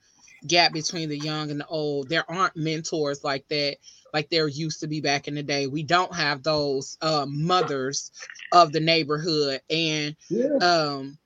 gap 0.47 0.73
between 0.73 1.09
the 1.09 1.17
young 1.17 1.51
and 1.51 1.59
the 1.61 1.67
old. 1.67 2.09
There 2.09 2.29
aren't 2.29 2.55
mentors 2.57 3.23
like 3.23 3.47
that, 3.49 3.77
like 4.13 4.29
there 4.29 4.47
used 4.47 4.81
to 4.81 4.87
be 4.87 5.01
back 5.01 5.27
in 5.27 5.35
the 5.35 5.43
day. 5.43 5.67
We 5.67 5.83
don't 5.83 6.13
have 6.15 6.43
those 6.43 6.97
uh, 7.01 7.25
mothers 7.27 8.11
of 8.51 8.71
the 8.73 8.81
neighborhood, 8.81 9.61
and 9.69 10.15
Yeah. 10.29 10.59
um, 10.61 11.17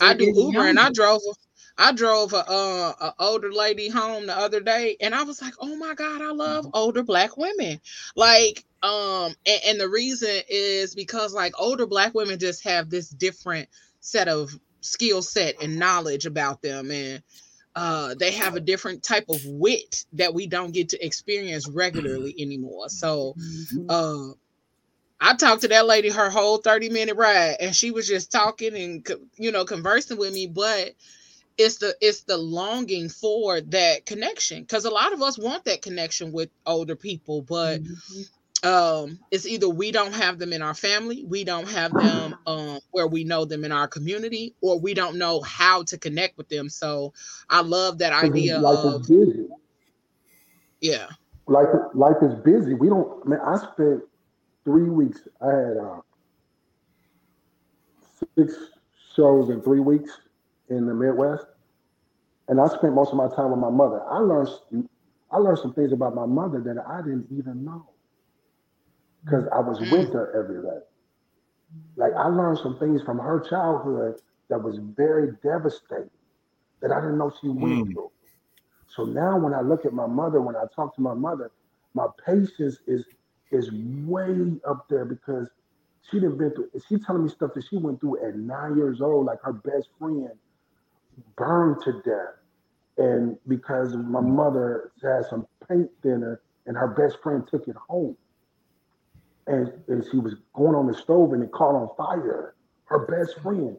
I 0.00 0.14
do 0.14 0.32
Uber, 0.36 0.66
and 0.66 0.78
I 0.78 0.90
drove. 0.90 1.22
I 1.78 1.92
drove 1.92 2.32
a, 2.32 2.38
uh, 2.48 2.92
a 3.00 3.14
older 3.20 3.52
lady 3.52 3.88
home 3.88 4.26
the 4.26 4.36
other 4.36 4.60
day, 4.60 4.96
and 5.00 5.14
I 5.14 5.22
was 5.22 5.40
like, 5.40 5.54
"Oh 5.60 5.76
my 5.76 5.94
god, 5.94 6.20
I 6.20 6.32
love 6.32 6.66
older 6.74 7.04
black 7.04 7.36
women." 7.36 7.80
Like, 8.16 8.64
um, 8.82 9.34
and, 9.46 9.60
and 9.66 9.80
the 9.80 9.88
reason 9.88 10.40
is 10.48 10.94
because 10.94 11.32
like 11.32 11.54
older 11.58 11.86
black 11.86 12.14
women 12.14 12.38
just 12.38 12.64
have 12.64 12.90
this 12.90 13.08
different 13.10 13.68
set 14.00 14.26
of 14.28 14.50
skill 14.80 15.22
set 15.22 15.62
and 15.62 15.78
knowledge 15.78 16.26
about 16.26 16.62
them, 16.62 16.90
and 16.90 17.22
uh, 17.76 18.14
they 18.18 18.32
have 18.32 18.56
a 18.56 18.60
different 18.60 19.04
type 19.04 19.26
of 19.28 19.40
wit 19.46 20.04
that 20.14 20.34
we 20.34 20.48
don't 20.48 20.72
get 20.74 20.88
to 20.90 21.04
experience 21.06 21.68
regularly 21.68 22.34
anymore. 22.40 22.88
So, 22.88 23.36
uh 23.88 24.28
I 25.20 25.34
talked 25.34 25.62
to 25.62 25.68
that 25.68 25.86
lady 25.86 26.10
her 26.10 26.30
whole 26.30 26.58
30 26.58 26.90
minute 26.90 27.16
ride 27.16 27.56
and 27.60 27.74
she 27.74 27.90
was 27.90 28.06
just 28.06 28.30
talking 28.30 28.76
and 28.76 29.06
you 29.36 29.50
know 29.50 29.64
conversing 29.64 30.16
with 30.16 30.32
me 30.32 30.46
but 30.46 30.92
it's 31.58 31.78
the 31.78 31.94
it's 32.02 32.24
the 32.24 32.38
longing 32.38 33.08
for 33.10 33.60
that 33.60 34.06
connection 34.06 34.66
cuz 34.66 34.84
a 34.86 34.90
lot 34.90 35.12
of 35.14 35.22
us 35.22 35.38
want 35.38 35.64
that 35.64 35.82
connection 35.82 36.32
with 36.32 36.50
older 36.66 36.96
people 36.96 37.42
but 37.42 37.82
Mhm. 37.82 38.26
um 38.64 39.20
it's 39.30 39.46
either 39.46 39.68
we 39.68 39.92
don't 39.92 40.14
have 40.14 40.38
them 40.38 40.52
in 40.52 40.62
our 40.62 40.74
family 40.74 41.24
we 41.28 41.44
don't 41.44 41.68
have 41.68 41.96
them 41.96 42.34
um 42.46 42.80
where 42.92 43.06
we 43.08 43.24
know 43.24 43.44
them 43.44 43.64
in 43.64 43.72
our 43.72 43.88
community 43.88 44.54
or 44.62 44.80
we 44.80 44.94
don't 44.94 45.16
know 45.18 45.40
how 45.42 45.82
to 45.84 45.98
connect 45.98 46.36
with 46.38 46.48
them 46.48 46.68
so 46.68 47.12
i 47.50 47.60
love 47.62 47.98
that 47.98 48.12
idea 48.12 48.60
life 48.60 48.80
of 48.82 49.02
is 49.02 49.08
busy. 49.08 49.48
yeah 50.80 51.08
Life, 51.48 51.68
life 51.94 52.16
is 52.22 52.34
busy. 52.36 52.74
We 52.74 52.88
don't. 52.88 53.26
Man, 53.26 53.40
I 53.44 53.56
spent 53.58 54.02
three 54.64 54.90
weeks. 54.90 55.28
I 55.42 55.46
had 55.48 55.76
uh, 55.78 56.00
six 58.36 58.54
shows 59.16 59.50
in 59.50 59.62
three 59.62 59.80
weeks 59.80 60.10
in 60.70 60.86
the 60.86 60.94
Midwest, 60.94 61.46
and 62.48 62.60
I 62.60 62.68
spent 62.68 62.94
most 62.94 63.10
of 63.12 63.16
my 63.16 63.28
time 63.34 63.50
with 63.50 63.60
my 63.60 63.70
mother. 63.70 64.02
I 64.10 64.18
learned, 64.18 64.48
I 65.32 65.38
learned 65.38 65.58
some 65.58 65.74
things 65.74 65.92
about 65.92 66.14
my 66.14 66.26
mother 66.26 66.60
that 66.62 66.84
I 66.88 67.02
didn't 67.02 67.28
even 67.32 67.64
know 67.64 67.86
because 69.24 69.46
I 69.54 69.60
was 69.60 69.80
with 69.82 70.12
her 70.14 70.32
every 70.38 70.62
day. 70.62 70.80
Like 71.96 72.12
I 72.14 72.28
learned 72.28 72.58
some 72.58 72.78
things 72.78 73.02
from 73.02 73.18
her 73.18 73.40
childhood 73.40 74.16
that 74.50 74.62
was 74.62 74.78
very 74.96 75.32
devastating 75.42 76.10
that 76.82 76.92
I 76.92 77.00
didn't 77.00 77.18
know 77.18 77.32
she 77.40 77.48
went 77.48 77.80
Mm. 77.80 77.92
through. 77.92 78.10
So 78.88 79.04
now 79.04 79.38
when 79.38 79.54
I 79.54 79.62
look 79.62 79.86
at 79.86 79.94
my 79.94 80.06
mother, 80.06 80.40
when 80.40 80.56
I 80.56 80.64
talk 80.74 80.94
to 80.96 81.02
my 81.02 81.14
mother, 81.14 81.50
my 81.94 82.06
patience 82.26 82.78
is 82.86 83.06
is 83.52 83.70
way 84.06 84.58
up 84.68 84.86
there 84.90 85.04
because 85.06 85.48
she 86.02 86.20
didn't 86.20 86.38
been 86.38 86.52
through 86.54 86.70
she 86.88 86.98
telling 86.98 87.24
me 87.24 87.30
stuff 87.30 87.52
that 87.54 87.64
she 87.68 87.76
went 87.78 88.00
through 88.00 88.26
at 88.26 88.36
nine 88.36 88.76
years 88.76 89.00
old, 89.00 89.26
like 89.26 89.40
her 89.42 89.52
best 89.54 89.88
friend 89.98 90.30
burned 91.36 91.82
to 91.84 91.92
death. 92.04 92.34
And 92.98 93.36
because 93.46 93.94
my 93.94 94.20
mother 94.20 94.92
had 95.02 95.24
some 95.30 95.46
paint 95.68 95.88
thinner 96.02 96.40
and 96.66 96.76
her 96.76 96.88
best 96.88 97.22
friend 97.22 97.46
took 97.48 97.68
it 97.68 97.76
home. 97.76 98.16
And, 99.46 99.72
and 99.88 100.04
she 100.10 100.18
was 100.18 100.34
going 100.54 100.74
on 100.74 100.86
the 100.86 100.94
stove 100.94 101.32
and 101.32 101.42
it 101.42 101.52
caught 101.52 101.74
on 101.74 101.88
fire. 101.96 102.54
Her 102.84 103.06
best 103.06 103.40
friend. 103.42 103.76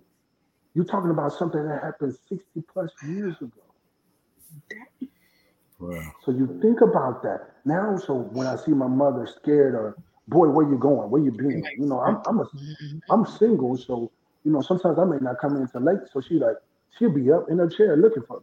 You're 0.73 0.85
talking 0.85 1.11
about 1.11 1.33
something 1.33 1.63
that 1.67 1.83
happened 1.83 2.15
60 2.29 2.45
plus 2.71 2.91
years 3.03 3.35
ago. 3.41 3.61
Wow. 5.79 6.11
So 6.25 6.31
you 6.31 6.59
think 6.61 6.81
about 6.81 7.23
that 7.23 7.51
now. 7.65 7.97
So 7.97 8.13
when 8.13 8.47
I 8.47 8.55
see 8.57 8.71
my 8.71 8.87
mother 8.87 9.27
scared 9.41 9.75
or 9.75 9.95
boy, 10.27 10.49
where 10.49 10.69
you 10.69 10.77
going? 10.77 11.09
Where 11.09 11.21
you 11.21 11.31
been? 11.31 11.63
You 11.77 11.85
know, 11.85 11.99
I'm 12.01 12.21
I'm 12.27 12.39
a 12.39 12.45
I'm 13.09 13.25
single, 13.25 13.77
so 13.77 14.11
you 14.43 14.51
know 14.51 14.61
sometimes 14.61 14.99
I 14.99 15.05
may 15.05 15.17
not 15.21 15.39
come 15.39 15.55
in 15.55 15.67
till 15.67 15.81
late. 15.81 15.99
So 16.11 16.21
she 16.21 16.35
like 16.35 16.57
she'll 16.97 17.11
be 17.11 17.31
up 17.31 17.49
in 17.49 17.57
her 17.59 17.69
chair 17.69 17.95
looking 17.95 18.23
for 18.23 18.41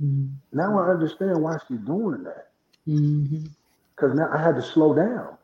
me. 0.00 0.06
Mhm. 0.06 0.32
Now 0.52 0.78
I 0.78 0.90
understand 0.90 1.42
why 1.42 1.58
she's 1.66 1.80
doing 1.80 2.24
that 2.24 2.52
because 3.96 4.14
now 4.14 4.30
I 4.32 4.38
had 4.42 4.56
to 4.56 4.62
slow 4.62 4.94
down. 4.94 5.36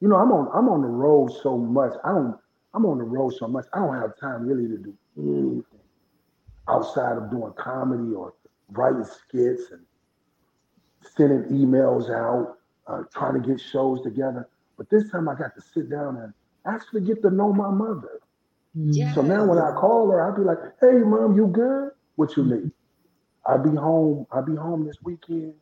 You 0.00 0.08
know, 0.08 0.16
I'm 0.16 0.32
on 0.32 0.48
I'm 0.54 0.68
on 0.68 0.82
the 0.82 0.88
road 0.88 1.32
so 1.42 1.56
much. 1.58 1.92
I 2.04 2.12
don't 2.12 2.38
I'm 2.74 2.86
on 2.86 2.98
the 2.98 3.04
road 3.04 3.30
so 3.34 3.48
much. 3.48 3.66
I 3.72 3.80
don't 3.80 3.94
have 3.96 4.16
time 4.18 4.46
really 4.46 4.68
to 4.68 4.78
do 4.78 4.94
anything 5.18 5.64
outside 6.68 7.16
of 7.16 7.30
doing 7.30 7.52
comedy 7.54 8.14
or 8.14 8.34
writing 8.70 9.04
skits 9.04 9.70
and 9.72 9.84
sending 11.02 11.44
emails 11.50 12.10
out, 12.10 12.58
uh, 12.86 13.02
trying 13.12 13.40
to 13.40 13.48
get 13.48 13.60
shows 13.60 14.02
together. 14.02 14.48
But 14.76 14.90
this 14.90 15.10
time 15.10 15.28
I 15.28 15.34
got 15.34 15.54
to 15.54 15.60
sit 15.60 15.90
down 15.90 16.16
and 16.16 16.32
actually 16.66 17.02
get 17.02 17.22
to 17.22 17.30
know 17.30 17.52
my 17.52 17.70
mother. 17.70 18.20
Yeah 18.86 19.14
So 19.14 19.22
now 19.22 19.44
when 19.44 19.58
I 19.58 19.72
call 19.72 20.10
her, 20.10 20.22
I'll 20.22 20.36
be 20.36 20.42
like, 20.42 20.58
"Hey, 20.80 20.98
mom, 21.04 21.36
you 21.36 21.46
good? 21.48 21.90
What 22.16 22.36
you 22.36 22.44
need? 22.44 22.70
I'll 23.46 23.62
be 23.62 23.74
home. 23.76 24.26
I'll 24.30 24.44
be 24.44 24.56
home 24.56 24.86
this 24.86 24.96
weekend. 25.02 25.54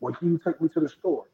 Well, 0.00 0.14
can 0.14 0.32
you 0.32 0.40
take 0.44 0.60
me 0.60 0.68
to 0.70 0.80
the 0.80 0.88
store? 0.88 1.26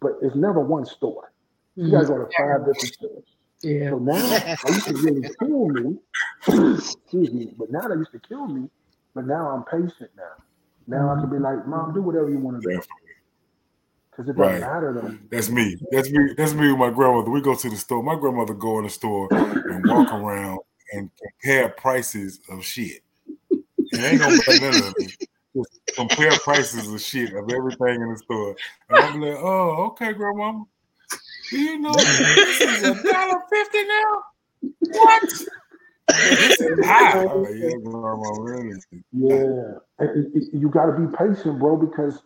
But 0.00 0.12
it's 0.22 0.36
never 0.36 0.60
one 0.60 0.86
store. 0.86 1.32
You 1.74 1.84
mm-hmm. 1.84 1.92
gotta 1.92 2.06
go 2.06 2.18
to 2.18 2.28
five 2.36 2.66
different 2.66 2.94
stores. 2.94 3.24
Yeah. 3.62 3.90
So 3.90 3.98
now 3.98 4.14
I 4.14 4.68
used 4.68 4.86
to 4.86 4.94
really 4.94 5.28
kill 5.38 5.68
me. 5.68 5.98
Excuse 6.78 7.32
me. 7.32 7.52
But 7.58 7.70
now 7.70 7.88
they 7.88 7.96
used 7.96 8.12
to 8.12 8.20
kill 8.20 8.46
me. 8.46 8.68
But 9.14 9.26
now 9.26 9.48
I'm 9.48 9.64
patient 9.64 10.10
now. 10.16 10.44
Now 10.86 11.10
I 11.10 11.20
can 11.20 11.30
be 11.30 11.38
like, 11.38 11.66
Mom, 11.66 11.92
do 11.94 12.02
whatever 12.02 12.30
you 12.30 12.38
want 12.38 12.62
to 12.62 12.68
do. 12.68 12.80
Because 14.16 14.30
it 14.30 14.36
doesn't 14.38 14.52
Right. 14.52 14.60
matter 14.60 14.94
to. 14.94 15.18
That's 15.30 15.50
me. 15.50 15.76
That's 15.90 16.10
me. 16.10 16.34
That's 16.38 16.54
me 16.54 16.70
with 16.70 16.78
my 16.78 16.90
grandmother. 16.90 17.30
We 17.30 17.42
go 17.42 17.54
to 17.54 17.68
the 17.68 17.76
store. 17.76 18.02
My 18.02 18.16
grandmother 18.16 18.54
go 18.54 18.78
in 18.78 18.84
the 18.84 18.90
store 18.90 19.28
and 19.30 19.86
walk 19.86 20.10
around 20.12 20.60
and 20.92 21.10
compare 21.20 21.68
prices 21.70 22.40
of 22.50 22.64
shit. 22.64 23.02
It 23.50 24.00
ain't 24.00 24.20
gonna 24.20 24.38
buy 24.46 24.58
none 24.58 24.82
of 24.88 24.94
it. 24.98 25.28
Just 25.54 25.80
compare 25.96 26.30
prices 26.38 26.90
of 26.92 27.00
shit 27.00 27.34
of 27.34 27.50
everything 27.50 28.00
in 28.00 28.12
the 28.12 28.18
store. 28.18 28.56
And 28.88 28.98
I'm 29.04 29.20
like, 29.20 29.38
oh, 29.38 29.84
okay, 29.88 30.12
grandma. 30.14 30.62
Do 31.50 31.60
you 31.60 31.78
know 31.78 31.92
this 31.92 32.60
is 32.60 32.82
a 32.84 33.02
dollar 33.02 33.40
fifty 33.50 33.84
now? 33.84 34.22
What? 34.80 35.22
This 36.08 36.60
is 36.60 36.86
high. 36.86 37.22
Like, 37.24 37.28
oh, 37.32 37.48
yeah, 37.52 37.70
grandma, 37.84 38.30
really. 38.40 38.80
Yeah. 39.12 39.78
And 39.98 40.32
you 40.52 40.68
got 40.70 40.86
to 40.86 40.92
be 40.92 41.06
patient, 41.16 41.58
bro, 41.58 41.76
because 41.76 42.22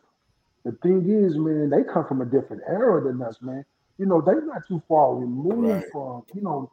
the 0.64 0.72
thing 0.82 1.08
is, 1.08 1.36
man, 1.38 1.70
they 1.70 1.82
come 1.84 2.06
from 2.06 2.20
a 2.20 2.26
different 2.26 2.62
era 2.68 3.02
than 3.02 3.22
us, 3.22 3.38
man. 3.40 3.64
You 3.98 4.06
know, 4.06 4.20
they're 4.20 4.44
not 4.44 4.66
too 4.66 4.82
far 4.88 5.14
removed 5.14 5.84
Right. 5.84 5.84
from, 5.92 6.22
you 6.34 6.42
know, 6.42 6.70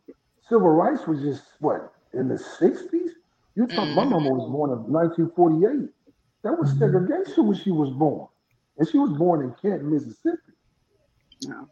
civil 0.48 0.70
rights 0.70 1.08
was 1.08 1.22
just, 1.22 1.44
what, 1.60 1.94
in 2.14 2.28
the 2.28 2.36
60s? 2.36 3.12
You 3.56 3.68
talk, 3.68 3.90
my 3.90 4.04
mama 4.04 4.30
was 4.30 4.50
born 4.52 4.72
in 4.72 4.92
1948. 4.92 5.90
That 6.44 6.58
was 6.60 6.72
segregation 6.78 7.48
when 7.48 7.58
she 7.58 7.72
was 7.72 7.90
born. 7.92 8.28
And 8.78 8.88
she 8.88 8.98
was 8.98 9.18
born 9.18 9.42
in 9.44 9.54
Canton, 9.62 9.92
Mississippi. 9.92 10.38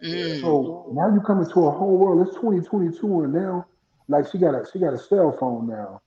Mm. 0.04 0.42
So 0.42 0.92
now 0.94 1.14
you 1.14 1.22
come 1.22 1.42
into 1.42 1.68
a 1.68 1.72
whole 1.72 1.98
world. 1.98 2.28
It's 2.28 2.36
2022, 2.38 3.22
and 3.22 3.34
now, 3.34 3.66
like 4.08 4.30
she 4.32 4.38
got 4.38 4.56
a 4.56 4.66
she 4.72 4.80
got 4.80 4.94
a 4.94 4.98
cell 4.98 5.36
phone 5.40 5.68
now, 5.68 6.02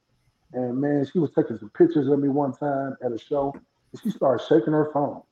and 0.52 0.80
man, 0.80 1.06
she 1.10 1.18
was 1.18 1.32
taking 1.32 1.58
some 1.58 1.70
pictures 1.70 2.08
of 2.08 2.18
me 2.20 2.28
one 2.28 2.52
time 2.52 2.96
at 3.04 3.12
a 3.12 3.18
show, 3.18 3.52
and 3.92 4.02
she 4.02 4.10
started 4.10 4.44
shaking 4.46 4.72
her 4.72 4.90
phone. 4.92 5.22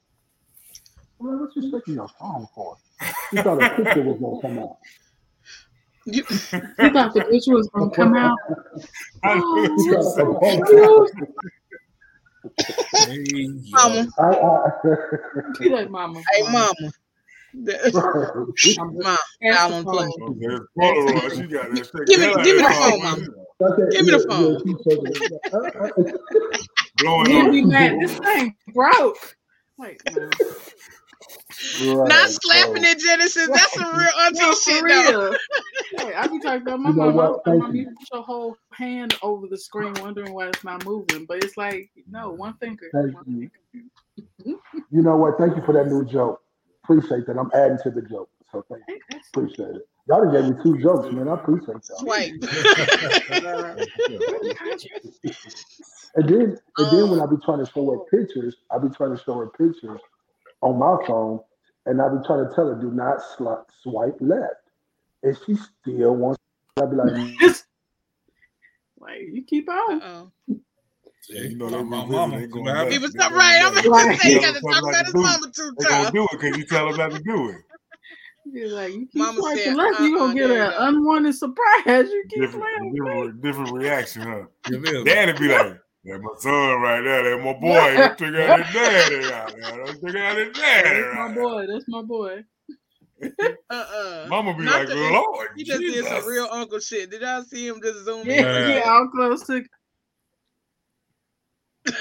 I'm 1.20 1.26
like, 1.26 1.40
what 1.40 1.56
you 1.56 1.70
shaking 1.70 1.94
your 1.94 2.08
phone 2.18 2.46
for? 2.54 2.76
She 3.30 3.36
thought 3.38 3.62
a 3.62 3.70
picture 3.76 4.02
was 4.02 4.18
gonna 4.20 4.40
come 4.42 4.58
out. 4.58 4.76
You, 6.06 6.22
You 6.30 6.90
thought 6.92 7.14
the 7.14 7.24
picture 7.30 7.52
was 7.54 7.68
gonna 7.72 7.90
come 7.90 8.14
out? 8.16 8.38
I 9.24 9.34
knew 9.34 9.76
She 9.78 9.84
you 9.84 9.92
thought 9.94 10.16
were 10.16 10.36
a 10.36 10.40
saying- 10.40 10.64
photo- 10.66 11.06
Hey, 12.98 13.48
mama, 13.70 14.06
I, 14.18 14.22
I, 14.24 14.70
Be 15.58 15.68
like, 15.68 15.90
Mama. 15.90 16.22
hey, 16.32 16.42
Mama. 16.42 16.72
mama. 17.92 18.46
I'm 18.78 18.98
Mom, 18.98 19.18
Answer 19.42 19.58
I'll 19.58 19.68
the 19.70 19.74
unplug. 19.76 19.84
phone. 19.84 20.22
Okay, 20.22 20.38
there's 20.40 20.60
Polaroid. 20.78 21.30
She 21.36 21.46
got 21.48 21.70
that 21.70 21.76
shit. 21.76 22.06
Give 22.06 22.20
me- 22.20 22.44
give 22.44 22.56
me 22.56 22.62
the 22.62 22.68
phone, 22.68 22.90
phone, 22.90 23.02
Mama. 23.02 23.90
Give 23.90 24.04
me 24.04 24.10
the 24.12 24.26
phone. 24.28 24.52
Yeah, 24.52 24.58
she's 24.64 24.78
shaking 24.84 25.12
it. 25.12 25.32
Uh, 25.52 25.56
uh, 25.56 25.90
Blowing 26.98 27.26
He'll 27.30 27.46
up. 27.46 27.52
be 27.52 27.62
mad. 27.64 27.98
This 28.00 28.14
thing 28.18 28.54
broke. 28.72 29.36
Like, 29.78 30.00
no. 30.16 30.30
Right, 31.82 32.08
Not 32.08 32.30
slapping 32.30 32.82
so- 32.84 32.90
it, 32.90 32.98
Genesis. 32.98 33.48
That's 33.48 33.72
some 33.74 33.96
real 33.96 34.08
auntie 34.20 34.40
No, 34.40 34.54
shit, 34.54 34.80
for 34.80 34.88
though. 34.88 35.36
Hey, 35.98 36.14
I 36.14 36.26
be 36.26 36.38
talking 36.40 36.62
about 36.62 36.80
my 36.80 36.90
You 36.90 36.96
mom. 36.96 37.14
what? 37.14 37.24
I 37.24 37.28
was 37.30 37.40
Thank 37.46 37.62
mom, 37.62 37.74
you. 37.76 37.82
you 37.82 37.88
put 37.88 38.08
your 38.12 38.22
whole 38.22 38.56
hand 38.72 39.14
over 39.22 39.46
the 39.46 39.56
screen, 39.56 39.94
wondering 40.00 40.34
why 40.34 40.48
it's 40.48 40.64
not 40.64 40.84
moving. 40.84 41.24
But 41.26 41.44
it's 41.44 41.56
like, 41.56 41.90
no, 42.10 42.30
one 42.30 42.54
finger. 42.54 42.88
Thank 42.92 43.14
one 43.14 43.24
you. 43.26 43.50
finger. 43.72 44.60
You 44.90 45.02
know 45.02 45.16
what? 45.16 45.38
Thank 45.38 45.56
you 45.56 45.62
for 45.64 45.72
that 45.74 45.86
new 45.86 46.04
joke. 46.04 46.42
Appreciate 46.84 47.26
that. 47.26 47.38
I'm 47.38 47.50
adding 47.54 47.78
to 47.84 47.90
the 47.90 48.02
joke. 48.02 48.28
So 48.52 48.64
thank 48.70 48.82
you. 48.88 48.98
Appreciate 49.34 49.76
it. 49.76 49.88
Y'all 50.08 50.24
done 50.24 50.32
gave 50.32 50.56
me 50.56 50.62
two 50.62 50.78
jokes, 50.82 51.12
man. 51.12 51.28
I 51.28 51.34
appreciate 51.34 51.76
y'all. 51.88 51.98
Swipe. 51.98 52.32
And 56.18 56.26
then, 56.28 56.56
and 56.78 56.90
then 56.92 57.10
when. 57.10 57.20
I 57.20 57.26
be 57.26 57.36
trying 57.44 57.64
to 57.64 57.70
show 57.70 57.90
her 57.90 57.98
pictures, 58.18 58.56
I 58.70 58.78
be 58.78 58.88
trying 58.88 59.14
to 59.14 59.22
show 59.22 59.34
her 59.34 59.48
pictures 59.48 60.00
on 60.62 60.78
my 60.78 60.96
phone, 61.06 61.40
and 61.86 62.00
I 62.00 62.08
be 62.08 62.16
trying 62.26 62.48
to 62.48 62.54
tell 62.54 62.68
her 62.68 62.80
do 62.80 62.90
not 62.90 63.18
sli- 63.38 63.64
swipe 63.82 64.16
left, 64.20 64.54
and 65.22 65.36
she 65.46 65.56
still 65.56 66.14
wants. 66.16 66.38
I 66.80 66.86
be 66.86 66.96
like, 66.96 67.12
like 68.98 69.20
you 69.32 69.42
keep 69.44 69.68
on. 69.68 70.02
Uh-oh. 70.02 70.32
Yeah, 71.28 71.42
You 71.42 71.56
know, 71.56 71.68
my, 71.70 71.82
my 71.82 71.96
revisit, 72.04 72.10
mama. 72.12 72.38
they 72.40 72.46
going 72.46 72.64
what 72.64 72.74
happened? 72.76 72.92
He 72.92 72.98
back. 72.98 73.02
was 73.02 73.12
They 73.12 73.18
so 73.18 73.28
going 73.28 73.40
right. 73.40 73.62
I'm 73.64 73.74
gonna 73.74 73.88
Right. 73.88 74.20
say 74.20 74.28
he 74.28 74.34
gotta 74.40 74.60
talk 74.60 74.74
something 74.74 74.78
about 74.78 74.92
not 74.92 75.04
his 75.04 75.06
to 75.06 75.12
do. 75.12 75.22
mama 75.22 75.52
two 75.54 75.74
They 75.78 75.84
gonna 75.84 76.02
times. 76.04 76.14
do 76.14 76.24
it 76.24 76.30
because 76.32 76.56
you 76.56 76.64
tell 76.66 76.86
them 76.86 76.96
not 76.96 77.12
to 77.12 77.18
do 77.24 77.48
it. 77.50 77.56
You're 78.52 78.68
like 78.68 78.92
you 78.92 79.06
keep 79.06 79.16
Mama 79.16 79.40
swiping 79.40 79.62
said, 79.64 79.76
left, 79.76 80.00
you 80.00 80.16
uh-uh, 80.16 80.18
gonna 80.26 80.34
get 80.34 80.50
an 80.50 80.72
unwanted 80.76 81.34
surprise. 81.34 81.82
You 81.86 82.24
keep 82.28 82.40
Different, 82.42 82.62
playing 82.62 82.92
with 82.92 83.42
different, 83.42 83.42
different 83.42 83.72
reaction, 83.72 84.22
huh? 84.22 84.42
You 84.68 84.80
feel 84.82 85.04
me? 85.04 85.10
Daddy 85.10 85.32
be 85.38 85.48
like, 85.48 85.78
"That's 86.06 86.22
my 86.22 86.30
son 86.38 86.80
right 86.80 87.02
there. 87.02 87.22
That's 87.36 87.44
my 87.44 87.52
boy. 87.54 87.96
Don't 87.96 88.18
take 88.18 88.34
out 88.48 88.64
his 88.64 88.74
daddy 88.74 89.32
out 89.32 89.52
there. 89.56 89.84
Don't 89.84 90.00
take 90.00 90.16
out 90.22 90.36
his 90.36 90.56
daddy 90.56 91.00
That's 91.02 91.14
my 91.14 91.20
out 91.22 91.34
boy. 91.34 91.66
That's 91.66 91.84
my 91.88 92.02
boy. 92.02 92.44
Uh-uh. 93.70 94.26
Mama 94.28 94.54
be 94.56 94.64
Not 94.64 94.80
like, 94.80 94.88
the- 94.88 94.94
Lord, 94.94 95.48
He 95.56 95.64
just 95.64 95.80
did 95.80 96.04
some 96.04 96.24
real 96.26 96.48
uncle 96.52 96.78
shit. 96.80 97.10
Did 97.10 97.22
y'all 97.22 97.42
see 97.42 97.66
him 97.66 97.80
just 97.82 98.04
zoom 98.04 98.26
Yeah, 98.28 98.64
in? 98.68 98.76
yeah, 98.76 98.90
all 98.90 99.08
close 99.08 99.42
to. 99.46 99.64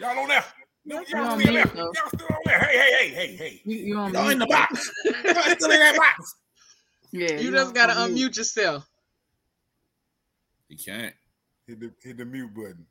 Y'all 0.00 0.18
on 0.18 0.28
there? 0.28 0.44
No, 0.84 0.98
You 1.00 1.04
y'all 1.16 1.38
still 1.38 1.52
mute, 1.52 1.72
there? 1.74 1.84
Y'all 1.84 1.92
still 2.08 2.26
on 2.26 2.38
there? 2.44 2.58
Hey, 2.58 2.76
hey, 2.78 2.90
hey, 2.92 3.14
hey, 3.14 3.36
hey. 3.36 3.60
You, 3.64 3.76
you 3.78 3.94
y'all 3.96 4.28
in 4.30 4.38
the 4.38 4.46
box. 4.46 4.90
Y'all 5.04 5.14
still 5.54 5.70
in 5.70 5.78
that 5.80 5.96
box. 5.96 6.34
Yeah, 7.14 7.38
you 7.40 7.50
just 7.50 7.74
gotta 7.74 7.92
unmute 7.92 8.38
yourself. 8.38 8.88
He 10.72 10.78
can't. 10.78 11.14
Hit 11.66 11.80
the, 11.80 11.92
hit 12.02 12.16
the 12.16 12.24
mute 12.24 12.54
button. 12.54 12.86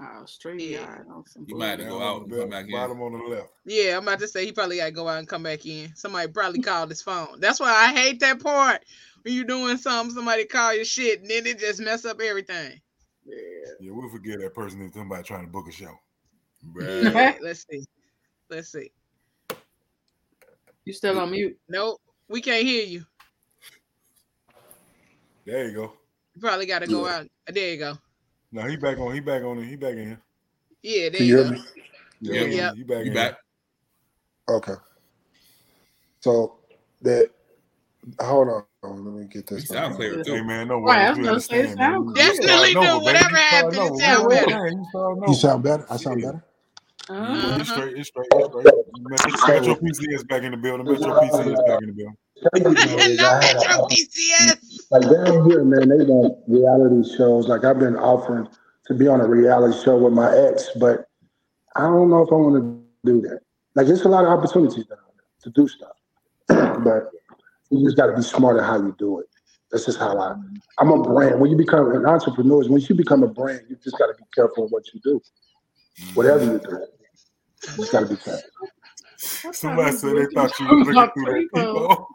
Oh, 0.00 0.24
straight 0.24 0.60
Yeah. 0.60 0.82
eyed 0.82 1.06
on 1.08 1.22
You 1.46 1.56
might 1.56 1.68
have 1.68 1.78
to 1.78 1.84
go 1.84 2.02
out 2.02 2.22
and 2.22 2.32
come 2.32 2.50
back 2.50 2.64
in. 2.64 2.72
Bottom 2.72 3.00
on 3.02 3.12
the 3.12 3.18
left. 3.18 3.52
Yeah, 3.64 3.96
I'm 3.96 4.02
about 4.02 4.18
to 4.18 4.26
say 4.26 4.44
he 4.44 4.50
probably 4.50 4.78
gotta 4.78 4.90
go 4.90 5.06
out 5.06 5.20
and 5.20 5.28
come 5.28 5.44
back 5.44 5.64
in. 5.64 5.94
Somebody 5.94 6.32
probably 6.32 6.60
called 6.60 6.90
his 6.90 7.02
phone. 7.02 7.38
That's 7.38 7.60
why 7.60 7.70
I 7.70 7.92
hate 7.92 8.18
that 8.18 8.42
part. 8.42 8.84
When 9.22 9.32
you're 9.32 9.44
doing 9.44 9.76
something, 9.76 10.12
somebody 10.12 10.44
call 10.44 10.74
your 10.74 10.84
shit, 10.84 11.20
and 11.20 11.30
then 11.30 11.46
it 11.46 11.60
just 11.60 11.80
mess 11.80 12.04
up 12.04 12.20
everything. 12.20 12.80
Yeah. 13.24 13.36
Yeah, 13.78 13.92
we'll 13.92 14.10
forget 14.10 14.40
that 14.40 14.52
person 14.52 14.82
is 14.82 14.92
somebody 14.92 15.22
trying 15.22 15.46
to 15.46 15.52
book 15.52 15.68
a 15.68 15.72
show. 15.72 15.94
Bruh. 16.74 17.38
Let's 17.40 17.64
see. 17.70 17.84
Let's 18.48 18.72
see. 18.72 18.90
You 20.84 20.92
still 20.92 21.16
on 21.20 21.30
mute? 21.30 21.56
Nope, 21.68 22.00
we 22.28 22.40
can't 22.40 22.66
hear 22.66 22.84
you. 22.84 23.06
There 25.44 25.68
you 25.68 25.74
go. 25.74 25.92
You 26.34 26.40
probably 26.40 26.66
gotta 26.66 26.86
go 26.86 27.06
Yeah. 27.06 27.12
out. 27.12 27.28
There 27.48 27.70
you 27.70 27.78
go. 27.78 27.98
No, 28.52 28.62
he 28.66 28.76
back 28.76 28.98
on. 28.98 29.14
He 29.14 29.20
back 29.20 29.42
on. 29.42 29.58
it. 29.58 29.66
He 29.66 29.76
back 29.76 29.94
in 29.94 30.06
here. 30.08 30.22
Yeah, 30.82 31.08
there 31.10 31.24
you 31.24 31.26
you 31.26 31.36
go. 31.36 31.42
hear 31.42 31.52
me? 31.52 31.58
Yeah, 32.20 32.44
Yep. 32.44 32.74
he 32.74 32.82
back 32.84 33.04
You 33.04 33.10
in 33.10 33.14
back? 33.14 33.34
Okay. 34.50 34.74
So 36.20 36.58
that 37.02 37.30
hold 38.20 38.48
on, 38.48 38.64
let 39.04 39.14
me 39.14 39.26
get 39.26 39.46
You 39.54 39.56
this. 39.56 39.66
sound 39.66 39.94
right. 39.94 39.96
clear 39.96 40.14
here. 40.14 40.24
too. 40.24 40.34
Hey 40.36 40.42
man, 40.42 40.68
no 40.68 40.78
Right, 40.82 41.06
I 41.06 41.10
worries. 41.10 41.10
was 41.10 41.18
We 41.18 41.24
gonna 41.24 41.40
say, 41.40 41.66
understand, 41.66 41.80
man. 41.80 41.92
sound 41.92 42.06
You 42.14 42.14
good. 42.14 42.34
starting 42.34 42.36
Definitely 42.36 42.74
over, 42.76 42.98
do. 42.98 43.00
baby. 43.00 43.04
Whatever 43.04 43.36
You 43.36 43.38
starting 43.46 43.78
happened, 43.78 43.82
it 43.86 43.94
over. 43.94 43.96
sound 43.96 44.28
We 44.28 44.30
better. 44.30 44.52
understand. 44.52 44.78
You 44.78 44.86
starting 44.90 45.24
You 45.26 45.34
over. 45.34 45.34
sound 45.34 45.62
better. 45.64 45.86
I 45.90 45.96
sound 45.98 46.22
Yeah. 46.22 46.22
better. 46.22 46.44
Yeah, 47.22 47.48
Uh-huh. 47.48 47.58
he's 47.58 47.68
Uh-huh. 47.68 47.68
straight. 47.68 47.96
It's 47.98 48.08
straight. 48.08 48.30
It's 48.34 48.46
straight. 48.48 48.72
Metro, 48.92 49.32
Metro 49.46 49.76
PC 49.76 50.14
is 50.14 50.24
back 50.24 50.42
in 50.44 50.52
the 50.52 50.58
building. 50.58 50.86
Metro 50.88 51.12
PC 51.14 51.52
is 51.52 51.60
back 51.62 51.80
in 51.80 51.88
the 51.88 51.94
building. 51.94 52.16
no 53.18 53.34
Metro 53.38 53.78
PCS. 53.90 54.59
Like 54.90 55.02
down 55.02 55.48
here, 55.48 55.64
man, 55.64 55.88
they 55.88 56.04
want 56.04 56.38
reality 56.48 57.08
shows. 57.16 57.46
Like 57.46 57.64
I've 57.64 57.78
been 57.78 57.96
offering 57.96 58.48
to 58.86 58.94
be 58.94 59.06
on 59.06 59.20
a 59.20 59.26
reality 59.26 59.78
show 59.84 59.96
with 59.96 60.12
my 60.12 60.36
ex, 60.36 60.68
but 60.80 61.06
I 61.76 61.82
don't 61.82 62.10
know 62.10 62.22
if 62.22 62.32
I 62.32 62.34
want 62.34 62.56
to 62.56 63.10
do 63.10 63.20
that. 63.28 63.40
Like 63.76 63.86
there's 63.86 64.02
a 64.02 64.08
lot 64.08 64.24
of 64.24 64.30
opportunities 64.30 64.86
down 64.86 64.98
there 65.16 65.26
to 65.42 65.50
do 65.50 65.68
stuff, 65.68 65.96
but 66.84 67.10
you 67.70 67.84
just 67.84 67.96
got 67.96 68.06
to 68.06 68.16
be 68.16 68.22
smart 68.22 68.58
at 68.58 68.64
how 68.64 68.78
you 68.78 68.94
do 68.98 69.20
it. 69.20 69.26
That's 69.70 69.86
just 69.86 69.98
how 70.00 70.18
I. 70.18 70.34
I'm 70.78 70.90
a 70.90 71.02
brand. 71.02 71.40
When 71.40 71.50
you 71.52 71.56
become 71.56 71.92
an 71.92 72.04
entrepreneur, 72.04 72.68
when 72.68 72.80
you 72.80 72.94
become 72.96 73.22
a 73.22 73.28
brand, 73.28 73.60
you 73.68 73.76
just 73.76 73.96
got 73.96 74.08
to 74.08 74.14
be 74.14 74.24
careful 74.34 74.64
of 74.64 74.72
what 74.72 74.82
you 74.92 75.00
do. 75.04 75.22
Whatever 76.14 76.44
you 76.44 76.58
do, 76.58 76.84
you 77.68 77.76
just 77.76 77.92
got 77.92 78.00
to 78.00 78.06
be 78.06 78.16
careful. 78.16 78.42
Somebody 79.52 79.96
said 79.96 80.16
they 80.16 80.26
thought 80.34 80.58
you 80.58 80.66
were 80.66 80.76
looking 80.76 81.10
through 81.12 81.24
that 81.26 81.48
people. 81.54 82.08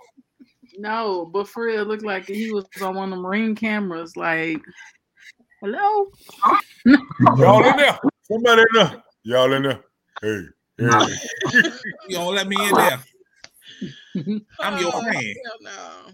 No, 0.78 1.26
but 1.26 1.48
for 1.48 1.66
real, 1.66 1.82
it 1.82 1.88
looked 1.88 2.04
like 2.06 2.28
he 2.28 2.52
was 2.52 2.66
on 2.82 2.96
one 2.96 3.14
of 3.14 3.20
the 3.20 3.28
ring 3.28 3.56
cameras. 3.56 4.16
Like, 4.18 4.62
hello. 5.62 6.08
Y'all 7.38 7.66
in 7.70 7.78
there? 7.78 8.00
Somebody 8.32 8.62
in 8.62 8.68
there? 8.74 9.04
Y'all 9.24 9.54
in 9.54 9.64
there? 9.64 9.84
Hey, 10.22 10.42
hey. 10.78 11.16
You 12.08 12.18
don't 12.18 12.36
let 12.36 12.48
me 12.48 12.68
in 12.70 12.76
there. 12.76 13.00
I'm 14.62 14.78
your 14.78 14.92
Oh, 14.94 15.02
friend. 15.02 15.36
hell 15.44 15.58
no. 15.62 16.12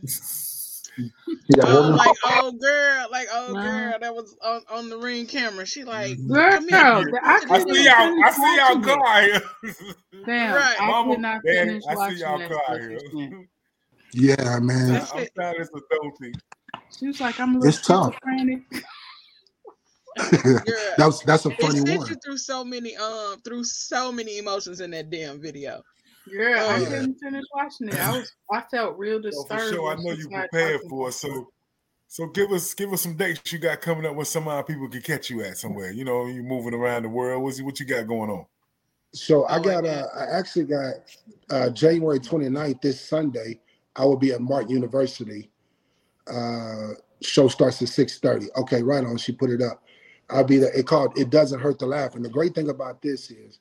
Yeah, 1.50 1.64
Oh, 1.66 1.82
like 1.90 2.16
old 2.26 2.62
girl, 2.62 3.08
like 3.12 3.28
old 3.34 3.56
Nah. 3.56 3.64
girl 3.64 3.98
that 4.00 4.16
was 4.16 4.36
on, 4.42 4.62
on 4.70 4.90
the 4.90 4.98
ring 4.98 5.26
camera. 5.26 5.66
She 5.66 5.84
like, 5.84 6.18
Girl, 6.28 6.52
come 6.52 6.68
here. 6.68 7.12
I 7.24 7.42
I 7.50 7.60
see 7.60 7.84
y'all. 7.84 7.96
finish 7.98 8.24
I 8.24 8.32
see 8.32 8.56
y'all 8.56 8.76
watching 8.76 8.82
go 8.82 9.04
out 9.06 9.24
here. 9.24 9.42
Damn, 10.26 10.56
Right. 10.56 10.78
I 10.80 10.88
Mama, 10.88 11.14
could 11.14 11.22
not 11.22 11.42
Daddy, 11.46 11.60
finish 11.60 11.84
I 11.90 11.94
see 11.94 11.98
watching 11.98 12.18
y'all 12.20 12.38
that 12.40 12.50
go 12.50 12.60
out 12.68 12.80
here. 12.80 13.32
She 14.14 14.28
sent. 14.28 14.40
yeah, 14.40 14.60
man. 14.60 14.88
That's 14.94 15.12
I'm 15.14 15.26
tired 15.38 15.62
of 15.62 15.70
this 15.74 15.82
adulting. 15.94 16.40
She 17.00 17.08
was 17.08 17.20
like, 17.22 17.40
I'm 17.40 17.56
a 17.56 17.60
little 17.60 17.70
It's 17.70 17.86
tough. 17.86 18.14
schizophrenic. 18.14 18.62
Girl, 20.44 20.76
that's 20.98 21.22
that's 21.22 21.46
a 21.46 21.50
it 21.52 21.62
funny 21.62 21.80
sent 21.82 22.00
one. 22.00 22.10
you 22.10 22.16
through 22.24 22.38
so 22.38 22.64
many 22.66 22.96
um 22.98 23.40
through 23.44 23.64
so 23.64 24.12
many 24.12 24.38
emotions 24.40 24.82
in 24.82 24.92
that 24.92 25.10
damn 25.10 25.42
video. 25.42 25.82
Girl, 26.30 26.60
I 26.70 26.80
Oh. 26.80 26.86
couldn't 26.86 27.16
finish 27.16 27.46
watching 27.54 27.90
it. 27.90 27.96
I 27.96 28.12
was, 28.12 28.32
I 28.52 28.62
felt 28.70 28.98
real 28.98 29.20
So 29.32 29.44
disturbed. 29.44 29.62
for 29.62 29.70
sure, 29.70 29.90
I 29.92 29.96
know 29.96 30.12
you 30.12 30.22
started 30.24 30.50
prepared 30.52 30.74
talking 30.82 30.90
for 30.90 31.10
it. 31.10 31.14
So, 31.14 31.48
so 32.08 32.28
give 32.28 32.52
us 32.52 32.74
give 32.74 32.92
us 32.94 33.02
some 33.02 33.16
dates 33.16 33.52
you 33.54 33.60
got 33.60 33.82
coming 33.82 34.06
up 34.06 34.16
where 34.16 34.26
some 34.26 34.48
other 34.48 34.64
people 34.64 34.90
can 34.90 35.02
catch 35.02 35.30
you 35.30 35.44
at 35.44 35.58
somewhere. 35.58 35.92
You 35.92 36.04
know, 36.04 36.28
you're 36.28 36.44
moving 36.44 36.74
around 36.74 37.04
the 37.04 37.10
world. 37.10 37.42
What's 37.42 37.62
what 37.62 37.80
you 37.80 37.86
got 37.86 38.06
going 38.08 38.30
on? 38.30 38.46
So 39.14 39.46
I 39.48 39.58
Oh, 39.58 39.62
got 39.62 39.86
yeah. 39.86 39.92
uh, 39.92 40.08
I 40.20 40.38
actually 40.38 40.66
got 40.66 40.94
uh, 41.50 41.70
January 41.70 42.20
29th 42.20 42.82
this 42.82 43.00
Sunday. 43.02 43.60
I 43.96 44.06
will 44.06 44.18
be 44.18 44.34
at 44.34 44.42
Martin 44.42 44.72
University. 44.72 45.52
Uh, 46.28 46.90
show 47.22 47.50
starts 47.50 47.82
at 47.82 47.90
6:30. 47.90 48.48
Okay, 48.58 48.84
right 48.84 49.06
on. 49.06 49.18
She 49.18 49.34
put 49.34 49.52
it 49.52 49.62
up. 49.62 49.84
I'll 50.30 50.46
be 50.46 50.58
there. 50.60 50.74
It 50.74 50.88
called 50.88 51.18
It 51.18 51.30
Doesn't 51.32 51.60
Hurt 51.62 51.80
to 51.80 51.88
Laugh. 51.88 52.16
And 52.16 52.26
the 52.26 52.30
great 52.30 52.56
thing 52.56 52.70
about 52.70 53.02
this 53.02 53.32
is 53.32 53.60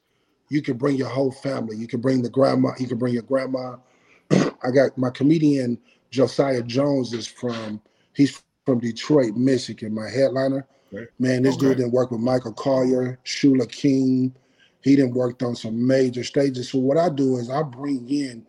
you 0.50 0.62
can 0.62 0.78
bring 0.78 0.96
your 0.96 1.08
whole 1.10 1.32
family. 1.32 1.76
You 1.76 1.88
can 1.88 2.00
bring 2.00 2.22
the 2.22 2.30
grandma, 2.30 2.70
you 2.78 2.88
can 2.88 2.98
bring 2.98 3.14
your 3.14 3.24
grandma. 3.24 3.76
I 4.30 4.72
got 4.74 4.96
my 4.98 5.10
comedian 5.10 5.78
Josiah 6.10 6.62
Jones 6.62 7.12
is 7.14 7.26
from 7.26 7.82
he's 8.14 8.42
from 8.66 8.80
Detroit, 8.80 9.36
Michigan, 9.36 9.94
my 9.94 10.10
headliner. 10.10 10.66
Okay. 10.94 11.06
Man, 11.18 11.42
this 11.42 11.56
Okay. 11.56 11.68
dude 11.68 11.78
didn't 11.78 11.92
work 11.92 12.10
with 12.12 12.20
Michael 12.20 12.54
Colyar, 12.54 13.18
Shula 13.24 13.70
King. 13.70 14.34
He 14.82 14.96
didn't 14.96 15.14
worked 15.14 15.42
on 15.42 15.56
some 15.56 15.86
major 15.86 16.24
stages. 16.24 16.70
So 16.70 16.78
what 16.80 16.98
I 16.98 17.10
do 17.10 17.36
is 17.38 17.50
I 17.50 17.62
bring 17.62 18.08
in 18.10 18.46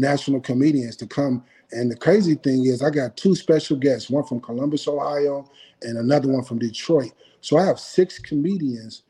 national 0.00 0.40
comedians 0.40 0.96
to 0.96 1.06
come. 1.06 1.44
And 1.72 1.90
the 1.90 1.96
crazy 1.96 2.34
thing 2.34 2.66
is 2.66 2.82
I 2.82 2.90
got 2.90 3.16
two 3.16 3.34
special 3.34 3.76
guests, 3.76 4.10
one 4.10 4.24
from 4.24 4.40
Columbus, 4.40 4.88
Ohio, 4.88 5.48
and 5.82 5.98
another 5.98 6.28
one 6.28 6.42
from 6.42 6.58
Detroit. 6.58 7.12
So 7.40 7.56
I 7.58 7.64
have 7.66 7.78
six 7.78 8.18
comedians 8.18 9.02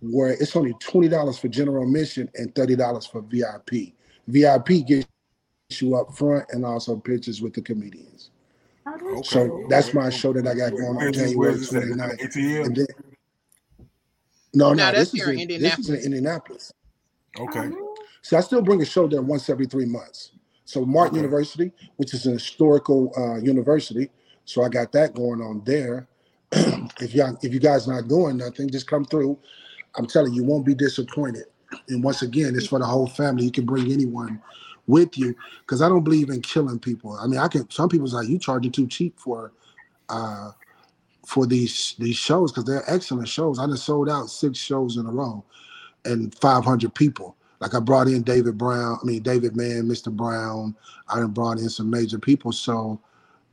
where 0.00 0.30
it's 0.30 0.56
only 0.56 0.72
$20 0.74 1.38
for 1.40 1.48
general 1.48 1.84
admission 1.84 2.28
and 2.34 2.54
$30 2.54 3.10
for 3.10 3.22
VIP. 3.22 3.94
VIP 4.26 4.86
gets 4.86 5.06
you 5.80 5.96
up 5.96 6.16
front 6.16 6.44
and 6.50 6.64
also 6.64 6.96
pictures 6.96 7.40
with 7.42 7.52
the 7.54 7.62
comedians. 7.62 8.30
Okay. 8.86 9.22
So 9.22 9.66
that's 9.68 9.92
my 9.92 10.08
show 10.10 10.32
that 10.32 10.46
I 10.46 10.54
got 10.54 10.70
going 10.72 10.84
on 10.84 10.96
Where's 10.96 11.16
this- 11.16 11.30
January 11.30 11.36
where's 11.52 11.70
this 11.70 11.74
at? 11.74 11.82
29th. 11.88 12.20
ATL? 12.20 12.64
And 12.66 12.76
then, 12.76 12.86
no, 14.54 14.72
no, 14.72 14.86
No, 14.86 14.92
this 14.92 15.14
is 15.14 15.28
in 15.28 15.38
in, 15.40 15.48
this 15.62 15.78
is 15.78 15.88
in 15.90 15.94
Indianapolis. 15.96 16.04
Indianapolis. 16.06 16.72
Okay. 17.38 17.70
So 18.22 18.36
I 18.36 18.40
still 18.40 18.62
bring 18.62 18.82
a 18.82 18.84
show 18.84 19.06
there 19.06 19.22
once 19.22 19.48
every 19.50 19.66
three 19.66 19.84
months. 19.86 20.32
So 20.68 20.84
Martin 20.84 21.16
Okay. 21.18 21.22
University, 21.24 21.72
which 21.96 22.14
is 22.14 22.26
an 22.26 22.34
historical 22.34 23.12
uh, 23.16 23.38
university, 23.38 24.10
so 24.44 24.64
I 24.64 24.68
got 24.70 24.92
that 24.92 25.14
going 25.14 25.40
on 25.40 25.62
there. 25.64 26.08
if 26.52 27.14
y'all, 27.14 27.38
if 27.42 27.54
you 27.54 27.60
guys 27.60 27.88
not 27.88 28.08
doing 28.08 28.36
nothing, 28.38 28.70
just 28.70 28.86
come 28.88 29.06
through. 29.06 29.38
I'm 29.96 30.06
telling 30.06 30.34
you, 30.34 30.42
you 30.42 30.48
won't 30.48 30.66
be 30.66 30.74
disappointed. 30.74 31.44
And 31.88 32.04
once 32.04 32.22
again, 32.22 32.54
it's 32.56 32.68
for 32.68 32.80
the 32.80 32.86
whole 32.86 33.08
family. 33.08 33.44
You 33.44 33.52
can 33.52 33.66
bring 33.66 33.92
anyone 33.92 34.42
with 34.86 35.18
you 35.18 35.36
because 35.60 35.82
I 35.82 35.88
don't 35.88 36.04
believe 36.04 36.30
in 36.30 36.42
killing 36.42 36.78
people. 36.80 37.16
I 37.20 37.26
mean, 37.28 37.40
I 37.40 37.48
can. 37.48 37.70
Some 37.70 37.88
people's 37.88 38.14
like 38.14 38.28
you 38.28 38.38
charging 38.38 38.72
too 38.72 38.88
cheap 38.88 39.18
for 39.20 39.52
uh, 40.10 40.52
for 41.26 41.46
these 41.46 41.94
these 41.98 42.16
shows 42.16 42.52
because 42.52 42.64
they're 42.64 42.84
excellent 42.88 43.28
shows. 43.28 43.58
I 43.58 43.66
just 43.66 43.84
sold 43.84 44.10
out 44.10 44.30
six 44.30 44.58
shows 44.58 44.96
in 44.98 45.06
a 45.06 45.12
row 45.12 45.44
and 46.06 46.34
500 46.40 46.94
people. 46.94 47.37
Like 47.60 47.74
I 47.74 47.80
brought 47.80 48.06
in 48.06 48.22
David 48.22 48.56
Brown, 48.56 48.98
I 49.02 49.04
mean 49.04 49.22
David 49.22 49.56
Mann, 49.56 49.84
Mr. 49.84 50.12
Brown. 50.12 50.76
I 51.08 51.16
done 51.16 51.32
brought 51.32 51.58
in 51.58 51.68
some 51.68 51.90
major 51.90 52.18
people. 52.18 52.52
So 52.52 53.00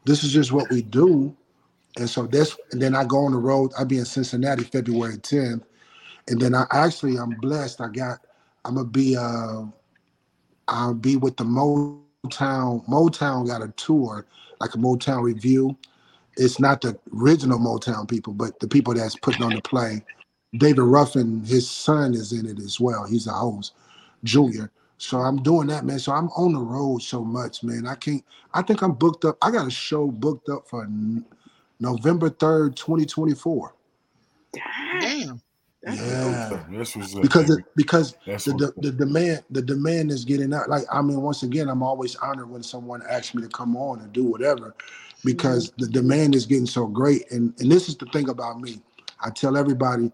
this 0.05 0.23
is 0.23 0.31
just 0.31 0.51
what 0.51 0.69
we 0.69 0.81
do. 0.81 1.35
And 1.97 2.09
so 2.09 2.27
that's 2.27 2.55
and 2.71 2.81
then 2.81 2.95
I 2.95 3.03
go 3.03 3.25
on 3.25 3.31
the 3.31 3.37
road. 3.37 3.71
I'll 3.77 3.85
be 3.85 3.97
in 3.97 4.05
Cincinnati 4.05 4.63
February 4.63 5.17
10th. 5.17 5.63
And 6.27 6.39
then 6.41 6.53
I 6.53 6.65
actually 6.71 7.17
I'm 7.17 7.31
blessed. 7.31 7.81
I 7.81 7.87
got 7.87 8.19
I'm 8.63 8.75
gonna 8.75 8.87
be 8.87 9.15
uh 9.17 9.63
I'll 10.67 10.93
be 10.93 11.15
with 11.15 11.37
the 11.37 11.43
Motown. 11.43 12.85
Motown 12.87 13.47
got 13.47 13.61
a 13.61 13.69
tour, 13.69 14.25
like 14.59 14.73
a 14.73 14.77
Motown 14.77 15.23
revue. 15.23 15.75
It's 16.37 16.59
not 16.59 16.81
the 16.81 16.97
original 17.15 17.59
Motown 17.59 18.09
people, 18.09 18.33
but 18.33 18.59
the 18.59 18.67
people 18.67 18.93
that's 18.93 19.15
putting 19.15 19.43
on 19.43 19.53
the 19.53 19.61
play. 19.61 20.03
David 20.57 20.81
Ruffin, 20.83 21.43
his 21.45 21.69
son 21.69 22.13
is 22.13 22.31
in 22.31 22.45
it 22.45 22.59
as 22.59 22.79
well. 22.79 23.05
He's 23.05 23.27
a 23.27 23.31
host, 23.31 23.73
Junior. 24.23 24.71
So 24.97 25.19
I'm 25.19 25.43
doing 25.43 25.67
that, 25.67 25.85
man. 25.85 25.99
So 25.99 26.13
I'm 26.13 26.29
on 26.29 26.53
the 26.53 26.59
road 26.59 27.01
so 27.01 27.23
much, 27.23 27.63
man. 27.63 27.85
I 27.85 27.95
can't. 27.95 28.23
I 28.53 28.61
think 28.61 28.81
I'm 28.81 28.93
booked 28.93 29.25
up. 29.25 29.37
I 29.41 29.51
got 29.51 29.67
a 29.67 29.71
show 29.71 30.07
booked 30.07 30.49
up 30.49 30.67
for 30.67 30.87
November 31.79 32.29
third, 32.29 32.77
2024. 32.77 33.75
Damn. 34.53 35.41
Yeah. 35.87 36.63
That's 36.71 36.95
what's 36.95 37.13
up. 37.15 37.21
because 37.21 37.49
it, 37.49 37.65
because 37.75 38.15
That's 38.25 38.45
the, 38.45 38.53
the, 38.53 38.73
the 38.77 38.91
demand 38.91 39.43
the 39.51 39.61
demand 39.61 40.11
is 40.11 40.25
getting 40.25 40.53
out. 40.53 40.69
Like 40.69 40.83
I 40.91 41.01
mean, 41.01 41.21
once 41.21 41.43
again, 41.43 41.69
I'm 41.69 41.83
always 41.83 42.15
honored 42.15 42.49
when 42.49 42.63
someone 42.63 43.03
asks 43.07 43.35
me 43.35 43.43
to 43.43 43.49
come 43.49 43.75
on 43.77 43.99
and 43.99 44.11
do 44.11 44.23
whatever, 44.23 44.73
because 45.23 45.71
the 45.77 45.87
demand 45.87 46.33
is 46.35 46.45
getting 46.45 46.65
so 46.65 46.87
great. 46.87 47.29
And 47.31 47.53
and 47.59 47.71
this 47.71 47.87
is 47.87 47.97
the 47.97 48.07
thing 48.07 48.29
about 48.29 48.59
me. 48.59 48.81
I 49.23 49.29
tell 49.29 49.57
everybody, 49.57 50.11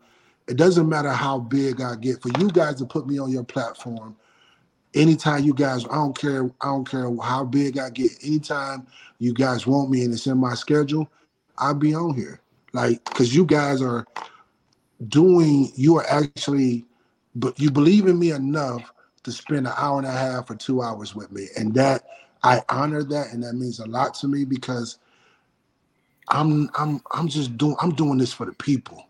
it 0.47 0.57
doesn't 0.57 0.89
matter 0.89 1.11
how 1.11 1.39
big 1.39 1.81
I 1.81 1.95
get. 1.95 2.21
For 2.21 2.29
you 2.39 2.49
guys 2.49 2.75
to 2.75 2.85
put 2.85 3.07
me 3.07 3.19
on 3.19 3.31
your 3.31 3.43
platform, 3.43 4.15
anytime 4.93 5.43
you 5.43 5.53
guys, 5.53 5.85
I 5.85 5.95
don't 5.95 6.17
care. 6.17 6.45
I 6.61 6.67
don't 6.67 6.89
care 6.89 7.09
how 7.21 7.45
big 7.45 7.77
I 7.79 7.89
get. 7.89 8.11
Anytime 8.23 8.87
you 9.19 9.33
guys 9.33 9.67
want 9.67 9.89
me 9.89 10.03
and 10.03 10.13
it's 10.13 10.27
in 10.27 10.37
my 10.37 10.55
schedule, 10.55 11.09
I'll 11.57 11.73
be 11.75 11.93
on 11.93 12.15
here. 12.15 12.41
Like, 12.73 13.03
cause 13.05 13.33
you 13.33 13.45
guys 13.45 13.81
are 13.81 14.05
doing 15.07 15.71
you 15.75 15.97
are 15.97 16.05
actually 16.07 16.85
but 17.35 17.59
you 17.59 17.71
believe 17.71 18.07
in 18.07 18.19
me 18.19 18.31
enough 18.31 18.91
to 19.23 19.31
spend 19.31 19.65
an 19.67 19.73
hour 19.77 19.97
and 19.97 20.07
a 20.07 20.11
half 20.11 20.49
or 20.49 20.55
two 20.55 20.81
hours 20.81 21.15
with 21.15 21.31
me 21.31 21.47
and 21.57 21.73
that 21.73 22.03
i 22.43 22.61
honor 22.69 23.03
that 23.03 23.31
and 23.33 23.43
that 23.43 23.53
means 23.53 23.79
a 23.79 23.85
lot 23.87 24.13
to 24.13 24.27
me 24.27 24.45
because 24.45 24.99
i'm 26.29 26.69
i'm 26.77 27.01
i'm 27.11 27.27
just 27.27 27.57
doing 27.57 27.75
i'm 27.81 27.93
doing 27.95 28.17
this 28.17 28.33
for 28.33 28.45
the 28.45 28.53
people 28.53 29.07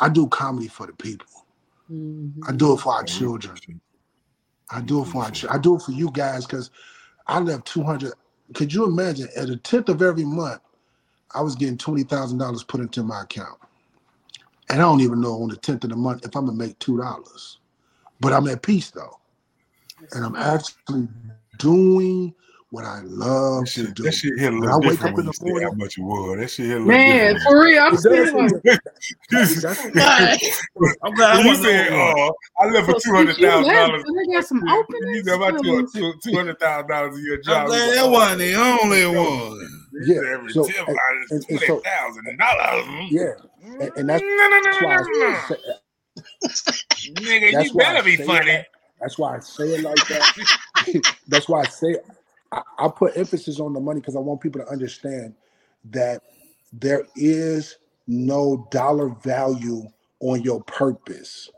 i 0.00 0.08
do 0.10 0.28
comedy 0.28 0.68
for 0.68 0.86
the 0.86 0.94
people 0.94 1.46
Mhm. 1.90 2.48
i 2.48 2.52
do 2.52 2.74
it 2.74 2.80
for 2.80 2.94
our 2.94 3.04
children 3.04 3.56
i 4.70 4.80
do 4.80 5.02
it 5.02 5.06
for 5.08 5.24
our 5.24 5.30
children 5.32 5.58
i 5.58 5.62
do 5.62 5.76
it 5.76 5.82
for 5.82 5.92
you 5.92 6.10
guys 6.12 6.46
because 6.46 6.70
i 7.28 7.38
left 7.40 7.66
200 7.66 8.14
could 8.54 8.72
you 8.74 8.84
imagine 8.86 9.28
at 9.36 9.48
the 9.48 9.56
10th 9.58 9.88
of 9.90 10.02
every 10.02 10.24
month 10.24 10.62
i 11.34 11.42
was 11.42 11.56
getting 11.56 11.78
$20000 11.78 12.68
put 12.68 12.80
into 12.80 13.02
my 13.04 13.22
account 13.22 13.58
and 14.68 14.80
I 14.80 14.84
don't 14.84 15.00
even 15.00 15.20
know 15.20 15.42
on 15.42 15.48
the 15.50 15.56
10th 15.56 15.84
of 15.84 15.90
the 15.90 15.96
month 15.96 16.24
if 16.26 16.34
I'm 16.36 16.46
gonna 16.46 16.56
make 16.58 16.78
two 16.78 16.98
dollars. 16.98 17.58
But 18.20 18.32
I'm 18.32 18.48
at 18.48 18.62
peace 18.62 18.90
though. 18.90 19.20
And 20.12 20.24
I'm 20.24 20.36
actually 20.36 21.08
doing 21.58 22.34
what 22.70 22.84
I 22.84 23.00
love 23.04 23.64
That 23.64 23.70
to 23.74 23.86
shit, 23.86 23.94
do. 23.94 24.04
that 24.04 24.12
shit 24.14 24.38
hit 24.38 24.52
a 24.52 24.56
When 24.58 24.70
little 24.70 24.74
I 24.74 24.78
wake 24.78 25.02
different 25.02 25.02
up 25.04 25.16
when 25.16 25.26
in 25.26 25.26
you 25.26 25.32
the 25.32 25.34
say 25.34 25.52
how 25.62 25.72
much 25.72 25.98
it 25.98 26.02
was. 26.02 26.38
That 26.40 26.50
shit 26.50 26.66
hit 26.66 26.80
a 26.80 26.84
little 26.84 26.88
Man, 26.88 27.04
different. 27.04 27.42
for 27.42 27.62
real, 27.64 27.82
I'm 27.82 27.94
it 27.94 27.98
still 27.98 28.12
like, 28.34 28.52
that's, 29.30 29.62
that's 29.62 29.82
But 30.76 30.90
I'm 31.02 31.14
glad 31.14 31.44
you 31.44 31.54
said, 31.56 31.90
the 31.90 31.94
only 31.94 32.04
one. 32.04 32.16
"Oh, 32.18 32.34
I 32.60 32.66
left 32.70 32.86
for 32.86 32.94
so 32.94 32.98
two 33.00 33.12
hundred 33.14 33.36
since 33.36 33.40
you 33.40 33.48
dollars," 33.48 34.04
do 34.06 34.14
they 34.14 34.32
got 34.34 34.44
some 34.46 34.62
openings. 34.68 35.06
you 35.14 35.22
openings? 35.22 35.26
know 35.26 35.36
about 35.36 35.62
two 35.62 35.82
Cause 35.82 35.92
two 35.92 36.14
two 36.22 36.34
hundred 36.34 36.60
thousand 36.60 36.88
dollars 36.88 37.16
in 37.18 37.24
your 37.24 37.38
I'm 37.46 37.66
glad 37.66 37.96
that 37.96 38.10
wasn't 38.10 38.38
the 38.40 38.54
only 38.54 39.06
one. 39.06 39.70
yeah. 40.04 40.16
every 40.34 40.52
So 40.52 40.64
tip 40.64 40.76
and, 40.86 40.96
out 40.96 41.16
and, 41.30 41.42
is 41.42 41.46
and 41.50 41.60
so 41.60 41.82
dollars. 42.38 42.86
yeah. 43.10 43.32
And, 43.80 43.92
and 43.96 44.08
that's 44.08 44.22
No, 44.22 44.48
no, 44.48 44.48
no, 44.48 44.60
that's 44.64 44.80
no, 44.82 44.86
why 44.86 44.94
no, 44.96 45.00
I 45.00 45.02
say 45.04 45.34
uh, 45.34 45.54
Nigga, 47.20 47.52
that's 47.52 47.68
you 47.70 47.74
why 47.74 47.84
I 47.84 47.92
better 47.94 48.04
be 48.04 48.16
funny. 48.16 48.52
like 48.52 48.66
that's 49.00 49.18
why 49.18 49.36
I 49.36 49.40
say 49.40 49.64
it 49.74 49.82
like 49.82 50.06
that. 50.08 50.26
that's 51.28 51.48
why 51.48 51.62
I 51.62 51.66
say 51.66 51.88
it. 51.92 52.06
I, 52.52 52.62
I 52.78 52.88
put 52.88 53.16
emphasis 53.16 53.60
on 53.60 53.72
the 53.72 53.80
money 53.80 54.00
because 54.00 54.16
I 54.16 54.20
want 54.20 54.40
people 54.40 54.60
to 54.60 54.68
understand 54.68 55.34
that 55.90 56.22
there 56.72 57.06
is 57.16 57.76
no 58.06 58.68
dollar 58.70 59.08
value 59.08 59.88
on 60.20 60.42
your 60.42 60.62
purpose. 60.64 61.50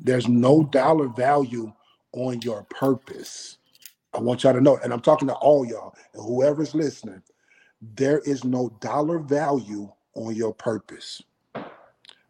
There's 0.00 0.28
no 0.28 0.64
dollar 0.64 1.08
value 1.08 1.72
on 2.12 2.40
your 2.42 2.64
purpose. 2.64 3.58
I 4.14 4.20
want 4.20 4.42
y'all 4.42 4.54
to 4.54 4.60
know, 4.60 4.78
and 4.82 4.92
I'm 4.92 5.00
talking 5.00 5.28
to 5.28 5.34
all 5.34 5.66
y'all 5.66 5.94
and 6.14 6.22
whoever's 6.24 6.74
listening. 6.74 7.22
There 7.96 8.20
is 8.20 8.44
no 8.44 8.70
dollar 8.80 9.18
value 9.18 9.90
on 10.14 10.34
your 10.34 10.54
purpose. 10.54 11.22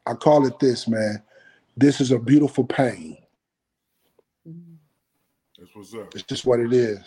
I 0.06 0.14
call 0.14 0.46
it 0.46 0.58
this, 0.58 0.88
man. 0.88 1.22
This 1.76 2.00
is 2.00 2.10
a 2.10 2.18
beautiful 2.18 2.64
pain. 2.64 3.18
That's 5.76 5.92
what's 5.92 6.06
up. 6.06 6.14
It's 6.14 6.24
just 6.24 6.46
what 6.46 6.60
it 6.60 6.72
is. 6.72 7.00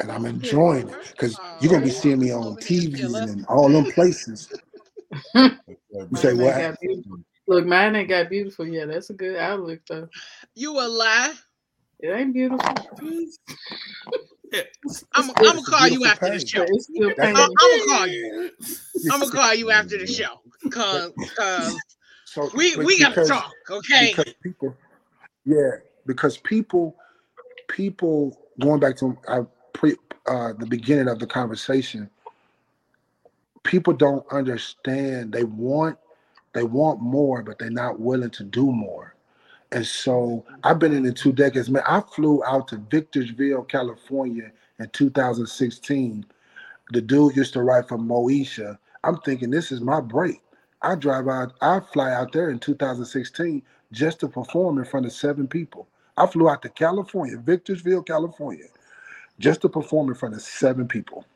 And 0.00 0.12
I'm 0.12 0.26
enjoying 0.26 0.88
it 0.88 0.96
because 1.16 1.40
you're 1.60 1.72
gonna 1.72 1.84
be 1.84 1.90
seeing 1.90 2.18
me 2.20 2.32
on 2.32 2.56
here 2.56 2.56
TV 2.56 2.96
still 2.96 3.16
up. 3.16 3.28
and 3.28 3.46
all 3.46 3.68
them 3.68 3.84
places. 3.86 4.48
good. 5.34 5.58
That's 5.66 5.80
right, 5.92 6.08
You 6.10 6.16
say 6.16 6.34
Mine 6.34 6.34
man. 6.34 6.76
ain't 6.82 7.06
what? 7.06 7.20
Look, 7.46 7.66
mine 7.66 7.96
ain't 7.96 8.08
got 8.08 8.30
beautiful 8.30 8.66
yet. 8.66 8.88
That's 8.88 9.10
a 9.10 9.14
good 9.14 9.36
outlook 9.36 9.80
though. 9.88 10.08
You 10.54 10.78
a 10.78 10.86
lie. 10.88 11.34
It 12.00 12.08
ain't 12.08 12.34
beautiful, 12.34 12.66
I'm 15.14 15.30
I'm 15.30 15.56
gonna 15.56 15.62
call 15.62 15.88
you 15.88 16.04
after 16.06 16.30
the 16.30 16.38
pain. 16.38 16.40
but 16.40 16.48
show. 16.48 16.64
it's 16.68 16.84
still 16.86 17.10
That's 17.16 17.38
I'm, 17.38 17.50
I'm 17.58 17.70
gonna 17.70 17.84
call 17.86 18.06
you. 18.06 18.50
I'm 19.10 19.20
gonna 19.20 19.32
call 19.32 19.54
you 19.54 19.70
after 19.70 19.98
the 19.98 20.06
show, 20.06 20.40
cause 20.70 21.12
cause 21.36 21.74
So, 22.26 22.50
we 22.54 22.76
we 22.76 22.98
gotta 22.98 23.24
talk, 23.24 23.54
okay? 23.70 24.14
because 24.16 24.34
people, 24.42 24.76
yeah, 25.44 25.70
because 26.06 26.38
people, 26.38 26.96
people 27.68 28.38
going 28.60 28.80
back 28.80 28.96
to 28.98 29.16
I 29.28 29.40
pre 29.72 29.96
uh, 30.26 30.54
the 30.58 30.66
beginning 30.66 31.08
of 31.08 31.18
the 31.18 31.26
conversation, 31.26 32.10
people 33.64 33.92
don't 33.92 34.26
understand. 34.32 35.32
They 35.32 35.44
want 35.44 35.98
they 36.54 36.64
want 36.64 37.00
more, 37.00 37.42
but 37.42 37.58
they're 37.58 37.70
not 37.70 38.00
willing 38.00 38.30
to 38.30 38.44
do 38.44 38.72
more. 38.72 39.14
And 39.72 39.86
so 39.86 40.44
I've 40.64 40.78
been 40.78 40.94
in 40.94 41.06
it 41.06 41.16
two 41.16 41.32
decades. 41.32 41.70
Man, 41.70 41.82
I 41.86 42.00
flew 42.00 42.44
out 42.44 42.68
to 42.68 42.76
Victorsville, 42.78 43.64
California 43.68 44.52
in 44.78 44.88
2016. 44.90 46.24
The 46.92 47.02
dude 47.02 47.36
used 47.36 47.54
to 47.54 47.62
write 47.62 47.88
for 47.88 47.98
Moesha. 47.98 48.78
I'm 49.04 49.18
thinking 49.18 49.50
this 49.50 49.72
is 49.72 49.80
my 49.80 50.00
break. 50.00 50.40
I 50.82 50.94
drive 50.96 51.28
out, 51.28 51.54
I 51.60 51.80
fly 51.80 52.12
out 52.12 52.32
there 52.32 52.50
in 52.50 52.58
2016 52.60 53.62
just 53.94 54.20
to 54.20 54.28
perform 54.28 54.78
in 54.78 54.86
front 54.86 55.06
of 55.06 55.12
seven 55.12 55.48
people. 55.48 55.88
I 56.18 56.26
flew 56.26 56.50
out 56.50 56.62
to 56.64 56.70
California, 56.70 57.38
Victorsville, 57.38 58.04
California, 58.06 58.66
just 59.40 59.62
to 59.62 59.70
perform 59.70 60.08
in 60.10 60.16
front 60.16 60.34
of 60.36 60.42
seven 60.42 60.88
people. 60.88 61.26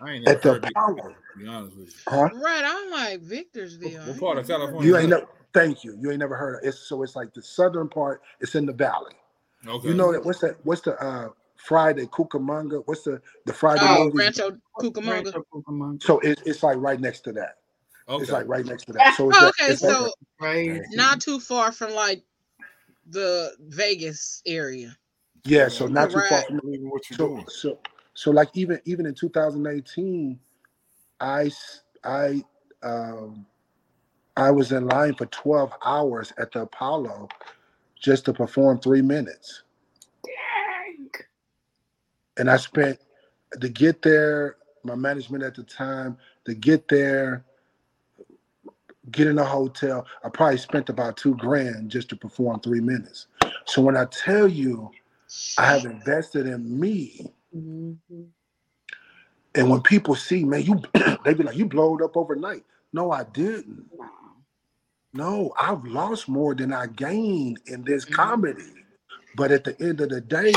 I 0.00 0.12
ain't 0.12 0.24
never 0.24 0.38
At 0.38 0.42
the 0.42 0.56
heard 0.56 0.64
of 0.64 0.70
power. 0.76 1.14
to 1.34 1.38
be 1.40 1.46
honest 1.48 1.76
with 1.76 1.88
you. 1.88 1.94
Huh? 2.08 2.30
Right, 2.40 2.64
I'm 2.64 2.90
like 2.90 3.22
Victorsville. 3.22 4.04
What 4.04 4.18
part 4.20 4.38
of 4.38 4.46
California 4.48 4.94
You 4.94 4.98
ain't 4.98 5.10
that? 5.10 5.10
never 5.10 5.28
thank 5.54 5.84
you. 5.84 5.96
You 6.00 6.10
ain't 6.10 6.20
never 6.20 6.36
heard 6.36 6.56
of 6.62 6.68
it. 6.68 6.74
So 6.74 7.02
it's 7.02 7.16
like 7.16 7.34
the 7.34 7.42
southern 7.42 7.88
part, 7.88 8.22
it's 8.40 8.54
in 8.56 8.66
the 8.66 8.72
valley. 8.74 9.14
Okay. 9.68 9.88
You 9.88 9.94
know 9.94 10.12
that 10.12 10.24
what's 10.24 10.40
that 10.40 10.56
what's 10.64 10.82
the 10.82 11.00
uh 11.02 11.30
Friday 11.56 12.06
Cucamonga? 12.06 12.82
What's 12.86 13.02
the 13.04 13.22
the 13.46 13.54
Friday 13.54 13.88
Oh, 13.88 13.88
movies? 13.88 14.18
Rancho 14.18 14.58
Cucamonga. 14.80 15.34
Rancho 15.34 15.44
Cucamonga. 15.54 16.02
So 16.02 16.20
it, 16.20 16.42
it's 16.46 16.62
like 16.64 16.78
right 16.78 17.00
next 17.00 17.22
to 17.22 17.32
that. 17.34 17.57
Okay. 18.08 18.22
It's 18.22 18.32
like 18.32 18.48
right 18.48 18.66
next 18.66 18.84
to 18.86 18.92
that. 18.94 19.14
So 19.14 19.30
it's 19.30 19.38
Oh, 19.38 19.46
that, 19.46 19.54
okay, 19.60 19.72
it's 19.72 19.82
that 19.82 19.88
so 19.90 20.12
Right. 20.40 20.80
not 20.96 21.20
too 21.20 21.40
far 21.40 21.72
from 21.72 21.92
like 21.94 22.24
the 23.08 23.54
Vegas 23.60 24.42
area. 24.46 24.96
yeah, 25.44 25.68
so 25.68 25.86
You 25.86 25.92
not 25.92 26.10
could 26.10 26.14
too 26.14 26.20
far 26.28 26.42
from 26.42 26.60
Believe 26.60 26.80
in 26.80 26.90
what 26.90 27.10
you're 27.10 27.16
so 27.16 27.28
doing. 27.28 27.46
so 27.48 27.78
so 28.14 28.30
like 28.30 28.50
even 28.54 28.80
even 28.86 29.06
in 29.06 29.14
2018, 29.14 30.38
I 32.04 32.44
um 32.82 33.46
I 34.36 34.50
was 34.50 34.72
in 34.72 34.86
line 34.86 35.14
for 35.14 35.26
12 35.26 35.72
hours 35.84 36.32
at 36.38 36.52
the 36.52 36.62
Apollo 36.62 37.28
just 38.00 38.24
to 38.26 38.32
perform 38.34 38.80
three 38.80 39.02
minutes. 39.02 39.62
Dang. 40.24 41.10
And 42.38 42.50
I 42.50 42.56
spent 42.58 42.98
to 43.60 43.68
get 43.68 44.02
there, 44.02 44.56
my 44.84 44.94
management 44.96 45.44
at 45.44 45.54
the 45.56 45.64
time, 45.64 46.18
to 46.46 46.54
get 46.54 46.88
there, 46.88 47.44
get 49.12 49.28
in 49.28 49.38
a 49.38 49.44
hotel, 49.44 50.06
I 50.24 50.30
probably 50.30 50.58
spent 50.58 50.88
about 50.90 51.16
two 51.16 51.34
grand 51.36 51.90
just 51.90 52.08
to 52.10 52.16
perform 52.16 52.60
three 52.60 52.80
minutes. 52.80 53.28
So 53.66 53.82
when 53.82 53.96
I 53.96 54.06
tell 54.06 54.48
you 54.48 54.90
I 55.58 55.66
have 55.66 55.84
invested 55.86 56.46
in 56.46 56.78
me, 56.80 57.26
Mhm. 57.54 57.98
and 59.54 59.70
when 59.70 59.82
people 59.82 60.14
see, 60.16 60.44
man, 60.44 60.62
you 60.62 60.82
they 61.24 61.34
be 61.34 61.44
like, 61.44 61.56
you 61.56 61.66
blowed 61.66 62.02
up 62.02 62.16
overnight. 62.16 62.64
No, 62.92 63.12
I 63.12 63.24
didn't. 63.24 63.86
Wow. 63.92 64.08
No, 65.14 65.52
I've 65.60 65.84
lost 65.84 66.28
more 66.28 66.54
than 66.54 66.72
I 66.72 66.86
gained 66.88 67.60
in 67.66 67.84
this 67.84 68.04
Mhm. 68.06 68.14
comedy. 68.14 68.64
But 69.36 69.52
at 69.52 69.64
the 69.64 69.80
end 69.82 70.00
of 70.00 70.10
the 70.10 70.20
day, 70.20 70.52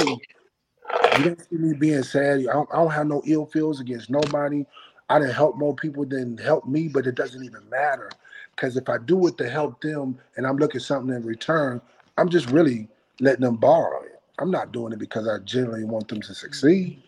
you 1.17 1.23
don't 1.25 1.41
see 1.49 1.57
me 1.57 1.73
being 1.75 2.03
sad. 2.03 2.41
I 2.41 2.53
don't, 2.53 2.69
I 2.73 2.77
don't 2.77 2.91
have 2.91 3.07
no 3.07 3.23
ill 3.25 3.47
feels 3.47 3.79
against 3.81 4.09
nobody. 4.11 4.65
I 5.11 5.19
didn't 5.19 5.35
help 5.35 5.57
more 5.57 5.75
people 5.75 6.05
than 6.05 6.37
help 6.37 6.67
me, 6.67 6.87
but 6.87 7.07
it 7.07 7.15
doesn't 7.15 7.43
even 7.43 7.69
matter. 7.69 8.09
Because 8.55 8.77
if 8.77 8.89
I 8.89 8.97
do 8.99 9.27
it 9.27 9.37
to 9.39 9.49
help 9.49 9.81
them 9.81 10.19
and 10.37 10.47
I'm 10.47 10.57
looking 10.57 10.81
something 10.81 11.15
in 11.15 11.25
return, 11.25 11.81
I'm 12.17 12.29
just 12.29 12.49
really 12.51 12.87
letting 13.19 13.41
them 13.41 13.57
borrow 13.57 14.03
it. 14.03 14.21
I'm 14.39 14.51
not 14.51 14.71
doing 14.73 14.93
it 14.93 14.99
because 14.99 15.27
I 15.27 15.39
genuinely 15.45 15.85
want 15.85 16.07
them 16.07 16.21
to 16.21 16.35
succeed. 16.35 17.03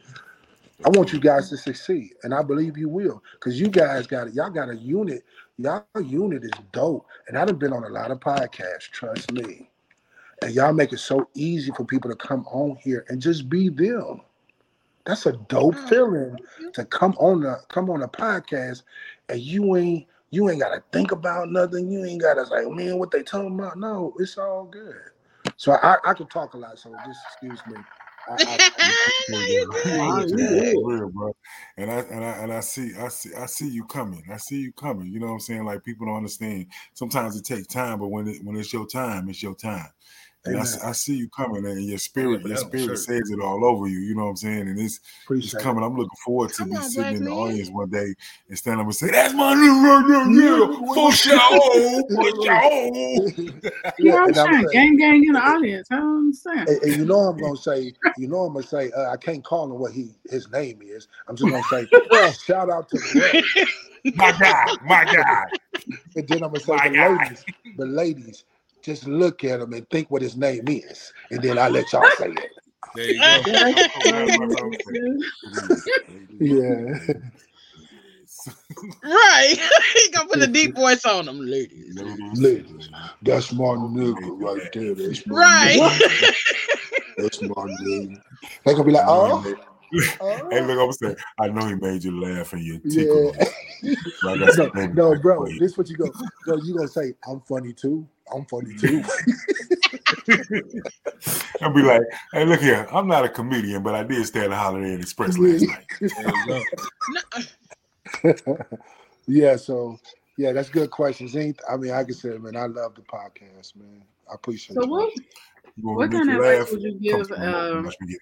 I 0.86 0.90
want 0.90 1.14
you 1.14 1.20
guys 1.20 1.50
to 1.50 1.58
succeed, 1.58 2.12
and 2.24 2.34
I 2.34 2.44
believe 2.44 2.78
you 2.78 2.90
will, 2.90 3.24
because 3.36 3.60
you 3.60 3.70
guys 3.70 4.08
got 4.08 4.28
it. 4.28 4.34
Y'all 4.34 4.50
got 4.50 4.70
a 4.70 4.76
unit. 4.76 5.24
Y'all 5.58 5.86
unit 6.04 6.44
is 6.44 6.52
dope, 6.74 7.06
and 7.28 7.38
I've 7.38 7.60
been 7.60 7.74
on 7.74 7.86
a 7.86 7.90
lot 7.90 8.12
of 8.12 8.20
podcasts. 8.20 8.92
Trust 8.92 9.32
me, 9.32 9.70
and 10.42 10.54
y'all 10.54 10.74
make 10.74 10.94
it 10.94 11.00
so 11.00 11.30
easy 11.36 11.72
for 11.78 11.86
people 11.86 12.10
to 12.12 12.18
come 12.18 12.46
on 12.48 12.78
here 12.78 13.06
and 13.10 13.22
just 13.22 13.50
be 13.50 13.70
them. 13.70 14.22
That's 15.06 15.26
a 15.26 15.34
dope 15.34 15.76
Oh, 15.78 15.88
feeling 15.88 16.32
mm-hmm. 16.32 16.72
to 16.74 16.86
come 16.86 17.14
on 17.20 17.46
a 17.46 17.58
come 17.68 17.90
on 17.90 18.04
a 18.04 18.08
podcast, 18.08 18.84
and 19.30 19.40
you 19.40 19.76
ain't 19.76 20.08
you 20.30 20.50
ain't 20.50 20.62
gotta 20.62 20.84
think 20.92 21.12
about 21.12 21.52
nothing. 21.52 21.92
You 21.92 22.06
ain't 22.06 22.22
gotta 22.22 22.44
like, 22.44 22.68
man, 22.70 22.98
what 22.98 23.12
they 23.12 23.22
talking 23.24 23.60
about. 23.60 23.78
No, 23.78 24.14
it's 24.20 24.38
all 24.38 24.66
good. 24.66 24.96
So 25.58 25.74
I 25.74 25.98
I 26.06 26.14
could 26.14 26.30
talk 26.30 26.54
a 26.54 26.58
lot. 26.58 26.80
So 26.80 26.94
just 27.06 27.20
excuse 27.32 27.60
me. 27.68 27.76
I, 28.30 28.36
I, 28.40 29.68
good. 29.68 29.98
Wow, 29.98 30.20
You 30.20 30.28
you 30.28 30.36
good. 30.38 30.38
good. 30.38 30.74
For 30.76 30.94
real, 30.94 31.10
bro. 31.10 31.36
And 31.78 31.92
I 31.92 31.96
and 32.00 32.24
I 32.24 32.30
and 32.30 32.54
I 32.54 32.62
see 32.62 32.92
I 32.98 33.10
see 33.10 33.34
I 33.36 33.46
see 33.46 33.68
you 33.68 33.84
coming. 33.86 34.24
I 34.32 34.38
see 34.38 34.60
you 34.62 34.72
coming. 34.72 35.08
You 35.12 35.20
know 35.20 35.28
what 35.28 35.34
I'm 35.34 35.40
saying? 35.42 35.66
Like 35.66 35.84
people 35.84 36.08
don't 36.08 36.18
understand. 36.18 36.68
Sometimes 36.94 37.36
it 37.36 37.44
takes 37.44 37.68
time, 37.68 38.00
but 38.00 38.08
when 38.08 38.28
it 38.28 38.44
when 38.44 38.56
it's 38.56 38.72
your 38.72 38.88
time, 38.88 39.28
it's 39.28 39.44
your 39.44 39.56
time. 39.56 39.88
And 40.46 40.58
I, 40.58 40.62
Amen. 40.62 40.64
s- 40.64 40.84
I 40.84 40.92
see 40.94 41.16
you 41.16 41.30
coming, 41.30 41.66
and 41.66 41.86
your 41.86 41.98
spirit, 42.00 42.44
your 42.46 42.58
spirit 42.58 42.98
sure. 42.98 42.98
says 42.98 43.30
it 43.32 43.42
all 43.42 43.66
over 43.66 43.88
you. 43.88 44.00
You 44.00 44.16
know 44.16 44.26
what 44.26 44.32
I'm 44.32 44.36
saying? 44.38 44.70
And 44.70 44.80
it's 44.80 45.00
it's 45.40 45.54
appreciate 45.54 45.62
it. 45.62 45.64
coming. 45.64 45.84
I'm 45.84 45.96
looking 45.96 46.10
forward 46.26 46.54
to 46.54 46.58
Come 46.60 46.72
be 46.72 46.78
on, 46.78 46.82
sitting 46.82 47.14
black 47.14 47.16
in 47.16 47.24
the 47.26 47.32
man. 47.32 47.32
audience 47.32 47.70
one 47.70 47.90
day 47.90 48.14
and 48.50 48.58
stand 48.58 48.80
up 48.82 48.88
and 48.88 48.96
say, 48.96 49.12
"That's 49.12 49.34
my 49.36 49.54
new 49.56 49.84
right 49.84 50.06
there, 50.08 50.32
yeah, 50.32 50.68
for 50.94 51.14
sure, 51.14 51.40
for 52.14 52.26
sure." 52.44 53.34
You 54.00 54.12
Yeah, 54.12 54.16
always 54.16 54.36
and 54.36 54.40
I'm 54.40 54.50
trying 54.50 54.68
saying, 54.68 54.70
gang 54.72 54.98
gang 54.98 55.26
in 55.26 55.34
the 55.34 55.40
audience. 55.40 55.88
I 55.92 55.98
don't 55.98 56.18
understand. 56.20 56.68
and, 56.68 56.82
and 56.84 56.96
you 56.98 57.06
know 57.06 57.20
I'm 57.20 57.40
gonna 57.40 57.58
say, 57.58 57.94
you 58.16 58.28
know 58.28 58.42
I'm 58.42 58.54
gonna 58.54 58.66
say, 58.66 58.92
uh, 58.92 59.12
I 59.12 59.18
can't 59.18 59.44
call 59.44 59.66
him 59.72 59.80
what 59.80 59.94
he 59.94 60.12
his 60.30 60.50
name 60.52 60.82
is. 60.84 61.08
I'm 61.28 61.36
just 61.38 61.50
gonna 61.50 61.64
say, 61.64 61.88
well, 62.10 62.34
shout 62.34 62.70
out 62.70 62.90
to 62.90 63.00
Brett, 63.00 63.40
My 64.16 64.32
guy, 64.34 64.74
my 64.84 65.06
guy, 65.06 65.46
and 66.16 66.28
then 66.28 66.44
I'm 66.44 66.50
gonna 66.52 66.60
say, 66.62 66.78
my 66.78 66.90
the 66.90 66.90
guy. 66.90 67.26
ladies, 67.30 67.48
the 67.78 67.86
ladies, 67.86 68.46
just 68.84 69.08
look 69.08 69.44
at 69.44 69.62
him 69.62 69.74
and 69.74 69.90
think 69.90 70.12
what 70.12 70.22
his 70.22 70.36
name 70.38 70.66
is, 70.68 71.12
and 71.32 71.42
then 71.42 71.58
I 71.58 71.70
let 71.70 71.92
y'all 71.94 72.04
say 72.20 72.28
it. 72.28 72.52
There 72.96 73.08
you 73.10 73.20
go. 73.20 73.42
That's 73.52 73.96
I'm 73.96 74.04
so 74.04 74.04
glad 74.04 74.28
funny. 74.28 74.38
my 74.38 74.50
son 74.50 74.78
said, 74.86 74.98
Yeah. 76.40 77.14
right. 79.04 79.56
he 79.96 80.12
gonna 80.12 80.28
put 80.30 80.42
a 80.42 80.48
deep 80.48 80.76
voice 80.76 81.06
on 81.06 81.26
them, 81.26 81.40
ladies. 81.40 81.96
Ladies, 81.96 82.66
that's 83.24 83.54
my 83.54 83.66
nigga 83.76 84.40
right 84.40 84.72
there. 84.74 84.96
That's 84.96 85.26
my 85.28 85.36
Right. 85.36 85.80
nigga. 85.80 86.34
That's 87.18 87.42
my 87.42 87.50
nigga. 87.50 88.22
They 88.66 88.72
gonna 88.74 88.84
be 88.84 88.92
like, 88.92 89.06
oh, 89.08 89.56
oh. 90.22 90.50
Hey, 90.52 90.62
look, 90.66 90.80
I'm 90.80 90.92
saying, 90.92 91.16
I 91.40 91.48
know 91.48 91.68
he 91.68 91.76
made 91.76 92.04
you 92.04 92.20
laugh 92.20 92.54
and 92.54 92.64
you 92.64 92.80
tickled. 92.90 93.38
me. 93.38 93.96
So 94.22 94.30
I 94.30 94.38
got 94.38 94.58
No, 94.58 94.88
no, 94.88 95.16
bro. 95.16 95.38
for 95.38 95.50
you. 95.50 95.60
This 95.60 95.78
what 95.78 95.90
you 95.90 95.98
go. 95.98 96.12
No, 96.48 96.56
you 96.58 96.76
gonna 96.76 96.88
say, 96.88 97.14
I'm 97.28 97.42
funny 97.42 97.74
too. 97.74 98.08
I'm 98.34 98.46
funny 98.46 98.76
too. 98.76 99.04
I'll 101.62 101.74
be 101.74 101.82
like, 101.82 102.02
hey, 102.34 102.46
look 102.46 102.62
here, 102.62 102.88
I'm 102.92 103.08
not 103.08 103.26
a 103.26 103.30
comedian, 103.30 103.84
but 103.84 103.96
I 103.96 104.04
did 104.04 104.26
stay 104.26 104.42
at 104.42 104.50
the 104.50 104.56
Holiday 104.56 104.94
Inn 104.94 105.00
Express 105.02 105.38
last 105.38 105.68
night. 105.68 105.86
There 106.00 106.30
you 106.30 106.46
go. 106.48 106.62
No, 108.24 108.58
yeah, 109.28 109.56
so 109.56 109.98
yeah, 110.38 110.52
that's 110.52 110.70
good 110.70 110.92
questions. 110.92 111.36
Ain't 111.36 111.62
I 111.70 111.78
mean 111.78 111.92
I 111.92 112.04
can 112.04 112.14
say, 112.14 112.38
man, 112.38 112.56
I 112.56 112.66
love 112.66 112.96
the 112.96 113.02
podcast, 113.02 113.76
man. 113.76 114.04
I 114.30 114.36
appreciate 114.36 114.76
So 114.76 114.84
it. 114.84 114.90
what 114.90 115.14
what 115.82 116.12
kind 116.12 116.30
of 116.30 116.36
advice 116.38 116.72
would 116.72 116.82
you 116.82 117.00
give 117.00 117.28
to 117.28 117.40
me, 117.40 117.46
Mark. 117.48 117.86
Watch 117.86 117.96
me 118.02 118.08
get 118.08 118.20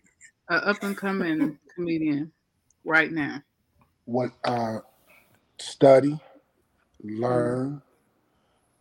an 0.50 0.70
up 0.70 0.84
and 0.84 0.98
coming 0.98 1.58
comedian 1.76 2.32
right 2.86 3.12
now? 3.12 3.42
What 4.06 4.32
uh 4.44 4.80
study, 5.60 6.20
learn, 7.04 7.82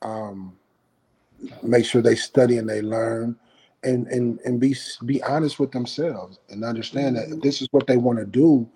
um, 0.02 0.56
make 1.62 1.84
sure 1.84 2.02
they 2.02 2.16
study 2.16 2.58
and 2.58 2.68
they 2.68 2.82
learn 2.82 3.36
and 3.84 4.06
and 4.08 4.40
and 4.44 4.60
be 4.60 4.76
be 5.06 5.22
honest 5.22 5.58
with 5.60 5.72
themselves 5.72 6.38
and 6.50 6.64
understand 6.64 7.16
that 7.16 7.28
if 7.30 7.40
this 7.42 7.62
is 7.62 7.68
what 7.72 7.86
they 7.86 7.96
want 7.96 8.18
to 8.18 8.26
do, 8.26 8.68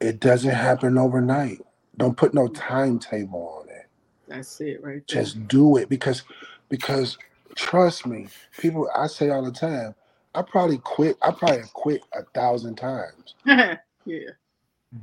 it 0.00 0.20
doesn't 0.20 0.50
happen 0.54 0.98
overnight. 0.98 1.60
Don't 1.98 2.16
put 2.16 2.34
no 2.34 2.48
timetable 2.48 3.60
on 3.62 3.68
it. 3.68 3.86
That's 4.28 4.60
it 4.60 4.82
right 4.82 5.02
there. 5.08 5.22
just 5.22 5.46
do 5.48 5.76
it 5.76 5.88
because 5.88 6.22
because 6.68 7.18
trust 7.54 8.06
me 8.06 8.28
people 8.58 8.88
i 8.96 9.06
say 9.06 9.28
all 9.30 9.44
the 9.44 9.52
time 9.52 9.94
i 10.34 10.40
probably 10.42 10.78
quit 10.78 11.16
i 11.22 11.30
probably 11.30 11.62
quit 11.74 12.00
a 12.14 12.22
thousand 12.34 12.76
times 12.76 13.34
yeah. 13.46 14.30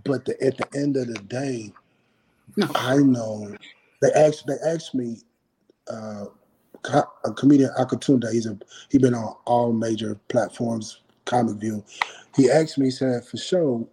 but 0.03 0.25
the, 0.25 0.35
at 0.43 0.57
the 0.57 0.67
end 0.75 0.97
of 0.97 1.07
the 1.07 1.19
day 1.23 1.71
No. 2.57 2.67
i 2.75 2.97
know 2.97 3.55
they 4.01 4.11
asked 4.13 4.47
they 4.47 4.57
asked 4.65 4.95
me 4.95 5.17
uh 5.89 6.25
a 6.85 7.31
comedian 7.33 7.71
Akintunde 7.77 8.31
he's 8.31 8.45
a 8.45 8.57
he 8.89 8.97
been 8.97 9.13
on 9.13 9.35
all 9.45 9.73
major 9.73 10.19
platforms 10.29 11.01
comic 11.25 11.57
view. 11.57 11.83
He 12.35 12.49
asked 12.49 12.77
me 12.77 12.85
he 12.85 12.91
said 12.91 13.25
for 13.25 13.37
sure 13.37 13.85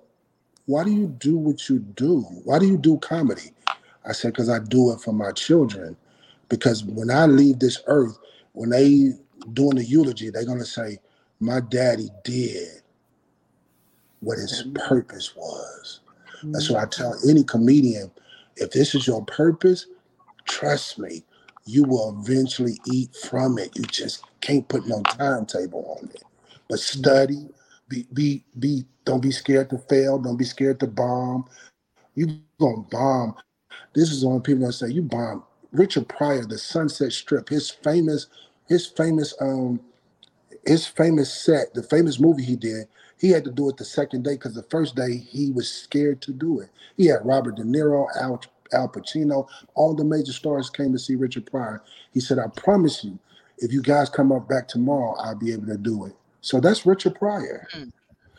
why 0.66 0.82
do 0.84 0.90
you 0.90 1.06
do 1.06 1.36
what 1.36 1.68
you 1.68 1.78
do? 1.78 2.20
Why 2.44 2.58
do 2.58 2.66
you 2.66 2.76
do 2.76 2.98
comedy? 2.98 3.52
I 4.04 4.12
said 4.12 4.32
because 4.32 4.48
i 4.48 4.58
do 4.58 4.92
it 4.92 5.00
for 5.00 5.12
my 5.12 5.32
children. 5.32 5.96
Because 6.48 6.84
when 6.84 7.10
I 7.10 7.26
leave 7.26 7.58
this 7.58 7.82
earth, 7.86 8.18
when 8.52 8.70
they 8.70 9.12
doing 9.52 9.76
the 9.76 9.84
eulogy, 9.84 10.30
they're 10.30 10.44
gonna 10.44 10.64
say, 10.64 10.98
"My 11.40 11.60
daddy 11.60 12.08
did 12.24 12.82
what 14.20 14.38
his 14.38 14.64
purpose 14.74 15.34
was." 15.36 16.00
That's 16.44 16.66
mm-hmm. 16.66 16.74
why 16.74 16.82
I 16.82 16.86
tell 16.86 17.16
any 17.28 17.42
comedian, 17.42 18.10
if 18.56 18.70
this 18.70 18.94
is 18.94 19.06
your 19.06 19.24
purpose, 19.24 19.86
trust 20.44 20.98
me, 20.98 21.24
you 21.66 21.84
will 21.84 22.20
eventually 22.22 22.78
eat 22.92 23.14
from 23.16 23.58
it. 23.58 23.76
You 23.76 23.84
just 23.84 24.24
can't 24.42 24.68
put 24.68 24.86
no 24.88 25.02
timetable 25.04 25.98
on 26.00 26.10
it. 26.10 26.24
But 26.70 26.80
study, 26.80 27.48
be 27.88 28.06
be 28.14 28.44
be. 28.58 28.86
Don't 29.06 29.22
be 29.22 29.32
scared 29.32 29.70
to 29.70 29.78
fail. 29.78 30.18
Don't 30.18 30.38
be 30.38 30.44
scared 30.44 30.80
to 30.80 30.88
bomb. 30.88 31.46
You 32.14 32.40
gonna 32.60 32.82
bomb. 32.90 33.36
This 33.94 34.10
is 34.12 34.24
when 34.24 34.40
people 34.42 34.62
gonna 34.62 34.72
say 34.72 34.88
you 34.88 35.02
bomb. 35.02 35.44
Richard 35.72 36.08
Pryor, 36.08 36.46
the 36.46 36.58
Sunset 36.58 37.12
Strip, 37.12 37.48
his 37.50 37.70
famous, 37.70 38.28
his 38.68 38.86
famous, 38.86 39.34
um, 39.40 39.80
his 40.66 40.86
famous 40.86 41.32
set, 41.32 41.74
the 41.74 41.82
famous 41.82 42.20
movie 42.20 42.44
he 42.44 42.56
did. 42.56 42.88
He 43.18 43.30
had 43.30 43.44
to 43.44 43.50
do 43.52 43.68
it 43.70 43.76
the 43.78 43.84
second 43.84 44.24
day 44.24 44.34
because 44.34 44.54
the 44.54 44.64
first 44.64 44.96
day 44.96 45.16
he 45.16 45.52
was 45.52 45.70
scared 45.70 46.22
to 46.22 46.32
do 46.32 46.60
it. 46.60 46.70
He 46.96 47.06
had 47.06 47.24
Robert 47.24 47.56
De 47.56 47.62
Niro, 47.64 48.06
Al, 48.20 48.42
Al 48.72 48.88
Pacino, 48.88 49.48
all 49.74 49.94
the 49.94 50.04
major 50.04 50.32
stars 50.32 50.70
came 50.70 50.92
to 50.92 50.98
see 50.98 51.14
Richard 51.14 51.46
Pryor. 51.46 51.82
He 52.12 52.20
said, 52.20 52.38
"I 52.38 52.48
promise 52.48 53.04
you, 53.04 53.18
if 53.58 53.72
you 53.72 53.82
guys 53.82 54.08
come 54.08 54.32
up 54.32 54.48
back 54.48 54.68
tomorrow, 54.68 55.14
I'll 55.18 55.36
be 55.36 55.52
able 55.52 55.66
to 55.66 55.78
do 55.78 56.06
it." 56.06 56.14
So 56.40 56.60
that's 56.60 56.86
Richard 56.86 57.16
Pryor. 57.16 57.66
Mm. 57.74 57.92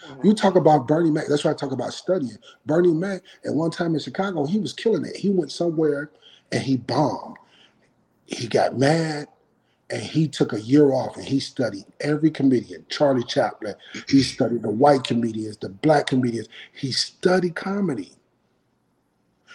Mm-hmm. 0.07 0.27
You 0.27 0.33
talk 0.33 0.55
about 0.55 0.87
Bernie 0.87 1.11
Mac. 1.11 1.27
That's 1.27 1.43
why 1.43 1.51
I 1.51 1.55
talk 1.55 1.71
about 1.71 1.93
studying. 1.93 2.37
Bernie 2.65 2.93
Mac, 2.93 3.21
at 3.45 3.53
one 3.53 3.71
time 3.71 3.93
in 3.93 3.99
Chicago, 3.99 4.45
he 4.45 4.59
was 4.59 4.73
killing 4.73 5.05
it. 5.05 5.15
He 5.15 5.29
went 5.29 5.51
somewhere 5.51 6.11
and 6.51 6.61
he 6.61 6.77
bombed. 6.77 7.37
He 8.25 8.47
got 8.47 8.77
mad 8.77 9.27
and 9.89 10.01
he 10.01 10.27
took 10.27 10.53
a 10.53 10.61
year 10.61 10.91
off 10.91 11.15
and 11.15 11.25
he 11.25 11.39
studied 11.39 11.85
every 12.01 12.29
comedian. 12.29 12.85
Charlie 12.89 13.23
Chaplin. 13.23 13.75
He 14.07 14.21
studied 14.21 14.63
the 14.63 14.69
white 14.69 15.03
comedians, 15.03 15.57
the 15.57 15.69
black 15.69 16.07
comedians. 16.07 16.49
He 16.73 16.91
studied 16.91 17.55
comedy. 17.55 18.11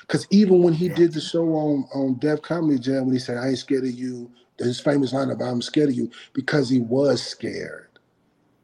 Because 0.02 0.26
even 0.30 0.62
when 0.62 0.74
he 0.74 0.88
did 0.88 1.12
the 1.12 1.20
show 1.20 1.44
on, 1.54 1.88
on 1.94 2.18
Def 2.18 2.42
Comedy 2.42 2.78
Jam, 2.78 3.06
when 3.06 3.14
he 3.14 3.18
said, 3.18 3.38
I 3.38 3.48
ain't 3.48 3.58
scared 3.58 3.84
of 3.84 3.92
you, 3.92 4.30
his 4.58 4.80
famous 4.80 5.12
line 5.12 5.30
about 5.30 5.48
I'm 5.48 5.62
scared 5.62 5.88
of 5.88 5.94
you, 5.94 6.10
because 6.34 6.68
he 6.68 6.80
was 6.80 7.22
scared. 7.22 7.98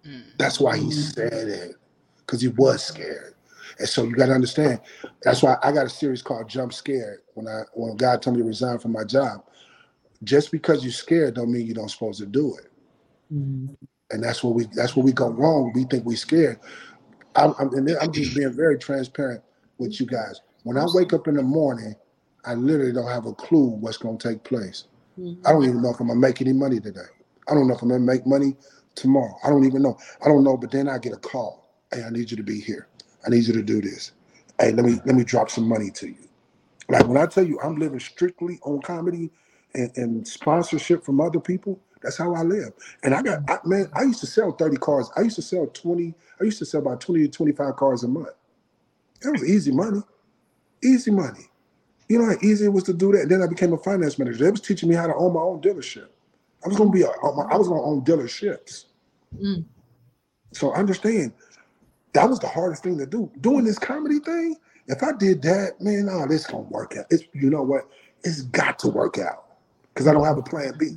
Mm. 0.06 0.24
That's 0.38 0.60
why 0.60 0.76
he 0.76 0.90
said 0.92 1.32
it, 1.32 1.76
because 2.18 2.40
he 2.40 2.48
was 2.48 2.84
scared. 2.84 3.34
And 3.78 3.88
so 3.88 4.04
you 4.04 4.14
got 4.14 4.26
to 4.26 4.32
understand. 4.32 4.80
That's 5.22 5.42
why 5.42 5.56
I 5.62 5.72
got 5.72 5.86
a 5.86 5.90
series 5.90 6.22
called 6.22 6.48
Jump 6.48 6.72
Scared. 6.72 7.20
When 7.34 7.46
I 7.46 7.62
when 7.74 7.96
God 7.96 8.22
told 8.22 8.36
me 8.36 8.42
to 8.42 8.48
resign 8.48 8.78
from 8.78 8.92
my 8.92 9.04
job, 9.04 9.44
just 10.24 10.50
because 10.50 10.82
you're 10.82 10.92
scared 10.92 11.34
don't 11.34 11.52
mean 11.52 11.66
you 11.66 11.74
don't 11.74 11.88
supposed 11.88 12.18
to 12.20 12.26
do 12.26 12.56
it. 12.56 12.72
Mm. 13.32 13.76
And 14.10 14.22
that's 14.22 14.42
what 14.42 14.54
we 14.54 14.66
that's 14.74 14.96
what 14.96 15.04
we 15.04 15.12
go 15.12 15.28
wrong. 15.30 15.72
We 15.74 15.84
think 15.84 16.04
we're 16.04 16.16
scared. 16.16 16.58
I'm, 17.36 17.54
I'm, 17.58 17.72
and 17.74 17.90
I'm 18.00 18.12
just 18.12 18.34
being 18.34 18.52
very 18.52 18.78
transparent 18.78 19.42
with 19.78 20.00
you 20.00 20.06
guys. 20.06 20.40
When 20.68 20.76
I 20.76 20.84
wake 20.92 21.14
up 21.14 21.26
in 21.28 21.36
the 21.36 21.42
morning, 21.42 21.96
I 22.44 22.52
literally 22.52 22.92
don't 22.92 23.08
have 23.08 23.24
a 23.24 23.32
clue 23.32 23.68
what's 23.68 23.96
going 23.96 24.18
to 24.18 24.28
take 24.28 24.44
place. 24.44 24.84
Mm-hmm. 25.18 25.46
I 25.46 25.52
don't 25.52 25.64
even 25.64 25.80
know 25.80 25.92
if 25.92 26.00
I'm 26.00 26.08
gonna 26.08 26.20
make 26.20 26.42
any 26.42 26.52
money 26.52 26.78
today. 26.78 27.08
I 27.48 27.54
don't 27.54 27.68
know 27.68 27.74
if 27.74 27.80
I'm 27.80 27.88
gonna 27.88 28.00
make 28.00 28.26
money 28.26 28.54
tomorrow. 28.94 29.34
I 29.42 29.48
don't 29.48 29.64
even 29.64 29.80
know. 29.80 29.96
I 30.22 30.28
don't 30.28 30.44
know. 30.44 30.58
But 30.58 30.70
then 30.70 30.86
I 30.86 30.98
get 30.98 31.14
a 31.14 31.16
call. 31.16 31.70
Hey, 31.90 32.02
I 32.02 32.10
need 32.10 32.30
you 32.30 32.36
to 32.36 32.42
be 32.42 32.60
here. 32.60 32.86
I 33.26 33.30
need 33.30 33.46
you 33.46 33.54
to 33.54 33.62
do 33.62 33.80
this. 33.80 34.12
Hey, 34.60 34.72
let 34.72 34.84
me 34.84 35.00
let 35.06 35.14
me 35.16 35.24
drop 35.24 35.48
some 35.48 35.66
money 35.66 35.90
to 35.92 36.08
you. 36.08 36.28
Like 36.90 37.08
when 37.08 37.16
I 37.16 37.24
tell 37.24 37.44
you 37.44 37.58
I'm 37.62 37.76
living 37.76 38.00
strictly 38.00 38.60
on 38.64 38.82
comedy 38.82 39.30
and, 39.74 39.90
and 39.96 40.28
sponsorship 40.28 41.02
from 41.02 41.22
other 41.22 41.40
people, 41.40 41.80
that's 42.02 42.18
how 42.18 42.34
I 42.34 42.42
live. 42.42 42.74
And 43.04 43.14
I 43.14 43.22
got 43.22 43.40
I, 43.48 43.58
man, 43.64 43.90
I 43.94 44.02
used 44.02 44.20
to 44.20 44.26
sell 44.26 44.52
30 44.52 44.76
cars. 44.76 45.10
I 45.16 45.22
used 45.22 45.36
to 45.36 45.42
sell 45.42 45.66
20, 45.68 46.14
I 46.42 46.44
used 46.44 46.58
to 46.58 46.66
sell 46.66 46.82
about 46.82 47.00
20 47.00 47.22
to 47.22 47.28
25 47.28 47.76
cars 47.76 48.04
a 48.04 48.08
month. 48.08 48.28
That 49.22 49.32
was 49.32 49.48
easy 49.48 49.72
money. 49.72 50.02
Easy 50.82 51.10
money. 51.10 51.46
You 52.08 52.18
know 52.18 52.26
how 52.26 52.36
easy 52.42 52.64
it 52.64 52.72
was 52.72 52.84
to 52.84 52.94
do 52.94 53.12
that. 53.12 53.22
And 53.22 53.30
then 53.30 53.42
I 53.42 53.46
became 53.46 53.72
a 53.72 53.78
finance 53.78 54.18
manager. 54.18 54.44
They 54.44 54.50
was 54.50 54.60
teaching 54.60 54.88
me 54.88 54.94
how 54.94 55.06
to 55.06 55.14
own 55.14 55.34
my 55.34 55.40
own 55.40 55.60
dealership. 55.60 56.08
I 56.64 56.68
was 56.68 56.76
gonna 56.76 56.90
be 56.90 57.02
a, 57.02 57.08
I 57.08 57.56
was 57.56 57.68
gonna 57.68 57.82
own 57.82 58.02
dealerships. 58.02 58.86
Mm. 59.38 59.64
So 60.52 60.72
understand 60.72 61.32
that 62.14 62.28
was 62.28 62.38
the 62.40 62.48
hardest 62.48 62.82
thing 62.82 62.98
to 62.98 63.06
do. 63.06 63.30
Doing 63.40 63.64
this 63.64 63.78
comedy 63.78 64.18
thing, 64.20 64.56
if 64.86 65.02
I 65.02 65.12
did 65.12 65.42
that, 65.42 65.80
man, 65.80 66.08
oh, 66.10 66.26
this 66.26 66.46
gonna 66.46 66.62
work 66.64 66.96
out. 66.96 67.06
It's 67.10 67.24
you 67.34 67.50
know 67.50 67.62
what? 67.62 67.88
It's 68.24 68.42
got 68.42 68.78
to 68.80 68.88
work 68.88 69.18
out 69.18 69.44
because 69.92 70.08
I 70.08 70.12
don't 70.12 70.24
have 70.24 70.38
a 70.38 70.42
plan 70.42 70.74
B. 70.78 70.96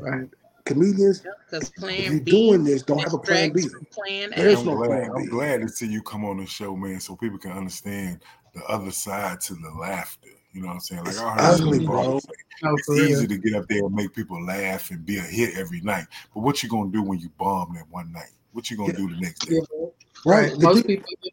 Right. 0.00 0.28
Comedians, 0.68 1.24
Because 1.46 1.70
if 1.70 1.76
plan 1.76 2.02
you're 2.02 2.20
B 2.20 2.30
doing 2.30 2.64
this, 2.64 2.82
don't 2.82 2.98
have 2.98 3.14
a 3.14 3.18
plan 3.18 3.52
B. 3.52 3.62
distracts 3.62 3.94
from 3.94 4.04
plan 4.04 4.32
There's 4.36 4.58
A. 4.58 4.60
I'm 4.60 4.66
no 4.66 4.76
glad, 4.76 4.88
plan 4.88 5.10
I'm 5.16 5.28
glad 5.28 5.60
to 5.62 5.68
see 5.68 5.86
you 5.86 6.02
come 6.02 6.26
on 6.26 6.36
the 6.36 6.44
show, 6.44 6.76
man, 6.76 7.00
so 7.00 7.16
people 7.16 7.38
can 7.38 7.52
understand 7.52 8.20
the 8.54 8.64
other 8.64 8.90
side 8.90 9.40
to 9.42 9.54
the 9.54 9.70
laughter. 9.78 10.28
You 10.52 10.62
know 10.62 10.68
what 10.68 10.74
I'm 10.74 10.80
saying? 10.80 11.00
Like 11.02 11.10
It's 11.10 11.20
I 11.20 11.34
heard 11.34 11.60
ugly, 11.60 11.84
bro. 11.86 11.98
always 12.02 12.26
No, 12.62 12.74
it's 12.74 12.90
easy 12.90 13.26
to 13.26 13.38
get 13.38 13.54
up 13.54 13.66
there 13.68 13.84
and 13.84 13.94
make 13.94 14.14
people 14.14 14.42
laugh 14.44 14.90
and 14.90 15.04
be 15.04 15.18
a 15.18 15.22
hit 15.22 15.56
every 15.56 15.80
night. 15.82 16.06
But 16.34 16.40
what 16.40 16.62
you 16.62 16.68
gonna 16.68 16.90
do 16.90 17.02
when 17.02 17.20
you 17.20 17.28
bomb 17.38 17.74
that 17.74 17.84
one 17.90 18.10
night? 18.12 18.30
What 18.52 18.70
you 18.70 18.76
gonna 18.76 18.92
Yeah. 18.92 18.98
do 18.98 19.10
the 19.10 19.20
next 19.20 19.46
day? 19.46 19.56
Yeah. 19.56 19.60
Right. 20.26 20.42
Right. 20.42 20.52
And, 20.52 20.62
Most 20.62 20.74
then- 20.76 20.82
people 20.84 21.12
give 21.22 21.32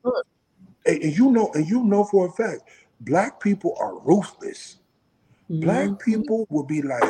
and 0.85 1.03
and 1.03 1.17
you 1.17 1.31
know, 1.31 1.49
and 1.55 1.67
you 1.67 1.83
know 1.83 2.03
for 2.03 2.27
a 2.27 2.31
fact, 2.31 2.61
black 3.01 3.39
people 3.39 3.75
are 3.79 3.97
ruthless. 3.99 4.77
Black 5.49 5.87
Mhm. 5.89 5.99
people 5.99 6.45
will 6.49 6.63
be 6.63 6.81
like, 6.83 7.03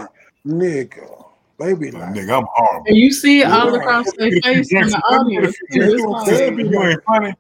nigga, 0.45 1.26
they 1.60 1.73
be 1.73 1.91
Like, 1.91 2.02
like, 2.02 2.10
nigga, 2.15 2.38
I'm 2.38 2.45
horrible. 2.53 2.86
And 2.88 2.95
you 2.98 3.11
see 3.11 3.41
it 3.41 3.48
all 3.48 3.72
Right. 3.72 3.82
across 3.82 4.06
their 4.18 4.30
Get 4.30 4.38
a 4.40 4.41
few 4.41 4.64
face 4.64 4.72
in 4.72 4.88
the 4.88 5.02
Let 5.10 5.26
me 5.26 5.34
get 5.36 5.44
a 5.44 5.48
audience. 5.48 5.57
few 5.57 5.68
too. 5.68 5.80
drinks. 5.80 5.94
It's 5.94 6.02
They'll 6.02 6.11
like, 6.11 6.26
they'll 6.26 6.38
Sister, 6.38 6.56
be 6.56 6.64
you 6.64 6.84
ain't 6.84 7.03
funny. 7.06 7.34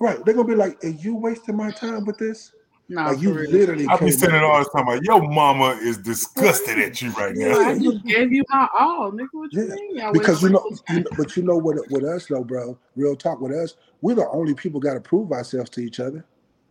Right. 0.00 0.24
They're 0.24 0.34
gonna 0.34 0.48
be 0.48 0.54
like, 0.54 0.82
are 0.84 0.88
you 0.88 1.14
wasting 1.14 1.56
my 1.56 1.70
time 1.70 2.04
with 2.04 2.18
this? 2.18 2.52
nah, 2.88 3.10
Like 3.10 3.20
you 3.20 3.30
for 3.30 3.40
real. 3.40 3.50
literally 3.50 3.86
I 3.88 3.94
be 3.94 3.98
came 3.98 4.12
saying 4.12 4.34
it 4.34 4.42
all 4.42 4.58
with 4.58 4.72
the 4.72 4.78
time. 4.78 4.86
Like, 4.86 5.02
your 5.02 5.28
mama 5.28 5.78
is 5.82 5.98
disgusted 5.98 6.78
at 6.78 7.00
you 7.02 7.10
right 7.12 7.34
now. 7.34 7.60
I 7.60 7.72
you 7.74 7.92
just 7.92 8.04
gave 8.04 8.32
you 8.32 8.44
my 8.48 8.68
all, 8.78 9.12
nigga. 9.12 9.28
What 9.32 9.52
you 9.52 9.68
Yeah, 9.68 9.74
mean? 9.74 9.96
Y'all 9.96 10.12
because 10.12 10.42
you 10.42 10.50
know, 10.50 10.70
you 10.90 11.00
know, 11.00 11.10
but 11.16 11.36
you 11.36 11.42
know 11.42 11.56
what 11.56 11.76
with 11.90 12.04
us 12.04 12.26
though, 12.26 12.44
bro. 12.44 12.78
Real 12.96 13.16
talk 13.16 13.40
with 13.40 13.52
us, 13.52 13.74
we're 14.00 14.14
the 14.14 14.28
only 14.28 14.54
people 14.54 14.80
got 14.80 14.94
to 14.94 15.00
prove 15.00 15.32
ourselves 15.32 15.70
to 15.70 15.80
each 15.80 16.00
other. 16.00 16.24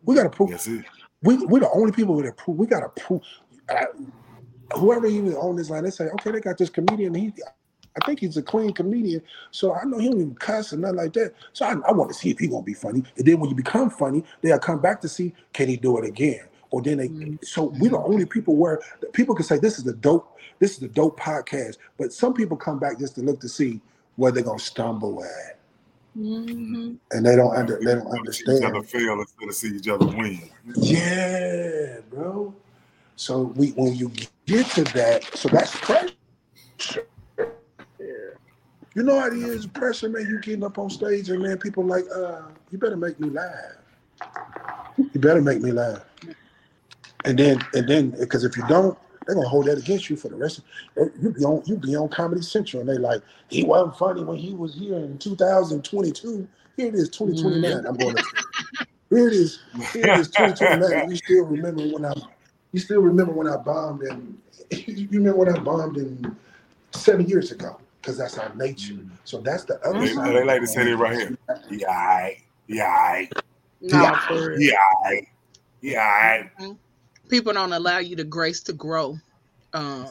We 0.03 0.15
got 0.15 0.23
to 0.23 0.29
prove. 0.29 0.51
That's 0.51 0.67
it. 0.67 0.85
We 1.23 1.37
we're 1.45 1.61
the 1.61 1.71
only 1.71 1.91
people 1.91 2.15
that 2.21 2.37
prove. 2.37 2.57
We 2.57 2.67
got 2.67 2.81
to 2.81 3.01
prove. 3.01 3.21
Uh, 3.69 3.85
whoever 4.75 5.07
even 5.07 5.33
on 5.33 5.55
this 5.55 5.69
line, 5.69 5.83
they 5.83 5.89
say, 5.89 6.05
okay, 6.05 6.31
they 6.31 6.39
got 6.39 6.57
this 6.57 6.69
comedian. 6.69 7.13
He, 7.13 7.33
I 7.99 8.05
think 8.05 8.19
he's 8.19 8.37
a 8.37 8.41
clean 8.43 8.73
comedian, 8.73 9.21
so 9.51 9.73
I 9.73 9.83
know 9.85 9.97
he 9.97 10.09
don't 10.09 10.21
even 10.21 10.35
cuss 10.35 10.71
or 10.73 10.77
nothing 10.77 10.97
like 10.97 11.13
that. 11.13 11.33
So 11.53 11.65
I, 11.65 11.71
I 11.87 11.91
want 11.91 12.09
to 12.11 12.13
see 12.13 12.29
if 12.29 12.39
he 12.39 12.47
gonna 12.47 12.61
be 12.63 12.73
funny. 12.73 13.03
And 13.17 13.25
then 13.25 13.39
when 13.39 13.49
you 13.49 13.55
become 13.55 13.89
funny, 13.89 14.23
they'll 14.41 14.59
come 14.59 14.79
back 14.81 15.01
to 15.01 15.09
see 15.09 15.33
can 15.53 15.67
he 15.67 15.77
do 15.77 15.97
it 15.97 16.05
again. 16.05 16.41
Or 16.69 16.81
then 16.81 16.97
they. 16.97 17.07
Mhm. 17.09 17.43
So 17.45 17.73
we're 17.79 17.91
the 17.91 17.97
only 17.97 18.25
people 18.25 18.55
where 18.55 18.81
people 19.13 19.33
can 19.35 19.45
say 19.45 19.57
this 19.57 19.77
is 19.77 19.83
the 19.85 19.93
dope. 19.93 20.37
This 20.59 20.71
is 20.73 20.79
the 20.79 20.89
dope 20.89 21.19
podcast. 21.19 21.77
But 21.97 22.13
some 22.13 22.33
people 22.33 22.57
come 22.57 22.77
back 22.79 22.99
just 22.99 23.15
to 23.15 23.21
look 23.21 23.39
to 23.41 23.49
see 23.49 23.81
where 24.17 24.31
they're 24.31 24.43
gonna 24.43 24.59
stumble 24.59 25.23
at, 25.23 25.57
Mhm. 26.17 26.97
and 27.11 27.25
they 27.25 27.35
don't 27.35 27.51
Right. 27.51 27.59
under, 27.59 27.79
they 27.79 27.95
don't 27.95 28.05
want 28.05 28.25
to 28.25 28.33
see 28.33 28.43
each 28.43 28.63
other 28.63 28.75
understand. 28.77 29.03
fail 29.03 29.19
instead 29.21 29.49
of 29.49 29.55
see 29.55 29.75
each 29.75 29.87
other 29.87 30.05
win. 30.07 30.49
Yeah, 30.75 31.99
bro. 32.09 32.53
So 33.15 33.43
we 33.55 33.69
when 33.71 33.95
you 33.95 34.11
get 34.45 34.67
to 34.71 34.83
that, 34.93 35.23
so 35.35 35.49
that's 35.49 35.75
pressure. 35.79 37.06
You 38.97 39.03
know 39.03 39.19
how 39.19 39.27
it 39.27 39.33
is, 39.33 39.67
pressure, 39.67 40.09
man. 40.09 40.25
You 40.27 40.39
getting 40.41 40.63
up 40.63 40.79
on 40.79 40.89
stage 40.89 41.29
and 41.29 41.43
man, 41.43 41.59
people 41.59 41.83
like, 41.83 42.05
uh, 42.11 42.41
you 42.71 42.79
better 42.79 42.97
make 42.97 43.19
me 43.19 43.29
laugh. 43.29 43.75
You 44.97 45.19
better 45.19 45.39
make 45.39 45.61
me 45.61 45.71
laugh. 45.71 46.03
And 47.23 47.37
then, 47.37 47.59
and 47.75 47.87
then, 47.87 48.09
because 48.09 48.43
if 48.43 48.57
you 48.57 48.67
don't, 48.67 48.97
they're 49.27 49.35
gonna 49.35 49.47
hold 49.47 49.67
that 49.67 49.77
against 49.77 50.09
you 50.09 50.15
for 50.15 50.29
the 50.29 50.35
rest. 50.35 50.61
Of, 50.97 51.11
you 51.21 51.31
be 51.31 51.45
on, 51.45 51.61
you 51.67 51.77
be 51.77 51.95
on 51.95 52.09
Comedy 52.09 52.41
Central, 52.41 52.79
and 52.79 52.89
they 52.89 52.97
like, 52.97 53.21
he 53.49 53.63
wasn't 53.63 53.95
funny 53.99 54.23
when 54.23 54.37
he 54.37 54.55
was 54.55 54.73
here 54.73 54.95
in 54.95 55.19
2022. 55.19 56.47
Here 56.75 56.87
it 56.87 56.95
is, 56.95 57.09
2029. 57.09 57.85
I'm 57.85 57.97
going 57.97 58.15
to. 58.15 58.23
Here 59.11 59.27
it 59.27 59.33
is. 59.33 59.59
Here 59.93 60.07
it 60.07 60.19
is, 60.21 60.29
2029. 60.29 61.11
You 61.11 61.17
still 61.17 61.45
remember 61.45 61.83
when 61.83 62.03
I? 62.03 62.13
You 62.71 62.79
still 62.79 63.01
remember 63.01 63.31
when 63.31 63.47
I 63.47 63.57
bombed 63.57 64.01
and 64.01 64.41
you 64.71 65.07
remember 65.11 65.37
when 65.37 65.55
I 65.55 65.59
bombed 65.59 65.97
in 65.97 66.35
seven 66.93 67.27
years 67.27 67.51
ago 67.51 67.79
because 68.07 68.17
that's 68.17 68.37
our 68.37 68.55
nature. 68.55 68.95
So 69.25 69.41
that's 69.41 69.65
the 69.65 69.81
other 69.81 69.99
They, 69.99 70.13
side. 70.13 70.33
they 70.33 70.45
like 70.45 70.61
to 70.61 70.67
say 70.67 70.85
that 70.85 70.95
right 70.95 71.17
here. 71.17 71.37
Yeah, 71.69 71.87
aight. 71.89 72.37
yeah, 72.67 73.27
aight. 73.27 73.31
Nah, 73.81 74.17
for 74.19 74.51
real. 74.51 74.61
yeah, 74.61 74.77
aight. 75.05 75.27
yeah. 75.81 76.47
aight. 76.57 76.77
People 77.27 77.51
don't 77.51 77.73
allow 77.73 77.97
you 77.97 78.15
the 78.15 78.23
grace 78.23 78.61
to 78.61 78.73
grow. 78.73 79.17
Um, 79.73 80.05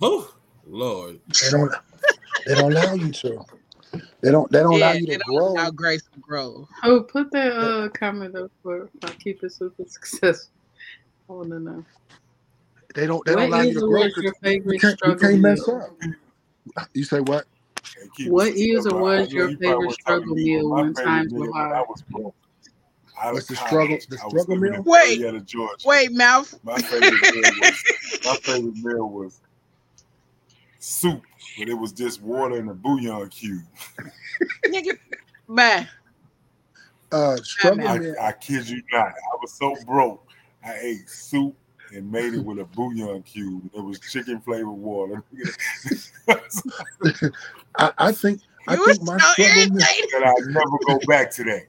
Oh, 0.00 0.34
Lord. 0.66 1.20
They 1.42 1.50
don't. 1.50 1.74
They 2.46 2.54
don't 2.54 2.72
allow 2.72 2.94
you 2.94 3.12
to. 3.12 3.44
They 4.22 4.30
don't. 4.30 4.50
They 4.50 4.60
don't 4.60 4.72
allow 4.76 4.92
you 4.92 5.06
they 5.06 5.18
to 5.18 5.22
don't 5.26 5.36
grow. 5.36 5.46
allow 5.48 5.70
grace 5.70 6.02
to 6.14 6.18
grow. 6.20 6.66
Oh, 6.82 7.02
put 7.02 7.30
that 7.32 7.52
uh 7.52 7.90
comment 7.90 8.36
up 8.36 8.50
for 8.62 8.88
I 9.02 9.08
keep 9.12 9.44
it 9.44 9.52
super 9.52 9.84
successful. 9.86 10.50
I 11.28 11.32
want 11.34 11.50
to 11.50 11.60
know. 11.60 11.84
They 12.94 13.06
don't. 13.06 13.22
They 13.26 13.32
don't 13.32 13.50
What 13.50 13.50
allow 13.50 13.62
you 13.64 13.74
to 13.74 13.80
grow. 13.80 14.00
was 14.04 14.14
'cause 14.14 14.22
your 14.24 14.32
You 14.32 14.40
favorite 14.42 14.80
can't. 14.80 15.00
You 15.04 15.16
can't 15.16 15.40
mess 15.40 15.68
up. 15.68 15.90
You 16.94 17.04
say 17.04 17.20
what? 17.20 17.46
Can't 17.82 18.14
keep 18.14 18.30
What 18.30 18.48
it 18.48 18.56
is 18.56 18.86
or 18.86 19.00
was 19.00 19.32
your 19.32 19.56
favorite 19.56 19.92
struggle 19.92 20.34
to 20.34 20.34
me, 20.34 20.56
but 20.56 20.62
meal 20.62 20.70
when 20.70 20.94
times 20.94 21.32
were 21.32 21.40
meal 21.40 21.52
when 21.52 21.62
I 21.62 21.68
hard? 21.68 21.88
was 21.88 22.04
What's 23.32 23.46
the 23.46 23.56
struggle? 23.56 23.98
The 24.08 24.18
struggle 24.18 24.56
meal? 24.56 24.82
Wait, 24.84 25.22
wait, 25.84 26.12
mouth. 26.12 26.58
My 26.62 26.78
favorite 26.78 27.12
meal 27.12 27.42
was 27.60 27.84
my 28.24 28.36
favorite 28.36 28.76
meal 28.76 29.08
was 29.08 29.40
soup, 30.78 31.22
but 31.58 31.68
it 31.68 31.74
was 31.74 31.92
just 31.92 32.20
water 32.22 32.56
and 32.56 32.70
a 32.70 32.74
bouillon 32.74 33.28
cube. 33.28 33.62
Nigga, 34.66 34.98
bye. 35.48 35.88
Uh, 37.12 37.36
struggle 37.36 37.86
I, 37.86 37.98
meal. 37.98 38.14
I 38.20 38.32
kid 38.32 38.68
you 38.68 38.82
not. 38.92 39.08
I 39.08 39.36
was 39.40 39.52
so 39.52 39.76
broke. 39.86 40.26
I 40.64 40.74
ate 40.80 41.08
soup 41.08 41.56
and 41.94 42.10
made 42.10 42.34
it 42.34 42.44
with 42.44 42.58
a 42.58 42.64
bouillon 42.64 43.22
cube. 43.22 43.70
It 43.74 43.80
was 43.80 43.98
chicken 44.00 44.40
flavored 44.40 44.68
water. 44.68 45.22
I, 47.78 47.92
I 47.98 48.12
think. 48.12 48.40
I 48.66 48.74
You 48.74 48.80
was 48.80 48.96
think 48.98 49.02
my 49.02 49.18
so 49.18 49.32
struggle 49.32 49.66
meal. 49.74 49.88
irritated. 49.88 50.14
and 50.14 50.24
I'll 50.24 50.46
never 50.46 50.78
go 50.86 50.98
back 51.06 51.30
to 51.32 51.44
that. 51.44 51.66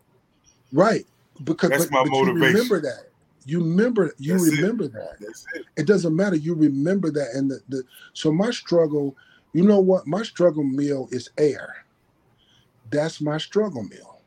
Right. 0.72 1.06
Because 1.44 1.70
That's 1.70 1.86
but, 1.86 1.92
my 1.92 2.04
but 2.04 2.12
you 2.14 2.26
motivation. 2.26 2.54
remember 2.54 2.82
that. 2.82 3.10
You 3.46 3.60
remember. 3.60 4.14
You 4.18 4.34
That's 4.34 4.48
it. 4.48 4.56
remember 4.62 4.88
that. 4.88 5.18
That's 5.20 5.46
it. 5.56 5.66
it 5.78 5.88
doesn't 5.88 6.16
matter. 6.16 6.36
You 6.38 6.56
remember 6.56 7.12
that, 7.12 7.32
and 7.36 7.52
the, 7.52 7.60
the 7.70 7.84
so 8.14 8.32
my 8.32 8.52
struggle. 8.52 9.16
You 9.54 9.64
know 9.64 9.80
what? 9.80 10.08
My 10.08 10.24
struggle 10.24 10.64
meal 10.64 11.08
is 11.12 11.30
air. 11.38 11.86
That's 12.92 13.22
my 13.22 13.38
struggle 13.38 13.84
meal. 13.84 14.22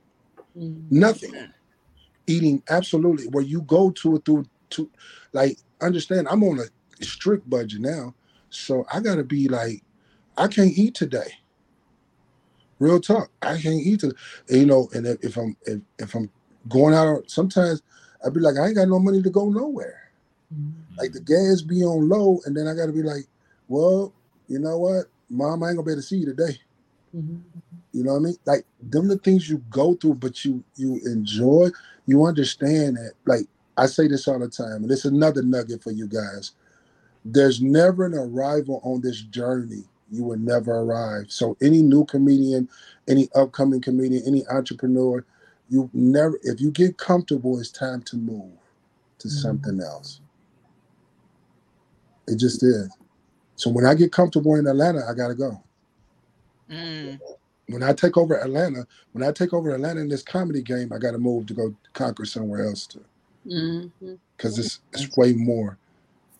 Mm. 0.56 0.90
Nothing. 0.90 1.34
Eating 2.26 2.62
absolutely 2.68 3.26
where 3.28 3.42
you 3.44 3.62
go 3.62 3.90
to 3.92 4.16
it 4.16 4.24
through 4.26 4.44
to 4.70 4.90
like 5.32 5.58
understand. 5.80 6.28
I'm 6.28 6.42
on 6.44 6.60
a 6.60 7.04
strict 7.04 7.48
budget 7.48 7.80
now, 7.80 8.14
so 8.50 8.86
I 8.92 9.00
gotta 9.00 9.24
be 9.24 9.48
like, 9.48 9.82
I 10.36 10.48
can't 10.48 10.76
eat 10.76 10.94
today. 10.94 11.32
Real 12.78 13.00
talk. 13.00 13.30
I 13.42 13.58
can't 13.58 13.80
eat 13.80 14.00
today. 14.00 14.16
You 14.48 14.66
know, 14.66 14.88
and 14.94 15.06
if, 15.06 15.24
if 15.24 15.36
I'm 15.36 15.56
if, 15.66 15.80
if 15.98 16.14
I'm 16.14 16.30
going 16.68 16.94
out, 16.94 17.30
sometimes 17.30 17.82
I'd 18.24 18.34
be 18.34 18.40
like, 18.40 18.56
I 18.56 18.66
ain't 18.66 18.76
got 18.76 18.88
no 18.88 18.98
money 18.98 19.22
to 19.22 19.30
go 19.30 19.48
nowhere 19.50 20.08
like 20.98 21.12
the 21.12 21.20
gas 21.20 21.62
be 21.62 21.84
on 21.84 22.08
low, 22.08 22.40
and 22.44 22.56
then 22.56 22.66
I 22.66 22.74
got 22.74 22.86
to 22.86 22.92
be 22.92 23.02
like, 23.02 23.26
well, 23.68 24.12
you 24.48 24.58
know 24.58 24.78
what, 24.78 25.06
mom, 25.30 25.62
I 25.62 25.68
ain't 25.68 25.76
gonna 25.76 25.86
be 25.86 25.92
able 25.92 26.02
to 26.02 26.06
see 26.06 26.18
you 26.18 26.26
today. 26.26 26.58
Mhm. 27.14 27.40
You 27.92 28.04
know 28.04 28.12
what 28.12 28.20
I 28.20 28.22
mean? 28.22 28.36
Like 28.44 28.66
them 28.82 29.08
the 29.08 29.18
things 29.18 29.48
you 29.48 29.62
go 29.70 29.94
through, 29.94 30.14
but 30.14 30.44
you 30.44 30.62
you 30.76 31.00
enjoy, 31.04 31.70
you 32.06 32.24
understand 32.24 32.96
that. 32.96 33.12
Like 33.26 33.46
I 33.78 33.86
say 33.86 34.08
this 34.08 34.28
all 34.28 34.40
the 34.40 34.48
time, 34.48 34.84
and 34.84 34.92
it's 34.92 35.06
another 35.06 35.42
nugget 35.42 35.82
for 35.84 35.92
you 35.92 36.08
guys. 36.08 36.52
There's 37.24 37.62
never 37.62 38.06
an 38.06 38.14
arrival 38.14 38.80
on 38.84 39.02
this 39.02 39.22
journey. 39.22 39.84
You 40.10 40.24
will 40.24 40.38
never 40.38 40.72
arrive. 40.72 41.26
So 41.30 41.56
any 41.62 41.82
new 41.82 42.04
comedian, 42.06 42.68
any 43.08 43.28
upcoming 43.34 43.80
comedian, 43.82 44.24
any 44.26 44.46
entrepreneur, 44.48 45.24
you 45.70 45.90
never 45.94 46.38
if 46.44 46.60
you 46.60 46.70
get 46.72 46.98
comfortable, 46.98 47.60
it's 47.60 47.70
time 47.72 48.02
to 48.04 48.16
move 48.16 48.52
to 49.20 49.28
Mhm. 49.28 49.32
something 49.32 49.80
else. 49.82 50.20
It 52.28 52.36
just 52.38 52.62
is. 52.62 52.90
So 53.56 53.70
when 53.70 53.86
I 53.86 53.94
get 53.94 54.12
comfortable 54.12 54.56
in 54.56 54.66
Atlanta, 54.66 55.06
I 55.08 55.14
gotta 55.14 55.34
go. 55.34 55.62
Mm. 56.70 57.20
When 57.68 57.82
I 57.82 57.92
take 57.94 58.16
over 58.16 58.36
Atlanta, 58.40 58.86
when 59.12 59.24
I 59.24 59.32
take 59.32 59.54
over 59.54 59.74
Atlanta 59.74 60.00
in 60.00 60.08
this 60.08 60.22
comedy 60.22 60.62
game, 60.62 60.92
I 60.92 60.98
gotta 60.98 61.18
move 61.18 61.46
to 61.46 61.54
go 61.54 61.74
conquer 61.94 62.24
somewhere 62.26 62.64
else 62.66 62.86
to 62.88 63.00
Mm-hmm. 63.46 64.14
because 64.36 64.58
it's 64.58 64.80
it's 64.92 65.16
way 65.16 65.32
more. 65.34 65.78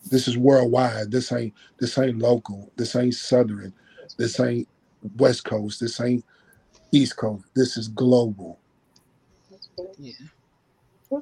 This 0.09 0.27
is 0.27 0.37
worldwide. 0.37 1.11
This 1.11 1.31
ain't 1.31 1.53
this 1.79 1.97
ain't 1.97 2.19
local. 2.19 2.71
This 2.77 2.95
ain't 2.95 3.15
southern. 3.15 3.73
This 4.17 4.39
ain't 4.39 4.67
west 5.17 5.45
coast. 5.45 5.79
This 5.79 5.99
ain't 6.01 6.25
east 6.91 7.17
coast. 7.17 7.45
This 7.55 7.77
is 7.77 7.87
global. 7.89 8.59
Yeah. 9.97 10.13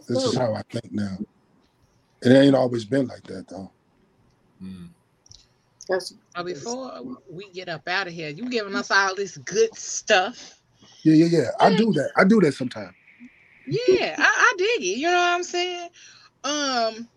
This 0.08 0.26
is 0.26 0.36
how 0.36 0.54
I 0.54 0.62
think 0.72 0.91
now. 0.91 1.18
It 2.22 2.32
ain't 2.32 2.56
always 2.56 2.86
been 2.86 3.08
like 3.08 3.24
that 3.24 3.48
though. 3.49 3.72
Mm. 4.64 4.90
That's 5.90 6.14
Uh, 6.36 6.44
before 6.44 6.91
we 7.30 7.52
get 7.52 7.70
up 7.70 7.88
out 7.88 8.08
of 8.08 8.14
here, 8.14 8.30
you 8.30 8.49
giving 8.49 8.76
us 8.76 8.91
all 8.91 9.16
this 9.16 9.38
good 9.38 9.76
stuff. 9.76 10.60
Yeah, 11.04 11.14
yeah, 11.16 11.26
yeah. 11.26 11.49
I 11.60 11.76
do 11.76 11.94
that. 11.94 12.12
I 12.18 12.24
do 12.26 12.41
that 12.41 12.54
sometimes. 12.54 12.97
Yeah, 13.68 14.15
I, 14.18 14.23
I 14.23 14.53
dig 14.57 14.84
it. 14.84 14.98
You 14.98 15.07
know 15.07 15.18
what 15.18 15.34
I'm 15.34 15.44
saying? 15.44 15.89
Um, 16.44 17.07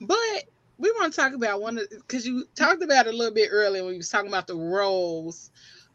but 0.00 0.44
we 0.78 0.90
want 0.92 1.12
to 1.12 1.20
talk 1.20 1.32
about 1.32 1.60
one 1.60 1.78
of 1.78 1.88
because 1.90 2.26
you 2.26 2.44
talked 2.54 2.82
about 2.82 3.06
it 3.06 3.14
a 3.14 3.16
little 3.16 3.34
bit 3.34 3.48
earlier 3.50 3.82
when 3.84 3.92
you 3.94 3.98
was 3.98 4.10
talking 4.10 4.28
about 4.28 4.46
the 4.46 4.54
roles 4.54 5.50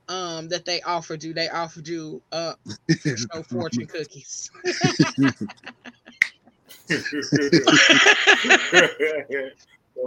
um 0.09 0.49
that 0.49 0.65
they 0.65 0.81
offered 0.81 1.23
you. 1.23 1.33
They 1.33 1.47
offered 1.49 1.87
you 1.87 2.21
uh 2.31 2.53
show 3.05 3.43
fortune 3.43 3.85
cookies. 3.85 4.51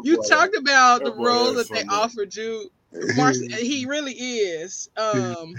you 0.02 0.22
talked 0.28 0.56
about 0.56 1.04
the 1.04 1.14
role 1.16 1.54
that 1.54 1.68
they 1.72 1.84
offered 1.84 2.34
you. 2.34 2.70
Marcy, 3.16 3.48
he 3.52 3.86
really 3.86 4.12
is. 4.12 4.90
Um 4.96 5.54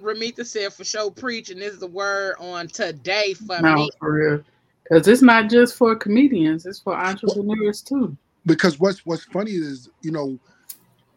Ramita 0.00 0.46
said 0.46 0.70
FoSho 0.70 1.14
preaching 1.16 1.58
is 1.58 1.78
the 1.78 1.86
word 1.86 2.36
on 2.38 2.68
today 2.68 3.34
for 3.34 3.60
no 3.60 3.74
me. 3.74 3.90
for 3.98 4.12
real. 4.12 4.44
Because 4.84 5.08
it's 5.08 5.22
not 5.22 5.50
just 5.50 5.76
for 5.76 5.94
comedians; 5.96 6.66
it's 6.66 6.80
for 6.80 6.94
entrepreneurs 6.94 7.82
too. 7.82 8.16
because 8.46 8.78
what's 8.80 9.04
what's 9.04 9.24
funny 9.24 9.52
is 9.52 9.90
you 10.02 10.10
know 10.12 10.38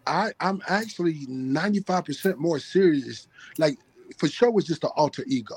i 0.07 0.31
i'm 0.41 0.61
actually 0.67 1.25
95% 1.27 2.37
more 2.37 2.59
serious 2.59 3.27
like 3.57 3.77
for 4.17 4.27
sure 4.27 4.51
was 4.51 4.65
just 4.65 4.83
an 4.83 4.89
alter 4.95 5.23
ego 5.27 5.55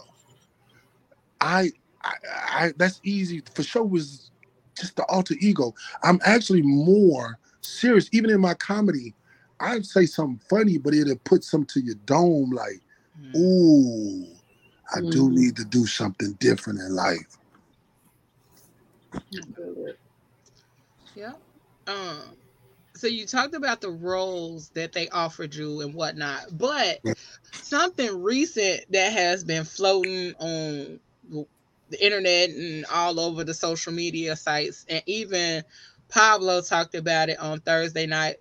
I, 1.41 1.71
I 2.03 2.15
i 2.51 2.73
that's 2.77 3.01
easy 3.05 3.43
for 3.55 3.63
sure 3.63 3.85
was 3.85 4.31
just 4.79 4.97
the 4.97 5.05
alter 5.07 5.35
ego 5.41 5.75
i'm 6.03 6.21
actually 6.25 6.63
more 6.63 7.39
serious 7.63 8.09
even 8.13 8.31
in 8.31 8.41
my 8.41 8.55
comedy 8.55 9.15
i'd 9.61 9.87
say 9.87 10.07
something 10.07 10.41
funny 10.51 10.79
but 10.79 10.95
it'll 10.95 11.17
put 11.25 11.43
some 11.43 11.65
to 11.67 11.81
your 11.81 11.97
dome 12.07 12.51
like. 12.51 12.81
Ooh 13.37 14.27
i 14.95 15.01
do 15.11 15.31
Mhm. 15.31 15.33
need 15.33 15.57
to 15.57 15.65
do 15.65 15.87
something 15.87 16.35
different 16.41 16.81
in 16.81 16.95
life 16.95 17.39
Yeah. 21.15 21.35
Um. 21.89 22.37
So 22.97 23.09
you 23.09 23.27
talked 23.27 23.55
about 23.55 23.81
the 23.81 23.91
roles 23.91 24.71
that 24.71 24.93
they 24.93 25.09
offered 25.11 25.55
you 25.55 25.83
and 25.83 25.95
whatnot, 25.95 26.47
but 26.53 26.99
something 27.61 28.23
recent 28.23 28.83
that 28.91 29.13
has 29.13 29.45
been 29.45 29.65
floating 29.65 30.35
on 30.41 31.01
the 31.91 32.05
internet 32.07 32.51
and 32.51 32.87
all 32.93 33.21
over 33.21 33.45
the 33.45 33.55
social 33.55 33.93
media 33.93 34.37
sites, 34.37 34.87
and 34.89 35.03
even 35.07 35.65
Pablo 36.11 36.63
talked 36.63 36.95
about 36.97 37.31
it 37.31 37.39
on 37.41 37.61
Thursday 37.61 38.07
night. 38.07 38.37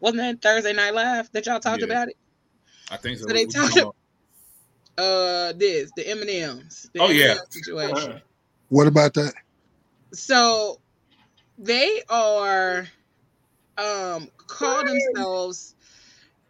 Wasn't 0.00 0.18
that 0.18 0.42
Thursday 0.42 0.72
Night 0.74 0.94
Live 0.94 1.30
that 1.32 1.46
y'all 1.46 1.60
talked 1.60 1.82
Yeah. 1.82 1.84
about 1.84 2.08
it? 2.08 2.16
I 2.90 2.96
think 2.96 3.18
so. 3.18 3.26
So 3.26 3.32
they 3.34 3.44
What 3.46 3.54
you 3.54 3.60
talked 3.60 3.74
talking 3.74 3.82
about? 3.82 3.96
Uh, 4.98 5.52
this 5.56 5.90
the 5.96 6.08
M 6.08 6.20
and 6.22 6.30
M's. 6.30 6.88
Oh, 6.98 7.10
yeah. 7.10 7.36
situation. 7.50 8.22
what 8.68 8.86
about 8.86 9.12
that 9.14 9.34
so 10.12 10.80
they 11.58 12.02
are 12.08 12.86
um 13.76 14.28
call 14.46 14.82
themselves 14.84 15.74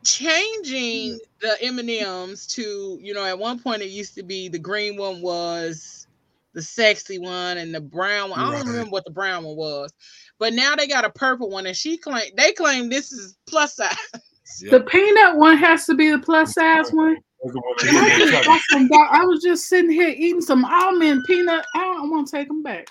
changing 0.04 1.18
the 1.40 1.56
m&ms 1.62 2.46
to 2.46 2.98
you 3.02 3.12
know 3.12 3.24
at 3.24 3.38
one 3.38 3.58
point 3.58 3.82
it 3.82 3.88
used 3.88 4.14
to 4.14 4.22
be 4.22 4.48
the 4.48 4.58
green 4.58 4.96
one 4.96 5.20
was 5.20 6.06
the 6.54 6.62
sexy 6.62 7.18
one 7.18 7.58
and 7.58 7.74
the 7.74 7.80
brown 7.80 8.30
one 8.30 8.38
i 8.38 8.44
don't 8.44 8.54
Right. 8.60 8.66
remember 8.66 8.90
what 8.90 9.04
the 9.04 9.10
brown 9.10 9.42
one 9.44 9.56
was 9.56 9.92
but 10.38 10.52
now 10.52 10.76
they 10.76 10.86
got 10.86 11.04
a 11.04 11.10
purple 11.10 11.50
one 11.50 11.66
and 11.66 11.76
she 11.76 11.96
claim 11.98 12.30
they 12.36 12.52
claim 12.52 12.88
this 12.88 13.10
is 13.12 13.36
plus 13.48 13.74
size 13.76 13.96
The 14.60 14.80
peanut 14.80 15.36
one 15.36 15.56
has 15.58 15.86
to 15.86 15.94
be 15.94 16.10
the 16.10 16.18
plus 16.18 16.52
size 16.52 16.90
one. 16.92 17.16
That's 17.42 17.54
the 17.54 17.60
one 17.60 17.74
that 17.78 17.88
And 17.88 17.98
I, 17.98 18.08
get 18.08 18.18
just 18.18 18.32
that 18.32 18.44
got 18.44 18.60
some 18.70 18.88
I 18.92 19.24
was 19.24 19.42
just 19.42 19.68
sitting 19.68 19.90
here 19.90 20.08
eating 20.08 20.40
some 20.40 20.64
almond 20.64 21.24
peanut. 21.26 21.64
I 21.74 21.80
don't 21.80 22.10
want 22.10 22.28
to 22.28 22.36
take 22.36 22.48
them 22.48 22.62
back. 22.62 22.86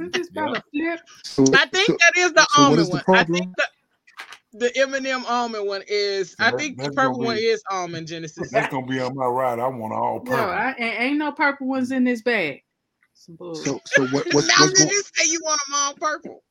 I 0.00 0.08
just 0.08 0.34
got 0.34 0.60
flip. 0.72 1.00
so, 1.22 1.44
i 1.54 1.66
think 1.66 1.86
so- 1.86 1.96
that 2.00 2.12
is 2.16 2.32
the 2.32 2.46
so 2.50 2.62
almond 2.62 2.80
is 2.80 2.88
the 2.88 3.02
one 3.06 3.16
i 3.16 3.22
think 3.22 3.56
the 3.56 3.64
the 4.56 4.76
M&M 4.78 5.24
almond 5.26 5.66
one 5.66 5.82
is. 5.88 6.36
I 6.38 6.52
think 6.52 6.78
the 6.78 6.90
purple 6.90 7.16
gonna 7.16 7.26
one 7.26 7.36
is 7.38 7.60
almond 7.70 8.06
Genesis. 8.06 8.52
That's 8.52 8.72
gonna 8.72 8.86
be 8.86 9.00
on 9.00 9.16
my 9.16 9.26
ride. 9.26 9.58
I 9.58 9.66
want 9.66 9.92
all 9.92 10.22
No, 10.24 10.30
purple. 10.30 10.44
I, 10.50 10.74
ain't, 10.78 11.00
ain't 11.00 11.18
no 11.18 11.32
purple 11.32 11.66
ones 11.66 11.90
in 11.90 12.04
this 12.04 12.22
bag. 12.22 12.62
Some 13.26 13.36
bull. 13.36 13.60
so 13.62 13.80
so 13.86 14.06
what 14.06 14.26
what's, 14.32 14.48
now 14.48 14.54
what's 14.58 14.74
did 14.74 14.78
going 14.78 14.90
you 14.90 15.02
say 15.14 15.30
you 15.30 15.40
want 15.44 15.60
them 15.66 15.74
all 15.76 15.94
purple? 15.94 16.44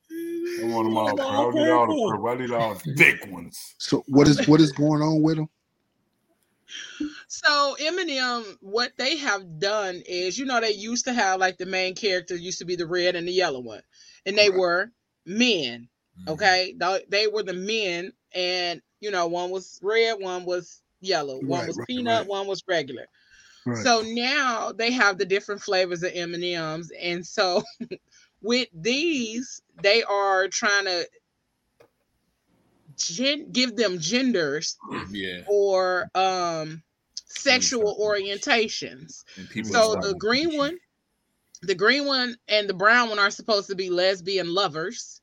I 0.62 0.64
want 0.64 0.86
them 0.86 0.96
all 0.96 1.18
purple. 1.18 1.50
I 1.52 1.54
need 1.54 1.68
all 1.70 1.88
the 1.88 1.94
purple. 1.94 2.28
I 2.28 2.34
need 2.36 2.52
all 2.52 2.74
the 2.74 2.80
thick 2.96 3.26
ones. 3.26 3.76
So 3.78 4.04
what 4.08 4.28
is 4.28 4.46
what 4.46 4.60
is 4.60 4.72
going 4.72 5.02
on 5.02 5.22
with 5.22 5.36
them? 5.36 5.48
So 7.28 7.76
M&M, 7.80 8.44
what 8.60 8.92
they 8.98 9.16
have 9.18 9.58
done 9.58 10.02
is, 10.06 10.38
you 10.38 10.44
know, 10.44 10.60
they 10.60 10.72
used 10.72 11.06
to 11.06 11.12
have 11.12 11.40
like 11.40 11.58
the 11.58 11.66
main 11.66 11.94
character 11.94 12.36
used 12.36 12.58
to 12.60 12.64
be 12.64 12.76
the 12.76 12.86
red 12.86 13.16
and 13.16 13.26
the 13.26 13.32
yellow 13.32 13.60
one, 13.60 13.82
and 14.26 14.36
they 14.38 14.50
Right. 14.50 14.58
were 14.58 14.92
men. 15.26 15.88
Mhm. 16.20 16.28
Okay, 16.28 16.74
Th- 16.80 17.04
they 17.08 17.26
were 17.26 17.42
the 17.42 17.54
men, 17.54 18.12
and 18.34 18.82
you 19.00 19.10
know, 19.10 19.26
one 19.26 19.50
was 19.50 19.78
red, 19.82 20.20
one 20.20 20.44
was 20.44 20.82
yellow, 21.00 21.40
one 21.40 21.66
Right, 21.66 21.66
was 21.66 21.78
right, 21.78 21.88
peanut, 21.88 22.26
right. 22.26 22.28
one 22.28 22.46
was 22.46 22.62
regular. 22.68 23.08
Right. 23.66 23.82
So 23.82 24.02
now 24.06 24.72
they 24.72 24.90
have 24.92 25.18
the 25.18 25.24
different 25.24 25.62
flavors 25.62 26.02
of 26.02 26.12
M 26.14 26.34
and 26.34 26.44
M's, 26.44 26.92
and 27.00 27.24
so 27.26 27.62
with 28.42 28.68
these, 28.74 29.62
they 29.82 30.02
are 30.02 30.48
trying 30.48 30.84
to 30.84 31.08
gen- 32.96 33.50
give 33.52 33.76
them 33.76 33.98
genders 33.98 34.76
Yeah. 35.10 35.42
or 35.48 36.08
um 36.14 36.82
sexual 37.26 37.96
orientations. 38.00 39.24
So 39.64 39.96
the 39.96 40.14
green 40.18 40.56
one, 40.56 40.76
the 41.62 41.74
green 41.74 42.06
one 42.06 42.36
and 42.48 42.68
the 42.68 42.74
brown 42.74 43.08
one 43.08 43.18
are 43.18 43.30
supposed 43.30 43.68
to 43.70 43.74
be 43.74 43.90
lesbian 43.90 44.52
lovers. 44.54 45.20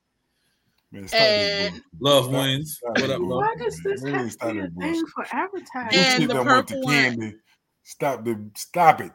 Man, 0.90 1.08
And 1.14 1.82
love 2.00 2.24
Stop. 2.24 2.34
wins. 2.34 2.78
What 2.82 3.02
up, 3.10 3.20
love? 3.20 3.38
Why 3.40 3.54
does 3.58 3.80
this 3.82 4.02
Man, 4.02 4.14
have 4.14 4.36
to 4.38 4.52
be 4.52 4.58
a 4.60 4.68
thing 4.68 5.06
for 5.06 5.24
advertising? 5.32 5.98
And 5.98 6.24
the 6.24 6.34
that 6.34 6.44
went 6.44 6.68
to 6.68 6.74
purple 6.74 6.82
one- 6.82 6.92
candy. 6.94 7.36
Stop 7.82 8.24
the 8.24 8.38
stop 8.56 9.00
it. 9.00 9.12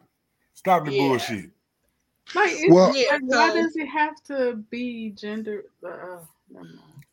Stop 0.54 0.86
the 0.86 0.92
Yeah. 0.94 1.08
bullshit. 1.08 1.50
Like, 2.36 2.54
Well- 2.70 2.96
Yeah, 2.96 3.12
like, 3.14 3.22
why 3.24 3.50
so- 3.50 3.56
does 3.56 3.76
it 3.78 3.86
have 3.88 4.22
to 4.26 4.56
be 4.70 5.12
gender? 5.12 5.66
Uh. 5.86 6.20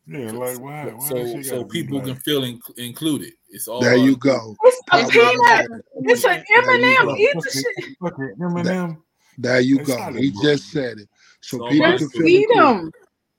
Yeah, 0.07 0.31
like 0.33 0.59
why? 0.59 0.85
why 0.85 0.99
So 1.07 1.15
that 1.15 1.45
so 1.45 1.63
people 1.65 1.97
like- 1.97 2.07
can 2.07 2.15
feel 2.17 2.43
in, 2.43 2.59
included. 2.77 3.33
It's 3.49 3.67
all 3.67 3.81
There 3.81 3.95
you 3.95 4.17
go. 4.17 4.55
It's 4.63 4.81
a 4.91 5.07
peanut. 5.09 5.67
It's 6.03 6.23
an 6.25 6.43
M 6.55 6.69
and 6.69 6.83
M. 6.83 7.07
There 7.07 7.17
Eat 7.17 7.33
Fuck 7.33 7.43
the 7.43 7.49
it, 7.49 7.83
shit. 7.85 7.97
fuck 7.99 8.19
M&M. 8.19 9.03
There 9.37 9.59
you 9.61 9.83
go. 9.83 9.97
how 9.97 10.11
He 10.13 10.31
just 10.43 10.69
said 10.71 10.99
it. 10.99 11.09
So 11.41 11.57
So 11.57 11.69
people 11.69 11.97
can 11.97 12.09
feel 12.09 12.27
eat 12.27 12.47
included. 12.51 12.93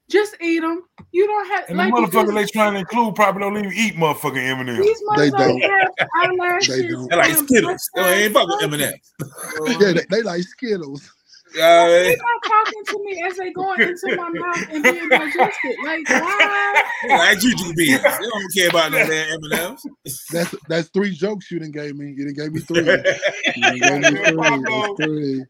Them. 0.08 0.22
Just 0.22 0.36
eat 0.40 0.60
them. 0.60 0.82
You 1.12 1.26
don't 1.26 1.46
have 1.48 1.64
And 1.68 1.78
like 1.78 1.92
the 1.94 2.00
motherfucker 2.00 2.10
because 2.26 2.34
they 2.34 2.44
trying 2.46 2.74
to 2.74 2.80
include 2.80 3.14
probably 3.14 3.40
don't 3.40 3.56
even 3.58 3.72
eat 3.72 3.94
motherfucking 3.94 4.36
M 4.38 4.58
Eminem. 4.58 4.82
these 4.82 4.98
They 5.16 5.30
motherfuckers 5.30 5.38
don't. 5.38 5.60
have 5.62 6.08
eyelashes. 6.22 6.76
They 6.82 6.88
don't. 6.88 7.10
They 7.10 7.16
like 7.16 7.36
Skittles. 7.36 7.90
black 7.94 8.06
Oh, 8.06 8.10
ain't 8.10 8.32
fuck 8.34 8.48
with 8.48 8.82
eyes. 8.82 8.92
M&M. 9.18 9.78
Yeah, 9.80 9.92
they, 9.92 10.04
they 10.10 10.22
like 10.22 10.42
Skittles. 10.42 11.10
Uh, 11.54 11.86
They're 11.86 12.16
not 12.16 12.42
talking 12.44 12.84
to 12.86 13.04
me 13.04 13.22
as 13.26 13.36
they 13.36 13.50
going 13.52 13.80
into 13.80 14.16
my 14.16 14.28
mouth 14.28 14.66
and 14.70 14.82
being 14.82 15.08
digested. 15.08 15.76
Like 15.84 16.06
why? 16.08 16.82
like 17.08 17.38
Juju 17.40 17.72
beans. 17.74 18.02
They 18.02 18.08
don't 18.08 18.54
care 18.54 18.68
about 18.68 18.92
no 18.92 18.98
damn 19.06 19.38
M&Ms. 19.52 20.24
That's 20.32 20.54
that's 20.68 20.88
three 20.88 21.12
jokes 21.12 21.50
you 21.50 21.58
done 21.60 21.70
gave 21.70 21.96
me. 21.96 22.12
You 22.16 22.24
done 22.26 22.34
gave 22.34 22.52
me 22.52 22.60
three. 22.60 22.80
You 22.80 23.80
done 23.80 24.02
gave 24.02 24.12
me 24.12 24.24
three. 24.24 24.36
That's 24.36 24.92
three. 25.00 25.44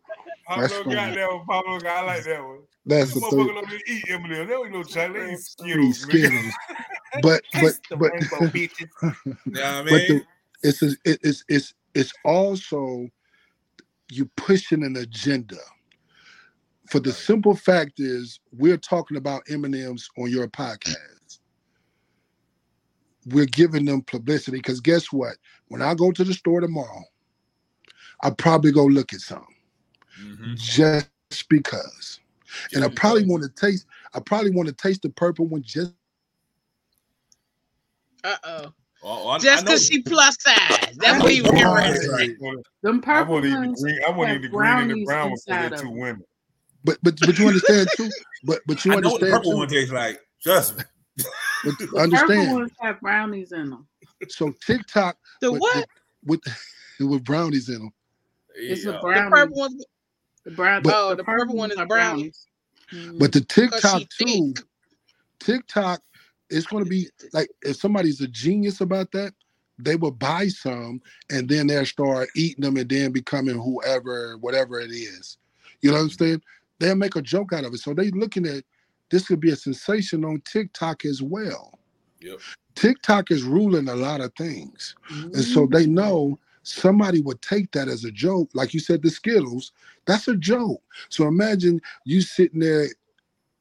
That's 0.48 0.72
Pablo 0.78 0.84
funny. 0.84 0.94
got 0.94 1.14
that 1.14 1.28
one. 1.32 1.46
Pablo 1.46 1.80
got 1.80 1.96
I 1.96 2.02
like 2.06 2.24
that 2.24 2.44
one. 2.44 2.58
That's 2.86 3.14
These 3.14 3.14
the 3.14 3.20
motherfuckers 3.20 3.30
three. 3.30 3.54
don't 3.54 3.72
even 3.72 3.82
eat 3.88 4.04
M&M. 4.10 4.30
They 4.30 4.46
don't 4.54 4.66
eat 4.68 4.72
no 4.72 4.84
chocolate. 4.84 5.14
They 5.26 5.32
eat 5.34 5.40
Skittles. 5.40 6.06
nigga. 6.06 6.30
Skittles. 6.30 6.54
But 7.22 7.42
but 7.54 7.74
but 7.98 8.12
rainbow 8.12 8.46
bitches. 8.54 8.90
You 9.46 9.62
I 9.64 9.82
but 9.88 10.08
mean? 10.08 10.08
the, 10.08 10.24
it's 10.62 10.82
a, 10.82 10.88
it- 11.04 11.20
it's 11.22 11.44
it's 11.48 11.74
it's 11.94 12.12
also 12.24 13.08
you 14.10 14.26
pushing 14.36 14.84
an 14.84 14.96
agenda. 14.96 15.58
for 16.90 17.00
the 17.00 17.12
simple 17.12 17.56
fact 17.56 18.00
is 18.00 18.40
we're 18.52 18.76
talking 18.78 19.16
about 19.16 19.42
M&Ms 19.50 20.08
on 20.18 20.30
your 20.30 20.48
podcast. 20.48 21.40
We're 23.26 23.46
giving 23.46 23.84
them 23.86 24.02
publicity 24.02 24.58
because 24.58 24.80
guess 24.80 25.12
what? 25.12 25.36
When 25.68 25.82
I 25.82 25.94
go 25.94 26.12
to 26.12 26.24
the 26.24 26.34
store 26.34 26.60
tomorrow, 26.60 27.04
I 28.22 28.30
probably 28.30 28.72
go 28.72 28.84
look 28.86 29.12
at 29.12 29.20
some 29.20 29.46
Mhm. 30.20 30.56
just 30.56 31.08
because. 31.50 32.20
And 32.74 32.84
I 32.84 32.88
probably 32.88 33.24
want 33.24 33.42
to 33.42 33.48
taste. 33.50 33.86
I 34.14 34.20
probably 34.20 34.50
want 34.50 34.68
to 34.68 34.74
taste 34.74 35.02
the 35.02 35.10
purple 35.10 35.46
one 35.46 35.62
just 35.62 35.92
Uh 38.24 38.36
oh. 38.44 38.72
Oh, 39.02 39.28
I- 39.28 39.36
I 39.36 39.38
Just 39.38 39.64
because 39.64 39.86
she 39.86 40.02
plus 40.02 40.36
size. 40.40 40.96
That's 40.98 41.20
I 41.20 41.22
what 41.22 41.32
he 41.32 41.42
was 41.42 41.52
know. 41.52 41.58
getting 41.58 41.74
ready 41.74 41.92
to 41.98 42.06
Right, 42.10 42.18
say. 42.18 42.36
right. 42.40 42.56
Them 42.82 42.98
I 42.98 43.00
purple 43.00 43.34
want 43.34 43.44
to 43.44 43.48
eat 43.50 43.52
the 43.52 43.66
ones 43.66 43.82
green. 43.82 44.00
I 44.06 44.10
want 44.10 44.20
to 44.20 44.26
have 44.28 44.36
eat 44.36 44.42
the 44.42 44.48
green 44.48 44.70
and 44.78 44.90
the 44.90 45.04
brownies 45.04 45.06
brown 45.06 45.30
before 45.30 45.32
inside 45.32 45.58
they're 45.70 45.78
of 45.78 45.80
two 45.80 45.88
them. 45.88 45.98
women. 45.98 46.24
but 46.84 46.98
but 47.02 47.20
but 47.20 47.38
you 47.38 47.46
understand 47.46 47.88
too. 47.96 48.10
But 48.44 48.60
but 48.66 48.84
you 48.84 48.92
I 48.92 48.94
know 49.00 49.10
what 49.10 49.20
the 49.20 49.26
understand 49.26 49.32
purple 49.32 49.50
too. 49.52 49.58
one 49.58 49.68
tastes 49.68 49.92
like. 49.92 50.20
Trust 50.42 50.78
me. 50.78 50.84
But 51.64 51.78
The 51.78 52.08
purple 52.10 52.54
ones 52.54 52.72
have 52.80 53.00
brownies 53.00 53.52
in 53.52 53.70
them. 53.70 53.86
So 54.28 54.52
TikTok 54.66 55.16
The 55.40 55.52
with, 55.52 55.60
what? 55.60 55.86
with 56.24 56.40
with 57.00 57.24
brownies 57.30 57.68
in 57.68 57.78
them. 57.78 57.92
It's 58.54 58.84
Yeah. 58.84 58.90
a 58.90 58.92
The 58.94 59.28
purple 59.30 59.58
one. 59.58 59.78
The 60.46 60.52
brown. 60.52 60.82
But- 60.82 60.94
Oh, 60.94 61.14
the 61.14 61.24
purple 61.24 61.56
one 61.56 61.70
ones 61.70 61.72
is 61.74 61.78
are 61.78 61.86
brownies. 61.86 62.46
Mm. 62.92 63.18
But 63.18 63.32
the 63.32 63.40
TikTok 63.40 64.00
she 64.00 64.08
too, 64.24 64.54
TikTok 65.40 66.00
is 66.48 66.66
going 66.66 66.84
to 66.84 66.88
be 66.88 67.08
like 67.32 67.50
if 67.62 67.76
somebody's 67.76 68.20
a 68.20 68.28
genius 68.28 68.80
about 68.80 69.10
that, 69.10 69.34
they 69.78 69.96
will 69.96 70.12
buy 70.12 70.46
some 70.46 71.02
and 71.30 71.48
then 71.48 71.66
they'll 71.66 71.84
start 71.84 72.28
eating 72.36 72.62
them 72.62 72.76
and 72.76 72.88
then 72.88 73.10
becoming 73.10 73.56
whoever, 73.56 74.38
whatever 74.38 74.80
it 74.80 74.92
is. 74.92 75.36
You 75.82 75.90
know 75.90 75.96
what 75.96 76.02
I'm 76.02 76.08
mm-hmm. 76.10 76.24
saying? 76.24 76.42
They'll 76.78 76.94
make 76.94 77.16
a 77.16 77.22
joke 77.22 77.52
out 77.52 77.64
of 77.64 77.74
it. 77.74 77.78
So 77.78 77.92
they 77.92 78.10
looking 78.12 78.46
at 78.46 78.62
this 79.10 79.26
could 79.26 79.40
be 79.40 79.50
a 79.50 79.56
sensation 79.56 80.24
on 80.24 80.42
TikTok 80.42 81.04
as 81.04 81.22
well. 81.22 81.80
Yep. 82.20 82.38
TikTok 82.76 83.32
is 83.32 83.42
ruling 83.42 83.88
a 83.88 83.94
lot 83.96 84.20
of 84.20 84.32
things. 84.34 84.94
And 85.10 85.44
so 85.44 85.66
they 85.66 85.86
mm. 85.86 85.90
know 85.90 86.38
somebody 86.66 87.20
would 87.20 87.40
take 87.42 87.70
that 87.72 87.88
as 87.88 88.04
a 88.04 88.10
joke. 88.10 88.50
Like 88.52 88.74
you 88.74 88.80
said, 88.80 89.02
the 89.02 89.10
Skittles, 89.10 89.72
that's 90.04 90.28
a 90.28 90.36
joke. 90.36 90.82
So 91.08 91.28
imagine 91.28 91.80
you 92.04 92.20
sitting 92.20 92.60
there, 92.60 92.88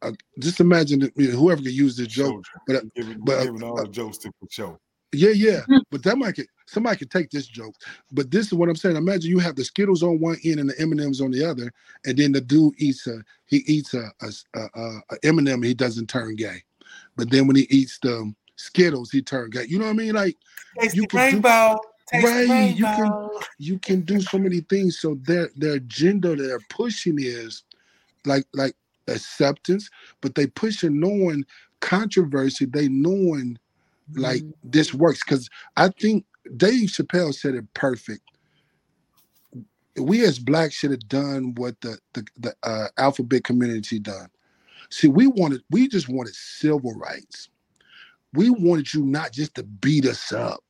uh, 0.02 0.12
just 0.40 0.60
imagine 0.60 1.02
you 1.16 1.32
know, 1.32 1.38
whoever 1.38 1.62
could 1.62 1.72
use 1.72 1.96
this 1.96 2.08
joke. 2.08 2.44
But, 2.68 2.78
uh, 2.78 2.82
Giving, 2.96 3.20
but, 3.20 3.40
uh, 3.40 3.44
giving 3.46 3.64
all 3.64 3.76
the 3.76 3.88
jokes 3.88 4.18
to 4.20 4.32
the 4.42 4.48
show. 4.50 4.80
yeah, 5.14 5.30
yeah. 5.30 5.62
but 5.92 6.04
that 6.04 6.18
might 6.18 6.36
get, 6.36 6.48
somebody 6.66 6.98
could 6.98 7.12
take 7.12 7.30
this 7.30 7.48
joke. 7.48 7.76
But 8.12 8.32
this 8.32 8.48
is 8.48 8.54
what 8.54 8.70
I'm 8.70 8.76
saying. 8.76 8.96
Imagine 8.96 9.30
you 9.30 9.40
have 9.40 9.56
the 9.56 9.64
Skittles 9.64 10.04
on 10.04 10.20
one 10.20 10.38
end 10.44 10.60
and 10.60 10.70
the 10.70 10.80
M&Ms 10.82 11.22
on 11.22 11.32
the 11.32 11.46
other. 11.46 11.72
And 12.06 12.18
then 12.18 12.32
the 12.32 12.42
dude 12.42 12.74
eats 12.78 13.06
a, 13.08 13.20
he 13.46 13.58
eats 13.68 13.94
a, 13.94 14.12
a, 14.22 14.32
a, 14.56 14.62
a, 14.76 15.00
a 15.12 15.16
M&M 15.24 15.62
he 15.62 15.74
doesn't 15.74 16.10
turn 16.10 16.36
gay. 16.36 16.64
But 17.16 17.30
then 17.30 17.46
when 17.48 17.56
he 17.56 17.68
eats 17.70 18.00
the 18.02 18.34
Skittles, 18.56 19.12
he 19.12 19.22
turned 19.22 19.54
gay. 19.54 19.66
You 19.66 19.78
know 19.78 19.86
what 19.86 19.92
I 19.92 19.98
mean? 19.98 20.16
Like, 20.16 20.38
you 20.94 21.08
can 21.08 21.20
do- 21.20 21.36
rainbow. 21.36 21.80
Right 22.14 22.66
you 22.66 22.90
can 22.90 23.20
you 23.58 23.80
can 23.80 24.02
do 24.02 24.22
so 24.22 24.38
many 24.38 24.62
things. 24.62 25.00
So 25.00 25.16
their 25.24 25.50
their 25.56 25.76
agenda 25.76 26.36
they're 26.36 26.60
pushing 26.70 27.18
is 27.20 27.64
like 28.26 28.46
like 28.54 28.76
acceptance 29.08 29.90
but 30.22 30.36
they 30.36 30.48
pushing 30.48 31.00
knowing 31.00 31.46
controversy. 31.82 32.66
They 32.66 32.88
knowing 32.90 33.60
like 34.16 34.46
this 34.64 34.94
works. 34.94 35.22
Because 35.24 35.50
i 35.78 35.90
think 35.90 36.26
dave 36.58 36.90
chappelle 36.90 37.34
said 37.36 37.56
it 37.56 37.74
perfect. 37.74 38.24
We 39.98 40.24
as 40.26 40.40
blacks 40.40 40.76
should 40.76 40.92
have 40.92 41.08
done 41.08 41.56
what 41.56 41.82
the 41.82 42.00
the, 42.14 42.26
the 42.40 42.56
uh, 42.64 42.88
alphabet 42.98 43.44
community 43.46 44.00
done. 44.00 44.30
See 44.92 45.08
we 45.10 45.28
wanted 45.28 45.64
we 45.72 45.88
just 45.88 46.10
wanted 46.10 46.36
civil 46.36 46.94
rights. 46.96 47.50
We 48.34 48.50
wanted 48.50 48.94
you 48.94 49.06
not 49.06 49.32
just 49.34 49.56
to 49.56 49.64
beat 49.64 50.06
us 50.06 50.32
up 50.34 50.64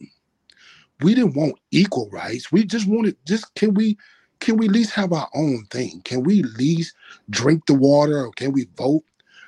we 1.02 1.16
didn't 1.16 1.36
want 1.36 1.56
equal 1.72 2.10
rights. 2.12 2.52
We 2.52 2.66
just 2.66 2.88
wanted 2.88 3.18
just 3.26 3.54
can 3.56 3.76
we 3.76 3.98
can 4.42 4.58
we 4.58 4.68
at 4.68 4.74
least 4.74 4.92
have 4.94 5.14
our 5.14 5.30
own 5.36 5.66
thing? 5.72 6.02
Can 6.06 6.24
we 6.24 6.42
at 6.42 6.52
least 6.58 6.96
drink 7.30 7.68
the 7.68 7.76
water 7.76 8.26
or 8.26 8.32
can 8.34 8.54
we 8.54 8.68
vote? 8.78 9.04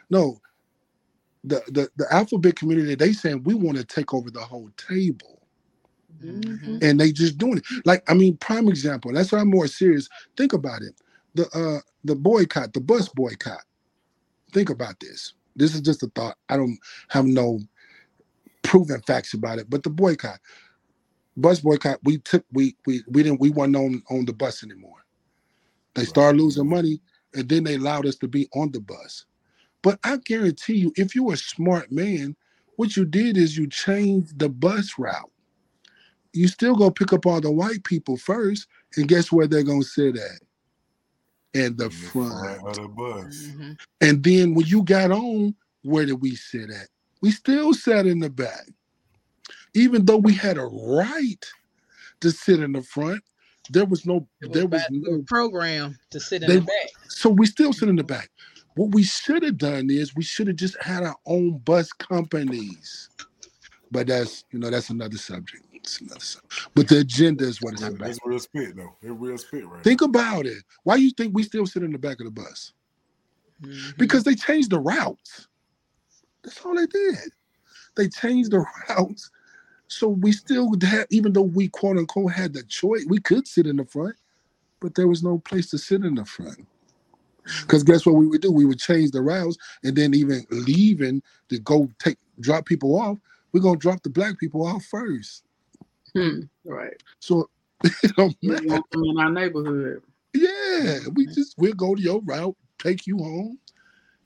No. 0.09 0.41
The 1.43 1.61
the, 1.69 1.89
the 1.97 2.13
alphabet 2.13 2.57
community, 2.57 2.95
they 2.95 3.13
saying 3.13 3.43
we 3.43 3.55
want 3.55 3.77
to 3.77 3.85
take 3.85 4.13
over 4.13 4.31
the 4.31 4.41
whole 4.41 4.69
table. 4.77 5.41
Mhm. 6.23 6.83
And 6.83 6.99
they 6.99 7.11
just 7.11 7.37
doing 7.37 7.59
it. 7.59 7.65
Like, 7.85 8.03
I 8.09 8.15
mean, 8.15 8.37
prime 8.37 8.67
example. 8.69 9.13
That's 9.13 9.31
why 9.31 9.39
I'm 9.39 9.49
more 9.51 9.67
serious. 9.67 10.09
Think 10.37 10.53
about 10.53 10.81
it. 10.83 10.95
The 11.35 11.47
uh 11.51 11.81
the 12.03 12.15
boycott, 12.15 12.73
the 12.73 12.81
bus 12.81 13.09
boycott. 13.09 13.63
Think 14.53 14.69
about 14.69 14.99
this. 15.01 15.33
This 15.55 15.75
is 15.75 15.81
just 15.81 16.03
a 16.03 16.07
thought. 16.15 16.37
I 16.49 16.57
don't 16.57 16.79
have 17.09 17.25
no 17.25 17.59
proven 18.63 19.01
facts 19.01 19.33
about 19.33 19.59
it, 19.59 19.69
but 19.69 19.83
the 19.83 19.89
boycott 19.89 20.39
bus 21.37 21.61
boycott, 21.61 21.99
we 22.03 22.19
took 22.19 22.45
we 22.53 22.75
we 22.87 23.03
we 23.09 23.23
didn't 23.23 23.41
we 23.41 23.51
weren't 23.51 23.77
on 23.77 24.03
on 24.11 24.25
the 24.25 24.33
bus 24.33 24.63
anymore. 24.63 25.05
They 25.95 26.05
started 26.05 26.41
losing 26.41 26.69
money, 26.69 27.01
and 27.33 27.49
then 27.49 27.63
they 27.65 27.75
allowed 27.75 28.05
us 28.05 28.15
to 28.17 28.27
be 28.27 28.47
on 28.53 28.71
the 28.71 28.81
bus. 28.81 29.25
But 29.83 29.99
I 30.03 30.17
guarantee 30.17 30.75
you, 30.75 30.93
if 30.95 31.15
you're 31.15 31.33
a 31.33 31.37
smart 31.37 31.91
man, 31.91 32.35
what 32.77 32.97
you 32.97 33.05
did 33.05 33.37
is 33.37 33.57
you 33.57 33.67
changed 33.69 34.39
the 34.39 34.49
bus 34.49 34.93
route. 34.99 35.31
You 36.33 36.47
still 36.47 36.75
go 36.75 36.91
pick 36.91 37.13
up 37.13 37.25
all 37.25 37.41
the 37.41 37.51
white 37.51 37.83
people 37.83 38.17
first, 38.17 38.67
and 38.97 39.07
guess 39.07 39.31
where 39.31 39.47
they're 39.47 39.63
gonna 39.63 39.83
sit 39.83 40.17
at? 40.17 40.41
In 41.53 41.77
the 41.77 41.85
In 41.85 41.89
the 41.89 41.95
front. 41.95 42.61
front 42.61 42.67
of 42.67 42.75
the 42.77 42.87
bus. 42.89 43.51
Mhm. 43.55 43.79
And 44.01 44.23
then 44.23 44.53
when 44.55 44.67
you 44.67 44.83
got 44.83 45.11
on, 45.11 45.55
where 45.83 46.05
did 46.05 46.21
we 46.21 46.35
sit 46.35 46.69
at? 46.69 46.89
We 47.21 47.31
still 47.31 47.73
sat 47.73 48.05
in 48.07 48.19
the 48.19 48.29
back. 48.29 48.67
Even 49.77 50.05
though 50.05 50.17
we 50.17 50.33
had 50.33 50.57
a 50.57 50.65
right 50.65 51.45
to 52.21 52.31
sit 52.31 52.61
in 52.61 52.71
the 52.71 52.81
front, 52.81 53.21
there 53.69 53.85
was 53.85 54.05
no 54.07 54.27
It 54.41 54.51
there 54.51 54.65
was 54.65 54.81
no 54.89 55.21
program 55.27 55.97
to 56.09 56.19
sit 56.19 56.41
in 56.41 56.49
They- 56.49 56.55
the 56.59 56.61
back. 56.65 56.89
so 57.09 57.29
we 57.29 57.45
still 57.45 57.73
sit 57.73 57.87
in 57.89 57.95
the 57.95 58.03
back. 58.03 58.31
What 58.75 58.91
we 58.93 59.03
should 59.03 59.43
have 59.43 59.57
done 59.57 59.89
is 59.91 60.15
we 60.15 60.23
should 60.23 60.47
have 60.47 60.55
just 60.55 60.81
had 60.81 61.03
our 61.03 61.15
own 61.25 61.59
bus 61.59 61.91
companies. 61.93 63.09
But 63.91 64.07
that's 64.07 64.45
you 64.51 64.57
know 64.59 64.69
that's 64.71 64.89
another 64.89 65.17
subject. 65.17 65.63
It's 65.73 66.01
another 66.01 66.19
subject. 66.21 66.69
But 66.73 66.87
the 66.87 66.99
agenda 66.99 67.45
is 67.45 67.61
what 67.61 67.73
it's 67.73 67.83
Real- 67.83 67.93
about. 67.95 68.07
That's 68.07 68.19
real 68.25 68.39
spit 68.39 68.75
though. 68.75 68.95
It's 69.01 69.11
real 69.11 69.37
spit 69.37 69.67
right 69.67 69.83
Think 69.83 70.01
about 70.01 70.45
it. 70.47 70.63
Why 70.83 70.97
do 70.97 71.03
you 71.03 71.11
think 71.11 71.35
we 71.35 71.43
still 71.43 71.67
sit 71.67 71.83
in 71.83 71.91
the 71.91 71.99
back 71.99 72.19
of 72.19 72.25
the 72.25 72.31
bus? 72.31 72.73
Mhm. 73.61 73.97
because 73.97 74.23
they 74.23 74.35
changed 74.35 74.69
the 74.69 74.79
routes. 74.79 75.47
That's 76.43 76.63
all 76.63 76.75
they 76.75 76.85
did. 76.85 77.17
They 77.95 78.07
changed 78.07 78.51
the 78.51 78.59
routes. 78.89 79.31
So 79.87 80.09
we 80.09 80.31
still 80.31 80.71
had, 80.81 81.07
even 81.09 81.33
though 81.33 81.41
we 81.41 81.69
quote 81.69 81.97
unquote 81.97 82.33
had 82.33 82.53
the 82.53 82.63
choice, 82.63 83.05
we 83.07 83.19
could 83.19 83.47
sit 83.47 83.67
in 83.67 83.77
the 83.77 83.85
front, 83.85 84.15
but 84.79 84.95
there 84.95 85.07
was 85.07 85.23
no 85.23 85.39
place 85.39 85.69
to 85.71 85.77
sit 85.77 86.03
in 86.03 86.15
the 86.15 86.25
front. 86.25 86.67
Because 87.61 87.83
guess 87.83 88.05
what 88.05 88.15
we 88.15 88.27
would 88.27 88.41
do? 88.41 88.51
We 88.51 88.65
would 88.65 88.79
change 88.79 89.11
the 89.11 89.21
routes 89.21 89.57
and 89.83 89.95
then 89.95 90.13
even 90.13 90.45
leaving 90.49 91.21
to 91.49 91.59
go 91.59 91.89
take 91.99 92.17
drop 92.39 92.65
people 92.65 92.99
off, 92.99 93.17
we're 93.51 93.61
gonna 93.61 93.77
drop 93.77 94.03
the 94.03 94.09
black 94.09 94.37
people 94.37 94.65
off 94.65 94.83
first. 94.85 95.43
Hmm, 96.13 96.41
right. 96.65 97.01
So 97.19 97.49
it 97.83 98.15
don't 98.15 98.35
matter. 98.43 98.81
in 98.93 99.19
our 99.19 99.31
neighborhood. 99.31 100.01
Yeah, 100.33 100.99
we 101.13 101.27
just 101.27 101.55
we'll 101.57 101.73
go 101.73 101.95
to 101.95 102.01
your 102.01 102.21
route, 102.21 102.55
take 102.79 103.07
you 103.07 103.17
home, 103.17 103.59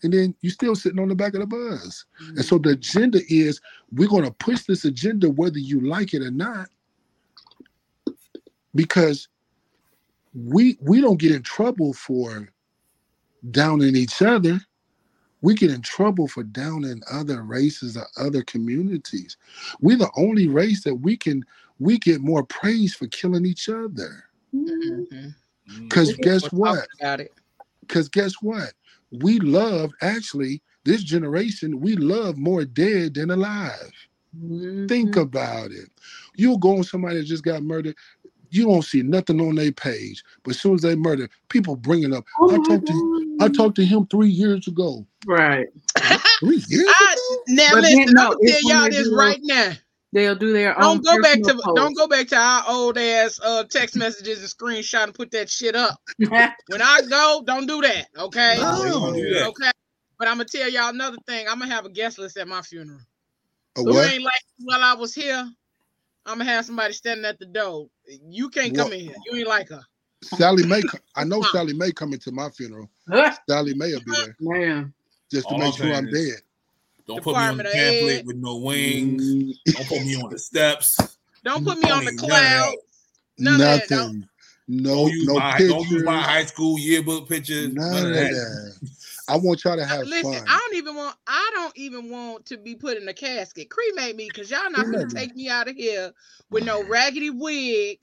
and 0.04 0.14
then 0.14 0.36
you're 0.42 0.52
still 0.52 0.76
sitting 0.76 1.00
on 1.00 1.10
the 1.10 1.16
back 1.16 1.34
of 1.34 1.42
the 1.42 1.48
bus. 1.48 2.06
And 2.36 2.46
so 2.46 2.58
the 2.58 2.72
agenda 2.72 3.22
is 3.28 3.62
we're 3.92 4.10
going 4.10 4.24
to 4.24 4.32
push 4.32 4.64
this 4.64 4.86
agenda 4.86 5.30
whether 5.30 5.60
you 5.60 5.82
like 5.82 6.14
it 6.14 6.22
or 6.22 6.32
not, 6.32 6.70
because 8.76 9.28
we 10.34 10.78
we 10.82 11.02
don't 11.02 11.20
get 11.20 11.32
in 11.32 11.44
trouble 11.44 11.94
for 11.94 12.50
downing 13.52 13.96
each 13.96 14.22
other. 14.22 14.60
We 15.42 15.56
get 15.56 15.72
in 15.72 15.82
trouble 15.82 16.28
for 16.28 16.44
downing 16.44 17.02
other 17.12 17.42
races 17.44 17.98
or 17.98 18.08
other 18.18 18.44
communities. 18.44 19.38
We're 19.82 19.98
the 19.98 20.12
only 20.16 20.48
race 20.48 20.84
that 20.84 20.96
we 20.96 21.18
can 21.18 21.44
we 21.80 21.98
get 21.98 22.22
more 22.22 22.44
praise 22.44 22.94
for 22.94 23.08
killing 23.08 23.46
each 23.46 23.68
other. 23.70 24.26
Because 24.52 26.12
Mm-hmm. 26.14 26.22
guess 26.22 26.52
We're 26.52 26.60
what? 26.60 26.88
About 27.00 27.20
it. 27.22 27.34
Because 27.82 28.10
guess 28.10 28.34
what? 28.42 28.74
We 29.12 29.40
love 29.40 29.92
actually 30.02 30.62
this 30.86 31.04
generation. 31.04 31.82
We 31.82 31.96
love 31.96 32.38
more 32.38 32.66
dead 32.66 33.16
than 33.16 33.32
alive. 33.32 33.92
Think 34.88 35.16
Mhm. 35.16 35.22
about 35.22 35.72
it. 35.72 35.90
You'll 36.36 36.58
go 36.60 36.78
on 36.78 36.84
somebody 36.84 37.18
that 37.18 37.26
just 37.26 37.44
got 37.44 37.64
murdered. 37.64 37.96
You 38.52 38.66
don't 38.66 38.84
see 38.86 39.04
nothing 39.04 39.42
on 39.42 39.56
their 39.56 39.72
page, 39.74 40.24
but 40.44 40.56
as 40.56 40.62
soon 40.62 40.76
as 40.76 40.82
they 40.82 40.96
murder, 40.96 41.30
people 41.50 41.76
bring 41.76 42.04
it 42.04 42.14
up. 42.14 42.26
Oh 42.40 42.50
I 42.50 42.54
my 42.54 42.58
talked 42.60 42.88
to 42.88 42.94
I 43.40 43.50
talked 43.50 43.76
to 43.78 43.86
him 43.86 44.08
three 44.08 44.30
years 44.30 44.68
ago. 44.68 45.08
Right. 45.26 45.68
Three 46.40 46.64
years 46.68 46.90
I, 46.90 46.96
ago? 47.02 47.46
now 47.50 47.72
But 47.72 47.84
listen, 47.84 48.00
then, 48.06 48.08
no, 48.14 48.22
I'm 48.22 48.28
gonna 48.28 48.40
tell 48.46 48.62
y'all 48.64 48.90
they 48.90 48.90
this 48.90 49.10
right 49.12 49.40
now. 49.44 49.74
They'll 50.14 50.36
do 50.36 50.54
their 50.54 50.80
own. 50.80 51.02
Don't 51.02 51.04
go 51.04 51.20
back 51.20 51.44
to 51.44 51.54
personal 51.54 51.76
don't 51.76 51.96
go 51.98 52.08
back 52.08 52.28
to 52.30 52.38
our 52.38 52.64
old 52.70 52.98
ass 52.98 53.40
uh 53.44 53.64
text 53.66 53.96
messages 53.96 54.40
and 54.40 54.50
screenshot 54.50 55.06
and 55.06 55.14
put 55.14 55.32
that 55.32 55.50
shit 55.50 55.76
up. 55.76 55.98
When 56.68 56.82
I 56.82 57.02
go, 57.10 57.44
don't 57.46 57.68
do 57.68 57.82
that. 57.82 58.08
Okay. 58.18 58.60
No, 58.62 58.84
they 58.84 58.92
do 59.22 59.36
that. 59.36 59.48
Okay. 59.50 59.72
But 60.20 60.28
I'm 60.28 60.36
gonna 60.38 60.46
tell 60.46 60.70
y'all 60.70 60.90
another 60.90 61.18
thing. 61.28 61.48
I'm 61.48 61.60
gonna 61.60 61.74
have 61.74 61.86
a 61.86 61.90
guest 61.90 62.20
list 62.20 62.38
at 62.38 62.48
my 62.48 62.62
funeral. 62.62 63.02
A 63.78 63.84
You 63.84 63.94
what? 63.94 64.06
ain't 64.06 64.24
like 64.24 64.34
while 64.60 64.84
I 64.84 64.94
was 64.96 65.14
here. 65.16 65.50
I'm 66.26 66.40
gonna 66.40 66.46
have 66.52 66.66
somebody 66.66 66.94
standing 66.94 67.26
at 67.26 67.40
the 67.40 67.48
door. 67.48 67.88
You 68.08 68.50
can't 68.50 68.76
come 68.76 68.92
What? 68.92 68.94
in 68.94 69.02
here. 69.02 69.16
You 69.32 69.40
ain't 69.40 69.48
like 69.48 69.70
her. 69.70 69.82
Sally 70.24 70.64
May, 70.64 70.84
co- 70.84 71.00
I 71.16 71.24
know 71.26 71.44
Sally 71.44 71.74
May 71.74 71.92
coming 71.92 72.20
to 72.20 72.32
my 72.32 72.50
funeral. 72.52 72.90
Sally 73.50 73.74
May 73.76 73.94
will 73.94 74.02
be 74.02 74.16
there 74.16 74.38
Man, 74.40 74.94
just 75.32 75.50
to 75.50 75.56
All 75.56 75.56
make 75.56 75.74
I'm 75.74 75.74
sure 75.74 75.94
I'm 75.94 76.08
saying 76.08 76.10
dead. 76.10 76.42
Don't 77.08 77.24
put 77.24 77.36
me 77.38 77.44
on 77.44 77.58
the 77.58 77.64
pamphlet 77.64 78.20
Ed. 78.20 78.26
with 78.26 78.38
no 78.38 78.58
wings. 78.58 79.58
Don't 79.66 79.88
put 79.88 80.02
me 80.06 80.16
on 80.22 80.30
the 80.30 80.40
steps. 80.40 80.98
Don't 81.44 81.66
put 81.66 81.78
me 81.80 81.90
on 81.90 82.06
the 82.06 82.12
Don't 82.12 82.22
need 82.22 82.30
none 82.30 82.38
of 82.38 82.44
that. 82.44 82.60
cloud. 82.62 82.76
None 83.38 83.54
of 83.54 83.60
that. 83.60 83.88
Don't- 83.90 84.00
Nothing. 84.08 84.28
No, 84.68 84.96
Don't 84.96 85.12
use 85.12 85.28
no 85.28 85.34
my 85.34 85.52
pictures. 85.58 85.70
don't 85.70 85.90
use 85.90 86.04
my 86.04 86.22
high 86.22 86.46
school 86.46 86.80
yearbook 86.80 87.28
pictures. 87.28 87.74
None, 87.74 87.92
None, 87.92 88.04
of 88.04 88.10
of 88.10 88.14
that. 88.16 88.32
that. 88.32 88.90
I 89.28 89.36
want 89.36 89.64
y'all 89.66 89.76
to 89.76 89.86
have 89.86 90.06
Listen, 90.06 90.34
fun. 90.34 90.46
I 90.48 90.58
don't 90.58 90.76
even 90.78 90.96
want. 90.96 91.16
I 91.28 91.52
don't 91.54 91.78
even 91.78 92.10
want 92.10 92.46
to 92.46 92.58
be 92.58 92.76
put 92.76 92.96
in 92.96 93.08
a 93.10 93.14
casket. 93.14 93.70
Cremate 93.70 94.16
me, 94.16 94.30
cause 94.30 94.50
y'all 94.50 94.70
not 94.72 94.86
Cremate 94.86 94.94
gonna 94.94 95.08
me. 95.08 95.14
take 95.14 95.36
me 95.36 95.50
out 95.50 95.68
of 95.68 95.76
here 95.76 96.14
with 96.52 96.64
no 96.64 96.84
raggedy 96.84 97.32
wig 97.32 98.00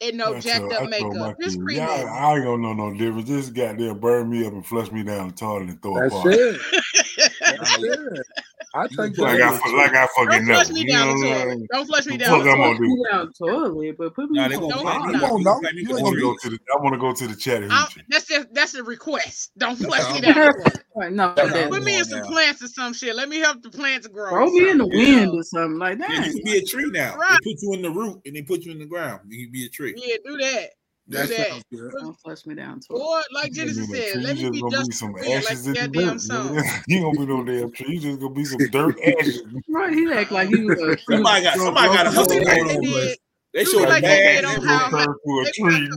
and 0.00 0.16
no 0.16 0.34
I 0.34 0.40
jacked 0.40 0.60
told- 0.60 0.72
up 0.72 0.82
I 0.82 0.86
makeup. 0.86 1.36
Just 1.40 1.56
kids, 1.56 1.56
cremate 1.56 1.76
y'all- 1.76 1.98
me. 1.98 2.10
I 2.10 2.34
ain't 2.36 2.44
gonna 2.44 2.62
know 2.62 2.72
no 2.72 2.94
difference. 2.96 3.28
Just 3.28 3.54
goddamn 3.54 3.98
burn 3.98 4.30
me 4.30 4.46
up 4.46 4.52
and 4.52 4.64
flush 4.66 4.90
me 4.90 5.02
down 5.02 5.28
the 5.28 5.34
toilet 5.34 5.68
and 5.68 5.82
throw 5.82 5.96
a 5.96 6.00
That's 6.00 6.14
party. 6.14 6.36
it. 6.38 6.60
That's 7.40 7.76
it. 7.82 8.26
I 8.72 8.86
take 8.86 8.98
Like 8.98 9.16
that. 9.16 9.40
I, 9.42 9.58
fu- 9.58 9.76
like 9.76 9.90
I 9.94 10.06
Don't 10.16 10.28
fucking 10.30 10.46
know. 10.46 10.54
flush 10.54 10.70
me 10.70 10.80
You 10.82 10.86
down 10.92 11.06
know 11.08 11.20
the 11.20 11.34
toilet. 11.44 11.68
Don't 11.72 11.86
flush 11.86 12.06
me 12.06 12.16
down 12.18 12.28
fuck 12.30 12.44
the 12.44 12.50
I'm 12.50 12.58
gonna 12.58 12.78
do. 12.78 13.04
down 13.10 13.32
toilet, 13.32 13.96
but 13.98 14.14
put 14.14 14.30
me 14.30 14.38
Nah, 14.38 14.44
on 14.44 14.50
they 14.50 14.56
gonna 14.56 14.68
Don't- 14.74 14.82
find 14.84 15.02
no. 15.02 15.08
me. 15.12 15.18
You 15.18 15.22
won't 15.30 15.44
know. 15.44 15.52
Find 15.60 15.74
me 15.76 15.82
You 15.82 15.88
the 15.88 15.94
I 15.98 16.02
want 16.02 16.14
to 16.14 16.20
go 16.20 16.36
to 16.42 16.50
the. 16.50 16.58
I 16.72 16.82
want 16.82 16.94
to 16.94 16.98
go 17.00 17.12
to 17.12 17.26
the 17.26 17.34
Chattahoochee. 17.36 18.00
I'm, 18.00 18.04
that's 18.08 18.26
just 18.26 18.54
that's 18.54 18.74
a 18.74 18.84
request. 18.84 19.50
Don't 19.58 19.76
flush 19.76 20.14
me 20.14 20.20
down 20.20 20.34
the 20.36 20.80
no, 21.10 21.32
That's 21.34 21.48
how 21.48 21.54
that- 21.54 21.64
I'm 21.64 21.70
Put 21.70 21.82
me 21.82 21.98
in 21.98 22.04
some 22.04 22.20
now. 22.20 22.26
plants 22.28 22.62
or 22.62 22.68
some 22.68 22.92
shit. 22.92 23.14
Let 23.16 23.28
me 23.28 23.38
help 23.38 23.62
the 23.62 23.70
plants 23.70 24.06
grow. 24.06 24.30
throw 24.30 24.48
or 24.48 24.52
me 24.52 24.70
in 24.70 24.78
the 24.78 24.84
something. 24.84 24.98
wind 24.98 25.30
or 25.32 25.42
something 25.42 25.78
like 25.78 25.98
Yeah, 25.98 26.06
that. 26.08 26.26
you 26.26 26.32
can 26.34 26.44
be 26.44 26.58
a 26.58 26.62
tree 26.64 26.90
now. 26.90 27.16
Right. 27.16 27.38
They 27.44 27.52
put 27.52 27.62
you 27.62 27.72
in 27.74 27.82
the 27.82 27.90
root 27.90 28.20
and 28.26 28.36
they 28.36 28.42
put 28.42 28.62
you 28.62 28.72
in 28.72 28.78
the 28.78 28.86
ground. 28.86 29.20
You 29.28 29.46
can 29.46 29.52
be 29.52 29.66
a 29.66 29.68
tree. 29.68 29.94
Yeah, 29.96 30.16
do 30.24 30.36
that. 30.38 30.70
Do 31.10 31.16
That 31.18 31.28
that. 31.28 31.48
sounds 31.48 31.64
good. 31.72 31.90
Don't 31.98 32.20
flush 32.20 32.46
me 32.46 32.54
down 32.54 32.78
toilet. 32.80 33.02
Or 33.02 33.22
like 33.34 33.48
You 33.48 33.54
Genesis 33.54 33.86
gonna 33.86 33.92
be 33.92 33.98
a 33.98 34.02
said, 34.02 34.12
tree, 34.12 34.22
let 34.22 34.36
me 34.36 34.40
just 34.42 34.52
be 34.52 34.60
gonna 34.60 34.84
be 34.86 34.92
some 34.92 35.12
Quinn, 35.12 35.24
like 35.28 35.44
ashes 35.44 35.64
the 35.64 35.70
in 35.84 35.92
the 35.92 36.00
dirt. 36.04 36.20
song. 36.20 36.48
nigga. 36.56 36.82
You 36.88 36.96
ain't 36.96 37.16
gonna 37.16 37.26
be 37.26 37.32
no 37.34 37.44
damn 37.44 37.72
tree. 37.72 37.94
You 37.94 38.00
just 38.00 38.20
gonna 38.20 38.34
be 38.34 38.44
some 38.44 38.66
dirt 38.70 38.96
ashes. 39.18 39.42
Right, 39.68 39.92
he 39.92 40.12
act 40.12 40.30
like 40.30 40.48
he 40.50 40.64
was 40.64 40.80
a 40.80 40.96
Somebody 40.98 41.42
got 41.44 41.56
somebody 41.58 41.88
got 41.88 42.06
a 42.06 42.10
Do 42.10 42.16
hustle 42.16 42.38
me 42.38 42.44
like 42.44 42.64
they 42.66 42.76
on. 42.76 43.14
They 43.52 43.64
do 43.64 43.70
show 43.72 43.78
me 43.80 43.84
the 43.86 43.90
like 43.90 44.02
they 44.04 44.08
did 44.08 44.44
bad 44.44 44.44
on 44.44 44.64
How 44.64 44.90
gonna 44.90 45.06
turn 45.06 45.14
to 45.26 45.40
a 45.40 45.52
tree. 45.52 45.90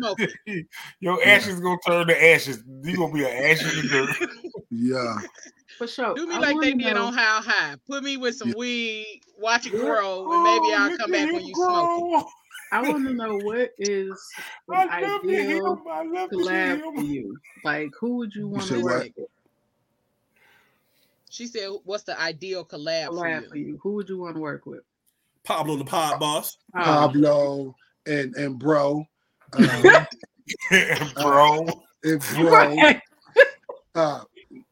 come 0.00 0.16
you. 0.46 0.64
Your 1.00 1.22
ashes 1.26 1.60
gonna 1.60 1.76
turn 1.86 2.06
to 2.06 2.24
ashes. 2.32 2.62
You 2.84 2.96
gonna 2.96 3.12
be 3.12 3.24
an 3.24 3.30
ash 3.30 3.60
in 3.62 3.82
the 3.82 3.88
dirt. 4.16 4.30
Yeah. 4.70 5.18
for 5.76 5.86
sure. 5.86 6.14
Do 6.14 6.26
me 6.26 6.34
I 6.34 6.38
like 6.38 6.48
they 6.62 6.72
wanna 6.72 6.84
did 6.84 6.94
know- 6.94 7.06
on 7.08 7.12
How 7.12 7.42
High. 7.42 7.74
Put 7.86 8.02
me 8.02 8.16
with 8.16 8.36
some 8.36 8.48
Yeah. 8.48 8.54
weed, 8.56 9.20
watch 9.38 9.66
it 9.66 9.72
grow, 9.72 10.32
and 10.32 10.42
maybe 10.44 10.64
Oh, 10.72 10.76
I'll 10.78 10.96
come 10.96 11.10
back 11.10 11.30
when 11.32 11.44
you 11.44 11.54
smoke 11.54 12.22
it. 12.22 12.26
Grow. 12.72 12.88
I 12.88 12.92
want 12.92 13.06
to 13.06 13.14
know 13.14 13.36
what 13.38 13.70
is 13.78 14.10
an 14.68 14.88
I 14.90 15.00
love 15.00 15.20
ideal 15.24 15.76
him. 15.76 15.82
I 15.90 16.02
love 16.04 16.30
collab 16.30 16.76
hear 16.76 16.92
for 16.94 17.00
you. 17.02 17.36
Like, 17.64 17.90
who 17.98 18.16
would 18.16 18.34
you 18.34 18.48
want 18.48 18.66
to 18.68 18.82
work 18.82 19.08
with? 19.16 19.28
She 21.30 21.46
said, 21.46 21.70
"What's 21.84 22.04
the 22.04 22.20
ideal 22.20 22.64
collab, 22.64 23.08
Collab 23.08 23.44
for 23.44 23.50
for 23.50 23.56
you?" 23.56 23.66
you. 23.66 23.80
Who 23.82 23.94
would 23.94 24.08
you 24.08 24.18
want 24.18 24.36
to 24.36 24.40
work 24.40 24.66
with? 24.66 24.82
Pablo 25.44 25.76
the 25.76 25.84
pod 25.84 26.20
boss. 26.20 26.58
Oh, 26.74 26.82
Pablo 26.82 27.74
and 28.06 28.34
and 28.36 28.58
bro. 28.58 29.06
Uh, 29.52 30.04
Bro. 31.14 31.66
and 32.04 32.20
bro. 32.34 32.76
Uh, 33.94 34.24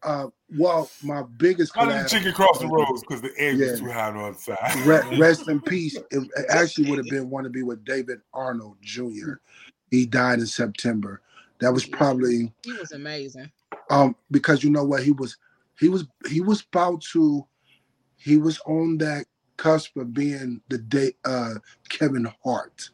uh, 0.03 0.27
well, 0.57 0.91
my 1.03 1.23
biggest 1.23 1.73
How 1.75 1.87
did 1.87 2.05
the 2.05 2.09
chicken 2.09 2.33
cross 2.33 2.59
the 2.59 2.67
roads? 2.69 3.01
Because 3.01 3.23
the 3.23 3.33
egg 3.39 3.59
Yeah. 3.59 3.71
was 3.73 3.81
too 3.81 3.91
high 3.91 4.09
on 4.09 4.17
the 4.17 4.23
other 4.25 4.39
side. 4.39 4.87
Re- 4.87 5.19
rest 5.19 5.49
in 5.49 5.61
peace. 5.67 5.97
It 5.97 6.05
it 6.11 6.47
actually 6.49 6.89
would 6.91 6.99
have 6.99 7.09
been 7.09 7.31
one 7.31 7.45
to 7.45 7.51
be 7.51 7.63
with 7.63 7.85
David 7.85 8.21
Arnold 8.35 8.77
Jr. 8.83 9.35
He 9.91 10.07
died 10.07 10.39
in 10.41 10.47
September. 10.47 11.21
That 11.61 11.73
was 11.73 11.85
probably 11.85 12.53
He 12.63 12.73
was 12.73 12.93
amazing. 12.93 13.51
um 13.91 14.17
because 14.31 14.63
you 14.65 14.71
know 14.71 14.85
what 14.85 15.03
he 15.03 15.13
was 15.13 15.37
he 15.79 15.89
was 15.89 16.07
he 16.29 16.41
was 16.41 16.63
about 16.73 17.01
to 17.13 17.47
he 18.17 18.37
was 18.37 18.61
on 18.67 18.99
that 18.99 19.27
cusp 19.57 19.97
of 19.97 20.13
being 20.15 20.61
the 20.69 20.79
day 20.79 21.13
uh 21.25 21.55
Kevin 21.89 22.29
Hart. 22.43 22.91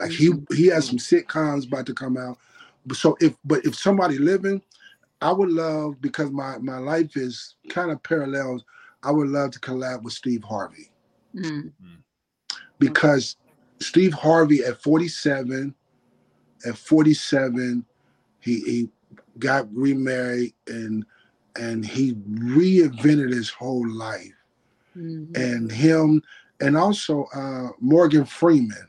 Like 0.00 0.10
he 0.10 0.32
he 0.52 0.66
has 0.66 0.86
some 0.86 0.98
sitcoms 0.98 1.66
about 1.66 1.86
to 1.86 1.94
come 1.94 2.16
out. 2.16 2.38
But 2.86 2.96
So 2.96 3.16
if 3.20 3.36
but 3.44 3.64
if 3.64 3.74
somebody 3.76 4.18
living, 4.18 4.62
I 5.20 5.32
would 5.32 5.50
love 5.50 6.00
because 6.00 6.30
my 6.30 6.58
my 6.58 6.78
life 6.78 7.16
is 7.16 7.56
kind 7.68 7.90
of 7.90 8.02
parallels. 8.02 8.64
I 9.02 9.10
would 9.10 9.28
love 9.28 9.50
to 9.52 9.60
collab 9.60 10.02
with 10.02 10.12
Steve 10.12 10.42
Harvey 10.44 10.90
mm, 11.34 11.72
because 12.78 13.36
Steve 13.80 14.12
Harvey 14.12 14.64
at 14.64 14.82
47, 14.82 15.74
at 16.66 16.76
47, 16.76 17.84
he, 18.40 18.60
he 18.60 18.88
got 19.38 19.72
remarried 19.74 20.54
and 20.66 21.04
and 21.56 21.84
he 21.84 22.14
reinvented 22.14 23.32
his 23.32 23.50
whole 23.50 23.88
life. 23.88 24.32
mhm. 24.96 25.34
And 25.36 25.70
him 25.70 26.22
and 26.60 26.76
also 26.76 27.24
uh, 27.34 27.68
Morgan 27.80 28.24
Freeman 28.24 28.88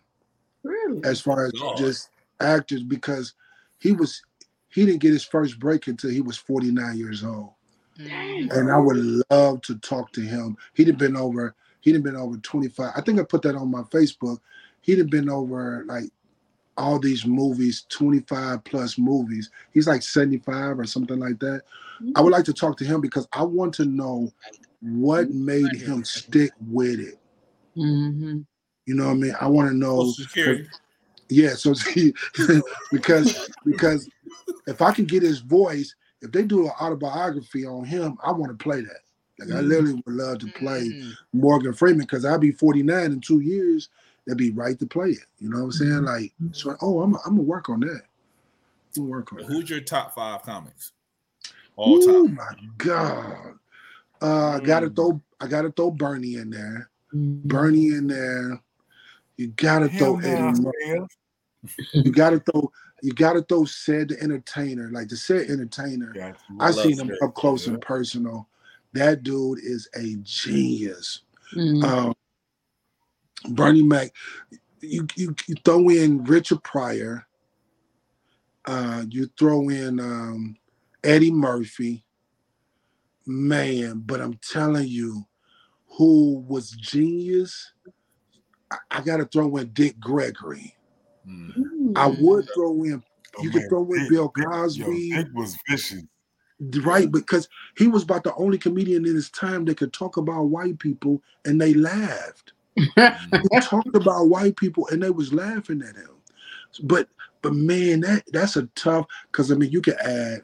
Really? 0.64 1.02
as 1.04 1.22
far 1.22 1.46
as 1.46 1.52
God. 1.54 1.78
just 1.78 2.10
actors 2.40 2.84
because 2.84 3.34
he 3.80 3.92
was 3.92 4.22
he 4.70 4.86
didn't 4.86 5.02
get 5.02 5.12
his 5.14 5.24
first 5.26 5.60
break 5.60 5.88
until 5.88 6.10
he 6.12 6.22
was 6.22 6.38
49 6.38 6.98
years 6.98 7.24
old. 7.24 7.52
Mhm. 7.98 8.50
and 8.54 8.72
I 8.72 8.78
would 8.78 8.96
love 9.30 9.62
to 9.64 9.76
talk 9.80 10.14
to 10.14 10.22
him. 10.22 10.56
He'd 10.74 10.88
have 10.88 10.98
been 10.98 11.18
over. 11.18 11.54
He'd 11.82 11.96
have 11.96 12.04
been 12.04 12.16
over 12.16 12.38
twenty 12.38 12.70
five. 12.70 12.94
I 12.96 13.02
think 13.02 13.20
I 13.20 13.24
put 13.24 13.42
that 13.42 13.56
on 13.56 13.70
my 13.70 13.82
Facebook. 13.84 14.40
He'd 14.82 15.00
have 15.00 15.10
been 15.10 15.30
over 15.30 15.84
like 15.86 16.06
all 16.78 16.98
these 16.98 17.26
movies, 17.26 17.86
twenty 17.90 18.22
five 18.22 18.64
plus 18.64 18.98
movies. 18.98 19.50
He's 19.74 19.86
like 19.88 20.02
seventy 20.02 20.38
five 20.38 20.80
or 20.80 20.86
something 20.86 21.20
like 21.20 21.40
that. 21.40 21.64
I 22.16 22.22
would 22.22 22.32
like 22.32 22.46
to 22.46 22.54
talk 22.54 22.78
to 22.78 22.86
him 22.86 23.02
because 23.02 23.28
I 23.34 23.44
want 23.44 23.74
to 23.76 23.86
know 23.86 24.32
what 24.82 25.30
made 25.32 25.74
him 25.76 26.06
stick 26.06 26.52
with 26.70 27.02
it. 27.02 27.20
Mhm. 27.76 28.46
You 28.86 28.96
know 28.96 29.08
what 29.08 29.12
I 29.12 29.16
mean? 29.16 29.36
I 29.42 29.48
want 29.48 29.70
to 29.72 29.76
know. 29.76 30.06
Social 31.30 31.76
Security. 31.76 32.14
Yeah, 32.14 32.14
so 32.14 32.34
see, 32.46 32.64
because 32.92 33.50
because 33.66 34.10
if 34.68 34.82
I 34.82 34.92
can 34.92 35.06
get 35.06 35.24
his 35.24 35.40
voice, 35.40 35.96
if 36.22 36.32
they 36.32 36.44
do 36.44 36.66
an 36.66 36.72
autobiography 36.82 37.66
on 37.66 37.86
him, 37.86 38.18
I 38.24 38.32
want 38.32 38.58
to 38.58 38.62
play 38.64 38.82
that. 38.82 39.00
Like 39.40 39.50
I 39.52 39.62
Mhm. 39.62 39.68
literally 39.70 40.04
would 40.06 40.16
love 40.16 40.40
to 40.40 40.48
play 40.48 40.90
Mhm. 40.90 41.14
Morgan 41.34 41.74
Freeman 41.74 42.02
because 42.02 42.26
I'll 42.26 42.38
be 42.38 42.52
49 42.52 43.12
in 43.14 43.22
two 43.22 43.40
years. 43.40 43.90
That'd 44.26 44.38
be 44.38 44.52
right 44.52 44.78
to 44.80 44.86
play 44.86 45.12
it. 45.12 45.26
You 45.40 45.50
know 45.50 45.60
what 45.60 45.64
I'm 45.66 45.72
saying? 45.72 46.04
Like, 46.04 46.34
so 46.52 46.76
oh, 46.82 47.02
I'm 47.02 47.16
I'm 47.26 47.36
gonna 47.38 47.44
work 47.44 47.70
on 47.70 47.80
that. 47.82 48.02
I'm 48.98 49.04
gonna 49.04 49.10
work 49.10 49.32
on 49.32 49.40
that. 49.40 49.46
Who's 49.48 49.70
your 49.70 49.80
top 49.82 50.14
five 50.14 50.44
comics? 50.44 50.92
All 51.78 52.00
Oh 52.04 52.26
time. 52.28 52.36
my 52.36 52.56
god! 52.78 53.60
Uh, 54.22 54.50
I 54.50 54.60
gotta 54.60 54.90
Mm. 54.90 54.96
throw 54.96 55.22
I 55.40 55.48
gotta 55.48 55.72
throw 55.72 55.90
Bernie 55.92 56.36
in 56.36 56.50
there. 56.50 56.90
Mhm. 57.14 57.44
Bernie 57.44 57.88
in 57.88 58.08
there. 58.08 58.62
You 59.38 59.48
gotta 59.56 59.88
throw 59.88 60.18
Eddie. 60.18 60.42
Murphy. 60.42 61.16
Downstairs. 61.64 62.06
You 62.06 62.12
gotta 62.12 62.40
throw. 62.40 62.72
You 63.02 63.14
gotta 63.14 63.42
throw 63.42 63.64
Ced 63.64 64.10
the 64.10 64.22
Entertainer, 64.22 64.90
like 64.92 65.08
the 65.08 65.16
said 65.16 65.50
entertainer. 65.50 66.14
Got. 66.14 66.36
I 66.60 66.72
seen 66.72 67.00
him 67.00 67.08
Sid, 67.08 67.18
up 67.24 67.34
close 67.34 67.66
yeah. 67.68 67.74
and 67.74 67.82
personal. 67.82 68.48
That 68.94 69.24
dude 69.24 69.60
is 69.60 69.90
a 69.96 70.16
genius. 70.24 71.22
Mhm. 71.54 71.84
Um, 71.84 72.16
Bernie 73.50 73.84
Mac, 73.84 74.12
you, 74.82 75.08
you 75.16 75.36
you 75.48 75.56
throw 75.64 75.90
in 75.90 76.24
Richard 76.24 76.64
Pryor. 76.64 77.26
Uh, 78.66 79.06
you 79.10 79.30
throw 79.38 79.70
in 79.70 80.00
um, 80.00 80.58
Eddie 81.04 81.32
Murphy. 81.32 82.04
Man, 83.26 84.02
but 84.06 84.22
I'm 84.22 84.40
telling 84.52 84.88
you, 84.88 85.24
who 85.98 86.44
was 86.48 86.72
genius? 86.72 87.74
I, 88.72 88.78
I 88.90 89.02
got 89.02 89.18
to 89.18 89.26
throw 89.26 89.56
in 89.58 89.72
Dick 89.72 90.00
Gregory. 90.00 90.76
Mm. 91.28 91.98
I 91.98 92.08
would 92.08 92.48
throw 92.54 92.84
in 92.84 93.04
Oh, 93.38 93.44
You 93.44 93.52
could 93.52 93.70
throw 93.70 93.84
in 93.94 94.00
Dick- 94.00 94.10
Bill 94.10 94.30
Cosby. 94.30 95.12
Dick 95.12 95.28
was 95.36 95.56
vicious. 95.70 96.02
right 96.82 97.10
because 97.12 97.48
he 97.78 97.88
was 97.88 98.04
about 98.04 98.24
the 98.24 98.34
only 98.36 98.58
comedian 98.58 99.06
in 99.06 99.14
his 99.16 99.30
time 99.30 99.64
that 99.66 99.78
could 99.78 99.94
talk 99.94 100.18
about 100.18 100.46
white 100.46 100.78
people 100.80 101.22
and 101.46 101.62
they 101.62 101.74
laughed. 101.74 102.54
He 102.96 103.60
talked 103.62 103.96
about 103.96 104.30
white 104.30 104.56
people 104.58 104.88
and 104.88 105.02
they 105.04 105.10
was 105.12 105.32
laughing 105.34 105.82
at 105.88 105.96
him. 105.96 106.10
But 106.84 107.08
but 107.42 107.54
man, 107.54 108.02
that 108.02 108.24
that's 108.34 108.58
a 108.58 108.64
tough 108.76 109.06
because 109.32 109.52
I 109.52 109.56
mean 109.56 109.72
you 109.72 109.82
could 109.82 109.98
add 110.00 110.42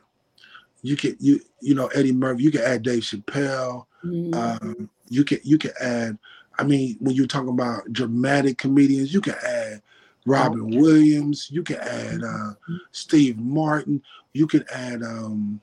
you 0.83 0.95
could 0.95 1.17
you 1.19 1.41
you 1.61 1.73
know 1.73 1.87
Eddie 1.87 2.11
Murphy, 2.13 2.43
you 2.43 2.51
could 2.51 2.61
add 2.61 2.83
Dave 2.83 3.01
Chappelle, 3.03 3.85
Mhm. 4.05 4.35
um, 4.35 4.89
you 5.09 5.23
could 5.25 5.41
you 5.43 5.57
could 5.57 5.73
add 5.81 6.17
I 6.57 6.63
mean, 6.63 6.95
when 7.01 7.15
you're 7.15 7.27
talking 7.27 7.49
about 7.49 7.91
dramatic 7.91 8.57
comedians, 8.59 9.13
you 9.13 9.19
can 9.19 9.35
add 9.43 9.81
Robin 10.25 10.79
Williams, 10.79 11.47
you 11.51 11.63
can 11.63 11.77
add 11.77 12.23
uh, 12.23 12.53
Steve 12.91 13.37
Martin, 13.37 14.01
you 14.33 14.47
can 14.47 14.65
add 14.73 15.03
um, 15.03 15.61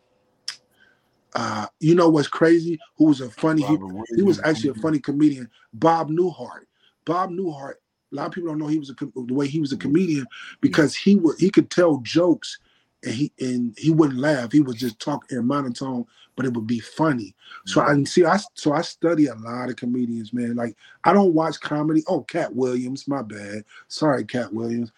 uh, 1.34 1.66
you 1.80 1.94
know 1.94 2.08
what's 2.08 2.28
crazy? 2.28 2.78
Who 2.96 3.06
was 3.06 3.20
a 3.20 3.30
funny? 3.30 3.62
He, 3.62 3.78
he 4.16 4.22
was 4.22 4.40
actually 4.44 4.70
a 4.70 4.74
funny 4.74 4.98
comedian. 4.98 5.50
Bob 5.72 6.10
Newhart. 6.10 6.66
Bob 7.04 7.30
Newhart. 7.30 7.74
A 8.12 8.14
lot 8.14 8.26
of 8.26 8.32
people 8.32 8.50
don't 8.50 8.58
know 8.58 8.66
he 8.66 8.78
was 8.78 8.90
a 8.90 8.94
the 8.94 9.34
way 9.34 9.46
he 9.46 9.58
was 9.58 9.72
a 9.72 9.76
comedian 9.76 10.26
because 10.60 10.94
he 10.94 11.16
would 11.16 11.38
he 11.38 11.50
could 11.50 11.70
tell 11.70 11.96
jokes 11.98 12.58
and 13.04 13.14
he 13.14 13.32
and 13.40 13.74
he 13.78 13.90
wouldn't 13.90 14.20
laugh. 14.20 14.52
He 14.52 14.60
would 14.60 14.76
just 14.76 15.00
talk 15.00 15.30
in 15.32 15.46
monotone, 15.46 16.06
but 16.36 16.46
it 16.46 16.54
would 16.54 16.66
be 16.66 16.80
funny. 16.80 17.34
So 17.66 17.80
I 17.80 18.02
see. 18.04 18.24
I 18.24 18.38
so 18.54 18.72
I 18.72 18.82
study 18.82 19.26
a 19.26 19.34
lot 19.36 19.70
of 19.70 19.76
comedians, 19.76 20.32
man. 20.32 20.54
Like 20.56 20.76
I 21.04 21.12
don't 21.12 21.34
watch 21.34 21.60
comedy. 21.60 22.02
Oh, 22.08 22.22
Katt 22.22 22.54
Williams, 22.54 23.08
my 23.08 23.22
bad. 23.22 23.64
Sorry, 23.88 24.24
Katt 24.24 24.52
Williams. 24.52 24.92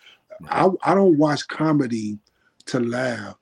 I 0.48 0.68
I 0.82 0.94
don't 0.94 1.18
watch 1.18 1.46
comedy 1.48 2.18
to 2.66 2.80
laugh. 2.80 3.36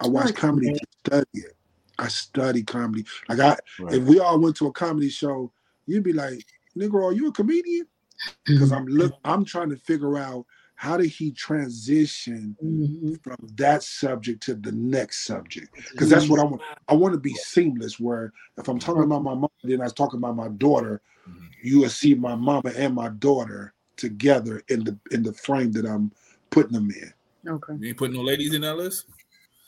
I 0.00 0.08
watch 0.08 0.26
Right. 0.26 0.36
comedy 0.36 0.72
to 0.72 0.86
study 1.06 1.26
it. 1.34 1.56
I 1.98 2.08
study 2.08 2.62
comedy. 2.62 3.04
Like 3.28 3.40
I, 3.40 3.56
Right. 3.80 3.94
if 3.94 4.04
we 4.04 4.18
all 4.18 4.40
went 4.40 4.56
to 4.56 4.66
a 4.66 4.72
comedy 4.72 5.08
show, 5.10 5.52
you'd 5.86 6.02
be 6.04 6.12
like, 6.12 6.44
"Nigga, 6.76 6.94
are 7.04 7.12
you 7.12 7.28
a 7.28 7.32
comedian?" 7.32 7.86
Because 8.46 8.72
I'm 8.72 8.86
look, 8.86 9.14
I'm 9.24 9.44
trying 9.44 9.70
to 9.70 9.76
figure 9.76 10.18
out 10.18 10.46
how 10.82 10.96
did 10.96 11.06
he 11.06 11.30
transition 11.30 12.56
Mhm. 12.60 13.22
from 13.22 13.36
that 13.54 13.84
subject 13.84 14.42
to 14.42 14.54
the 14.56 14.72
next 14.72 15.24
subject 15.24 15.72
because 15.92 16.08
that's 16.10 16.28
what 16.28 16.40
I 16.40 16.42
want. 16.42 16.60
I 16.88 16.94
want 16.94 17.14
to 17.14 17.20
be 17.20 17.34
seamless. 17.34 18.00
Where 18.00 18.32
if 18.58 18.66
I'm 18.66 18.80
talking 18.80 19.04
about 19.04 19.22
my 19.22 19.34
mom, 19.34 19.48
then 19.62 19.80
I 19.80 19.84
was 19.84 19.92
talking 19.92 20.18
about 20.18 20.34
my 20.34 20.48
daughter. 20.48 21.00
You 21.62 21.82
will 21.82 21.88
see 21.88 22.14
my 22.16 22.34
mama 22.34 22.72
and 22.76 22.96
my 22.96 23.10
daughter 23.10 23.74
together 23.96 24.60
in 24.66 24.82
the 24.82 24.98
in 25.12 25.22
the 25.22 25.32
frame 25.32 25.70
that 25.70 25.86
I'm 25.86 26.10
putting 26.50 26.72
them 26.72 26.90
in. 26.90 27.14
Okay. 27.48 27.74
You 27.78 27.88
ain't 27.90 27.96
putting 27.96 28.16
no 28.16 28.22
ladies 28.22 28.52
in 28.52 28.62
that 28.62 28.76
list? 28.76 29.06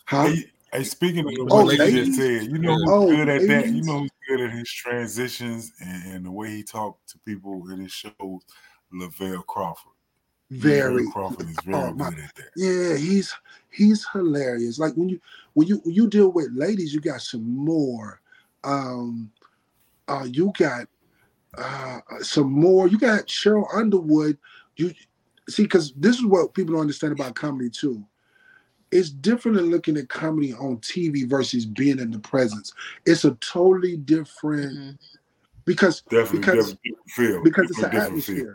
Huh? 0.07 0.25
Hey, 0.25 0.51
hey, 0.73 0.83
speaking 0.83 1.27
of 1.27 1.33
Oh, 1.39 1.63
what 1.63 1.67
ladies? 1.67 2.09
just 2.09 2.15
said, 2.17 2.43
you 2.51 2.59
know 2.59 2.75
who's 2.75 2.91
Oh, 2.91 3.07
good 3.07 3.29
at 3.29 3.47
that? 3.47 3.71
You 3.71 3.83
know 3.83 4.01
who's 4.01 4.11
good 4.27 4.41
at 4.41 4.51
his 4.51 4.69
transitions 4.69 5.71
and, 5.79 6.13
and 6.13 6.27
the 6.27 6.33
way 6.33 6.49
he 6.49 6.65
talked 6.65 7.09
to 7.11 7.19
people 7.21 7.71
in 7.71 7.79
his 7.79 7.93
shows? 7.93 8.43
Lavell 8.93 9.47
Crawford. 9.47 9.94
Very. 10.51 11.05
Lavell 11.05 11.13
Crawford 11.13 11.49
is 11.51 11.57
very 11.65 11.77
Oh, 11.77 11.95
my- 11.95 12.11
good 12.11 12.19
at 12.21 12.35
that. 12.37 12.45
Yeah, 12.57 12.97
he's 12.97 13.35
he's 13.71 14.07
hilarious. 14.13 14.79
Like 14.79 14.95
when 14.95 15.09
you 15.09 15.21
when 15.55 15.67
you 15.69 15.81
when 15.85 15.95
you 15.95 16.09
deal 16.09 16.31
with 16.31 16.49
ladies, 16.53 16.93
you 16.95 17.01
got 17.01 17.23
some 17.23 17.49
more. 17.57 18.21
Um, 18.63 19.31
uh, 20.09 20.27
you 20.31 20.53
got 20.59 20.87
uh 21.57 22.01
some 22.21 22.53
more. 22.53 22.89
You 22.89 22.99
got 22.99 23.27
Sheryl 23.27 23.67
Underwood. 23.75 24.39
You 24.77 24.93
see, 25.49 25.63
because 25.65 25.93
this 25.97 26.17
is 26.17 26.25
what 26.27 26.55
people 26.55 26.75
don't 26.75 26.83
understand 26.83 27.13
about 27.13 27.35
comedy 27.35 27.71
too. 27.71 28.05
It's 28.91 29.11
different 29.11 29.57
than 29.57 29.71
looking 29.71 29.97
at 29.97 30.09
comedy 30.09 30.53
on 30.53 30.77
TV 30.79 31.29
versus 31.29 31.67
being 31.67 31.99
in 31.99 32.11
the 32.11 32.19
presence. 32.21 32.73
It's 33.07 33.25
a 33.25 33.33
totally 33.37 33.97
different 33.97 34.73
Mhm. 34.79 34.99
because 35.65 36.03
Definitely 36.03 36.39
because 36.41 36.55
different, 36.73 36.83
different 36.85 37.11
feel. 37.11 37.43
because 37.43 37.71
it's 37.71 37.79
an 37.83 37.91
Different- 37.91 38.15
different 38.17 38.41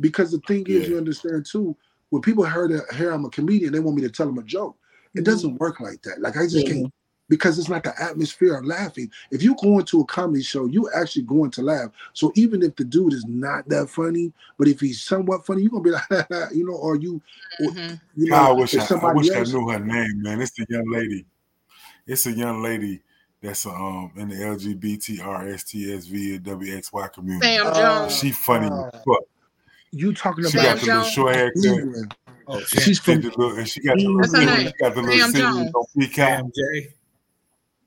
Atmosphere. 0.00 0.02
Because 0.10 0.32
the 0.32 0.40
thing 0.46 0.66
is, 0.66 0.82
Yeah. 0.82 0.88
you 0.90 0.98
understand 0.98 1.46
too, 1.46 1.74
when 2.10 2.20
people 2.22 2.44
heard 2.44 2.70
that, 2.72 2.92
hear 2.94 3.10
I'm 3.12 3.24
a 3.24 3.30
comedian, 3.30 3.72
they 3.72 3.80
want 3.80 3.96
me 3.96 4.02
to 4.02 4.10
tell 4.10 4.26
them 4.26 4.38
a 4.38 4.42
joke. 4.42 4.76
It 5.14 5.24
doesn't 5.24 5.58
work 5.58 5.80
like 5.80 6.02
that. 6.02 6.20
Like 6.20 6.36
I 6.36 6.46
just 6.46 6.66
Yeah. 6.66 6.74
can't 6.74 6.92
because 7.28 7.58
it's 7.60 7.68
not 7.68 7.84
the 7.84 7.94
atmosphere 8.02 8.56
of 8.56 8.64
laughing. 8.64 9.08
If 9.30 9.40
you 9.40 9.54
go 9.62 9.78
into 9.78 10.00
a 10.00 10.04
comedy 10.04 10.42
show, 10.42 10.66
you 10.66 10.90
actually 10.92 11.22
going 11.22 11.52
to 11.52 11.62
laugh. 11.62 11.92
So 12.12 12.32
even 12.34 12.60
if 12.60 12.74
the 12.74 12.82
dude 12.84 13.12
is 13.12 13.24
not 13.24 13.68
that 13.68 13.88
funny, 13.88 14.32
but 14.58 14.66
if 14.66 14.80
he's 14.80 15.00
somewhat 15.00 15.46
funny, 15.46 15.62
you're 15.62 15.70
gonna 15.70 15.84
be 15.84 15.92
like, 16.10 16.26
you 16.52 16.66
know, 16.66 16.74
or 16.74 16.96
you, 16.96 17.22
or, 17.60 17.70
Mhm. 17.70 18.00
you 18.16 18.26
know, 18.26 18.36
I 18.36 18.50
wish 18.50 18.74
I, 18.74 18.82
I 18.82 18.86
somebody 18.86 19.18
wish 19.18 19.30
I 19.30 19.44
knew 19.44 19.68
her 19.68 19.78
name, 19.78 20.22
man. 20.22 20.40
It's 20.40 20.58
a 20.58 20.66
young 20.68 20.90
lady. 20.90 21.24
It's 22.04 22.26
a 22.26 22.32
young 22.32 22.62
lady 22.62 23.00
that's 23.40 23.64
um 23.64 24.10
in 24.16 24.28
the 24.28 24.34
LGBTRSTSVWXY 24.34 27.12
community. 27.12 27.46
Sam 27.46 27.66
Uh, 27.66 27.78
Jones. 27.78 28.18
She 28.18 28.32
funny 28.32 28.66
uh, 28.66 28.90
fuck. 29.06 29.22
You 29.92 30.12
talking 30.14 30.44
She 30.48 30.58
about 30.58 30.76
got 30.76 30.80
the 30.80 30.86
little 30.86 31.02
short 31.04 31.34
haircut. 31.36 31.62
Cleveland. 31.62 32.16
Oh, 32.46 32.60
She's 32.60 32.82
She 32.82 32.94
from 32.94 33.20
the 33.20 33.28
little, 33.36 33.64
she 33.64 33.80
got 33.80 33.96
the 33.96 34.02
little, 34.06 34.18
her 34.18 34.24
series- 34.24 34.46
name. 34.64 34.72
got 34.80 34.94
the 34.94 35.02
little 35.02 35.18
Sam 35.20 35.30
series 35.30 35.54
Jones. 35.54 35.70
on 35.74 35.84
Peacock. 35.98 36.16
Sam 36.28 36.52
Jay. 36.54 36.94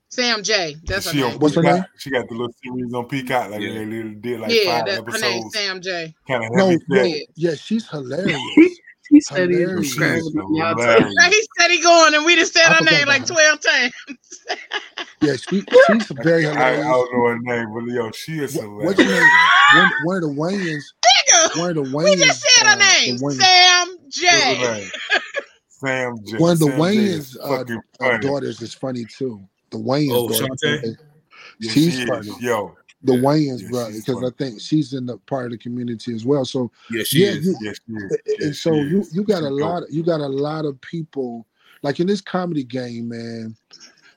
Sam 0.08 0.42
Jay. 0.42 0.76
That's 0.84 1.06
her 1.06 1.12
she 1.12 1.22
on 1.22 1.30
name. 1.32 1.38
What's 1.40 1.54
her 1.56 1.62
name? 1.62 1.84
She 1.98 2.10
got 2.10 2.28
the 2.28 2.34
little 2.34 2.54
series 2.62 2.94
on 2.94 3.04
Peacock, 3.06 3.50
like 3.50 3.60
Yeah. 3.60 3.72
they 3.74 3.84
did 3.84 4.40
like 4.40 4.52
yeah, 4.52 4.78
five 4.84 4.86
that, 5.04 5.12
her 5.12 5.18
name's. 5.18 5.54
Sam 5.54 5.80
Jay. 5.82 6.14
Kind 6.28 6.44
of 6.44 6.52
no, 6.52 6.66
heavy 6.68 6.78
no, 6.88 7.02
set. 7.02 7.22
yeah, 7.34 7.54
she's 7.54 7.88
hilarious. 7.90 8.40
He 9.14 9.20
said 9.20 9.48
he's 9.50 9.60
Hilarious. 9.60 9.86
She's 9.86 9.94
describing 9.94 10.32
y'all. 10.50 10.74
hilarious. 10.76 11.14
Now 11.20 11.30
he 11.30 11.48
said 11.58 11.70
he 11.70 11.80
going, 11.80 12.14
and 12.14 12.24
we 12.24 12.34
just 12.34 12.52
said 12.52 12.66
I 12.68 12.74
her 12.74 12.84
name 12.84 13.06
like 13.06 13.24
twelve 13.26 13.60
times. 13.60 13.92
Yeah, 15.20 15.36
she, 15.36 15.62
she's 15.86 16.10
very 16.22 16.44
I, 16.46 16.50
I 16.50 16.52
hilarious. 16.52 16.84
don't 16.84 17.12
know 17.14 17.26
her 17.28 17.38
name, 17.38 17.72
but 17.72 17.84
yo, 17.94 18.10
she 18.10 18.40
is 18.40 18.54
What, 18.54 18.64
hilarious. 18.64 18.98
what's 18.98 19.02
her 19.04 19.20
name? 19.20 19.30
One, 19.70 19.92
one 20.02 20.16
of 20.16 20.22
the 20.22 20.28
Wayans. 20.28 20.82
Nigga, 21.06 21.58
One 21.58 21.70
of 21.70 21.76
the 21.76 21.82
Wayans. 21.84 22.04
we 22.04 22.16
just 22.16 22.42
said 22.42 22.66
her 22.66 22.74
uh, 22.74 22.78
name, 22.78 23.16
the 23.16 23.20
Sam 23.20 23.96
What's 24.40 24.58
J. 24.60 24.90
Sam 25.68 26.16
Jay. 26.26 26.38
One 26.38 26.52
of 26.52 26.58
the 26.58 26.66
Sam 26.66 26.76
Jay 26.76 26.80
Wayans 26.80 27.36
uh, 27.40 27.48
fucking 27.58 27.76
uh, 27.76 27.80
funny. 28.00 28.18
daughters 28.18 28.62
is 28.62 28.74
funny 28.74 29.04
too. 29.04 29.40
The 29.70 29.78
Wayans 29.78 30.10
Oh, 30.12 30.28
daughter. 30.28 30.44
Shantae? 30.46 30.96
Yeah, 31.60 31.70
she's 31.72 31.94
she 31.94 32.02
is. 32.02 32.08
funny. 32.08 32.30
Yo, 32.40 32.74
The 33.04 33.12
Yeah. 33.14 33.20
Wayans 33.20 33.60
Yeah, 33.62 33.68
brother, 33.68 33.92
because 33.92 34.22
I 34.22 34.30
think 34.38 34.60
she's 34.60 34.94
in 34.94 35.06
the 35.06 35.18
part 35.18 35.46
of 35.46 35.50
the 35.52 35.58
community 35.58 36.14
as 36.14 36.24
well. 36.24 36.44
So 36.44 36.70
Yeah, 36.90 37.02
she 37.04 37.22
yeah, 37.24 37.32
is. 37.32 37.44
you, 37.46 37.56
yes, 37.60 37.76
she 37.86 37.92
is. 37.94 38.02
and- 38.10 38.20
Yes, 38.40 38.58
so 38.58 38.74
you 38.74 39.00
is. 39.00 39.14
you 39.14 39.24
got 39.24 39.40
She 39.40 39.44
a 39.46 39.50
lot 39.50 39.82
of 39.82 39.90
You 39.90 40.02
got 40.02 40.20
a 40.20 40.26
lot 40.26 40.64
of 40.64 40.80
people 40.80 41.46
like 41.82 42.00
in 42.00 42.06
this 42.06 42.20
comedy 42.22 42.64
game, 42.64 43.08
man. 43.10 43.56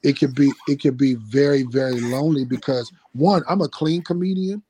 It 0.04 0.18
could 0.18 0.34
be 0.36 0.54
it 0.68 0.82
could 0.82 0.98
be 0.98 1.16
very 1.16 1.64
very 1.64 2.00
lonely 2.00 2.46
because 2.46 2.92
one, 3.14 3.44
I'm 3.50 3.62
a 3.62 3.68
clean 3.68 4.02
comedian. 4.04 4.64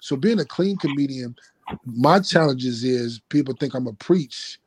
So 0.00 0.16
being 0.16 0.40
a 0.40 0.44
clean 0.44 0.78
comedian, 0.78 1.36
my 1.84 2.20
challenges 2.20 2.82
is 2.82 3.20
people 3.28 3.54
think 3.54 3.74
I'm 3.74 3.88
a 3.88 3.92
preach, 3.92 4.58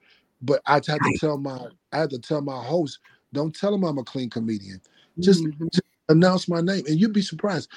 but 0.44 0.62
I 0.68 0.74
have 0.76 0.84
to 1.02 1.18
tell 1.20 1.38
my 1.38 1.58
I 1.92 2.00
have 2.00 2.10
to 2.10 2.20
tell 2.20 2.42
my 2.42 2.64
host, 2.64 3.00
don't 3.34 3.56
tell 3.56 3.72
them 3.72 3.84
I'm 3.86 3.98
a 3.98 4.04
clean 4.04 4.30
comedian. 4.30 4.80
Just, 5.20 5.44
Mhm. 5.44 5.72
just 5.72 5.84
announce 6.10 6.48
my 6.48 6.62
name, 6.62 6.86
and 6.88 7.00
you'd 7.00 7.14
be 7.14 7.22
surprised 7.24 7.70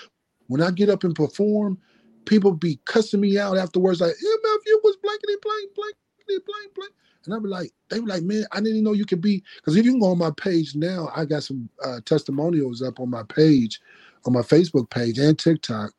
when 0.49 0.63
I 0.63 0.71
get 0.71 0.91
up 0.91 1.05
and 1.05 1.15
perform. 1.15 1.79
People 2.27 2.53
be 2.53 2.81
cussing 2.87 3.21
me 3.21 3.39
out 3.39 3.57
afterwards, 3.59 4.01
like 4.01 4.11
MF, 4.13 4.59
you 4.67 4.81
was 4.85 4.97
blankety 5.03 5.35
blank, 5.43 5.71
blankety 5.77 5.97
blank, 6.29 6.47
blank. 6.47 6.75
Blank, 6.77 6.93
and 7.27 7.35
I'd 7.35 7.43
be 7.43 7.49
like, 7.49 7.73
they 7.91 8.01
were 8.01 8.07
like, 8.09 8.23
man, 8.25 8.45
I 8.53 8.57
didn't 8.59 8.73
even 8.73 8.85
know 8.85 8.93
you 8.95 9.07
could 9.07 9.21
be. 9.23 9.45
Because 9.57 9.77
if 9.77 9.85
you 9.85 9.93
can 9.93 10.01
go 10.01 10.09
on 10.13 10.19
my 10.19 10.33
page 10.37 10.75
now, 10.77 11.11
I 11.17 11.25
got 11.27 11.45
some 11.45 11.69
uh, 11.85 12.01
testimonials 12.05 12.83
up 12.83 13.01
on 13.01 13.11
my 13.11 13.25
page, 13.25 13.81
on 14.27 14.33
my 14.35 14.43
Facebook 14.43 14.91
page 14.91 15.19
and 15.19 15.39
TikTok. 15.39 15.93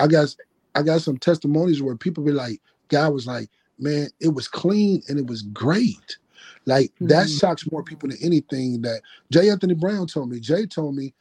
I 0.00 0.08
got 0.08 0.34
I 0.76 0.82
got 0.82 1.02
some 1.02 1.18
testimonies 1.18 1.82
where 1.82 1.96
people 1.96 2.24
be 2.24 2.32
like, 2.32 2.62
guy 2.90 3.08
was 3.08 3.26
like, 3.26 3.50
man, 3.80 4.08
it 4.20 4.34
was 4.34 4.48
clean 4.48 5.02
and 5.08 5.18
it 5.18 5.28
was 5.28 5.42
great. 5.42 6.18
Like 6.66 6.92
that 7.02 7.28
Mhm. 7.28 7.40
shocks 7.40 7.70
more 7.72 7.84
people 7.84 8.10
than 8.10 8.18
anything 8.22 8.82
that 8.82 9.02
J. 9.32 9.50
Anthony 9.50 9.74
Brown 9.74 10.08
told 10.08 10.30
me. 10.30 10.40
Jay 10.40 10.66
told 10.66 10.96
me, 10.96 11.14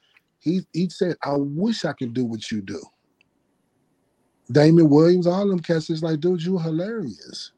he 0.48 0.68
he 0.74 0.90
said, 0.90 1.15
I 1.24 1.34
wish 1.36 1.86
I 1.86 1.94
could 1.94 2.14
do 2.14 2.26
what 2.26 2.52
you 2.52 2.61
do. 2.61 2.82
Damon 4.52 4.90
Williams, 4.90 5.28
all 5.28 5.48
them 5.48 5.60
cats 5.60 5.90
is 5.90 6.02
like, 6.02 6.19
dude, 6.22 6.41
you 6.44 6.57
hilarious. 6.57 7.52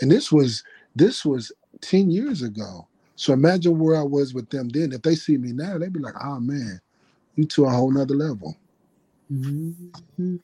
And 0.00 0.10
this 0.10 0.32
was 0.32 0.64
this 0.96 1.24
was 1.24 1.52
10 1.82 2.10
years 2.10 2.42
ago. 2.42 2.86
So 3.16 3.32
imagine 3.32 3.78
where 3.78 3.96
I 3.96 4.02
was 4.02 4.34
with 4.34 4.48
them 4.50 4.68
then. 4.70 4.92
If 4.92 5.02
they 5.02 5.14
see 5.14 5.36
me 5.36 5.52
now, 5.52 5.78
they'd 5.78 5.92
be 5.92 6.00
like, 6.00 6.14
oh 6.22 6.40
man, 6.40 6.80
you 7.36 7.44
to 7.46 7.66
a 7.66 7.70
whole 7.70 7.90
nother 7.92 8.14
level. 8.14 8.56
Mhm. 9.30 9.92
Um, 10.18 10.40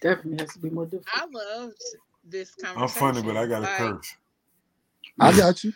Definitely 0.00 0.38
has 0.44 0.52
to 0.54 0.58
be 0.58 0.70
more 0.70 0.86
difficult. 0.86 1.06
I 1.14 1.26
loved 1.26 1.76
this 2.24 2.54
conversation. 2.54 2.82
I'm 2.82 2.88
funny, 2.88 3.22
but 3.22 3.36
I 3.36 3.46
got 3.46 3.58
a 3.58 3.62
Like- 3.62 3.78
curse. 3.78 4.14
I 5.20 5.32
got 5.36 5.62
you. 5.64 5.72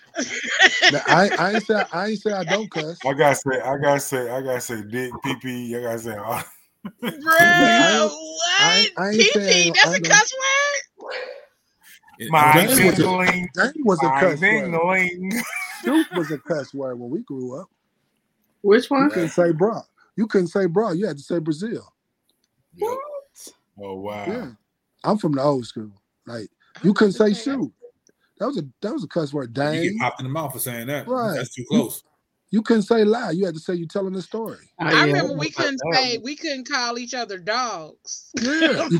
Now, 0.91 1.03
I, 1.07 1.31
I 1.39 1.53
ain't 1.55 1.67
say 1.67 1.85
I 1.93 2.07
ain't 2.09 2.21
say 2.21 2.33
I 2.33 2.45
don't 2.45 2.71
cuss. 2.71 2.99
I 3.07 3.13
gotta 3.15 3.37
say, 3.37 3.61
I 3.61 3.77
gotta 3.79 4.01
say, 4.01 4.31
I 4.31 4.43
gotta 4.43 4.61
say, 4.61 4.83
dick, 4.83 5.13
pee 5.23 5.37
pee. 5.37 5.77
I 5.77 5.83
gotta 5.83 5.99
say, 5.99 6.17
oh, 6.19 6.43
Bro, 7.01 7.11
I- 7.13 8.09
what? 8.11 8.61
I- 8.61 8.89
I 8.99 9.09
ain't 9.11 9.21
PP, 9.21 9.75
that's 9.75 9.87
I 9.87 9.95
a 9.97 10.01
don't- 10.01 10.11
cuss 10.11 10.33
word? 10.35 12.31
My 12.31 12.53
That 12.53 12.69
was 12.69 12.97
That 13.55 13.75
was 13.85 14.03
a 14.03 14.07
my 14.07 14.21
cuss 14.21 14.41
word. 14.41 14.41
ding-a-ling. 14.41 15.43
Was 16.17 16.31
a 16.33 16.39
cuss 16.39 16.75
word 16.75 16.99
when 16.99 17.09
we 17.09 17.23
grew 17.23 17.59
up. 17.61 17.69
Which 18.63 18.91
one? 18.91 19.03
You 19.03 19.05
one? 19.05 19.11
couldn't 19.13 19.29
say 19.31 19.53
bra. 19.53 19.81
You 20.17 20.27
couldn't 20.27 20.49
say 20.49 20.67
bra. 20.67 20.91
You 20.91 21.07
had 21.07 21.17
to 21.19 21.23
say 21.23 21.39
Brazil. 21.39 21.95
Yep. 22.75 22.99
Oh 23.81 23.95
wow. 23.95 24.25
Yeah. 24.27 24.51
I'm 25.05 25.17
from 25.19 25.33
the 25.33 25.43
old 25.43 25.65
school. 25.67 25.93
Like 26.27 26.49
you 26.83 26.91
oh, 26.91 26.95
couldn't 26.95 27.13
say 27.13 27.27
Okay. 27.27 27.35
Shoot. 28.39 28.41
That 28.41 28.47
was 28.47 28.59
a 28.59 28.63
that 28.83 28.93
was 28.93 29.05
a 29.05 29.09
cuss 29.09 29.33
word. 29.33 29.53
Dang. 29.53 29.75
You 29.75 29.81
Dang. 29.81 29.93
get 29.93 30.01
popped 30.01 30.21
in 30.21 30.27
the 30.27 30.33
mouth 30.33 30.53
for 30.53 30.59
saying 30.59 30.87
that. 30.89 31.07
Right. 31.07 31.37
That's 31.37 31.55
too 31.55 31.65
close. 31.69 32.03
You 32.51 32.63
couldn't 32.63 32.85
say 32.85 33.05
lie. 33.05 33.33
You 33.33 33.45
had 33.45 33.55
to 33.55 33.61
say 33.61 33.75
you're 33.75 33.87
telling 33.89 34.15
the 34.15 34.23
story. 34.23 34.71
Oh, 34.81 34.87
I 34.87 35.05
remember 35.05 35.35
I 35.35 35.37
we 35.37 35.49
oh, 35.49 35.61
couldn't 35.61 35.81
say 35.93 36.19
we 36.19 36.35
couldn't 36.35 36.67
call 36.69 36.99
each 36.99 37.15
other 37.15 37.39
dogs. 37.39 38.31
Yeah. 38.41 38.89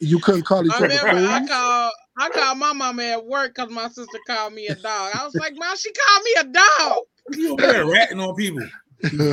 You, 0.00 0.08
you 0.08 0.18
couldn't 0.18 0.42
call 0.42 0.66
each 0.66 0.72
I 0.72 0.76
other 0.76 0.88
remember 0.88 1.30
I 1.30 1.46
called 1.46 1.92
I 2.18 2.28
called 2.28 2.58
my 2.58 2.72
mama 2.72 3.02
at 3.04 3.24
work 3.24 3.54
because 3.54 3.70
my 3.70 3.88
sister 3.88 4.18
called 4.26 4.52
me 4.52 4.66
a 4.66 4.74
dog. 4.74 5.12
I 5.14 5.24
was 5.24 5.34
like, 5.34 5.54
Mom, 5.56 5.76
she 5.76 5.92
called 5.92 6.24
me 6.24 6.34
a 6.40 6.44
dog. 6.44 7.02
You 7.30 7.52
over 7.52 7.62
there 7.62 7.86
ratting 7.86 8.20
on 8.20 8.34
people. 8.34 8.66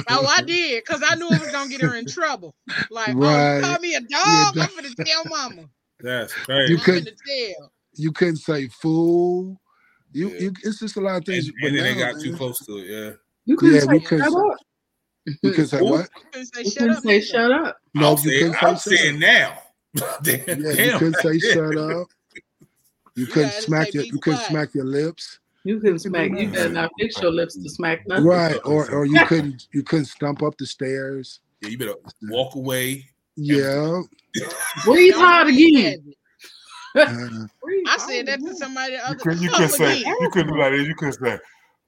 Oh, 0.10 0.34
I 0.38 0.42
did 0.42 0.84
because 0.84 1.02
I 1.06 1.16
knew 1.16 1.28
it 1.28 1.40
was 1.40 1.52
gonna 1.52 1.70
get 1.70 1.82
her 1.82 1.96
in 1.96 2.06
trouble. 2.06 2.56
Like, 2.90 3.16
oh, 3.18 3.56
you 3.56 3.62
called 3.62 3.82
me 3.82 3.96
a 3.96 4.02
dog. 4.02 4.56
Yeah, 4.56 4.64
I'm 4.64 4.76
gonna 4.76 4.96
tell 4.96 5.24
mama. 5.26 5.70
That's 6.00 6.34
You 6.38 6.44
crazy. 6.46 6.74
I'm 6.74 6.80
could- 6.80 7.06
gonna 7.06 7.18
tell. 7.28 7.72
You 7.96 8.12
couldn't 8.12 8.38
say 8.38 8.68
fool. 8.68 9.60
You, 10.14 10.30
Yeah. 10.30 10.40
you 10.40 10.54
it's 10.64 10.80
just 10.80 10.98
a 10.98 11.02
lot 11.02 11.18
of 11.18 11.26
things. 11.26 11.50
but 11.62 11.68
and 11.70 11.78
then 11.78 11.84
they 11.84 11.96
now, 12.02 12.12
got 12.12 12.22
too 12.22 12.36
close 12.36 12.60
to 12.66 12.78
it. 12.78 12.88
Yeah. 12.88 13.12
You 13.46 13.58
couldn't 13.58 13.76
Yeah, 13.76 13.82
say 13.82 13.88
we 13.88 14.06
shut 14.06 14.22
up. 14.22 14.58
You 15.26 15.52
couldn't 15.52 15.68
say 15.68 15.82
what? 15.82 16.10
You 16.16 16.22
couldn't 16.32 16.54
say 16.56 16.64
shut 16.64 16.90
up. 16.90 17.04
say 17.04 17.22
shut 17.22 17.52
up. 17.52 17.78
No, 17.94 18.12
I'm 18.14 18.18
you 18.18 18.24
saying, 18.24 18.54
couldn't 18.54 18.64
I'm 18.70 18.78
say 18.78 18.96
shut 18.96 19.00
saying 19.00 19.16
up. 19.16 19.20
now. 19.22 19.62
Damn, 20.24 20.40
Yeah, 20.48 20.56
you 20.56 20.76
damn, 20.76 21.00
couldn't 21.00 21.18
say 21.22 21.40
shut 21.54 21.78
up. 21.78 22.08
You 23.16 23.26
You 23.26 23.26
couldn't 23.28 23.50
gotta 23.50 23.62
smack 23.62 23.94
your 23.94 24.04
be 24.04 24.10
you 24.10 24.20
couldn't 24.20 24.40
smack 24.42 24.74
your 24.74 24.86
lips. 24.86 25.40
You 25.64 25.80
couldn't 25.80 26.00
smack. 26.00 26.32
You 26.32 26.48
better 26.50 26.70
not 26.70 26.92
fix 27.00 27.22
your 27.22 27.32
lips 27.32 27.56
to 27.62 27.70
smack 27.70 28.08
nothing. 28.08 28.26
Right. 28.26 28.60
Or 28.66 28.90
or 28.90 29.06
you 29.06 29.24
couldn't 29.26 29.68
you 29.74 29.84
couldn't 29.84 30.06
stump 30.06 30.42
up 30.44 30.58
the 30.58 30.66
stairs. 30.66 31.42
Yeah, 31.62 31.70
you 31.70 31.78
better 31.78 31.96
walk 32.30 32.56
away. 32.56 33.06
Yeah. 33.36 34.02
Breathe 34.86 35.14
Don't 35.14 35.22
hard 35.24 35.48
again. 35.50 36.14
Heavy. 36.96 37.12
Uh, 37.42 37.48
Breathe 37.64 37.86
I 37.88 37.98
said 37.98 38.26
that 38.28 38.40
to 38.40 38.56
somebody 38.56 38.94
the 38.94 38.98
You 38.98 39.04
other 39.04 39.16
couldn't, 39.16 39.42
you 39.42 39.50
couldn't 39.50 39.70
say 39.70 39.98
you 40.00 40.30
couldn't 40.32 40.54
do 40.54 40.60
like 40.60 40.72
this. 40.74 40.88
You 40.88 40.96
couldn't 40.96 41.14
say 41.14 41.40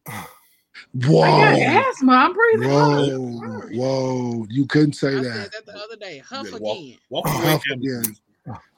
I 0.08 0.26
got 0.96 1.08
whoa. 1.08 1.90
asthma. 1.90 2.12
I'm 2.14 2.34
breathing 2.34 2.70
hard. 2.70 3.08
Whoa. 3.10 3.62
Whoa. 3.72 4.48
You 4.50 4.66
couldn't 4.66 4.94
say 4.94 5.10
I 5.18 5.24
that. 5.24 5.24
said 5.24 5.52
that 5.52 5.66
the 5.66 5.78
other 5.80 5.96
day. 5.96 6.18
You 6.18 6.24
Huff 6.24 6.46
better 6.46 6.58
walk, 6.58 6.78
again. 6.78 6.98
walk 7.10 7.28
away. 7.28 7.38
Huff 7.38 7.62
again. 7.72 8.16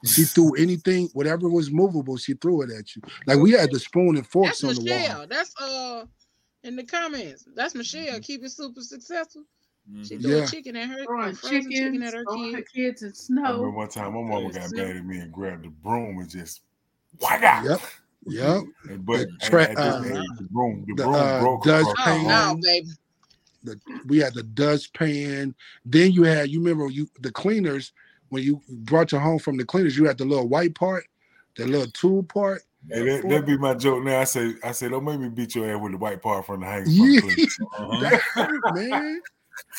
She 0.04 0.22
threw 0.22 0.54
anything, 0.54 1.08
whatever 1.12 1.48
was 1.48 1.70
movable, 1.72 2.16
she 2.16 2.34
threw 2.34 2.62
it 2.62 2.70
at 2.70 2.94
you. 2.94 3.02
Like 3.26 3.38
we 3.38 3.50
had 3.50 3.72
the 3.72 3.80
spoon 3.80 4.16
and 4.16 4.26
forks 4.26 4.60
That's 4.60 4.78
on 4.78 4.84
the 4.84 4.90
wall. 4.92 5.26
That's 5.28 5.54
uh 5.60 6.04
in 6.62 6.76
the 6.76 6.84
comments. 6.84 7.46
That's 7.54 7.74
Michelle. 7.74 8.20
Keep 8.20 8.44
it 8.44 8.50
super 8.50 8.80
successful. 8.80 9.42
She 10.02 10.16
Mhm. 10.16 10.22
threw 10.22 10.36
Yeah. 10.36 10.42
a 10.42 10.46
chicken 10.48 10.76
at 10.76 10.88
her, 10.88 11.02
a 11.02 11.04
Throwing 11.04 11.34
frozen 11.36 11.70
chicken 11.70 12.02
at 12.02 12.14
her 12.14 12.24
throwing 12.24 12.54
her 12.54 12.62
kid. 12.62 12.72
kids 12.72 13.02
in 13.02 13.08
I 13.08 13.50
remember 13.50 13.66
snow. 13.66 13.70
one 13.70 13.88
time 13.88 14.14
my 14.14 14.22
mama 14.22 14.52
got 14.52 14.72
mad 14.72 14.96
at 14.96 15.04
me 15.04 15.18
and 15.18 15.32
grabbed 15.32 15.64
the 15.64 15.68
broom 15.68 16.18
and 16.18 16.28
just 16.28 16.62
whack 17.20 17.42
out. 17.42 17.64
Yep. 17.64 17.80
Yep. 18.26 18.62
And, 18.90 19.06
but 19.06 19.18
The 19.18 19.46
tra- 19.48 19.62
at 19.62 19.76
this 19.76 19.78
uh, 19.78 20.02
age, 20.04 20.28
the 20.38 20.48
broom, 20.50 20.84
the 20.88 20.94
the, 20.94 21.02
broom 21.04 21.14
uh, 21.14 21.40
broke 21.40 21.62
Dutch 21.64 21.82
across 21.82 21.96
the 21.96 22.02
Oh 22.02 22.14
pan. 22.16 22.24
no, 22.26 22.34
hall. 22.34 22.58
baby. 22.62 22.88
The, 23.62 23.80
we 24.06 24.18
had 24.18 24.34
the 24.34 24.42
dustpan. 24.42 25.54
Then 25.84 26.10
you 26.12 26.22
had, 26.24 26.48
you 26.50 26.58
remember 26.60 26.88
you 26.90 27.08
the 27.20 27.30
cleaners, 27.30 27.92
when 28.30 28.42
you 28.42 28.60
brought 28.68 29.12
your 29.12 29.20
home 29.20 29.38
from 29.38 29.56
the 29.56 29.64
cleaners, 29.64 29.96
you 29.96 30.06
had 30.06 30.18
the 30.18 30.24
little 30.24 30.48
white 30.48 30.74
part, 30.74 31.04
the 31.56 31.66
little 31.66 31.90
tool 31.92 32.24
part. 32.24 32.62
And 32.90 33.08
that, 33.08 33.28
that 33.28 33.46
be 33.46 33.56
my 33.56 33.74
joke 33.74 34.04
now. 34.04 34.20
I 34.20 34.24
say, 34.24 34.54
I 34.62 34.70
say, 34.72 34.88
don't 34.88 35.04
make 35.04 35.18
me 35.18 35.28
beat 35.28 35.54
your 35.56 35.68
ass 35.72 35.80
with 35.80 35.92
the 35.92 35.98
white 35.98 36.22
part 36.22 36.46
from 36.46 36.60
the 36.60 36.66
hanging 36.66 36.90
Yeah. 36.90 37.20
from 37.20 37.28
the 37.30 37.50
Uh-huh. 37.78 38.00
That 38.00 38.20
hurt, 38.20 38.74
man. 38.74 39.20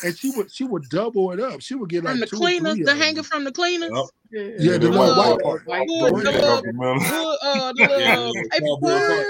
And 0.04 0.18
she 0.18 0.32
would 0.32 0.52
she 0.52 0.64
would 0.64 0.84
double 0.90 1.32
it 1.32 1.40
up. 1.40 1.62
She 1.62 1.76
would 1.76 1.90
get 1.90 2.04
like 2.04 2.12
From 2.14 2.20
the 2.22 2.26
two 2.28 2.36
cleaners, 2.38 2.74
three 2.76 2.84
the 2.84 2.92
of 2.92 2.98
them. 2.98 3.06
hanger 3.06 3.24
from 3.24 3.44
the 3.44 3.52
cleaners. 3.52 3.92
Yep. 3.94 4.06
Yeah, 4.30 4.42
Yeah, 4.60 4.72
the 4.74 4.80
the 4.80 4.90
little 4.90 5.16
white 5.16 5.18
white 5.36 5.42
part. 5.44 5.66
White 5.68 5.88
part. 5.88 6.14
the 6.16 6.32
Take 6.32 6.42
little, 6.42 6.50
off 6.52 6.64
the 6.64 6.70
uh, 7.42 7.74
Yeah, 7.78 8.16
the 8.16 8.50
cardboard 8.52 8.82
part, 8.82 9.00
part. 9.00 9.26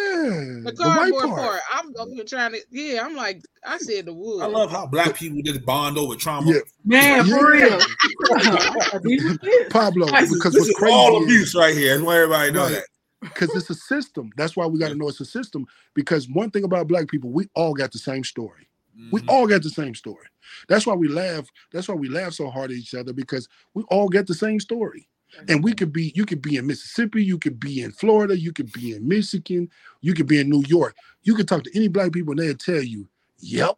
The 0.66 0.72
the 0.72 0.84
white 0.84 0.96
cardboard 0.98 1.24
part. 1.26 1.40
part. 1.40 1.62
I'm 1.74 1.94
over 2.00 2.12
here 2.12 2.24
trying 2.24 2.52
to. 2.54 2.60
Yeah, 2.72 3.06
I'm 3.06 3.16
like, 3.16 3.42
I 3.66 3.78
said 3.78 4.06
the 4.06 4.14
wood. 4.14 4.42
I 4.42 4.48
love 4.48 4.72
how 4.72 4.88
black 4.88 5.16
people 5.16 5.42
just 5.44 5.64
bond 5.66 5.98
over 5.98 6.16
trauma. 6.16 6.52
Yeah, 6.52 6.60
Man, 6.86 7.26
for 7.26 7.52
real. 7.52 7.80
These 9.04 9.26
are 9.26 9.38
kids. 9.38 9.70
Pablo, 9.70 10.06
because 10.08 10.30
This 10.32 10.42
what's 10.54 10.70
is 10.70 10.76
crazy 10.76 10.94
all 10.94 11.18
is- 11.20 11.24
abuse 11.26 11.56
right 11.56 11.76
here. 11.76 11.94
That's 11.96 12.06
why 12.06 12.16
everybody 12.18 12.52
know 12.52 12.64
Right. 12.64 12.72
that. 12.74 12.84
because 13.22 13.56
it's 13.56 13.70
a 13.70 13.76
system. 13.76 14.32
That's 14.38 14.56
why 14.56 14.66
we 14.66 14.80
got 14.80 14.90
to 14.90 14.96
know 14.96 15.08
it's 15.10 15.20
a 15.22 15.26
system. 15.26 15.66
Because 15.94 16.28
one 16.30 16.52
thing 16.52 16.64
about 16.64 16.88
black 16.88 17.08
people, 17.08 17.30
we 17.32 17.48
all 17.56 17.74
got 17.74 17.92
the 17.92 18.00
same 18.00 18.24
story. 18.24 18.68
We 19.12 19.22
Mhm. 19.22 19.26
all 19.30 19.48
got 19.48 19.64
the 19.64 19.70
same 19.70 19.96
story. 19.96 20.28
That's 20.68 20.86
why 20.86 20.94
we 20.96 21.08
laugh. 21.08 21.48
That's 21.72 21.88
why 21.88 21.96
we 21.96 22.10
laugh 22.10 22.34
so 22.34 22.50
hard 22.50 22.72
at 22.72 22.78
each 22.78 22.94
other 22.94 23.14
because 23.14 23.48
we 23.74 23.84
all 23.84 24.10
get 24.10 24.28
the 24.28 24.34
same 24.34 24.60
story. 24.60 25.08
And 25.50 25.64
we 25.64 25.74
could 25.74 25.92
be, 25.92 26.14
you 26.16 26.26
could 26.26 26.42
be 26.42 26.56
in 26.56 26.66
Mississippi, 26.66 27.24
you 27.24 27.38
could 27.38 27.60
be 27.60 27.82
in 27.82 27.92
Florida, 27.92 28.38
you 28.38 28.54
could 28.54 28.72
be 28.72 28.94
in 28.96 29.08
Michigan, 29.08 29.70
you 30.02 30.14
could 30.14 30.26
be 30.26 30.40
in 30.40 30.50
New 30.50 30.64
York. 30.68 30.96
You 31.24 31.36
could 31.36 31.48
talk 31.48 31.64
to 31.66 31.76
any 31.76 31.90
black 31.90 32.14
people 32.14 32.32
and 32.32 32.40
they'll 32.40 32.56
tell 32.56 32.82
you, 32.82 33.08
Yep, 33.40 33.78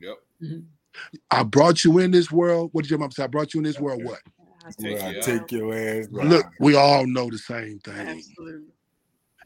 Yep. 0.00 0.18
I 1.30 1.42
brought 1.44 1.84
you 1.84 1.98
in 1.98 2.10
this 2.10 2.30
world. 2.30 2.70
What 2.72 2.82
did 2.82 2.90
your 2.90 2.98
mom 2.98 3.12
say? 3.12 3.22
I 3.24 3.28
brought 3.28 3.54
you 3.54 3.60
in 3.60 3.64
this 3.64 3.80
world. 3.80 4.04
What? 4.04 4.18
Take 4.78 4.98
Well, 4.98 5.14
you 5.14 5.22
take 5.22 5.52
your 5.52 5.74
ass. 5.74 6.08
Look, 6.10 6.46
we 6.60 6.74
all 6.74 7.06
know 7.06 7.30
the 7.30 7.38
same 7.38 7.78
thing. 7.80 7.94
Absolutely. 7.94 8.72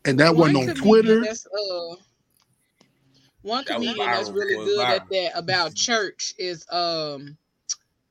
And 0.06 0.18
that 0.18 0.34
One 0.34 0.54
wasn't 0.54 0.70
on 0.70 0.84
Twitter. 0.84 1.22
That's, 1.22 1.46
uh, 1.46 1.96
one 3.44 3.64
That 3.64 3.76
comedian 3.76 4.10
that's 4.10 4.30
really 4.30 4.54
It 4.54 4.58
was 4.58 4.74
good 4.74 4.90
at 4.90 5.02
that 5.10 5.38
about 5.38 5.74
church 5.74 6.34
is 6.38 6.66
um 6.70 7.36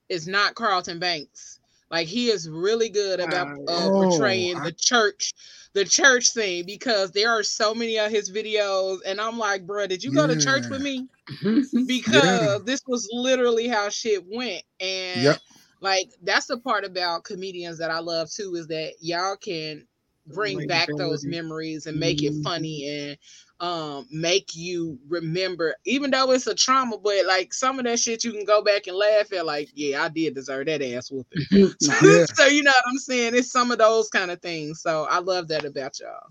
is 0.10 0.28
not 0.28 0.56
Carlton 0.56 1.00
Banks. 1.00 1.60
Like 1.92 2.08
he 2.08 2.30
is 2.30 2.50
really 2.50 2.90
good 2.90 3.20
about 3.20 3.48
uh, 3.68 3.90
Oh, 3.90 3.90
portraying 3.98 4.58
I- 4.58 4.62
the 4.62 4.72
church, 4.72 5.34
the 5.74 5.86
church 5.86 6.32
thing 6.34 6.66
because 6.66 7.12
there 7.12 7.30
are 7.32 7.44
so 7.44 7.74
many 7.76 7.98
of 8.00 8.12
his 8.12 8.32
videos, 8.32 9.00
and 9.06 9.22
I'm 9.22 9.38
like, 9.38 9.66
bro, 9.68 9.88
did 9.88 10.04
you 10.04 10.12
go 10.14 10.28
to 10.28 10.36
church 10.36 10.70
with 10.70 10.82
me? 10.82 11.08
Because 11.88 12.64
this 12.66 12.82
was 12.88 13.10
literally 13.14 13.68
how 13.68 13.90
shit 13.90 14.24
went, 14.28 14.64
and 14.80 15.24
Yep. 15.24 15.40
like 15.82 16.10
that's 16.24 16.48
the 16.48 16.58
part 16.60 16.86
about 16.86 17.24
comedians 17.26 17.78
that 17.80 17.92
I 17.92 18.00
love 18.00 18.30
too 18.32 18.56
is 18.56 18.68
that 18.68 18.94
y'all 19.02 19.36
can 19.38 19.88
bring 20.28 20.66
back 20.66 20.96
those 20.98 21.26
memories 21.26 21.86
and 21.88 22.00
make 22.00 22.24
it 22.24 22.34
Mhm. 22.34 22.44
funny 22.44 22.88
and 22.90 23.18
um 23.64 24.08
make 24.12 24.56
you 24.56 25.00
remember 25.10 25.76
even 25.86 26.12
though 26.12 26.32
it's 26.32 26.48
a 26.48 26.56
trauma 26.56 26.98
but 27.00 27.26
like 27.28 27.54
some 27.56 27.80
of 27.80 27.86
that 27.86 28.00
shit 28.00 28.24
you 28.26 28.34
can 28.34 28.46
go 28.46 28.64
back 28.64 28.88
and 28.88 28.98
laugh 28.98 29.34
at 29.34 29.48
like 29.48 29.70
yeah 29.76 30.04
i 30.04 30.10
did 30.10 30.36
deserve 30.36 30.68
that 30.68 30.84
ass 30.84 31.12
whooping 31.12 31.42
Yeah. 31.82 32.26
so 32.36 32.48
you 32.48 32.64
know 32.64 32.72
what 32.72 32.86
i'm 32.92 33.00
saying 33.00 33.36
it's 33.36 33.52
some 33.52 33.72
of 33.72 33.80
those 33.80 34.10
kind 34.10 34.32
of 34.32 34.42
things 34.44 34.82
so 34.84 35.08
i 35.10 35.20
love 35.20 35.50
that 35.50 35.66
about 35.66 36.00
y'all 36.02 36.30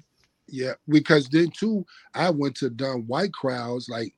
Yeah, 0.48 0.74
because 0.88 1.28
then 1.28 1.50
too, 1.50 1.86
I 2.14 2.30
went 2.30 2.56
to 2.56 2.70
done 2.70 3.06
white 3.06 3.32
crowds 3.32 3.88
like, 3.88 4.14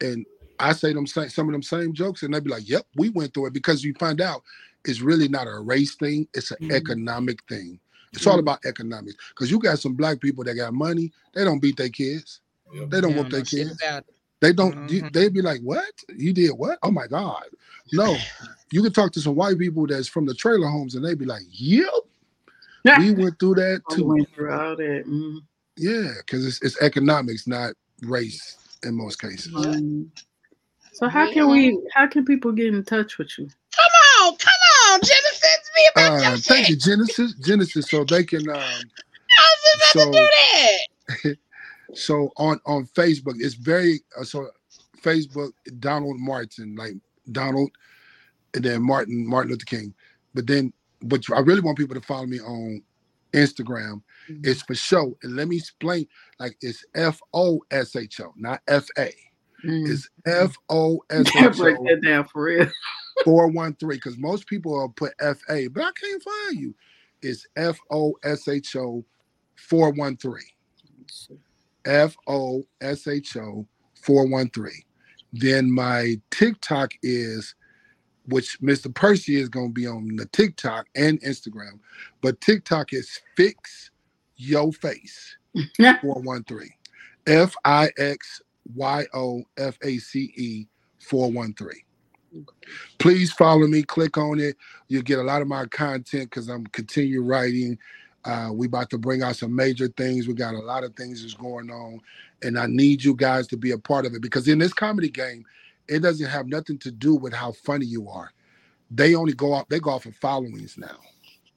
and 0.00 0.26
I 0.58 0.72
say 0.72 0.92
them 0.92 1.06
same, 1.06 1.30
some 1.30 1.48
of 1.48 1.52
them 1.52 1.62
same 1.62 1.94
jokes, 1.94 2.22
and 2.22 2.34
they'd 2.34 2.44
be 2.44 2.50
like, 2.50 2.68
"Yep, 2.68 2.86
we 2.96 3.10
went 3.10 3.34
through 3.34 3.46
it." 3.48 3.54
Because 3.54 3.84
you 3.84 3.94
find 3.98 4.20
out 4.20 4.42
it's 4.86 5.00
really 5.02 5.28
not 5.28 5.48
a 5.48 5.60
race 5.60 5.96
thing; 5.96 6.28
it's 6.34 6.50
an 6.52 6.58
Mhm. 6.60 6.70
economic 6.72 7.40
thing. 7.48 7.80
It's 8.12 8.26
all 8.26 8.36
Mhm. 8.36 8.40
about 8.40 8.64
economics. 8.64 9.16
Because 9.30 9.50
you 9.50 9.58
got 9.58 9.78
some 9.78 9.94
black 9.94 10.20
people 10.20 10.44
that 10.44 10.54
got 10.54 10.72
money, 10.74 11.12
they 11.34 11.44
don't 11.44 11.60
beat 11.60 11.76
their 11.76 11.88
kids, 11.88 12.40
Yep. 12.72 12.90
they 12.90 13.00
don't 13.00 13.10
They 13.12 13.16
whoop 13.18 13.30
don't 13.30 13.32
their 13.32 13.44
kids. 13.44 13.82
They 14.40 14.52
don't. 14.52 14.88
you- 14.90 15.02
Mhm. 15.02 15.12
They 15.12 15.28
be 15.28 15.42
like, 15.42 15.60
"What? 15.62 15.90
You 16.16 16.32
did 16.32 16.50
what? 16.52 16.78
Oh 16.82 16.90
my 16.92 17.06
god!" 17.08 17.44
No, 17.92 18.16
you 18.72 18.82
can 18.82 18.92
talk 18.92 19.12
to 19.12 19.20
some 19.20 19.34
white 19.34 19.58
people 19.58 19.86
that's 19.86 20.06
from 20.08 20.26
the 20.26 20.34
trailer 20.34 20.68
homes, 20.68 20.94
and 20.94 21.04
they'd 21.04 21.18
be 21.18 21.24
like, 21.24 21.42
"Yep, 21.50 21.90
we 22.98 23.10
went 23.12 23.38
through 23.40 23.56
that 23.56 23.82
I 23.90 23.94
too." 23.94 24.04
went 24.04 24.32
through 24.34 24.52
all 24.52 24.76
that. 24.76 25.04
Mm. 25.06 25.40
Yeah, 25.76 26.12
because 26.18 26.46
it's, 26.46 26.62
it's 26.62 26.80
economics, 26.80 27.46
not 27.46 27.74
race 28.02 28.56
in 28.84 28.94
most 28.96 29.20
cases. 29.20 29.52
Um, 29.54 30.10
so 30.92 31.08
how 31.08 31.32
can 31.32 31.50
we? 31.50 31.78
How 31.94 32.06
can 32.06 32.24
people 32.24 32.52
get 32.52 32.68
in 32.72 32.84
touch 32.84 33.18
with 33.18 33.36
you? 33.38 33.48
come 33.76 34.26
on 34.26 34.36
come 34.36 34.62
on 34.92 35.00
genesis 35.00 35.27
be 35.78 36.00
about 36.00 36.12
Uh, 36.12 36.28
your 36.30 36.38
thank 36.38 36.66
shit 36.66 36.68
you, 36.70 36.76
Genesis. 36.76 37.34
Genesis, 37.44 37.88
so 37.90 38.04
they 38.04 38.24
can. 38.24 38.48
Um, 38.50 38.56
i 39.40 39.54
was 39.64 39.76
about 39.76 39.92
so- 39.92 40.12
to 40.12 40.18
do 40.18 40.28
that 41.30 41.36
so 41.94 42.30
on 42.36 42.60
on 42.66 42.86
Facebook, 42.86 43.36
it's 43.38 43.54
very 43.54 44.00
uh, 44.18 44.24
so. 44.24 44.48
Facebook, 45.00 45.52
Donald 45.78 46.18
Martin, 46.18 46.74
like 46.74 46.94
Donald, 47.30 47.70
and 48.54 48.64
then 48.64 48.82
Martin 48.82 49.24
Martin 49.24 49.52
Luther 49.52 49.64
King. 49.64 49.94
But 50.34 50.48
then, 50.48 50.72
but 51.02 51.22
I 51.32 51.38
really 51.38 51.60
want 51.60 51.78
people 51.78 51.94
to 51.94 52.00
follow 52.04 52.26
me 52.26 52.40
on 52.40 52.82
Instagram. 53.32 54.02
It's 54.42 54.64
FoSho, 54.64 55.14
and 55.22 55.36
let 55.36 55.46
me 55.46 55.56
explain. 55.56 56.08
Like 56.40 56.56
it's 56.62 56.84
F 56.96 57.20
O 57.32 57.60
S 57.70 57.94
H 57.94 58.20
O, 58.20 58.32
not 58.36 58.60
F 58.66 58.88
A. 58.98 59.12
Mm. 59.64 59.88
It's 59.88 60.08
F 60.26 60.56
O 60.68 61.00
S 61.10 61.28
H 61.28 61.44
O. 61.44 61.50
break 61.62 61.76
that 61.76 62.00
down 62.04 62.24
for 62.24 62.42
real. 62.42 62.68
413 63.24 63.96
because 63.96 64.18
most 64.18 64.46
people 64.46 64.72
will 64.72 64.90
put 64.90 65.14
FA, 65.20 65.68
but 65.72 65.82
I 65.84 65.90
can't 66.00 66.22
find 66.22 66.58
you. 66.60 66.74
It's 67.22 67.46
F 67.56 67.78
O 67.90 68.14
S 68.24 68.48
H 68.48 68.76
O 68.76 69.04
413. 69.56 70.42
F 71.86 72.16
O 72.28 72.64
S 72.80 73.06
H 73.08 73.36
O 73.38 73.66
413. 74.02 74.72
Then 75.32 75.70
my 75.72 76.16
TikTok 76.30 76.92
is, 77.02 77.54
which 78.28 78.60
Mr. 78.60 78.94
Percy 78.94 79.36
is 79.40 79.48
going 79.48 79.68
to 79.70 79.74
be 79.74 79.86
on 79.86 80.16
the 80.16 80.26
TikTok 80.26 80.86
and 80.96 81.20
Instagram, 81.22 81.80
but 82.22 82.40
TikTok 82.40 82.92
is 82.92 83.20
Fix 83.36 83.90
Yo 84.36 84.72
Face 84.72 85.36
413. 86.02 86.70
F 87.26 87.54
I 87.64 87.90
X 87.98 88.42
Y 88.74 89.04
O 89.14 89.42
F 89.58 89.78
A 89.82 89.98
C 89.98 90.32
E 90.36 90.66
413. 91.00 91.82
Please 92.98 93.32
follow 93.32 93.66
me, 93.66 93.82
click 93.82 94.18
on 94.18 94.40
it. 94.40 94.56
You'll 94.88 95.02
get 95.02 95.18
a 95.18 95.22
lot 95.22 95.42
of 95.42 95.48
my 95.48 95.66
content 95.66 96.30
because 96.30 96.48
I'm 96.48 96.66
continue 96.68 97.22
writing. 97.22 97.78
Uh, 98.24 98.50
we 98.52 98.66
about 98.66 98.90
to 98.90 98.98
bring 98.98 99.22
out 99.22 99.36
some 99.36 99.54
major 99.54 99.88
things. 99.88 100.26
We 100.28 100.34
got 100.34 100.54
a 100.54 100.58
lot 100.58 100.84
of 100.84 100.94
things 100.96 101.22
that's 101.22 101.34
going 101.34 101.70
on, 101.70 102.00
and 102.42 102.58
I 102.58 102.66
need 102.66 103.02
you 103.04 103.14
guys 103.14 103.46
to 103.48 103.56
be 103.56 103.70
a 103.70 103.78
part 103.78 104.06
of 104.06 104.14
it 104.14 104.22
because 104.22 104.48
in 104.48 104.58
this 104.58 104.72
comedy 104.72 105.08
game, 105.08 105.44
it 105.88 106.00
doesn't 106.00 106.26
have 106.28 106.46
nothing 106.46 106.78
to 106.80 106.90
do 106.90 107.14
with 107.14 107.32
how 107.32 107.52
funny 107.52 107.86
you 107.86 108.08
are. 108.08 108.32
They 108.90 109.14
only 109.14 109.32
go 109.34 109.52
off. 109.52 109.68
They 109.68 109.80
go 109.80 109.90
off 109.90 110.06
of 110.06 110.16
followings 110.16 110.76
now. 110.76 110.98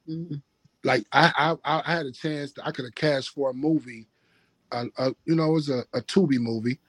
Mhm. 0.07 0.41
Like 0.83 1.05
I, 1.11 1.55
I, 1.63 1.81
I 1.85 1.91
had 1.91 2.05
a 2.05 2.11
chance. 2.11 2.53
I 2.63 2.71
could 2.71 2.85
have 2.85 2.95
cast 2.95 3.29
for 3.29 3.49
a 3.49 3.53
movie. 3.53 4.07
Uh, 4.71 4.85
uh, 4.97 5.11
you 5.25 5.35
know, 5.35 5.49
it 5.49 5.53
was 5.53 5.69
a, 5.69 5.83
a 5.93 6.01
Tubi 6.01 6.39
movie, 6.39 6.79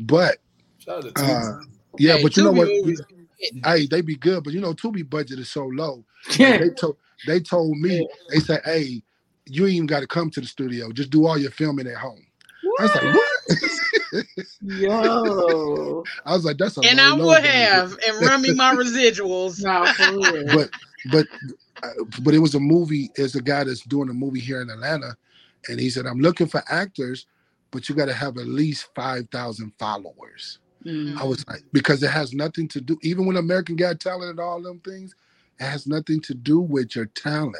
but 0.00 0.38
Shout 0.78 1.04
out 1.04 1.14
to 1.14 1.22
uh, 1.22 1.60
yeah, 1.98 2.16
Hey, 2.16 2.22
but 2.22 2.36
you 2.36 2.42
know 2.44 2.52
what? 2.52 2.68
movies 2.68 3.00
Hey, 3.64 3.86
they 3.86 4.00
be 4.00 4.16
good, 4.16 4.44
but 4.44 4.52
you 4.52 4.60
know, 4.60 4.72
Tubi 4.74 5.08
budget 5.08 5.38
is 5.38 5.50
so 5.50 5.66
low. 5.66 6.04
Like, 6.30 6.38
Yeah. 6.38 6.58
they 6.58 6.70
told 6.70 6.96
they 7.26 7.40
told 7.40 7.76
me 7.78 8.06
they 8.30 8.40
said, 8.40 8.60
"Hey, 8.64 9.02
you 9.46 9.64
ain't 9.66 9.74
even 9.74 9.86
got 9.86 10.00
to 10.00 10.06
come 10.06 10.30
to 10.30 10.40
the 10.40 10.46
studio. 10.46 10.90
Just 10.92 11.10
do 11.10 11.26
all 11.26 11.38
your 11.38 11.50
filming 11.50 11.86
at 11.86 11.96
home." 11.96 12.24
I 12.78 12.82
was 12.82 12.94
like, 12.94 13.14
"What?" 13.14 14.26
Yo. 14.62 16.04
I 16.24 16.32
was 16.32 16.44
like, 16.44 16.58
"That's 16.58 16.76
a 16.76 16.80
And 16.80 17.00
I 17.00 17.10
low 17.14 17.26
would 17.26 17.42
budget." 17.42 17.50
have, 17.50 17.98
and 18.06 18.20
run 18.20 18.42
me 18.42 18.52
my 18.54 18.74
residuals. 18.74 19.62
No. 19.62 19.84
But 20.54 20.70
but 21.10 21.26
uh, 21.82 22.04
but 22.22 22.34
it 22.34 22.38
was 22.38 22.54
a 22.54 22.60
movie. 22.60 23.10
It's 23.16 23.34
a 23.34 23.42
guy 23.42 23.64
that's 23.64 23.82
doing 23.82 24.08
a 24.08 24.14
movie 24.14 24.40
here 24.40 24.60
in 24.62 24.70
Atlanta, 24.70 25.16
and 25.68 25.78
he 25.78 25.90
said, 25.90 26.06
"I'm 26.06 26.18
looking 26.20 26.46
for 26.46 26.62
actors, 26.68 27.26
but 27.70 27.88
you 27.88 27.94
got 27.94 28.06
to 28.06 28.14
have 28.14 28.36
at 28.38 28.46
least 28.46 28.88
five 28.94 29.28
thousand 29.30 29.72
followers." 29.78 30.58
Mm. 30.86 31.18
I 31.20 31.24
was 31.24 31.46
like, 31.48 31.62
because 31.72 32.02
it 32.02 32.10
has 32.10 32.32
nothing 32.32 32.68
to 32.68 32.80
do, 32.80 32.98
even 33.02 33.26
when 33.26 33.36
American 33.36 33.76
Got 33.76 34.00
Talent 34.00 34.30
and 34.30 34.40
all 34.40 34.62
them 34.62 34.80
things, 34.80 35.14
it 35.58 35.64
has 35.64 35.86
nothing 35.86 36.20
to 36.22 36.34
do 36.34 36.60
with 36.60 36.94
your 36.94 37.06
talent. 37.06 37.56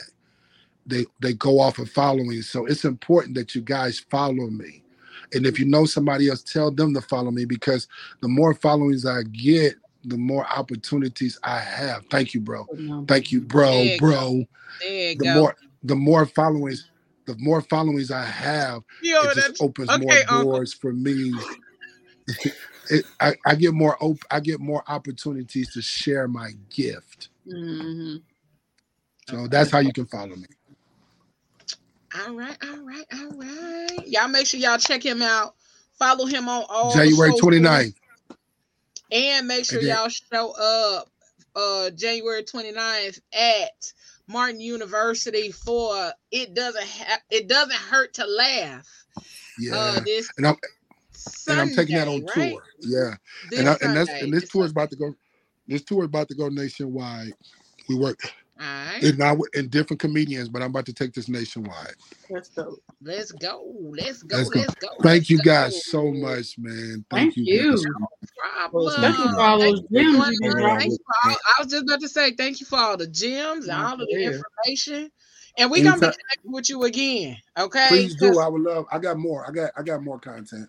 They 0.86 1.06
they 1.20 1.32
go 1.34 1.58
off 1.58 1.78
of 1.78 1.90
following. 1.90 2.42
So 2.42 2.66
it's 2.66 2.84
important 2.84 3.34
that 3.34 3.54
you 3.54 3.60
guys 3.62 3.98
follow 3.98 4.48
me. 4.48 4.82
And 5.32 5.44
if 5.44 5.58
you 5.58 5.66
know 5.66 5.86
somebody 5.86 6.28
else, 6.28 6.42
tell 6.42 6.70
them 6.70 6.94
to 6.94 7.00
follow 7.00 7.32
me 7.32 7.44
because 7.44 7.88
the 8.20 8.28
more 8.28 8.54
followings 8.54 9.04
I 9.04 9.24
get, 9.24 9.74
the 10.04 10.16
more 10.16 10.46
opportunities 10.46 11.38
I 11.42 11.58
have. 11.58 12.06
Thank 12.06 12.34
you, 12.34 12.40
bro. 12.40 12.66
Thank 13.08 13.32
you, 13.32 13.40
bro, 13.40 13.72
There 13.72 13.84
you 13.84 13.98
bro. 13.98 14.44
There 14.80 15.10
you 15.10 15.16
The 15.16 15.24
go. 15.24 15.34
more 15.34 15.56
the 15.82 15.96
more 15.96 16.26
followings, 16.26 16.88
the 17.26 17.36
more 17.38 17.60
followings 17.62 18.12
I 18.12 18.24
have, 18.24 18.82
Yo, 19.02 19.22
it 19.22 19.34
just 19.34 19.60
opens 19.60 19.90
okay, 19.90 20.02
more 20.02 20.12
Uncle. 20.28 20.52
doors 20.52 20.72
for 20.72 20.92
me. 20.92 21.32
it, 22.90 23.04
I, 23.20 23.34
I 23.44 23.54
get 23.54 23.72
more 23.74 23.96
op- 24.02 24.24
I 24.30 24.40
get 24.40 24.60
more 24.60 24.82
opportunities 24.88 25.72
to 25.74 25.82
share 25.82 26.28
my 26.28 26.52
gift. 26.70 27.28
hmm 27.48 28.16
So 29.28 29.46
that's 29.48 29.70
how 29.70 29.78
you 29.80 29.92
can 29.92 30.06
follow 30.06 30.36
me. 30.36 30.46
All 32.26 32.34
right, 32.34 32.56
all 32.62 32.78
right, 32.82 33.04
all 33.14 33.30
right. 33.32 34.06
Y'all 34.06 34.28
make 34.28 34.46
sure 34.46 34.58
y'all 34.60 34.78
check 34.78 35.04
him 35.04 35.20
out. 35.22 35.54
Follow 35.98 36.26
him 36.26 36.48
on 36.48 36.64
all 36.68 36.94
January 36.94 37.30
socials, 37.32 37.40
29th. 37.54 37.94
And 39.12 39.46
make 39.46 39.64
sure 39.64 39.78
And 39.80 39.88
then- 39.88 39.96
y'all 39.96 40.08
show 40.08 40.50
up 40.52 41.10
uh 41.54 41.90
January 41.90 42.42
29th 42.42 43.18
at 43.32 43.92
Martin 44.28 44.60
University 44.60 45.50
for 45.52 46.12
it 46.30 46.54
doesn't 46.54 46.84
have 46.86 47.20
it 47.30 47.48
doesn't 47.48 47.72
hurt 47.76 48.14
to 48.14 48.26
laugh. 48.26 48.86
Yeah. 49.58 49.74
Uh 49.76 50.00
this 50.00 50.28
and 50.36 50.46
I'm 50.46 50.56
Sunday, 51.32 51.60
and 51.62 51.70
I'm 51.70 51.76
taking 51.76 51.96
that 51.96 52.08
on 52.08 52.24
right? 52.36 52.50
tour. 52.52 52.62
Yeah. 52.80 53.14
This 53.50 53.58
and 53.60 53.68
I, 53.68 53.76
and 53.82 53.96
that's 53.96 54.10
and 54.10 54.32
this 54.32 54.42
this 54.42 54.50
tour 54.50 54.64
is 54.64 54.70
about 54.72 54.90
to 54.90 54.96
go 54.96 55.14
this 55.68 55.82
tour 55.82 56.02
is 56.02 56.06
about 56.06 56.28
to 56.28 56.34
go 56.34 56.48
nationwide. 56.48 57.32
We 57.88 57.94
work 57.96 58.18
All 58.60 58.66
right. 58.66 59.02
and 59.02 59.18
now 59.18 59.36
in 59.54 59.68
different 59.68 60.00
comedians, 60.00 60.48
but 60.48 60.62
I'm 60.62 60.70
about 60.70 60.86
to 60.86 60.92
take 60.92 61.12
this 61.12 61.28
nationwide. 61.28 61.94
That's 62.30 62.48
dope. 62.50 62.82
Let's 63.02 63.32
go. 63.32 63.72
Let's 63.80 64.22
go. 64.22 64.36
Let's 64.38 64.48
go. 64.50 64.60
Let's 64.60 64.74
go. 64.76 64.88
go. 64.88 64.94
Thank 65.02 65.04
let's 65.04 65.30
you 65.30 65.38
go. 65.38 65.44
guys 65.44 65.86
so 65.86 66.10
much, 66.12 66.56
man. 66.58 67.04
Thank, 67.10 67.34
Thank 67.34 67.36
you. 67.36 67.44
you. 67.44 67.72
guys. 67.72 67.84
Problem. 68.38 68.88
Especially 68.88 69.28
for 69.34 69.40
all 69.40 69.58
those 69.58 69.80
Thank 69.80 69.90
you 69.90 70.02
gems 70.12 70.28
you 70.32 70.40
been 70.40 70.50
all- 70.52 70.60
dropping. 70.60 70.90
thank 70.90 70.92
you 70.92 71.36
I 71.58 71.62
was 71.62 71.70
just 71.72 71.82
about 71.84 72.00
to 72.00 72.08
say 72.08 72.32
thank 72.34 72.60
you 72.60 72.66
for 72.66 72.78
all 72.78 72.96
the 72.96 73.06
gems 73.06 73.68
and 73.68 73.80
all 73.82 73.94
of 73.94 74.00
the 74.08 74.22
information. 74.64 75.10
And 75.58 75.70
we're 75.70 75.82
gonna 75.84 75.98
be 75.98 76.06
Anytime. 76.06 76.20
connecting 76.28 76.52
with 76.52 76.68
you 76.68 76.82
again. 76.84 77.38
Okay. 77.58 77.86
Please 77.88 78.14
'Cause- 78.16 78.32
do. 78.32 78.38
I 78.40 78.48
would 78.48 78.60
love. 78.62 78.84
I 78.92 78.98
got 78.98 79.16
more. 79.18 79.46
I 79.48 79.52
got. 79.52 79.70
I 79.76 79.82
got 79.82 80.02
more 80.02 80.18
content. 80.18 80.68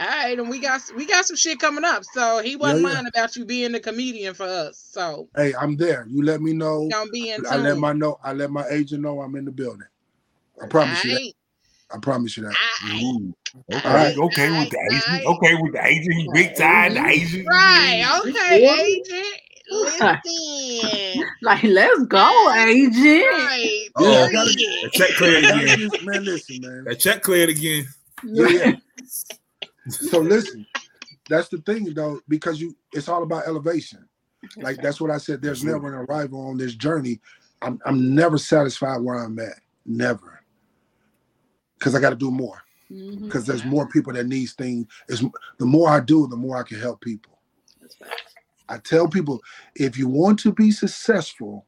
All 0.00 0.06
right, 0.06 0.38
and 0.38 0.48
we 0.48 0.58
got 0.60 0.80
we 0.96 1.04
got 1.04 1.26
some 1.26 1.36
shit 1.36 1.58
coming 1.58 1.84
up. 1.84 2.04
So 2.04 2.40
he 2.42 2.56
wasn't 2.56 2.80
Yeah, 2.80 2.88
yeah. 2.88 2.94
lying 2.94 3.06
about 3.06 3.36
you 3.36 3.44
being 3.44 3.72
the 3.72 3.80
comedian 3.80 4.32
for 4.32 4.44
us. 4.46 4.78
So 4.90 5.28
Hey, 5.36 5.52
I'm 5.60 5.76
there. 5.76 6.06
You 6.08 6.22
let 6.24 6.40
me 6.40 6.54
know. 6.54 6.82
we 6.84 6.88
gonna 6.88 7.10
be 7.10 7.30
in 7.30 7.44
I 7.46 7.56
let 7.56 7.76
my 7.76 7.92
know. 7.92 8.18
I 8.24 8.32
let 8.32 8.50
my 8.50 8.66
agent 8.70 9.02
know 9.02 9.20
I'm 9.20 9.36
in 9.36 9.44
the 9.44 9.50
building. 9.50 9.86
I 10.62 10.66
promise 10.68 11.04
you 11.04 11.14
that. 11.14 11.32
I 11.92 11.98
promise 11.98 12.36
you 12.36 12.44
that. 12.44 12.54
aight, 12.86 13.02
Ooh, 13.02 13.34
okay, 13.74 13.88
aight, 13.88 14.16
okay 14.16 14.50
with 14.58 14.70
the 14.70 14.78
agent. 14.90 15.26
Okay 15.26 15.54
with 15.60 15.72
the 15.72 15.84
Asian. 15.84 16.12
He 16.12 16.28
big 16.32 16.56
time. 16.56 16.94
The 16.94 17.00
mm-hmm. 17.00 17.08
Asian. 17.08 17.46
Right, 17.46 18.20
okay, 18.20 18.66
Forty? 18.66 18.82
agent. 18.82 19.40
Listen. 19.70 21.24
Like, 21.42 21.62
let's 21.62 22.04
go, 22.04 22.52
agent. 22.54 22.96
Right. 22.96 23.88
Yeah, 23.98 24.08
I 24.08 24.28
period. 24.28 24.32
gotta- 24.32 24.90
check 24.92 25.10
cleared 25.16 25.44
again. 25.44 25.90
man, 26.04 26.24
listen, 26.24 26.60
man. 26.60 26.84
That 26.84 27.00
check 27.00 27.22
cleared 27.22 27.48
again. 27.48 27.86
Yeah, 28.24 28.48
yeah. 28.48 28.72
So 29.88 30.20
listen, 30.20 30.66
that's 31.28 31.48
the 31.48 31.58
thing 31.58 31.92
though, 31.94 32.20
because 32.28 32.60
you 32.60 32.76
it's 32.92 33.08
all 33.08 33.22
about 33.22 33.46
elevation. 33.46 34.08
Like 34.60 34.80
that's 34.82 35.00
what 35.00 35.10
I 35.10 35.18
said. 35.18 35.42
There's 35.42 35.64
never 35.64 35.88
an 35.88 35.94
arrival 36.10 36.48
on 36.48 36.58
this 36.58 36.74
journey. 36.74 37.20
I'm 37.62 37.80
I'm 37.86 38.14
never 38.14 38.38
satisfied 38.38 39.02
where 39.02 39.16
I'm 39.16 39.38
at. 39.38 39.60
Never. 39.86 40.40
Because 41.78 41.94
I 41.94 42.00
got 42.00 42.10
to 42.10 42.16
do 42.16 42.30
more. 42.30 42.62
Mhm. 42.90 43.24
Because 43.24 43.46
there's 43.46 43.64
more 43.64 43.88
people 43.88 44.12
that 44.14 44.26
needs 44.26 44.54
things. 44.54 44.86
Is 45.08 45.24
the 45.58 45.66
more 45.66 45.88
I 45.90 46.00
do, 46.00 46.26
the 46.28 46.36
more 46.36 46.58
I 46.58 46.64
can 46.64 46.80
help 46.80 47.00
people. 47.00 47.38
I 48.68 48.78
tell 48.78 49.08
people 49.08 49.40
if 49.76 49.98
you 49.98 50.08
want 50.08 50.38
to 50.40 50.52
be 50.52 50.70
successful, 50.72 51.66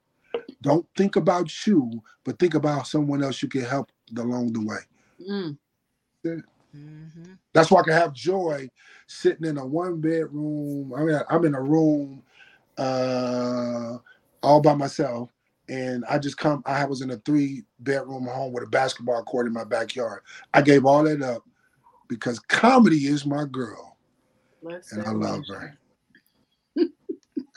don't 0.62 0.86
think 0.96 1.16
about 1.16 1.66
you, 1.66 2.02
but 2.24 2.38
think 2.38 2.54
about 2.54 2.86
someone 2.86 3.22
else 3.24 3.42
you 3.42 3.48
can 3.48 3.62
help 3.64 3.90
along 4.18 4.52
the 4.54 4.64
way. 4.64 4.78
Mm. 5.30 5.58
Mhm. 6.74 7.38
That's 7.54 7.70
why 7.70 7.80
I 7.80 7.84
can 7.84 7.92
have 7.94 8.14
joy 8.14 8.68
sitting 9.06 9.46
in 9.46 9.58
a 9.58 9.66
one 9.66 10.00
bedroom. 10.00 10.92
I 10.96 11.02
mean, 11.02 11.20
I'm 11.30 11.44
in 11.44 11.54
a 11.54 11.62
room 11.62 12.22
uh, 12.78 13.98
all 14.42 14.60
by 14.60 14.74
myself, 14.74 15.30
and 15.68 16.04
I 16.08 16.18
just 16.18 16.36
come. 16.38 16.62
I 16.66 16.84
was 16.86 17.02
in 17.02 17.10
a 17.10 17.16
three 17.18 17.64
bedroom 17.80 18.26
home 18.26 18.52
with 18.52 18.64
a 18.64 18.68
basketball 18.68 19.22
court 19.24 19.46
in 19.46 19.52
my 19.52 19.64
backyard. 19.64 20.22
I 20.54 20.62
gave 20.62 20.86
all 20.86 21.04
that 21.04 21.22
up 21.22 21.44
because 22.08 22.38
comedy 22.40 23.06
is 23.06 23.26
my 23.26 23.44
girl, 23.46 23.96
Let's 24.62 24.92
and 24.92 25.02
I 25.02 25.10
love 25.12 25.46
her. 25.48 25.78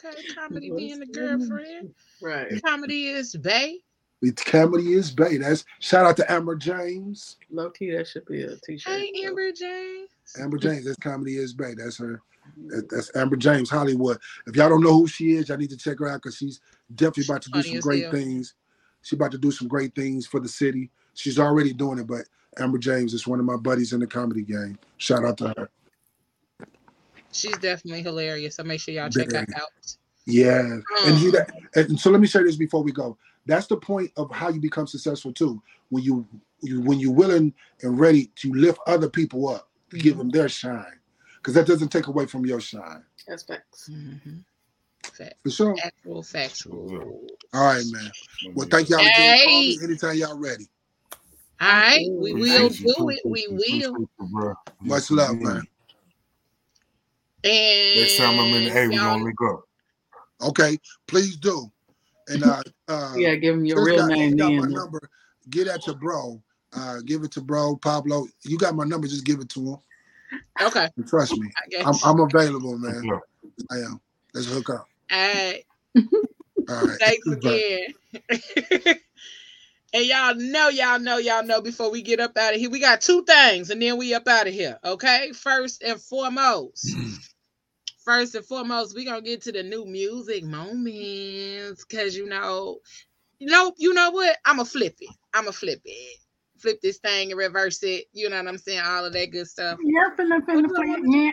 Okay, 0.06 0.24
comedy 0.34 0.72
being 0.72 1.02
a 1.02 1.06
girlfriend. 1.06 1.90
Right. 2.22 2.62
Comedy 2.66 3.08
is 3.10 3.36
Bay. 3.36 3.80
It's 4.26 4.44
comedy 4.44 4.94
is 4.94 5.12
bae. 5.12 5.38
That's 5.38 5.66
shout 5.80 6.06
out 6.06 6.18
to 6.18 6.32
Amber 6.32 6.56
James. 6.56 7.38
Low 7.52 7.70
key, 7.70 7.92
that 7.92 8.08
should 8.08 8.26
be 8.26 8.42
a 8.44 8.56
t-shirt. 8.58 8.92
Hey, 8.94 9.12
Amber 9.26 9.52
James. 9.52 10.10
Amber 10.40 10.58
James. 10.58 10.86
That's 10.86 10.98
comedy 10.98 11.38
is 11.38 11.54
bae. 11.54 11.74
That's 11.78 11.98
her. 11.98 12.22
that- 12.68 12.90
That's 12.90 13.12
Amber 13.16 13.36
James 13.36 13.70
Hollywood. 13.70 14.18
If 14.48 14.56
y'all 14.56 14.70
don't 14.70 14.84
know 14.84 14.94
who 14.94 15.08
she 15.08 15.34
is, 15.34 15.50
y'all 15.50 15.58
need 15.58 15.70
to 15.70 15.78
check 15.78 16.00
her 16.00 16.08
out 16.10 16.22
because 16.24 16.36
she's 16.38 16.60
definitely 16.96 17.26
about 17.34 17.42
to 17.44 17.50
do 17.52 17.62
some 17.62 17.80
great 17.80 18.04
hell. 18.04 18.12
things. 18.12 18.54
She's 19.02 19.14
about 19.18 19.32
to 19.32 19.38
do 19.38 19.52
some 19.52 19.68
great 19.68 19.94
things 19.96 20.26
for 20.26 20.40
the 20.40 20.48
city. 20.50 20.90
She's 21.14 21.38
already 21.40 21.74
doing 21.74 22.00
it, 22.00 22.08
but 22.08 22.22
Amber 22.58 22.78
James 22.80 23.14
is 23.14 23.28
one 23.28 23.40
of 23.40 23.46
my 23.46 23.56
buddies 23.58 23.94
in 23.94 24.00
the 24.00 24.08
comedy 24.08 24.42
game. 24.42 24.80
Shout 24.98 25.24
out 25.24 25.38
to 25.40 25.50
her. 25.58 25.70
She's 27.32 27.58
definitely 27.58 28.02
hilarious. 28.02 28.56
So 28.56 28.64
make 28.64 28.80
sure 28.82 28.94
y'all 28.94 29.10
check 29.10 29.32
her 29.32 29.46
out. 29.56 29.70
Yeah. 30.26 30.80
And 31.06 31.20
see 31.20 31.38
Um, 31.38 31.46
and 31.76 32.00
so 32.00 32.10
let 32.10 32.22
me 32.22 32.28
say 32.28 32.44
this 32.44 32.56
before 32.56 32.82
we 32.82 32.92
go. 32.92 33.18
That's 33.46 33.68
the 33.68 33.78
point 33.78 34.12
of 34.18 34.32
how 34.32 34.50
you 34.50 34.60
become 34.60 34.88
successful 34.88 35.32
too. 35.34 35.62
When 35.90 36.04
you, 36.04 36.26
you 36.62 36.82
when 36.82 37.00
you're 37.00 37.12
willing 37.14 37.54
and 37.82 38.00
ready 38.00 38.32
to 38.38 38.54
lift 38.54 38.80
other 38.88 39.10
people 39.10 39.48
up, 39.50 39.70
to 39.92 39.98
give 39.98 40.18
them 40.18 40.30
their 40.30 40.50
shine. 40.50 41.00
Because 41.38 41.54
that 41.54 41.68
doesn't 41.68 41.90
take 41.90 42.08
away 42.08 42.26
from 42.26 42.46
your 42.46 42.60
shine. 42.60 43.04
That's 43.28 43.44
facts. 43.44 43.90
mhm. 43.92 44.44
Fact- 45.04 45.36
For 45.44 45.50
sure. 45.52 45.76
Factual, 45.78 46.24
factual. 46.24 47.22
All 47.54 47.64
right, 47.66 47.84
man. 47.92 48.12
Well, 48.56 48.68
thank 48.70 48.90
y'all 48.90 49.00
again. 49.00 49.40
Call 49.46 49.62
me 49.62 49.78
Hey. 49.78 49.84
anytime 49.84 50.16
y'all 50.18 50.38
ready. 50.38 50.68
All 51.62 51.68
right, 51.70 52.06
we 52.12 52.34
will 52.34 52.70
do 52.70 53.10
it. 53.10 53.22
We 53.26 53.48
will. 53.50 54.10
Much 54.82 55.12
love, 55.12 55.40
man. 55.40 55.66
And 57.44 58.00
Next 58.02 58.18
time 58.18 58.40
I'm 58.40 58.54
in 58.56 58.64
the 58.66 58.72
A, 58.72 58.88
we're 58.90 58.98
gonna 58.98 59.24
link 59.24 59.38
up. 59.48 59.64
Okay, 60.42 60.78
please 61.08 61.38
do. 61.38 61.72
And 62.28 62.44
uh, 62.44 62.64
uh 62.88 63.14
You 63.16 63.26
gotta 63.28 63.38
give 63.38 63.56
him 63.56 63.66
your 63.66 63.84
real 63.84 63.98
got, 63.98 64.08
name 64.08 64.36
got 64.36 64.54
my 64.54 64.68
number. 64.68 65.10
Get 65.50 65.68
at 65.68 65.86
your 65.86 65.96
bro. 65.96 66.42
Uh, 66.74 66.98
give 67.06 67.24
it 67.24 67.32
to 67.32 67.42
bro 67.42 67.78
Pablo. 67.78 68.28
You 68.44 68.58
got 68.58 68.76
my 68.76 68.84
number. 68.84 69.08
Just 69.08 69.26
give 69.26 69.40
it 69.40 69.50
to 69.50 69.74
him. 69.74 69.78
Okay. 70.62 70.90
Trust 71.08 71.38
me. 71.38 71.50
I 71.58 71.84
got 71.84 72.04
I'm. 72.06 72.20
I'm 72.20 72.28
available, 72.28 72.78
man. 72.78 73.10
I 73.72 73.76
am. 73.78 74.02
Let's 74.34 74.48
hook 74.48 74.70
up. 74.70 74.88
All 75.12 75.28
right. 75.28 75.64
All 76.70 76.88
right. 76.88 77.00
Thanks 77.00 77.28
Bye. 77.28 77.36
again. 77.36 77.94
and 79.94 80.06
y'all 80.06 80.36
know, 80.36 80.70
y'all 80.70 81.00
know, 81.00 81.18
y'all 81.18 81.44
know 81.44 81.62
before 81.62 81.92
we 81.92 82.02
get 82.02 82.20
up 82.20 82.38
out 82.38 82.54
of 82.54 82.60
here, 82.60 82.70
we 82.70 82.80
got 82.80 83.02
two 83.02 83.24
things 83.24 83.70
and 83.70 83.82
then 83.82 83.98
we 83.98 84.14
up 84.14 84.28
out 84.28 84.48
of 84.48 84.54
here. 84.54 84.80
Okay. 84.84 85.32
First 85.34 85.84
and 85.84 86.02
foremost. 86.02 86.96
First 88.06 88.36
and 88.36 88.45
foremost, 88.45 88.95
we're 88.95 89.03
gonna 89.03 89.23
get 89.23 89.41
to 89.41 89.52
the 89.52 89.64
new 89.64 89.84
music 89.84 90.44
moments. 90.44 91.84
Cause 91.86 92.15
you 92.15 92.27
know, 92.27 92.80
you 93.40 93.48
know, 93.48 93.73
you 93.77 93.94
know 93.94 94.11
what? 94.11 94.38
I'ma 94.45 94.64
flip 94.64 94.95
it. 95.02 95.10
I'ma 95.34 95.49
flip 95.49 95.82
it. 95.84 96.19
Flip 96.60 96.80
this 96.82 96.99
thing 96.99 97.32
and 97.32 97.40
reverse 97.40 97.82
it. 97.82 98.06
You 98.14 98.30
know 98.30 98.38
what 98.38 98.48
I'm 98.48 98.60
saying? 98.60 98.84
All 98.86 99.06
of 99.06 99.14
that 99.14 99.32
good 99.32 99.48
stuff. 99.48 99.80
Yeah, 99.84 100.15
finna, 100.18 100.40
finna, 100.45 100.68
finna, 100.68 100.99
yeah. 101.07 101.32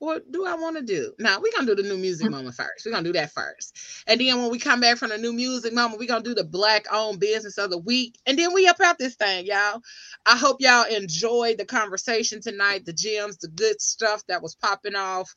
What 0.00 0.30
do 0.30 0.46
I 0.46 0.54
want 0.54 0.76
to 0.76 0.82
do? 0.84 1.12
Now 1.18 1.40
we're 1.40 1.50
gonna 1.56 1.66
do 1.66 1.82
the 1.82 1.88
new 1.88 1.98
music 1.98 2.28
mm. 2.28 2.30
moment 2.30 2.54
first. 2.54 2.86
We're 2.86 2.92
gonna 2.92 3.02
do 3.02 3.12
that 3.14 3.32
first. 3.32 3.76
And 4.06 4.20
then 4.20 4.40
when 4.40 4.52
we 4.52 4.60
come 4.60 4.78
back 4.78 4.96
from 4.96 5.10
the 5.10 5.18
new 5.18 5.32
music 5.32 5.74
moment, 5.74 5.98
we're 5.98 6.06
gonna 6.06 6.22
do 6.22 6.34
the 6.34 6.44
black 6.44 6.86
owned 6.92 7.18
business 7.18 7.58
of 7.58 7.70
the 7.70 7.78
week. 7.78 8.16
And 8.24 8.38
then 8.38 8.54
we 8.54 8.68
up 8.68 8.80
out 8.80 8.98
this 8.98 9.16
thing, 9.16 9.46
y'all. 9.46 9.82
I 10.24 10.36
hope 10.36 10.60
y'all 10.60 10.84
enjoyed 10.84 11.58
the 11.58 11.64
conversation 11.64 12.40
tonight, 12.40 12.84
the 12.84 12.92
gems, 12.92 13.38
the 13.38 13.48
good 13.48 13.82
stuff 13.82 14.24
that 14.28 14.40
was 14.40 14.54
popping 14.54 14.94
off. 14.94 15.34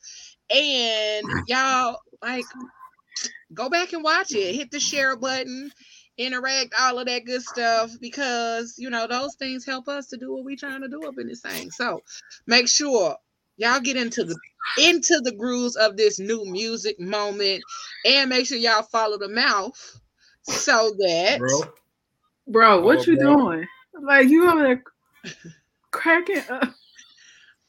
And 0.54 1.26
y'all 1.48 1.98
like 2.22 2.44
go 3.54 3.68
back 3.68 3.92
and 3.92 4.02
watch 4.02 4.32
it. 4.32 4.54
Hit 4.54 4.70
the 4.70 4.80
share 4.80 5.16
button, 5.16 5.70
interact, 6.18 6.74
all 6.80 6.98
of 6.98 7.06
that 7.06 7.24
good 7.24 7.42
stuff, 7.42 7.90
because 8.00 8.74
you 8.78 8.90
know 8.90 9.06
those 9.06 9.34
things 9.36 9.64
help 9.66 9.88
us 9.88 10.08
to 10.08 10.16
do 10.16 10.32
what 10.32 10.44
we're 10.44 10.56
trying 10.56 10.82
to 10.82 10.88
do 10.88 11.02
up 11.06 11.14
in 11.18 11.26
this 11.26 11.40
thing. 11.40 11.70
So 11.70 12.00
make 12.46 12.68
sure 12.68 13.16
y'all 13.56 13.80
get 13.80 13.96
into 13.96 14.24
the 14.24 14.36
into 14.78 15.20
the 15.22 15.32
grooves 15.32 15.76
of 15.76 15.96
this 15.96 16.18
new 16.18 16.44
music 16.46 16.98
moment 17.00 17.62
and 18.06 18.30
make 18.30 18.46
sure 18.46 18.58
y'all 18.58 18.82
follow 18.82 19.18
the 19.18 19.28
mouth 19.28 20.00
so 20.42 20.92
that 20.98 21.38
bro. 21.38 21.60
Bro, 22.48 22.82
what 22.82 23.06
Oh, 23.06 23.10
you 23.10 23.16
bro. 23.18 23.36
doing? 23.36 23.68
Like 24.02 24.28
you 24.28 24.48
over 24.50 24.62
there 24.62 24.82
cracking 25.90 26.42
up. 26.48 26.74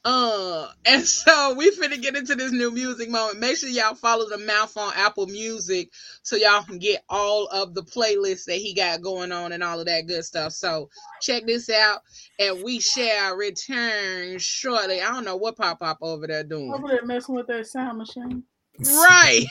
Uh 0.04 0.68
and 0.84 1.02
so 1.02 1.54
we 1.54 1.70
finna 1.70 2.00
get 2.00 2.16
into 2.16 2.34
this 2.34 2.52
new 2.52 2.70
music 2.70 3.08
moment. 3.08 3.40
Make 3.40 3.56
sure 3.56 3.68
y'all 3.68 3.94
follow 3.94 4.28
the 4.28 4.38
mouth 4.38 4.76
on 4.76 4.92
apple 4.96 5.26
music 5.26 5.90
so 6.22 6.36
y'all 6.36 6.62
can 6.62 6.78
get 6.78 7.02
all 7.08 7.46
of 7.46 7.74
the 7.74 7.82
playlists 7.82 8.44
that 8.44 8.56
he 8.56 8.74
got 8.74 9.00
going 9.02 9.32
on 9.32 9.52
and 9.52 9.62
all 9.62 9.80
of 9.80 9.86
that 9.86 10.06
good 10.06 10.24
stuff. 10.24 10.52
So 10.52 10.90
check 11.22 11.46
this 11.46 11.70
out 11.70 12.00
and 12.38 12.62
we 12.62 12.80
shall 12.80 13.36
return 13.36 14.38
shortly. 14.38 15.00
I 15.00 15.10
don't 15.10 15.24
know 15.24 15.36
what 15.36 15.56
pop 15.56 15.80
pop 15.80 15.98
over 16.02 16.26
there 16.26 16.44
doing. 16.44 16.72
Over 16.72 16.88
there 16.88 17.04
messing 17.06 17.34
with 17.34 17.46
that 17.46 17.66
sound 17.66 17.98
machine. 17.98 18.44
right 18.80 19.46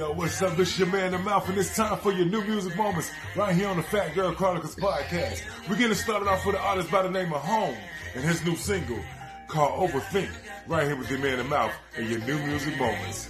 Yo, 0.00 0.10
what's 0.12 0.40
up? 0.40 0.56
This 0.56 0.78
your 0.78 0.88
man, 0.88 1.12
The 1.12 1.18
Mouth, 1.18 1.46
and 1.50 1.58
it's 1.58 1.76
time 1.76 1.98
for 1.98 2.10
your 2.10 2.24
new 2.24 2.42
music 2.44 2.74
moments 2.74 3.10
right 3.36 3.54
here 3.54 3.68
on 3.68 3.76
the 3.76 3.82
Phat 3.82 4.14
Girl 4.14 4.32
Chronicles 4.32 4.74
podcast. 4.74 5.42
We're 5.68 5.76
getting 5.76 5.94
started 5.94 6.26
off 6.26 6.46
with 6.46 6.54
an 6.54 6.62
artist 6.62 6.90
by 6.90 7.02
the 7.02 7.10
name 7.10 7.34
of 7.34 7.42
Home 7.42 7.76
and 8.14 8.24
his 8.24 8.42
new 8.42 8.56
single 8.56 8.98
called 9.46 9.90
Overthink, 9.90 10.30
right 10.66 10.86
here 10.86 10.96
with 10.96 11.10
your 11.10 11.18
man, 11.18 11.36
The 11.36 11.44
Mouth, 11.44 11.74
and 11.98 12.08
your 12.08 12.18
new 12.20 12.38
music 12.46 12.78
moments. 12.78 13.28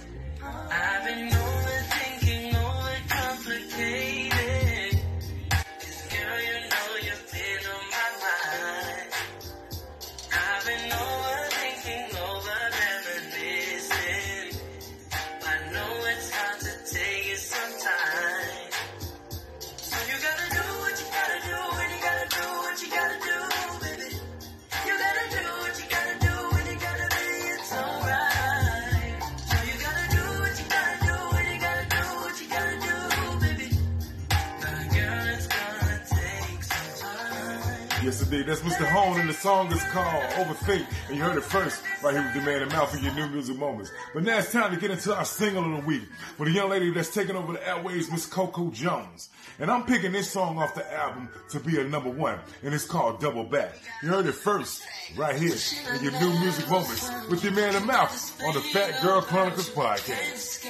That's 38.31 38.61
Mr. 38.61 38.85
Hone, 38.85 39.19
and 39.19 39.27
the 39.27 39.33
song 39.33 39.69
is 39.73 39.83
called 39.91 40.23
Overthink. 40.35 40.87
And 41.09 41.17
you 41.17 41.21
heard 41.21 41.37
it 41.37 41.43
first 41.43 41.83
right 42.01 42.13
here 42.13 42.23
with 42.23 42.33
the 42.33 42.39
man 42.39 42.61
and 42.61 42.71
mouth 42.71 42.89
for 42.89 42.97
your 42.97 43.13
new 43.13 43.27
music 43.27 43.57
moments. 43.57 43.91
But 44.13 44.23
now 44.23 44.37
it's 44.37 44.53
time 44.53 44.73
to 44.73 44.79
get 44.79 44.89
into 44.89 45.13
our 45.13 45.25
single 45.25 45.65
of 45.65 45.81
the 45.81 45.85
week 45.85 46.03
with 46.37 46.47
a 46.47 46.51
young 46.51 46.69
lady 46.69 46.91
that's 46.91 47.13
taking 47.13 47.35
over 47.35 47.51
the 47.51 47.67
airways, 47.67 48.09
Miss 48.09 48.25
Coco 48.25 48.69
Jones. 48.69 49.27
And 49.59 49.69
I'm 49.69 49.83
picking 49.83 50.13
this 50.13 50.31
song 50.31 50.59
off 50.59 50.73
the 50.75 50.93
album 50.93 51.27
to 51.49 51.59
be 51.59 51.81
a 51.81 51.83
number 51.83 52.09
one, 52.09 52.39
and 52.63 52.73
it's 52.73 52.85
called 52.85 53.19
Double 53.19 53.43
Back. 53.43 53.73
You 54.01 54.07
heard 54.07 54.25
it 54.25 54.31
first 54.31 54.81
right 55.17 55.35
here 55.35 55.57
in 55.97 56.01
your 56.01 56.13
new 56.13 56.39
music 56.39 56.69
moments 56.69 57.11
with 57.29 57.43
your 57.43 57.51
man 57.51 57.75
and 57.75 57.85
mouth 57.85 58.41
on 58.45 58.53
the 58.53 58.61
Phat 58.61 59.01
Girl 59.01 59.21
Chronicles 59.21 59.69
podcast. 59.71 60.65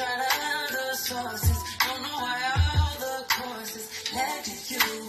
Tried 0.00 0.18
other 0.70 0.94
sources. 0.94 1.58
Don't 1.86 2.02
know 2.02 2.16
why 2.24 2.38
all 2.56 2.94
the 3.00 3.24
courses 3.28 3.86
led 4.14 4.44
to 4.44 4.74
you. 4.74 4.99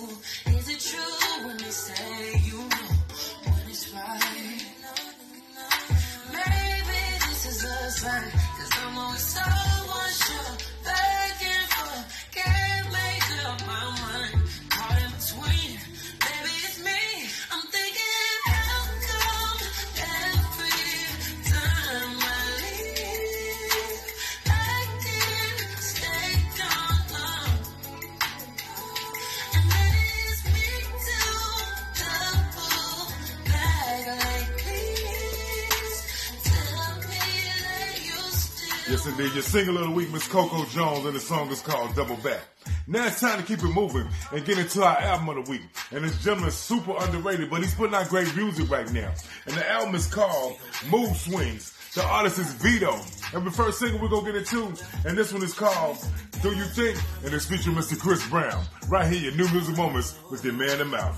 Yes, 38.91 39.05
indeed. 39.05 39.31
Your 39.31 39.41
single 39.41 39.77
of 39.77 39.85
the 39.85 39.91
week, 39.91 40.11
Miss 40.11 40.27
Coco 40.27 40.65
Jones, 40.65 41.05
and 41.05 41.15
the 41.15 41.19
song 41.21 41.49
is 41.49 41.61
called 41.61 41.95
Double 41.95 42.17
Back. 42.17 42.41
Now 42.87 43.07
it's 43.07 43.21
time 43.21 43.39
to 43.39 43.45
keep 43.45 43.59
it 43.59 43.73
moving 43.73 44.05
and 44.33 44.43
get 44.43 44.57
into 44.57 44.83
our 44.83 44.97
album 44.97 45.29
of 45.29 45.45
the 45.45 45.49
week. 45.49 45.61
And 45.91 46.03
this 46.03 46.21
gentleman's 46.21 46.55
super 46.55 46.93
underrated, 46.99 47.49
but 47.49 47.61
he's 47.61 47.73
putting 47.73 47.95
out 47.95 48.09
great 48.09 48.35
music 48.35 48.69
right 48.69 48.91
now. 48.91 49.13
And 49.45 49.55
the 49.55 49.71
album 49.71 49.95
is 49.95 50.07
called 50.07 50.57
Mood 50.89 51.15
Swings. 51.15 51.71
The 51.95 52.03
artist 52.03 52.39
is 52.39 52.53
Vito. 52.55 52.99
And 53.33 53.47
the 53.47 53.51
first 53.51 53.79
single 53.79 54.01
we're 54.01 54.09
going 54.09 54.25
to 54.25 54.33
get 54.33 54.41
into, 54.41 54.73
and 55.07 55.17
this 55.17 55.31
one 55.31 55.41
is 55.41 55.53
called 55.53 55.97
Do 56.41 56.49
You 56.53 56.65
Think? 56.65 56.99
And 57.23 57.33
it's 57.33 57.45
featuring 57.45 57.77
Mr. 57.77 57.97
Chris 57.97 58.27
Brown. 58.27 58.61
Right 58.89 59.09
here, 59.09 59.31
your 59.31 59.35
new 59.37 59.49
music 59.53 59.77
moments 59.77 60.19
with 60.29 60.43
your 60.43 60.53
man 60.53 60.81
in 60.81 60.89
mouth. 60.89 61.17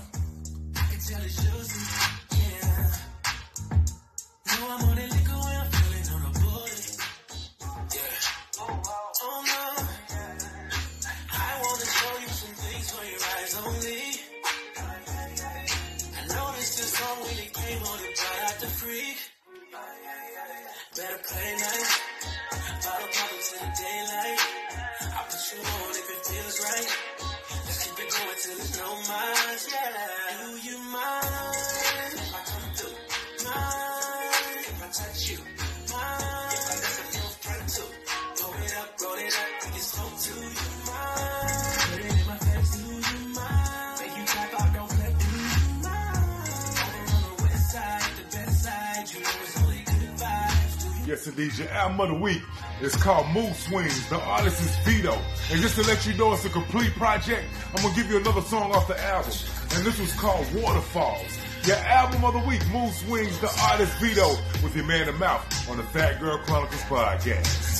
Indeed. 51.26 51.56
Your 51.58 51.68
album 51.68 52.00
of 52.00 52.08
the 52.08 52.14
week 52.14 52.42
It's 52.80 52.96
called 53.02 53.28
Mood 53.30 53.54
Swings. 53.54 54.08
The 54.08 54.20
artist 54.20 54.60
is 54.60 54.76
Vito. 54.84 55.16
And 55.50 55.60
just 55.60 55.76
to 55.76 55.82
let 55.82 56.06
you 56.06 56.14
know 56.14 56.32
it's 56.32 56.44
a 56.44 56.50
complete 56.50 56.92
project, 56.92 57.44
I'm 57.76 57.88
to 57.88 57.96
give 57.96 58.10
you 58.10 58.18
another 58.18 58.42
song 58.42 58.72
off 58.72 58.88
the 58.88 59.00
album. 59.04 59.32
And 59.74 59.84
this 59.84 59.98
was 59.98 60.12
called 60.14 60.46
Waterfalls. 60.54 61.38
Your 61.66 61.76
album 61.76 62.24
of 62.24 62.34
the 62.34 62.40
week, 62.40 62.60
Mood 62.72 62.92
Swings, 62.92 63.38
the 63.40 63.50
artist 63.62 63.96
Vito, 63.98 64.36
with 64.62 64.76
your 64.76 64.84
man 64.84 65.06
the 65.06 65.12
mouth 65.12 65.70
on 65.70 65.78
the 65.78 65.82
Phat 65.82 66.20
Girl 66.20 66.38
Chronicles 66.38 66.82
podcast. 66.82 67.73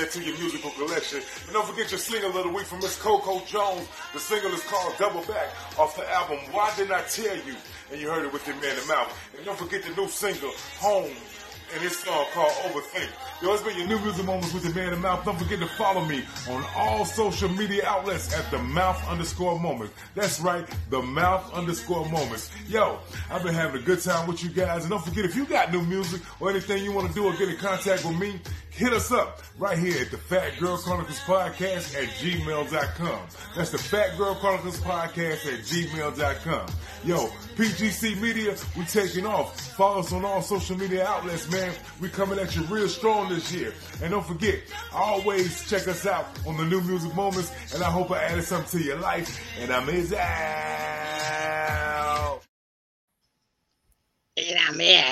That 0.00 0.10
to 0.12 0.22
your 0.22 0.36
musical 0.38 0.70
collection. 0.70 1.20
And 1.44 1.52
don't 1.52 1.66
forget 1.66 1.90
your 1.90 2.00
single 2.00 2.36
of 2.36 2.44
the 2.44 2.48
week 2.48 2.64
from 2.64 2.78
Miss 2.78 2.96
Coco 2.98 3.44
Jones. 3.44 3.86
The 4.14 4.18
single 4.18 4.52
is 4.52 4.62
called 4.64 4.94
Double 4.98 5.20
Back 5.22 5.48
off 5.78 5.94
the 5.94 6.10
album 6.10 6.38
Why 6.52 6.72
Didn't 6.76 6.92
I 6.92 7.02
Tell 7.02 7.36
You? 7.36 7.54
And 7.92 8.00
you 8.00 8.08
heard 8.08 8.24
it 8.24 8.32
with 8.32 8.46
your 8.46 8.56
man 8.56 8.78
in 8.78 8.88
mouth. 8.88 9.12
And 9.36 9.44
don't 9.44 9.58
forget 9.58 9.82
the 9.82 9.94
new 9.94 10.08
single, 10.08 10.52
Home, 10.78 11.10
and 11.74 11.82
this 11.82 11.98
song 11.98 12.26
called 12.32 12.52
Overthink. 12.64 13.10
Yo, 13.42 13.52
it's 13.52 13.62
been 13.62 13.76
your 13.76 13.86
new 13.86 13.98
music 14.00 14.24
moments 14.24 14.52
with 14.52 14.64
the 14.64 14.74
man 14.74 14.92
in 14.92 15.00
mouth. 15.00 15.24
Don't 15.24 15.38
forget 15.38 15.60
to 15.60 15.66
follow 15.66 16.04
me 16.04 16.24
on 16.48 16.64
all 16.76 17.04
social 17.04 17.48
media 17.48 17.86
outlets 17.86 18.34
at 18.34 18.50
the 18.50 18.58
mouth 18.58 19.06
underscore 19.08 19.58
moments. 19.58 19.94
That's 20.14 20.40
right, 20.40 20.66
the 20.90 21.00
mouth 21.00 21.52
underscore 21.52 22.08
moments. 22.10 22.50
Yo, 22.68 22.98
I've 23.30 23.42
been 23.42 23.54
having 23.54 23.80
a 23.80 23.84
good 23.84 24.02
time 24.02 24.26
with 24.26 24.42
you 24.42 24.50
guys. 24.50 24.82
And 24.82 24.90
don't 24.90 25.04
forget, 25.04 25.24
if 25.24 25.36
you 25.36 25.44
got 25.44 25.72
new 25.72 25.82
music 25.82 26.22
or 26.40 26.50
anything 26.50 26.82
you 26.84 26.92
want 26.92 27.08
to 27.08 27.14
do 27.14 27.24
or 27.24 27.34
get 27.36 27.48
in 27.48 27.56
contact 27.56 28.04
with 28.04 28.18
me, 28.18 28.40
hit 28.70 28.92
us 28.92 29.12
up 29.12 29.42
right 29.58 29.78
here 29.78 30.00
at 30.02 30.10
the 30.10 30.16
Phat 30.16 30.58
Girl 30.58 30.76
Chronicles 30.78 31.18
Podcast 31.20 31.94
at 31.94 32.08
gmail.com. 32.08 33.26
That's 33.56 33.70
the 33.70 33.78
Phat 33.78 34.16
Girl 34.16 34.34
Chronicles 34.34 34.78
Podcast 34.80 35.46
at 35.46 35.60
gmail.com. 35.60 36.68
Yo, 37.04 37.26
PGC 37.56 38.20
Media, 38.20 38.56
we 38.76 38.84
taking 38.84 39.26
off. 39.26 39.60
Follow 39.76 40.00
us 40.00 40.12
on 40.12 40.24
all 40.24 40.42
social 40.42 40.76
media 40.76 41.06
outlets, 41.06 41.50
man. 41.50 41.72
We 42.00 42.08
coming 42.08 42.38
at 42.38 42.56
you 42.56 42.62
real 42.64 42.88
strong 42.88 43.28
this 43.28 43.52
year. 43.52 43.74
And 44.02 44.10
don't 44.12 44.26
forget, 44.26 44.60
always 44.92 45.68
check 45.68 45.88
us 45.88 46.06
out 46.06 46.26
on 46.46 46.56
the 46.56 46.64
new 46.64 46.80
music 46.82 47.14
moments. 47.14 47.74
And 47.74 47.82
I 47.82 47.90
hope 47.90 48.10
I 48.10 48.22
added 48.22 48.44
something 48.44 48.80
to 48.80 48.86
your 48.86 48.98
life. 48.98 49.40
And 49.58 49.70
I'm 49.72 49.88
out. 50.14 51.10
And 54.48 54.58
I'm 54.68 54.78
here. 54.78 55.04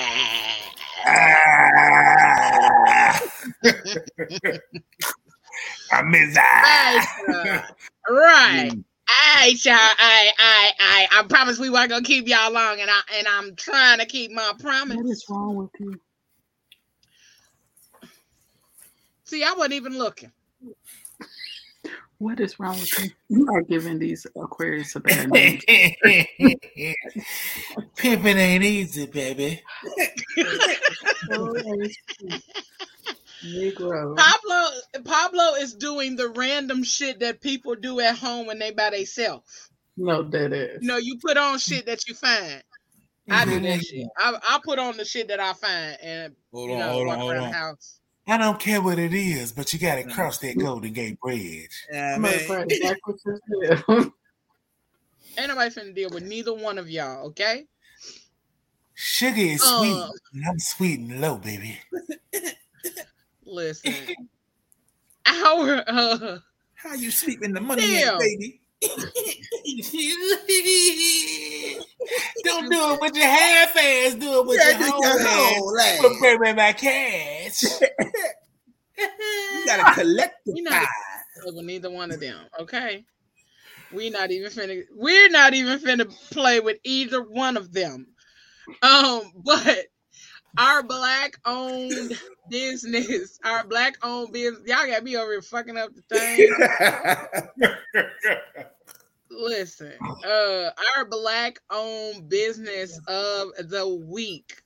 I 5.91 6.01
miss 6.03 6.35
Right, 6.35 7.07
sir. 7.19 7.65
right. 8.09 8.71
All 8.71 9.35
right, 9.35 9.65
y'all. 9.65 9.75
I, 9.75 10.31
I, 10.37 10.71
I, 10.79 11.07
I 11.19 11.23
promise 11.23 11.59
we 11.59 11.69
weren't 11.69 11.89
gonna 11.89 12.03
keep 12.03 12.27
y'all 12.27 12.51
long, 12.51 12.79
and 12.79 12.89
I, 12.89 13.01
and 13.17 13.27
I'm 13.27 13.55
trying 13.55 13.99
to 13.99 14.05
keep 14.05 14.31
my 14.31 14.53
promise. 14.59 14.97
What 14.97 15.05
is 15.07 15.25
wrong 15.29 15.55
with 15.55 15.69
you? 15.79 15.99
See, 19.25 19.43
I 19.43 19.53
wasn't 19.53 19.73
even 19.73 19.97
looking. 19.97 20.31
What 22.19 22.39
is 22.41 22.59
wrong 22.59 22.77
with 22.77 22.99
you? 22.99 23.09
You 23.29 23.47
are 23.53 23.61
giving 23.61 23.97
these 23.97 24.27
Aquarius 24.35 24.95
a 24.95 24.99
bad 24.99 25.31
name. 25.31 25.61
Pimping 27.95 28.37
ain't 28.37 28.63
easy, 28.63 29.05
baby. 29.05 29.61
Negro. 33.45 34.17
Pablo, 34.17 34.69
Pablo 35.05 35.53
is 35.59 35.73
doing 35.75 36.17
the 36.17 36.27
random 36.27 36.83
shit 36.83 37.21
that 37.21 37.39
people 37.39 37.75
do 37.75 38.01
at 38.01 38.17
home 38.17 38.47
when 38.47 38.59
they 38.59 38.71
by 38.71 38.89
themselves. 38.89 39.69
No, 39.95 40.23
that 40.23 40.51
is. 40.51 40.79
No, 40.81 40.97
you 40.97 41.17
put 41.25 41.37
on 41.37 41.57
shit 41.57 41.85
that 41.85 42.05
you 42.05 42.15
find. 42.15 42.61
I 43.29 43.45
do 43.45 43.51
mm-hmm. 43.51 43.63
that 43.63 43.81
shit. 43.81 44.07
I, 44.17 44.37
I 44.43 44.59
put 44.63 44.77
on 44.77 44.97
the 44.97 45.05
shit 45.05 45.29
that 45.29 45.39
I 45.39 45.53
find 45.53 45.97
and 46.01 46.35
Hold 46.51 46.71
you 46.71 46.77
know 46.77 46.91
hold 46.91 47.07
walk 47.07 47.13
on, 47.13 47.19
hold 47.21 47.31
around 47.31 47.43
on. 47.43 47.51
the 47.51 47.57
house. 47.57 47.98
I 48.29 48.37
don't 48.37 48.59
care 48.59 48.81
what 48.81 48.99
it 48.99 49.13
is, 49.13 49.51
but 49.51 49.73
you 49.73 49.79
gotta 49.79 50.03
cross 50.03 50.37
that 50.39 50.57
Golden 50.57 50.93
Gate 50.93 51.19
Bridge. 51.19 51.85
Matter 51.91 52.35
of 52.35 52.41
fact, 52.43 52.73
that's 52.81 52.99
what 53.03 53.17
you 53.25 53.39
said. 53.87 54.11
Ain't 55.37 55.47
nobody 55.49 55.69
finna 55.73 55.95
deal 55.95 56.09
with 56.09 56.23
neither 56.23 56.53
one 56.53 56.77
of 56.77 56.89
y'all, 56.89 57.27
okay? 57.27 57.65
Sugar 58.93 59.39
is 59.39 59.61
sweet, 59.63 59.93
Uh. 59.93 60.11
and 60.33 60.43
I'm 60.47 60.59
sweet 60.59 60.99
and 60.99 61.21
low, 61.21 61.37
baby. 61.37 61.79
Listen. 63.45 63.93
Our 65.25 65.83
uh, 65.87 66.39
How 66.75 66.93
you 66.95 67.09
sleep 67.11 67.39
in 67.43 67.53
the 67.53 67.61
money, 67.61 67.81
Damn. 67.81 68.17
baby? 68.17 68.61
Don't 72.43 72.69
do 72.71 72.93
it 72.93 73.01
with 73.01 73.15
your 73.15 73.25
half 73.27 73.75
ass. 73.75 74.15
Do 74.15 74.39
it 74.41 74.45
with 74.47 74.57
Yeah, 74.59 74.69
your 74.69 74.77
do 74.79 74.85
whole 74.91 75.03
your 75.03 75.19
ass. 75.19 75.27
whole 75.27 75.79
ass. 75.79 75.99
But 76.01 76.11
baby, 76.21 76.53
my 76.53 76.73
cash. 76.73 77.63
You 78.97 79.65
gotta 79.65 79.93
collect 79.93 80.35
we 80.45 80.55
the 80.55 80.61
not 80.61 80.73
pie. 80.73 80.87
deal 81.45 81.55
with 81.55 81.63
neither 81.65 81.89
one 81.89 82.11
of 82.11 82.19
them, 82.19 82.37
okay? 82.59 83.05
We 83.93 84.09
not 84.09 84.29
even 84.31 84.51
finna 84.51 84.83
we're 84.93 85.29
not 85.29 85.53
even 85.53 85.79
finna 85.79 86.09
play 86.31 86.59
with 86.59 86.79
either 86.83 87.21
one 87.23 87.55
of 87.55 87.71
them. 87.71 88.07
Um, 88.81 89.31
but 89.45 89.85
our 90.57 90.83
black 90.83 91.37
owned 91.45 92.19
business, 92.49 93.39
our 93.43 93.65
black 93.65 93.95
owned 94.03 94.31
business, 94.33 94.61
y'all 94.65 94.87
got 94.87 95.03
me 95.03 95.15
over 95.15 95.31
here 95.31 95.41
fucking 95.41 95.77
up 95.77 95.91
the 95.93 96.01
thing. 96.09 96.49
Listen, 99.31 99.93
uh, 100.25 100.69
our 100.97 101.05
black 101.05 101.59
owned 101.69 102.27
business 102.29 102.99
of 103.07 103.51
the 103.69 103.87
week 104.09 104.61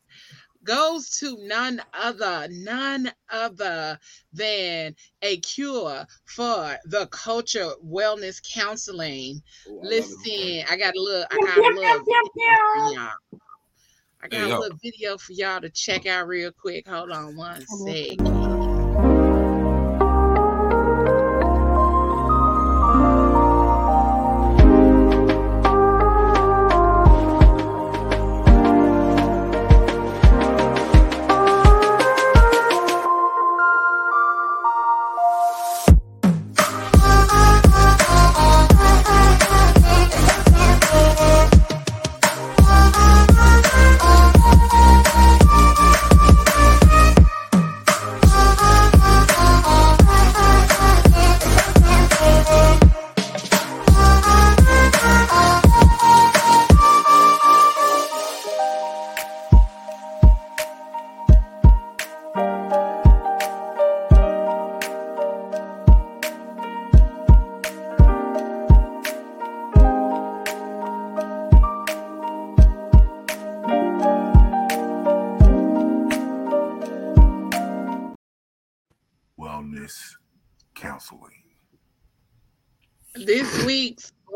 goes 0.64 1.10
to 1.20 1.38
none 1.42 1.82
other, 1.94 2.48
none 2.50 3.12
other 3.30 4.00
than 4.32 4.96
a 5.22 5.38
cure 5.38 6.06
for 6.26 6.78
the 6.86 7.06
culture 7.08 7.72
wellness 7.86 8.42
counseling. 8.54 9.42
Listen, 9.68 10.64
I 10.70 10.78
got 10.78 10.96
a 10.96 11.02
little, 11.02 11.26
I 11.30 11.38
got 11.38 11.58
a 11.58 11.70
little 11.70 12.00
video 12.06 12.22
for 12.74 12.86
y'all. 12.86 13.12
I 14.24 14.30
got 14.30 14.40
Hey, 14.40 14.52
a 14.52 14.60
little 14.60 14.78
video 14.82 15.18
for 15.18 15.34
y'all 15.34 15.60
to 15.60 15.70
check 15.70 16.06
out 16.06 16.28
real 16.28 16.52
quick. 16.52 16.88
Hold 16.88 17.12
on 17.12 17.36
one 17.36 17.66
sec. 17.68 18.73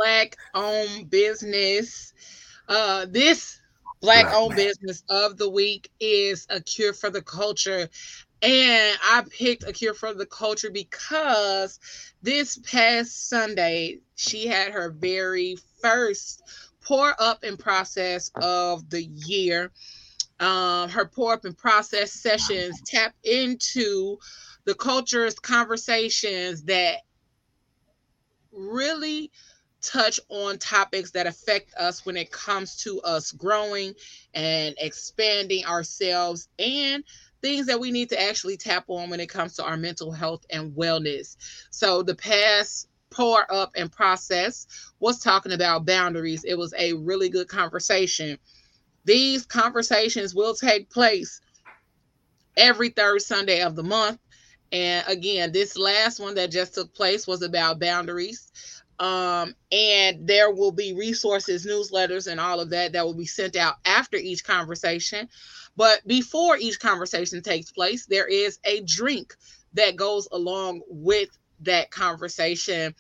Black 0.08 0.38
owned 0.54 1.10
business. 1.10 2.14
Uh 2.68 3.06
this 3.10 3.60
black 4.02 4.28
Black 4.28 4.32
owned 4.32 4.56
man. 4.56 4.56
business 4.56 5.04
of 5.10 5.38
the 5.38 5.50
week 5.50 5.90
is 6.00 6.46
a 6.50 6.62
cure 6.62 6.94
for 6.94 7.10
the 7.10 7.22
culture. 7.22 7.90
And 8.42 8.98
i 9.04 9.24
picked 9.30 9.64
a 9.68 9.74
cure 9.74 9.94
for 9.94 10.14
the 10.14 10.26
culture 10.26 10.70
because 10.72 11.80
this 12.22 12.58
past 12.60 13.30
sunday 13.30 14.00
she 14.16 14.48
had 14.48 14.72
her 14.72 14.92
very 14.92 15.58
first 15.82 16.42
pour 16.82 17.14
up 17.20 17.44
and 17.44 17.60
process 17.60 18.32
of 18.40 18.90
the 18.90 19.04
year. 19.04 19.72
Um 20.40 20.90
her 20.90 21.06
pour 21.08 21.34
up 21.34 21.46
and 21.46 21.58
process 21.58 22.14
sessions 22.14 22.82
tap 22.82 23.14
into 23.24 24.18
the 24.66 24.76
culture's 24.76 25.40
conversations 25.40 26.64
that 26.64 26.98
really 28.52 29.32
touch 29.88 30.19
on 30.30 30.57
topics 30.57 31.11
that 31.11 31.27
affect 31.27 31.73
us 31.76 32.05
when 32.05 32.18
it 32.18 32.31
comes 32.31 32.76
to 32.84 33.01
us 33.01 33.31
growing 33.31 33.93
and 34.34 34.76
expanding 34.80 35.65
ourselves 35.65 36.49
and 36.59 37.03
things 37.41 37.68
that 37.68 37.80
we 37.80 37.91
need 37.91 38.09
to 38.09 38.22
actually 38.22 38.57
tap 38.57 38.85
on 38.88 39.09
when 39.09 39.19
it 39.19 39.30
comes 39.30 39.55
to 39.55 39.64
our 39.64 39.77
mental 39.77 40.11
health 40.11 40.45
and 40.49 40.73
wellness. 40.73 41.38
So 41.72 42.03
the 42.03 42.15
past 42.15 42.89
pour 43.09 43.51
up 43.51 43.72
and 43.76 43.91
process 43.91 44.68
was 44.99 45.19
talking 45.19 45.53
about 45.53 45.85
boundaries. 45.85 46.43
It 46.43 46.57
was 46.57 46.73
a 46.77 46.93
really 46.93 47.30
good 47.30 47.47
conversation. 47.47 48.38
These 49.05 49.45
conversations 49.45 50.35
will 50.35 50.53
take 50.53 50.89
place 50.89 51.39
every 52.57 52.89
third 52.89 53.22
Sunday 53.22 53.61
of 53.61 53.76
the 53.76 53.84
month. 53.84 54.19
And 54.72 55.05
again, 55.07 55.53
this 55.53 55.77
last 55.77 56.19
one 56.19 56.35
that 56.35 56.51
just 56.51 56.73
took 56.73 56.93
place 56.93 57.26
was 57.26 57.41
about 57.41 57.80
boundaries. 57.80 58.51
Um, 58.99 59.53
and 59.72 60.28
there 60.28 60.52
will 60.52 60.72
be 60.72 60.94
resources, 60.94 61.65
newsletters, 61.65 62.30
and 62.30 62.40
all 62.40 62.60
of 62.60 62.72
that 62.72 62.94
that 62.94 63.06
will 63.06 63.14
be 63.14 63.26
sent 63.26 63.56
out 63.56 63.76
after 63.86 64.18
each 64.18 64.44
conversation. 64.44 65.30
But 65.76 66.06
before 66.07 66.57
each 66.57 66.80
conversation 66.80 67.41
takes 67.44 67.72
place, 67.72 68.07
there 68.07 68.28
is 68.28 68.60
a 68.64 68.82
drink 68.82 69.36
that 69.74 69.95
goes 69.95 70.28
along 70.32 70.82
with 70.90 71.30
that 71.61 71.91
conversation. 71.91 72.95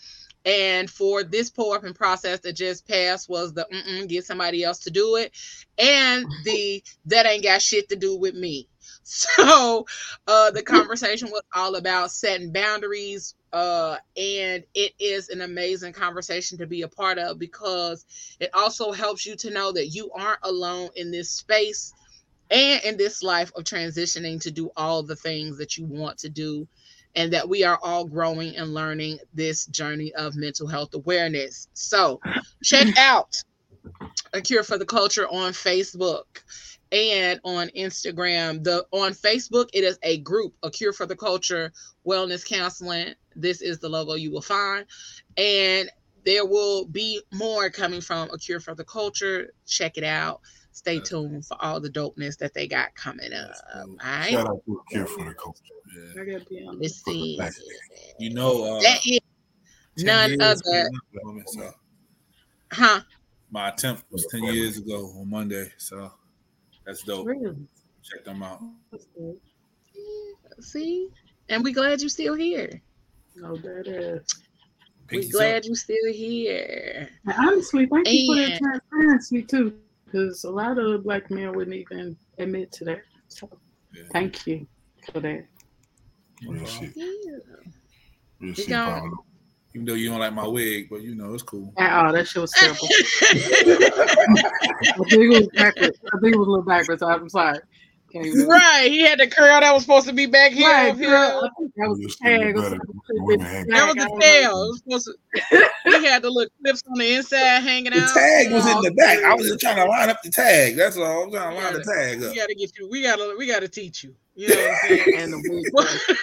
And 0.45 0.89
for 0.89 1.23
this 1.23 1.49
pour 1.49 1.75
up 1.75 1.83
and 1.83 1.95
process 1.95 2.39
that 2.41 2.53
just 2.53 2.87
passed 2.87 3.27
was 3.27 3.53
the 3.53 3.65
get 4.07 4.25
somebody 4.25 4.63
else 4.63 4.79
to 4.79 4.91
do 4.91 5.17
it, 5.17 5.33
and 5.77 6.25
the 6.45 6.81
that 7.07 7.25
ain't 7.25 7.43
got 7.43 7.61
shit 7.61 7.89
to 7.89 7.97
do 7.97 8.15
with 8.15 8.35
me. 8.35 8.69
So 9.37 9.85
uh, 10.27 10.51
the 10.51 10.61
conversation 10.61 11.29
was 11.29 11.43
all 11.55 11.75
about 11.75 12.11
setting 12.11 12.51
boundaries, 12.51 13.35
uh, 13.53 13.95
and 14.17 14.65
it 14.73 14.93
is 14.99 15.29
an 15.29 15.39
amazing 15.39 15.93
conversation 15.93 16.57
to 16.57 16.67
be 16.67 16.81
a 16.81 16.89
part 16.89 17.17
of 17.17 17.39
because 17.39 18.05
it 18.41 18.49
also 18.53 18.91
helps 18.91 19.25
you 19.25 19.37
to 19.37 19.49
know 19.49 19.71
that 19.71 19.87
you 19.87 20.11
aren't 20.11 20.41
alone 20.43 20.89
in 20.97 21.11
this 21.11 21.29
space 21.29 21.93
and 22.51 22.83
in 22.83 22.97
this 22.97 23.23
life 23.23 23.49
of 23.55 23.63
transitioning 23.63 24.41
to 24.41 24.51
do 24.51 24.71
all 24.75 25.03
the 25.03 25.15
things 25.15 25.57
that 25.57 25.77
you 25.77 25.85
want 25.85 26.17
to 26.17 26.29
do 26.29 26.67
and 27.15 27.31
that 27.31 27.47
we 27.47 27.63
are 27.63 27.79
all 27.81 28.03
growing 28.03 28.57
and 28.57 28.73
learning 28.73 29.19
this 29.33 29.67
journey 29.67 30.13
of 30.15 30.35
mental 30.35 30.67
health 30.67 30.93
awareness. 30.93 31.69
So, 31.73 32.19
check 32.61 32.87
out 32.97 33.41
A 34.33 34.41
Cure 34.41 34.63
for 34.63 34.77
the 34.77 34.85
Culture 34.85 35.27
on 35.27 35.53
Facebook 35.53 36.25
and 36.91 37.39
on 37.43 37.69
Instagram. 37.69 38.63
The 38.63 38.85
on 38.91 39.13
Facebook, 39.13 39.69
it 39.73 39.83
is 39.83 39.99
a 40.03 40.19
group, 40.19 40.53
A 40.63 40.69
Cure 40.69 40.93
for 40.93 41.05
the 41.05 41.15
Culture 41.15 41.71
Wellness 42.05 42.45
Counseling. 42.45 43.13
This 43.35 43.61
is 43.61 43.79
the 43.79 43.89
logo 43.89 44.13
you 44.13 44.31
will 44.31 44.41
find. 44.41 44.85
And 45.37 45.89
there 46.25 46.45
will 46.45 46.85
be 46.85 47.21
more 47.31 47.69
coming 47.69 48.01
from 48.01 48.29
A 48.31 48.37
Cure 48.37 48.59
for 48.59 48.75
the 48.75 48.83
Culture. 48.83 49.53
Check 49.65 49.97
it 49.97 50.03
out. 50.03 50.41
Stay 50.71 50.99
tuned 50.99 51.45
for 51.45 51.57
all 51.59 51.79
the 51.79 51.89
dopeness 51.89 52.37
that 52.37 52.53
they 52.53 52.67
got 52.67 52.93
coming 52.95 53.33
up. 53.33 53.55
All 53.73 53.87
right. 54.03 54.31
Shout 54.31 54.47
out 54.47 54.61
to 54.65 54.81
Care 54.91 55.07
for 55.07 55.25
the 55.25 55.33
Culture. 55.33 55.63
I 56.19 56.23
gotta 56.23 56.45
be 56.45 56.63
on 56.67 56.79
Let's 56.79 57.03
see. 57.03 57.39
You 58.19 58.33
know, 58.33 58.75
uh, 58.75 58.81
That 58.81 58.99
is 59.05 59.19
none 59.97 60.31
years 60.31 60.41
other, 60.41 60.89
huh? 62.71 63.01
my 63.49 63.69
attempt 63.69 64.03
was 64.11 64.27
10 64.29 64.43
years 64.43 64.77
ago 64.77 65.13
on 65.17 65.29
Monday. 65.29 65.71
So 65.77 66.11
that's 66.87 67.03
dope. 67.03 67.27
Really? 67.27 67.55
Check 68.01 68.23
them 68.25 68.41
out. 68.41 68.61
See, 70.61 71.09
and 71.49 71.63
we 71.63 71.71
glad 71.73 72.01
you 72.01 72.09
still 72.09 72.33
here. 72.33 72.81
No, 73.35 73.55
that 73.57 73.87
is. 73.87 74.25
We 75.11 75.29
glad 75.29 75.65
you 75.65 75.75
still 75.75 76.11
here. 76.11 77.09
And 77.25 77.35
honestly, 77.37 77.85
thank 77.85 78.07
you 78.09 78.33
for 78.33 78.41
that 78.49 78.57
transparency 78.59 79.43
too, 79.43 79.75
because 80.05 80.43
a 80.45 80.49
lot 80.49 80.79
of 80.79 81.03
black 81.03 81.29
men 81.29 81.53
wouldn't 81.53 81.75
even 81.75 82.17
admit 82.39 82.71
to 82.73 82.85
that. 82.85 83.01
So, 83.27 83.49
Yeah. 83.93 84.03
thank 84.11 84.47
you 84.47 84.65
for 85.11 85.19
that. 85.19 85.45
Real 86.47 86.65
shit. 86.65 86.91
Yeah. 86.95 87.05
Real 88.39 88.49
We 88.49 88.53
shit, 88.53 88.69
gon- 88.69 89.01
Pablo. 89.01 89.25
Even 89.75 89.85
though 89.85 89.93
you 89.93 90.09
don't 90.09 90.19
like 90.19 90.33
my 90.33 90.47
wig, 90.47 90.87
but 90.89 91.01
you 91.01 91.13
know 91.15 91.33
it's 91.33 91.43
cool. 91.43 91.73
Oh, 91.77 92.11
that 92.11 92.27
shit 92.27 92.41
was 92.41 92.51
terrible. 92.51 92.87
I 92.89 93.03
think 95.09 95.23
it 95.23 95.29
was 95.29 95.47
backwards. 95.53 95.99
I 96.13 96.17
think 96.19 96.35
it 96.35 96.39
was 96.39 96.47
a 96.47 96.51
little 96.51 96.61
backwards. 96.63 97.01
I'm 97.01 97.29
sorry. 97.29 97.59
Right, 98.15 98.87
he 98.89 99.01
had 99.01 99.19
the 99.19 99.27
curl 99.27 99.59
that 99.59 99.71
was 99.73 99.83
supposed 99.83 100.07
to 100.07 100.13
be 100.13 100.25
back 100.25 100.51
here. 100.53 100.65
Right, 100.67 100.89
up 100.91 100.97
here. 100.97 101.09
girl, 101.09 101.41
that 101.75 101.89
was 101.89 101.99
the 101.99 102.07
shit 102.09 102.19
tag. 102.41 102.55
was 102.55 102.63
or 102.65 102.69
better. 102.69 102.81
something. 102.87 103.25
Women 103.25 103.45
hang- 103.45 103.67
That 103.67 103.85
was 103.85 103.95
the 103.95 104.17
tail. 104.21 104.73
know. 104.73 104.95
Was 104.95 105.03
to, 105.03 105.13
he 105.99 106.05
had 106.05 106.21
the 106.23 106.29
little 106.31 106.49
clips 106.63 106.81
on 106.89 106.97
the 106.97 107.13
inside 107.15 107.59
hanging 107.59 107.91
The 107.91 107.99
out. 107.99 108.07
The 108.13 108.19
tag 108.19 108.51
was 108.53 108.65
in 108.65 108.81
the 108.81 108.91
back. 108.91 109.21
I 109.23 109.33
was 109.35 109.47
just 109.47 109.59
trying 109.59 109.75
to 109.75 109.83
line 109.85 110.09
up 110.09 110.21
the 110.23 110.31
tag. 110.31 110.77
That's 110.77 110.95
all. 110.97 111.23
I'm 111.25 111.31
trying 111.31 111.55
to 111.57 111.61
line 111.61 111.73
the 111.73 111.83
tag 111.83 112.15
up. 112.17 112.21
We 112.21 112.27
up. 112.29 112.35
gotta 112.37 112.55
get 112.55 112.71
you. 112.79 112.87
We 112.89 113.01
gotta. 113.03 113.35
We 113.37 113.45
gotta 113.45 113.67
teach 113.67 114.03
you. 114.05 114.15
You 114.35 114.47
know 114.49 114.55
what 114.55 114.71
I'm 114.71 114.77
saying? 114.87 115.03
And 115.17 115.33
the 115.33 115.37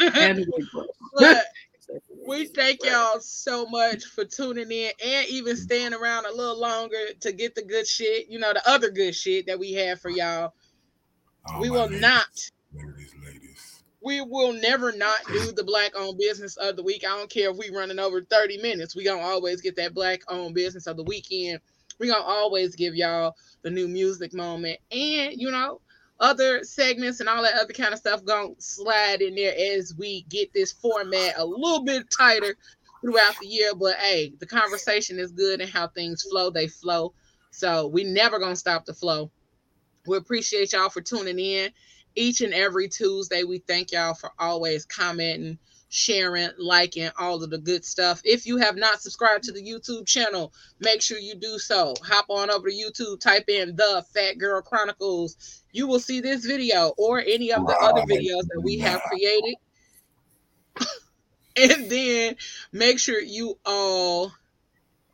wig. 0.00 0.12
And 0.16 0.38
the 0.38 0.46
wig 0.56 0.66
brush. 0.72 0.86
but 1.18 1.44
we 2.26 2.46
thank 2.46 2.84
y'all 2.84 3.20
so 3.20 3.66
much 3.66 4.04
for 4.04 4.24
tuning 4.24 4.70
in 4.70 4.90
and 5.04 5.28
even 5.28 5.56
staying 5.56 5.94
around 5.94 6.26
a 6.26 6.32
little 6.32 6.58
longer 6.58 6.96
to 7.20 7.32
get 7.32 7.54
the 7.54 7.62
good 7.62 7.86
shit. 7.86 8.28
You 8.28 8.38
know 8.38 8.52
the 8.52 8.68
other 8.68 8.90
good 8.90 9.14
shit 9.14 9.46
that 9.46 9.58
we 9.58 9.72
have 9.74 10.00
for 10.00 10.10
y'all. 10.10 10.54
Oh, 11.48 11.60
we 11.60 11.70
will 11.70 11.86
ladies. 11.86 12.00
not. 12.00 12.50
Ladies, 12.72 13.14
ladies. 13.24 13.82
We 14.02 14.20
will 14.20 14.52
never 14.52 14.92
not 14.92 15.18
do 15.28 15.52
the 15.52 15.64
black 15.64 15.92
owned 15.96 16.18
business 16.18 16.56
of 16.56 16.76
the 16.76 16.82
week. 16.82 17.04
I 17.06 17.16
don't 17.16 17.30
care 17.30 17.50
if 17.50 17.56
we 17.56 17.70
running 17.70 17.98
over 17.98 18.22
30 18.22 18.60
minutes. 18.60 18.94
We 18.94 19.04
gonna 19.04 19.22
always 19.22 19.60
get 19.60 19.76
that 19.76 19.94
black 19.94 20.20
owned 20.28 20.54
business 20.54 20.86
of 20.86 20.96
the 20.96 21.04
weekend. 21.04 21.60
We 21.98 22.08
gonna 22.08 22.24
always 22.24 22.74
give 22.74 22.94
y'all 22.94 23.34
the 23.62 23.70
new 23.70 23.88
music 23.88 24.34
moment 24.34 24.78
and 24.90 25.32
you 25.36 25.50
know 25.50 25.80
other 26.24 26.64
segments 26.64 27.20
and 27.20 27.28
all 27.28 27.42
that 27.42 27.60
other 27.60 27.74
kind 27.74 27.92
of 27.92 27.98
stuff 27.98 28.24
gonna 28.24 28.54
slide 28.58 29.20
in 29.20 29.34
there 29.34 29.54
as 29.76 29.94
we 29.98 30.22
get 30.30 30.50
this 30.54 30.72
format 30.72 31.34
a 31.36 31.44
little 31.44 31.84
bit 31.84 32.10
tighter 32.10 32.56
throughout 33.02 33.34
the 33.40 33.46
year. 33.46 33.74
But 33.74 33.96
hey, 33.96 34.32
the 34.38 34.46
conversation 34.46 35.18
is 35.18 35.32
good 35.32 35.60
and 35.60 35.70
how 35.70 35.88
things 35.88 36.22
flow, 36.22 36.48
they 36.48 36.66
flow. 36.66 37.12
So 37.50 37.88
we 37.88 38.04
never 38.04 38.38
gonna 38.38 38.56
stop 38.56 38.86
the 38.86 38.94
flow. 38.94 39.30
We 40.06 40.16
appreciate 40.16 40.72
y'all 40.72 40.88
for 40.88 41.02
tuning 41.02 41.38
in 41.38 41.70
each 42.14 42.40
and 42.40 42.54
every 42.54 42.88
Tuesday. 42.88 43.44
We 43.44 43.58
thank 43.58 43.92
y'all 43.92 44.14
for 44.14 44.30
always 44.38 44.86
commenting, 44.86 45.58
sharing, 45.90 46.50
liking, 46.58 47.10
all 47.18 47.42
of 47.42 47.50
the 47.50 47.58
good 47.58 47.84
stuff. 47.84 48.22
If 48.24 48.46
you 48.46 48.56
have 48.56 48.76
not 48.76 49.02
subscribed 49.02 49.44
to 49.44 49.52
the 49.52 49.62
YouTube 49.62 50.06
channel, 50.06 50.54
make 50.80 51.02
sure 51.02 51.18
you 51.18 51.34
do 51.34 51.58
so. 51.58 51.94
Hop 52.02 52.26
on 52.30 52.50
over 52.50 52.70
to 52.70 52.74
YouTube, 52.74 53.20
type 53.20 53.48
in 53.48 53.76
the 53.76 54.02
Phat 54.14 54.38
Girl 54.38 54.62
Chronicles. 54.62 55.63
You 55.74 55.88
will 55.88 55.98
see 55.98 56.20
this 56.20 56.46
video 56.46 56.94
or 56.96 57.18
any 57.18 57.52
of 57.52 57.66
the 57.66 57.76
other 57.76 58.02
videos 58.02 58.46
that 58.46 58.62
we 58.62 58.78
have 58.78 59.02
created. 59.02 59.56
and 61.56 61.90
then 61.90 62.36
make 62.72 63.00
sure 63.00 63.20
you 63.20 63.58
all 63.66 64.32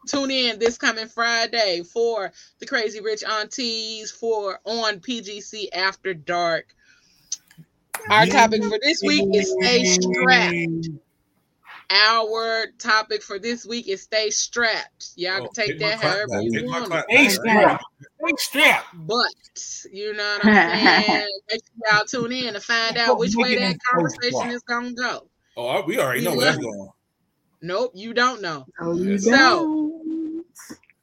tune 0.06 0.30
in 0.30 0.58
this 0.58 0.76
coming 0.76 1.08
Friday 1.08 1.82
for 1.82 2.30
the 2.58 2.66
Crazy 2.66 3.00
Rich 3.00 3.24
Aunties 3.24 4.10
for 4.10 4.60
on 4.66 5.00
PGC 5.00 5.68
After 5.72 6.12
Dark. 6.12 6.74
Our 8.10 8.26
topic 8.26 8.62
for 8.62 8.78
this 8.82 9.00
week 9.02 9.34
is 9.34 9.56
stay 9.58 9.84
strapped. 9.84 10.88
Our 11.90 12.66
topic 12.78 13.22
for 13.22 13.38
this 13.40 13.66
week 13.66 13.88
is 13.88 14.02
stay 14.02 14.30
strapped. 14.30 15.10
Y'all 15.16 15.42
Oh, 15.42 15.48
can 15.48 15.52
take 15.66 15.78
that 15.80 16.00
however 16.00 16.26
back, 16.28 16.44
you 16.44 16.52
pick 16.52 16.66
my 16.66 16.78
want. 16.80 16.86
clap 16.90 17.04
it. 17.08 17.08
back. 17.08 17.16
Hey, 17.18 17.28
strap. 17.28 17.80
Hey, 18.24 18.32
strap. 18.36 18.84
But 18.94 19.26
you 19.92 20.12
know 20.14 20.38
what 20.42 20.46
I'm 20.54 21.02
saying? 21.04 21.28
Make 21.50 21.60
sure 21.64 21.92
y'all 21.98 22.04
tune 22.04 22.32
in 22.32 22.54
to 22.54 22.60
find 22.60 22.96
out 22.96 23.18
which 23.18 23.34
way 23.34 23.58
that 23.58 23.76
conversation 23.92 24.50
is 24.50 24.62
gonna 24.62 24.92
go. 24.92 25.26
Oh, 25.56 25.82
we 25.82 25.98
already 25.98 26.22
know 26.22 26.36
where 26.36 26.46
that's 26.46 26.58
going. 26.58 26.90
Nope, 27.62 27.92
you 27.94 28.14
don't 28.14 28.40
know. 28.40 28.66
Oh, 28.80 28.94
you 28.96 29.18
So- 29.18 29.30
don't. 29.30 30.44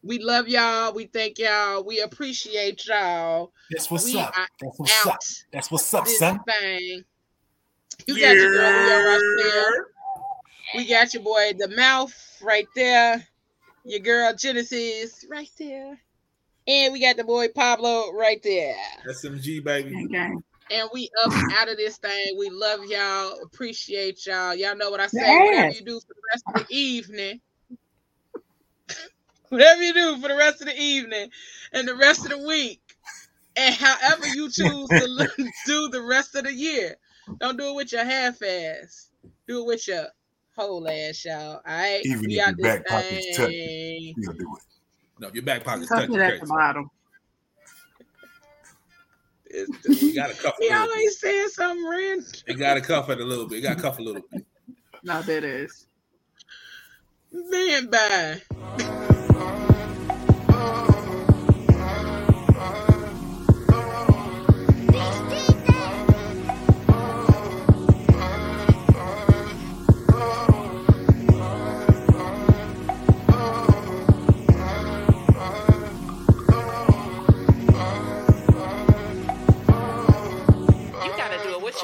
We 0.03 0.19
love 0.19 0.47
y'all. 0.47 0.93
We 0.93 1.07
thank 1.07 1.37
y'all. 1.37 1.83
We 1.83 1.99
appreciate 1.99 2.85
y'all. 2.87 3.51
That's 3.71 3.91
what's 3.91 4.05
we 4.05 4.17
up. 4.17 4.33
That's 4.61 4.77
what's 4.79 5.05
up. 5.05 5.19
That's 5.51 5.69
what's 5.71 5.93
up, 5.93 6.05
this 6.05 6.19
son. 6.19 6.39
thing. 6.47 7.03
You 8.05 8.13
got 8.19 8.35
your 8.37 8.53
girl 8.53 8.71
Leo 8.71 9.19
Ra'Chel. 9.19 9.71
We 10.75 10.85
got 10.85 11.13
your 11.13 11.23
boy 11.23 11.53
the 11.57 11.69
mouth 11.69 12.13
right 12.41 12.67
there. 12.75 13.25
Your 13.85 13.99
girl 13.99 14.33
Genesis 14.35 15.25
right 15.29 15.49
there. 15.57 15.97
And 16.67 16.91
we 16.91 16.99
got 16.99 17.15
the 17.15 17.23
boy 17.23 17.47
Pablo 17.47 18.11
right 18.11 18.41
there. 18.43 18.75
SMG 19.09 19.63
baby. 19.63 19.91
Gang, 19.91 20.07
gang. 20.07 20.43
And 20.69 20.89
we 20.93 21.09
up 21.23 21.31
out 21.57 21.69
of 21.69 21.77
this 21.77 21.97
thing. 21.97 22.35
We 22.37 22.49
love 22.49 22.83
y'all. 22.85 23.39
Appreciate 23.43 24.25
y'all. 24.25 24.53
Y'all 24.53 24.75
know 24.75 24.89
what 24.89 24.99
I 24.99 25.07
say. 25.07 25.21
Whatever 25.21 25.69
you 25.69 25.81
do 25.85 25.99
for 26.01 26.13
the 26.13 26.21
rest 26.33 26.43
of 26.47 26.67
the 26.67 26.75
evening. 26.75 27.39
Whatever 29.49 29.81
you 29.81 29.93
do 29.93 30.17
for 30.17 30.27
the 30.27 30.35
rest 30.35 30.59
of 30.59 30.67
the 30.67 30.77
evening 30.77 31.29
and 31.71 31.87
the 31.87 31.95
rest 31.95 32.25
of 32.25 32.31
the 32.31 32.45
week. 32.45 32.81
And 33.55 33.73
however 33.73 34.27
you 34.27 34.49
choose 34.49 34.89
to 34.89 35.29
do 35.65 35.87
the 35.87 36.01
rest 36.01 36.35
of 36.35 36.43
the 36.43 36.53
year. 36.53 36.97
Don't 37.39 37.57
do 37.57 37.69
it 37.69 37.75
with 37.75 37.93
your 37.93 38.03
half 38.03 38.41
ass. 38.41 39.09
Do 39.47 39.61
it 39.61 39.67
with 39.67 39.87
your 39.87 40.07
whole 40.57 40.87
ass, 40.87 41.23
y'all. 41.25 41.55
All 41.55 41.61
right. 41.65 42.01
Even 42.05 42.19
we 42.21 42.25
if 42.39 42.45
your 42.47 42.55
this 42.55 42.63
back 42.63 42.87
pocket's 42.87 43.37
tucked, 43.37 43.49
thing. 43.51 44.13
you'll 44.17 44.33
do 44.33 44.55
it. 44.57 44.63
No, 45.19 45.27
if 45.29 45.33
your 45.35 45.43
back 45.43 45.63
pocket's 45.63 45.87
Tuck 45.89 45.99
touching 45.99 46.15
it 46.15 46.21
at 46.21 46.39
the 46.41 46.47
bottom. 46.47 46.89
It's- 49.49 50.01
You 50.03 50.13
gotta 50.13 50.33
cuff 50.33 50.55
He 50.59 50.67
a 50.67 50.71
little 50.71 50.87
bit. 50.87 50.91
always 50.91 51.19
saying 51.19 51.47
something 51.49 51.87
random. 51.89 52.25
You 52.47 52.55
gotta 52.57 52.81
cuff 52.81 53.09
it 53.09 53.19
a 53.21 53.23
little 53.23 53.47
bit. 53.47 53.55
You 53.57 53.61
gotta 53.61 53.81
cuff 53.81 53.99
a 53.99 54.01
little 54.01 54.21
bit. 54.31 54.45
No, 55.03 55.21
that 55.21 55.43
is. 55.43 55.87
Man, 57.31 57.89
bye. 57.89 58.41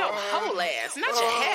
Your 0.04 0.20
whole 0.32 0.62
ass, 0.62 0.96
not 0.98 1.10
your 1.10 1.30
half 1.30 1.44
ass. 1.48 1.53